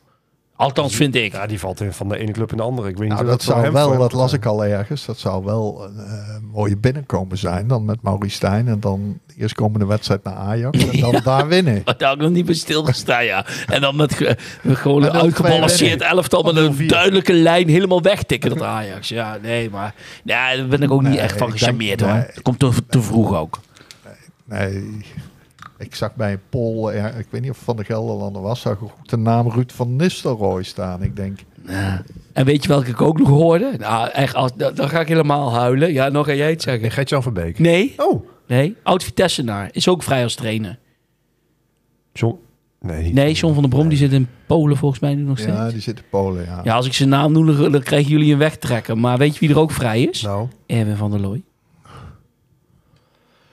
Althans, 0.60 0.94
vind 0.96 1.14
ik. 1.14 1.32
Ja, 1.32 1.46
die 1.46 1.58
valt 1.58 1.80
in 1.80 1.92
van 1.92 2.08
de 2.08 2.18
ene 2.18 2.32
club 2.32 2.50
in 2.50 2.56
de 2.56 2.62
andere. 2.62 2.88
Ik 2.88 2.96
weet 2.96 3.08
niet 3.08 3.12
Nou, 3.18 3.22
hoe 3.22 3.30
dat 3.36 3.44
voor 3.44 3.54
zou 3.54 3.72
wel, 3.72 3.98
dat 3.98 4.12
las 4.12 4.32
ik 4.32 4.46
al 4.46 4.64
ergens, 4.64 5.04
dat 5.06 5.18
zou 5.18 5.44
wel 5.44 5.84
een 5.84 6.04
eh, 6.04 6.36
mooie 6.52 6.76
binnenkomen 6.76 7.38
zijn. 7.38 7.66
Dan 7.68 7.84
met 7.84 8.02
Maurice 8.02 8.34
Stijn 8.34 8.68
en 8.68 8.80
dan 8.80 9.18
de 9.26 9.34
eerstkomende 9.38 9.86
wedstrijd 9.86 10.24
naar 10.24 10.34
Ajax. 10.34 10.88
En 10.90 11.00
dan 11.00 11.20
daar 11.24 11.48
winnen. 11.48 11.82
Daar 11.84 11.94
had 12.08 12.14
ik 12.16 12.22
nog 12.22 12.30
niet 12.30 12.44
bij 12.44 12.54
stilgestaan, 12.54 13.24
ja. 13.24 13.46
En 13.66 13.80
dan 13.80 13.96
met, 13.96 14.14
ge- 14.14 14.36
met 14.62 14.76
gewoon 14.76 15.02
een 15.02 15.12
uitgebalanceerd 15.12 16.00
elftal 16.02 16.42
met 16.42 16.56
een 16.56 16.76
0-4. 16.82 16.86
duidelijke 16.86 17.32
lijn 17.32 17.68
helemaal 17.68 18.02
wegtikken, 18.02 18.50
dat 18.50 18.62
Ajax. 18.62 19.08
Ja, 19.08 19.38
nee, 19.42 19.70
maar 19.70 19.94
ja, 20.24 20.56
daar 20.56 20.66
ben 20.66 20.82
ik 20.82 20.90
ook 20.90 21.02
niet 21.02 21.10
Nee, 21.10 21.20
echt 21.20 21.38
van 21.38 21.50
gecharmeerd, 21.50 22.00
hoor. 22.00 22.12
nee. 22.12 22.24
Dat 22.34 22.42
komt 22.42 22.58
te, 22.58 22.70
te 22.88 23.02
vroeg 23.02 23.34
ook. 23.36 23.58
Nee, 24.44 25.04
ik 25.80 25.94
zag 25.94 26.14
bij 26.14 26.32
een 26.32 26.40
poll, 26.48 26.88
eh, 26.92 27.18
ik 27.18 27.26
weet 27.30 27.40
niet 27.40 27.50
of 27.50 27.56
het 27.56 27.64
van 27.64 27.76
de 27.76 27.84
Gelderlander 27.84 28.42
was, 28.42 28.60
zag 28.60 28.72
ik 28.72 28.82
ook 28.82 29.08
de 29.08 29.16
naam 29.16 29.48
Ruud 29.50 29.70
van 29.72 29.96
Nistelrooy 29.96 30.62
staan. 30.62 31.02
Ik 31.02 31.16
denk, 31.16 31.38
Ja. 31.66 32.02
En 32.32 32.44
weet 32.44 32.62
je 32.62 32.68
welke 32.68 32.90
ik 32.90 33.00
ook 33.00 33.18
nog 33.18 33.28
hoorde? 33.28 33.74
Nou, 33.78 34.08
echt, 34.10 34.34
als, 34.34 34.50
dan, 34.56 34.74
dan 34.74 34.88
ga 34.88 35.00
ik 35.00 35.08
helemaal 35.08 35.52
huilen. 35.52 35.92
Ja, 35.92 36.08
nog 36.08 36.26
ga 36.26 36.34
jij 36.34 36.50
het 36.50 36.62
zeggen. 36.62 36.90
Gert-Jan 36.90 37.22
Verbeek. 37.22 37.58
Nee, 37.58 37.94
Oh, 37.96 38.26
nee. 38.46 38.76
Oud-Vitessenaar 38.82 39.68
is 39.72 39.88
ook 39.88 40.02
vrij 40.02 40.22
als 40.22 40.34
trainer. 40.34 40.78
John. 42.12 42.38
Nee, 42.80 43.02
niet 43.02 43.14
Nee, 43.14 43.32
John 43.32 43.52
van 43.52 43.62
der 43.62 43.70
Brom, 43.72 43.88
die 43.88 43.98
zit 43.98 44.12
in 44.12 44.28
Polen 44.46 44.76
volgens 44.76 45.00
mij 45.00 45.14
nu 45.14 45.22
nog 45.22 45.38
steeds. 45.38 45.56
ja, 45.56 45.64
Ja, 45.64 45.70
die 45.70 45.80
zit 45.80 45.96
in 45.98 46.04
Polen, 46.10 46.44
ja. 46.64 46.74
als 46.74 46.86
ik 46.86 46.92
zijn 46.92 47.08
naam 47.08 47.32
noem, 47.32 47.46
dan 47.56 47.72
dan 47.72 47.82
krijgen 47.82 48.10
jullie 48.10 48.32
een 48.32 48.38
wegtrekken. 48.38 49.00
Maar 49.00 49.18
weet 49.18 49.32
je 49.34 49.40
wie 49.40 49.48
er 49.50 49.58
ook 49.58 49.70
vrij 49.70 50.02
is? 50.02 50.22
Nou, 50.22 50.48
Erwin 50.66 50.96
van 50.96 51.10
der 51.10 51.20
Looy. 51.20 51.42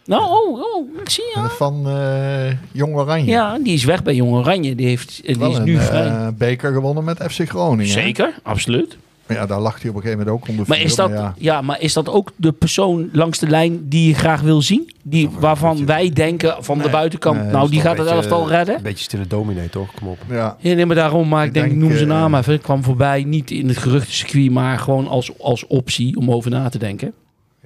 Nou, 0.07 0.23
oh, 0.23 0.61
oh, 0.61 0.99
ik 1.01 1.09
zie 1.09 1.23
ja. 1.35 1.49
Van 1.49 1.87
eh 1.87 2.51
Jong 2.71 2.95
Oranje. 2.95 3.31
Ja, 3.31 3.57
die 3.63 3.73
is 3.73 3.83
weg 3.83 4.03
bij 4.03 4.15
Jong 4.15 4.31
Oranje. 4.31 4.75
Die, 4.75 4.87
heeft, 4.87 5.21
die 5.25 5.37
Wel 5.37 5.51
is 5.51 5.57
een 5.57 5.63
nu 5.63 5.75
eh, 5.75 5.83
vrij. 5.83 6.33
beker 6.37 6.73
gewonnen 6.73 7.03
met 7.03 7.17
FC 7.29 7.49
Groningen. 7.49 7.85
hè? 7.95 8.01
Zeker, 8.01 8.33
absoluut. 8.43 8.97
Ja, 9.27 9.45
daar 9.45 9.59
lag 9.59 9.81
hij 9.81 9.89
op 9.89 9.95
een 9.95 10.01
gegeven 10.01 10.25
moment 10.25 10.41
ook 10.41 10.47
onder 10.49 10.65
Maar 10.67 10.77
vuur, 10.77 10.85
is, 10.85 10.95
dat, 10.95 11.09
ja. 11.09 11.33
ja. 11.37 11.61
maar 11.61 11.81
is 11.81 11.93
dat 11.93 12.09
ook 12.09 12.31
de 12.35 12.51
persoon 12.51 13.09
langs 13.11 13.39
de 13.39 13.47
lijn 13.49 13.89
die 13.89 14.07
je 14.07 14.13
graag 14.13 14.41
wil 14.41 14.61
zien? 14.61 14.91
Die, 15.03 15.29
waarvan 15.39 15.85
wij 15.85 16.09
denken 16.09 16.55
van 16.59 16.77
de 16.77 16.89
buitenkant, 16.89 17.41
Nee, 17.41 17.51
nou 17.51 17.69
die 17.69 17.81
gaat 17.81 17.97
het 17.97 18.07
een 18.07 18.13
elftal 18.13 18.47
redden? 18.49 18.75
Een 18.75 18.81
beetje 18.83 19.03
stille 19.03 19.27
dominee, 19.27 19.69
toch? 19.69 19.93
Kom 19.93 20.07
op. 20.07 20.17
Ja, 20.29 20.57
Ja, 20.59 20.73
nee, 20.75 20.85
maar 20.85 20.95
daarom, 20.95 21.27
maar 21.27 21.41
ik, 21.41 21.47
Ik 21.47 21.53
denk, 21.53 21.65
ik 21.65 21.71
denk, 21.71 21.83
noem 21.83 21.97
zijn 21.97 22.09
eh, 22.11 22.15
naam 22.15 22.35
even. 22.35 22.53
Ik 22.53 22.61
kwam 22.61 22.83
voorbij, 22.83 23.23
niet 23.23 23.51
in 23.51 23.67
het 23.67 23.77
geruchtencircuit, 23.77 24.51
maar 24.51 24.79
gewoon 24.79 25.07
als, 25.07 25.39
als 25.39 25.67
optie 25.67 26.17
om 26.17 26.31
over 26.31 26.51
na 26.51 26.69
te 26.69 26.77
denken. 26.77 27.13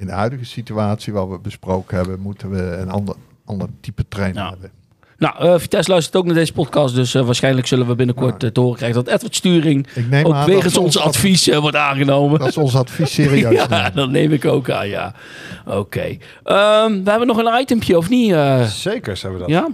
In 0.02 0.08
de 0.08 0.14
huidige 0.14 0.46
situatie 0.46 1.14
waar 1.14 1.30
we 1.32 1.40
besproken 1.40 1.98
hebben, 1.98 2.20
moeten 2.20 2.50
we 2.50 2.62
een 2.62 2.90
ander, 2.90 3.16
ander 3.46 3.68
type 3.82 4.06
trainer 4.08 4.42
Ja. 4.44 4.50
hebben. 4.50 4.72
Nou, 5.18 5.36
eh 5.40 5.60
Vitesse 5.60 5.92
luistert 5.92 6.16
ook 6.16 6.26
naar 6.26 6.34
deze 6.36 6.54
podcast, 6.54 6.96
dus 6.96 7.14
eh, 7.16 7.26
waarschijnlijk 7.26 7.68
zullen 7.68 7.88
we 7.88 7.96
binnenkort 7.96 8.44
eh, 8.44 8.50
te 8.50 8.60
horen 8.60 8.78
krijgen 8.78 9.04
dat 9.04 9.14
Edward 9.14 9.36
Sturing 9.36 9.88
Ik 9.96 10.10
neem 10.10 10.26
ook 10.26 10.44
wegens 10.46 10.78
ons 10.78 10.98
advies 10.98 11.48
wordt 11.48 11.76
aangenomen. 11.76 12.40
Dat 12.40 12.48
is 12.48 12.58
ons 12.58 12.76
advies 12.76 13.14
serieus 13.14 13.54
Ja, 13.60 13.68
nemen. 13.68 13.96
dat 13.96 14.10
neem 14.10 14.32
ik 14.32 14.46
ook 14.46 14.70
aan, 14.70 14.88
ja. 14.88 15.14
Oké. 15.66 16.18
Ehm, 16.44 17.04
we 17.04 17.10
hebben 17.10 17.28
nog 17.28 17.38
een 17.38 17.60
itempje, 17.62 17.98
of 17.98 18.10
niet? 18.10 18.32
eh? 18.32 18.64
Zeker 18.64 19.18
zijn 19.18 19.34
we 19.34 19.40
dat. 19.40 19.50
ja? 19.50 19.68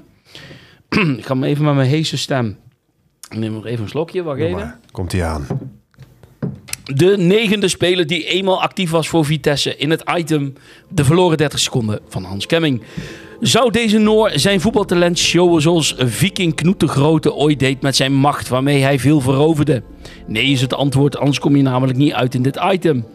ik 1.17 1.25
ga 1.25 1.34
hem 1.34 1.43
even 1.43 1.65
met 1.65 1.75
mijn 1.75 1.89
heese 1.89 2.17
stem. 2.17 2.57
Ik 3.30 3.38
neem 3.38 3.53
nog 3.53 3.65
even 3.65 3.84
een 3.84 3.89
slokje, 3.89 4.23
wacht 4.23 4.38
Doe 4.38 4.47
even. 4.47 4.59
maar. 4.59 4.78
Komt 4.91 5.11
hij 5.11 5.23
aan. 5.25 5.47
De 6.93 7.17
negende 7.17 7.67
speler 7.67 8.07
die 8.07 8.25
eenmaal 8.25 8.61
actief 8.61 8.89
was 8.89 9.07
voor 9.07 9.25
Vitesse 9.25 9.77
in 9.77 9.89
het 9.89 10.03
item 10.15 10.53
de 10.89 11.03
verloren 11.03 11.38
30 11.38 11.59
seconden 11.59 11.99
van 12.07 12.23
Hans 12.23 12.45
Kemming. 12.45 12.81
Zou 13.39 13.71
deze 13.71 13.97
Noor 13.97 14.31
zijn 14.33 14.61
voetbaltalent 14.61 15.17
showen 15.17 15.61
zoals 15.61 15.95
Viking 15.97 16.55
Knoet 16.55 16.79
de 16.79 16.88
Grote 16.88 17.33
ooit 17.33 17.59
deed 17.59 17.81
met 17.81 17.95
zijn 17.95 18.13
macht 18.13 18.47
waarmee 18.47 18.81
hij 18.81 18.99
veel 18.99 19.21
veroverde? 19.21 19.83
Nee 20.27 20.45
is 20.45 20.61
het 20.61 20.73
antwoord, 20.73 21.17
anders 21.17 21.39
kom 21.39 21.55
je 21.55 21.61
namelijk 21.61 21.97
niet 21.97 22.13
uit 22.13 22.35
in 22.35 22.41
dit 22.41 22.59
item. 22.71 23.05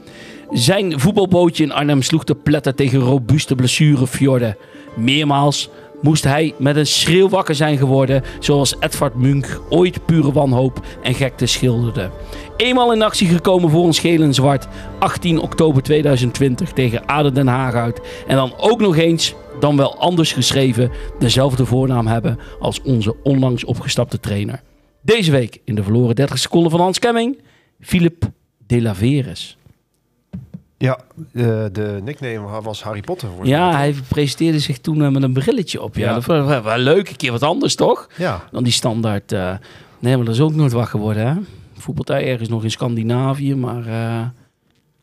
Zijn 0.50 1.00
voetbalbootje 1.00 1.64
in 1.64 1.72
Arnhem 1.72 2.02
sloeg 2.02 2.24
te 2.24 2.34
pletter 2.34 2.74
tegen 2.74 2.98
robuuste 2.98 3.54
blessurefjorden. 3.54 4.56
Meermaals 4.96 5.68
moest 6.02 6.24
hij 6.24 6.54
met 6.58 6.76
een 6.76 6.86
schreeuw 6.86 7.28
wakker 7.28 7.54
zijn 7.54 7.78
geworden, 7.78 8.22
zoals 8.40 8.74
Edvard 8.80 9.14
Munch 9.14 9.60
ooit 9.68 10.06
pure 10.06 10.32
wanhoop 10.32 10.80
en 11.02 11.14
gekte 11.14 11.46
schilderde. 11.46 12.10
Eenmaal 12.56 12.92
in 12.92 13.02
actie 13.02 13.28
gekomen 13.28 13.70
voor 13.70 13.82
ons 13.82 13.98
geel 13.98 14.22
en 14.22 14.34
zwart, 14.34 14.68
18 14.98 15.40
oktober 15.40 15.82
2020 15.82 16.72
tegen 16.72 17.08
Aden 17.08 17.34
Den 17.34 17.46
Haag 17.46 17.74
uit. 17.74 18.00
En 18.26 18.36
dan 18.36 18.52
ook 18.56 18.80
nog 18.80 18.96
eens, 18.96 19.34
dan 19.60 19.76
wel 19.76 19.98
anders 19.98 20.32
geschreven, 20.32 20.90
dezelfde 21.18 21.66
voornaam 21.66 22.06
hebben 22.06 22.38
als 22.60 22.82
onze 22.82 23.16
onlangs 23.22 23.64
opgestapte 23.64 24.20
trainer. 24.20 24.62
Deze 25.02 25.30
week 25.30 25.60
in 25.64 25.74
de 25.74 25.82
verloren 25.82 26.14
30 26.14 26.38
seconden 26.38 26.70
van 26.70 26.80
Hans 26.80 26.98
Kemming, 26.98 27.38
Philip 27.80 28.30
de 28.66 28.82
la 28.82 28.94
Veres. 28.94 29.56
Ja, 30.82 30.98
eh, 31.32 31.44
de 31.72 32.00
nickname 32.04 32.60
was 32.62 32.82
Harry 32.82 33.00
Potter. 33.00 33.28
voor 33.36 33.46
Ja, 33.46 33.76
hij 33.76 33.94
presenteerde 34.08 34.58
zich 34.58 34.78
toen 34.78 35.02
eh, 35.04 35.10
met 35.10 35.22
een 35.22 35.32
brilletje 35.32 35.82
op. 35.82 35.94
Ja, 35.96 36.06
Ja. 36.08 36.14
dat 36.14 36.24
was 36.24 36.46
wel, 36.46 36.62
wel 36.62 36.78
leuk. 36.78 37.08
Een 37.08 37.16
keer 37.16 37.30
wat 37.32 37.42
anders, 37.42 37.74
toch? 37.74 38.08
Ja, 38.16 38.44
Dan 38.50 38.62
die 38.62 38.72
standaard. 38.72 39.32
eh, 39.32 39.54
nee, 39.98 40.16
maar 40.16 40.24
dat 40.24 40.34
is 40.34 40.40
ook 40.40 40.54
nooit 40.54 40.72
wat 40.72 40.88
geworden, 40.88 41.26
hè? 41.26 41.34
Voetbalt 41.78 42.08
hij 42.08 42.28
ergens 42.30 42.48
nog 42.48 42.62
in 42.64 42.70
Scandinavië, 42.70 43.54
maar... 43.54 43.86
eh 43.86 44.26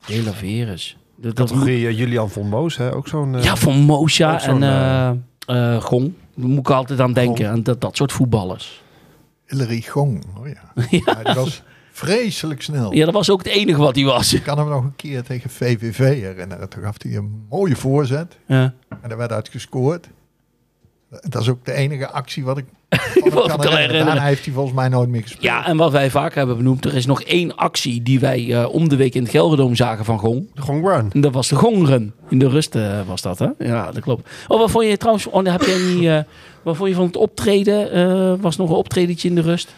De 0.06 0.24
la 0.24 0.32
Veres. 0.32 0.98
Dat, 1.16 1.36
dat 1.36 1.52
eh, 1.52 1.98
Julian 1.98 2.30
von 2.30 2.48
Moos, 2.50 2.78
hè? 2.78 2.94
ook 2.96 3.08
zo'n... 3.08 3.36
eh, 3.36 3.44
ja, 3.44 3.56
van 3.56 3.92
ook 3.92 4.10
zo'n, 4.10 4.64
en 4.64 5.20
eh 5.48 5.74
eh, 5.76 5.82
Gong. 5.82 6.14
Daar 6.36 6.48
moet 6.48 6.60
ik 6.60 6.70
altijd 6.70 7.00
aan 7.00 7.14
denken. 7.14 7.50
Aan 7.50 7.64
dat, 7.64 7.82
dat 7.82 7.96
soort 7.98 8.12
voetballers. 8.12 8.82
Hillary 9.46 9.82
Gong. 9.82 10.24
Oh 10.40 10.48
ja. 10.48 10.84
ja. 11.06 11.24
die 11.24 11.34
was 11.34 11.62
vreselijk 12.00 12.62
snel. 12.62 12.93
Ja, 12.93 13.06
dat 13.06 13.14
was 13.14 13.30
ook 13.30 13.43
het 13.43 13.54
enige 13.54 13.80
wat 13.80 13.95
hij 13.95 14.04
was. 14.04 14.34
Ik 14.34 14.43
kan 14.43 14.58
hem 14.58 14.68
nog 14.70 14.84
een 14.84 14.95
keer 14.95 15.24
tegen 15.24 15.50
VVV 15.50 16.22
herinneren. 16.22 16.70
Toen 16.70 16.84
gaf 16.84 16.95
hij 17.02 17.16
een 17.16 17.45
mooie 17.50 17.76
voorzet. 17.76 18.38
Ja. 18.45 18.74
En 19.02 19.10
er 19.12 19.18
werd 19.18 19.32
uit 19.32 19.50
gescoord. 19.50 20.08
Dat 21.22 21.41
is 21.41 21.50
ook 21.50 21.66
de 21.66 21.74
enige 21.74 22.08
actie 22.10 22.43
wat 22.45 22.58
ik 22.58 22.66
Wat 23.34 23.47
kan 23.47 23.58
kan 23.58 23.72
herinneren. 23.72 24.06
Daarna 24.06 24.24
heeft 24.24 24.45
hij 24.45 24.54
volgens 24.54 24.76
mij 24.76 24.88
nooit 24.89 25.10
meer 25.10 25.22
gespeeld. 25.22 25.43
ja, 25.43 25.66
en 25.66 25.78
wat 25.78 25.91
wij 25.91 26.10
vaak 26.10 26.34
hebben 26.36 26.58
benoemd, 26.58 26.86
er 26.86 26.95
is 26.95 27.06
nog 27.06 27.22
één 27.22 27.56
actie 27.56 28.04
die 28.04 28.20
wij 28.20 28.54
eh, 28.54 28.74
om 28.74 28.89
de 28.89 28.95
week 28.95 29.16
in 29.16 29.22
het 29.22 29.32
Gelderdoom 29.32 29.76
zagen 29.76 30.06
van 30.06 30.20
Gong. 30.20 30.47
Gewoon 30.56 30.86
run. 30.88 31.10
En 31.14 31.22
dat 31.22 31.34
was 31.34 31.47
de 31.47 31.56
Gongren. 31.56 32.14
In 32.30 32.39
de 32.39 32.50
rust 32.50 32.76
eh, 32.76 33.00
was 33.08 33.22
dat, 33.22 33.39
hè? 33.39 33.47
Ja, 33.60 33.91
dat 33.91 34.02
klopt. 34.04 34.30
Oh, 34.47 34.60
wat 34.60 34.72
vond 34.72 34.86
je 34.86 34.97
trouwens... 34.97 35.28
Oh, 35.28 35.45
heb 35.45 35.62
jij 35.62 35.78
niet... 35.78 36.06
eh, 36.06 36.20
wat 36.64 36.76
vond 36.76 36.89
je 36.89 36.95
van 36.95 37.06
het 37.06 37.18
optreden? 37.18 37.91
Eh, 37.91 38.34
was 38.41 38.58
nog 38.58 38.70
een 38.70 38.76
optredentje 38.76 39.30
in 39.30 39.36
de 39.36 39.41
rust? 39.41 39.76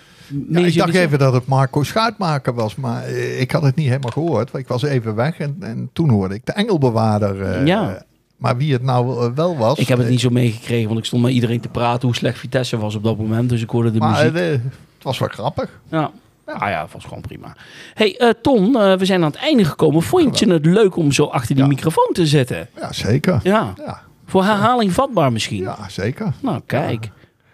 Ja, 0.50 0.60
ik 0.60 0.78
dacht 0.78 0.94
even 0.96 1.20
dat 1.20 1.34
het 1.34 1.46
Marco 1.46 1.84
Schuitmaker 1.84 2.54
was, 2.54 2.76
maar 2.76 3.04
eh, 3.04 3.42
ik 3.42 3.52
had 3.52 3.62
het 3.62 3.76
niet 3.76 3.88
helemaal 3.88 4.12
gehoord. 4.12 4.52
Want 4.52 4.64
ik 4.64 4.70
was 4.70 4.84
even 4.84 5.16
weg 5.16 5.40
en, 5.40 5.56
en 5.60 5.90
toen 5.94 6.10
hoorde 6.10 6.36
ik 6.36 6.46
de 6.46 6.52
engelbewaarder. 6.52 7.42
eh, 7.42 7.66
Ja. 7.66 8.04
Maar 8.38 8.58
wie 8.58 8.74
het 8.74 8.82
nou 8.84 9.26
eh, 9.26 9.32
wel 9.36 9.58
was... 9.58 9.78
Ik 9.80 9.88
heb 9.88 9.98
het 9.98 10.10
niet 10.10 10.20
zo 10.20 10.30
meegekregen, 10.30 10.88
want 10.88 11.00
ik 11.00 11.06
stond 11.06 11.24
met 11.24 11.32
iedereen 11.32 11.60
te 11.60 11.68
praten 11.68 12.08
hoe 12.08 12.16
slecht 12.18 12.40
Vitesse 12.40 12.78
was 12.78 12.96
op 12.96 13.04
dat 13.04 13.18
moment. 13.18 13.50
Dus 13.50 13.62
ik 13.62 13.70
hoorde 13.70 13.92
de 13.92 14.00
Maar 14.00 14.32
muziek. 14.34 14.50
het 14.52 14.62
was 15.02 15.20
wel 15.20 15.28
grappig. 15.28 15.80
Ja. 15.90 16.12
Ah 16.46 16.70
ja, 16.70 16.88
was 16.92 17.04
gewoon 17.04 17.22
prima. 17.22 17.56
hey, 17.94 18.34
Ton, 18.42 18.72
we 18.74 19.06
zijn 19.06 19.24
aan 19.24 19.32
het 19.32 19.40
einde 19.40 19.66
gekomen. 19.66 20.02
Vond 20.02 20.40
je 20.40 20.52
het 20.52 20.66
leuk 20.66 20.96
om 20.96 21.12
zo 21.12 21.26
achter 21.26 21.56
die 21.56 21.64
Ja. 21.64 21.70
microfoon 21.70 22.10
te 22.14 22.26
zitten? 22.28 22.68
Ja, 22.80 22.92
zeker. 22.94 23.40
Ja. 23.44 23.74
Ja, 23.86 24.02
Voor 24.26 24.44
herhaling 24.44 24.92
vatbaar 24.94 25.32
misschien. 25.32 25.62
ja 25.64 25.78
zeker. 25.90 26.34
Nou, 26.40 26.62
kijk. 26.66 27.10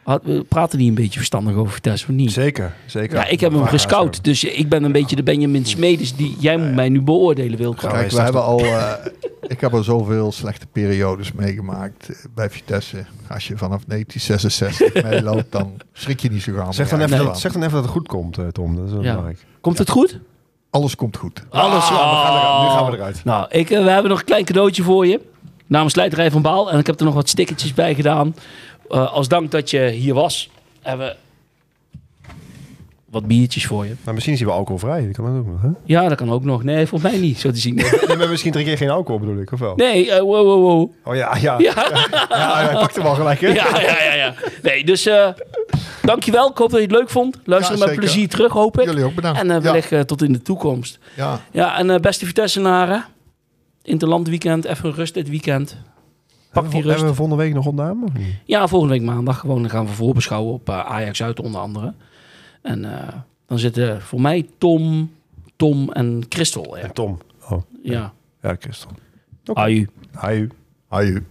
Had, 0.07 0.21
we 0.23 0.43
praten 0.49 0.77
die 0.77 0.89
een 0.89 0.95
beetje 0.95 1.17
verstandig 1.17 1.55
over 1.55 1.73
Vitesse 1.73 2.05
of 2.07 2.11
niet? 2.13 2.31
Zeker, 2.31 2.73
zeker. 2.85 3.17
Ja, 3.17 3.25
ik 3.25 3.39
heb 3.39 3.51
hem 3.51 3.61
Ja, 3.61 3.67
gescout. 3.67 4.23
Dus 4.23 4.43
ik 4.43 4.69
ben 4.69 4.83
een 4.83 4.91
beetje 4.91 5.15
de 5.15 5.23
Benjamin 5.23 5.65
Smedes 5.65 6.15
die 6.15 6.35
jij 6.39 6.57
moet 6.57 6.75
mij 6.75 6.89
nu 6.89 7.01
beoordelen, 7.01 7.57
Wilco. 7.57 7.87
Ja, 7.87 7.93
Kijk, 7.93 8.11
we 8.11 8.21
hebben 8.21 8.43
al... 8.43 8.59
eh, 8.59 8.91
ik 9.47 9.61
heb 9.61 9.73
al 9.73 9.83
zoveel 9.83 10.31
slechte 10.31 10.67
periodes 10.67 11.31
meegemaakt 11.31 12.27
bij 12.35 12.49
Vitesse. 12.49 13.05
Als 13.29 13.47
je 13.47 13.57
vanaf 13.57 13.81
1966 13.87 15.03
meeloopt, 15.03 15.51
dan 15.51 15.71
schrik 15.93 16.19
je 16.19 16.29
niet 16.29 16.41
zo 16.41 16.53
gauw. 16.53 16.71
Zeg 16.71 16.89
dan, 16.89 16.99
even 17.01 17.17
Nee. 17.17 17.25
dat, 17.25 17.39
zeg 17.39 17.51
dan 17.51 17.61
even 17.61 17.73
dat 17.73 17.83
het 17.83 17.91
goed 17.91 18.07
komt, 18.07 18.37
eh, 18.37 18.47
Tom. 18.47 18.75
Dat 18.75 18.85
is 18.85 18.91
wel 18.91 19.01
Ja. 19.03 19.09
belangrijk. 19.09 19.45
Komt 19.61 19.77
het 19.77 19.89
goed? 19.89 20.19
Alles 20.69 20.95
komt 20.95 21.17
goed. 21.17 21.43
Alles. 21.49 21.83
Ah, 21.83 21.89
we 21.89 21.95
gaan 21.95 22.35
eruit. 22.37 22.61
Nu 22.61 22.75
gaan 22.77 22.91
we 22.91 22.97
eruit. 22.97 23.23
Nou, 23.23 23.45
ik, 23.49 23.69
eh, 23.69 23.83
we 23.83 23.89
hebben 23.89 24.09
nog 24.11 24.19
een 24.19 24.25
klein 24.25 24.45
cadeautje 24.45 24.83
voor 24.83 25.07
je. 25.07 25.21
Namens 25.67 25.93
Slijterij 25.93 26.31
van 26.31 26.41
Baal. 26.41 26.71
En 26.71 26.79
ik 26.79 26.87
heb 26.87 26.99
er 26.99 27.05
nog 27.05 27.13
wat 27.13 27.29
stickertjes 27.29 27.73
bij 27.73 27.95
gedaan. 27.95 28.35
Eh, 28.89 29.13
als 29.13 29.27
dank 29.27 29.51
dat 29.51 29.69
je 29.69 29.89
hier 29.89 30.13
was, 30.13 30.49
hebben 30.81 31.07
we 31.07 31.15
wat 33.09 33.25
biertjes 33.27 33.65
voor 33.65 33.85
je. 33.85 33.95
Maar 34.03 34.13
misschien 34.13 34.33
is 34.33 34.39
hij 34.39 34.47
wel 34.49 34.57
alcoholvrij. 34.57 35.05
Dat 35.05 35.15
kan 35.15 35.25
dat 35.25 35.35
ook 35.35 35.47
nog, 35.47 35.61
hè? 35.61 35.69
Ja, 35.85 36.07
dat 36.07 36.17
kan 36.17 36.31
ook 36.31 36.43
nog. 36.43 36.63
Nee, 36.63 36.87
volgens 36.87 37.11
mij 37.11 37.19
niet, 37.21 37.39
zo 37.39 37.51
te 37.51 37.57
zien. 37.59 37.75
Nee, 37.75 38.17
maar 38.17 38.29
misschien 38.29 38.51
drink 38.51 38.67
je 38.67 38.77
geen 38.77 38.89
alcohol, 38.89 39.19
bedoel 39.19 39.41
ik, 39.41 39.51
of 39.51 39.59
wel? 39.59 39.75
Nee, 39.75 40.11
eh, 40.11 40.19
wow, 40.19 40.45
wow, 40.45 40.61
wow. 40.61 40.91
Oh 41.03 41.15
ja, 41.15 41.35
ja. 41.35 41.57
Ja, 41.67 41.73
Ja, 42.29 42.65
hij 42.65 42.73
pakt 42.73 42.95
hem 42.95 43.05
al 43.05 43.15
gelijk, 43.15 43.41
hè? 43.41 43.47
ja, 43.47 43.79
ja, 43.81 44.03
ja. 44.03 44.13
ja. 44.13 44.33
Nee, 44.63 44.85
dus 44.85 45.05
eh 45.05 45.27
dankjewel. 46.01 46.49
Ik 46.49 46.57
hoop 46.57 46.69
dat 46.69 46.79
je 46.79 46.85
het 46.85 46.95
leuk 46.95 47.09
vond. 47.09 47.37
Luister 47.43 47.77
Ja, 47.77 47.85
met 47.85 47.95
plezier 47.95 48.27
terug, 48.29 48.51
hoop 48.51 48.79
ik. 48.79 48.85
Jullie 48.85 49.03
ook 49.03 49.15
bedankt. 49.15 49.39
En 49.39 49.47
Ja. 49.47 49.61
wellicht 49.61 50.07
tot 50.07 50.21
in 50.21 50.31
de 50.33 50.41
toekomst. 50.41 50.99
Ja, 51.15 51.39
Ja, 51.51 51.77
en 51.77 52.01
beste 52.01 52.25
Vitesse-naren. 52.25 53.05
Interland 53.83 54.27
weekend, 54.29 54.65
even 54.65 54.93
rust 54.93 55.13
dit 55.13 55.29
weekend. 55.29 55.77
Pak 56.51 56.63
die 56.63 56.63
Hebben 56.63 56.71
we- 56.71 56.77
rust. 56.87 56.87
Hebben 56.87 57.09
we 57.09 57.15
volgende 57.15 57.43
week 57.43 57.53
nog 57.53 57.65
opname? 57.65 58.07
niet? 58.13 58.35
Ja, 58.45 58.67
volgende 58.67 58.93
week 58.93 59.03
maandag 59.03 59.39
gewoon. 59.39 59.61
Dan 59.61 59.69
gaan 59.71 59.85
we 59.85 59.91
voorbeschouwen 59.91 60.53
op 60.53 60.69
eh, 60.69 60.79
Ajax 60.79 61.23
uit 61.23 61.39
onder 61.39 61.61
andere. 61.61 61.93
En 62.61 62.85
eh, 63.01 63.07
dan 63.45 63.59
zitten 63.59 64.01
voor 64.01 64.21
mij 64.21 64.47
Tom, 64.57 65.11
Tom 65.55 65.91
en 65.91 66.25
Christel. 66.29 66.77
Ja. 66.77 66.83
En 66.83 66.93
Tom. 66.93 67.17
Oh, 67.49 67.61
ja. 67.83 68.13
ja, 68.41 68.55
Christel. 68.59 68.89
Aju. 69.53 69.87
Hi. 70.21 70.47
aju. 70.87 71.23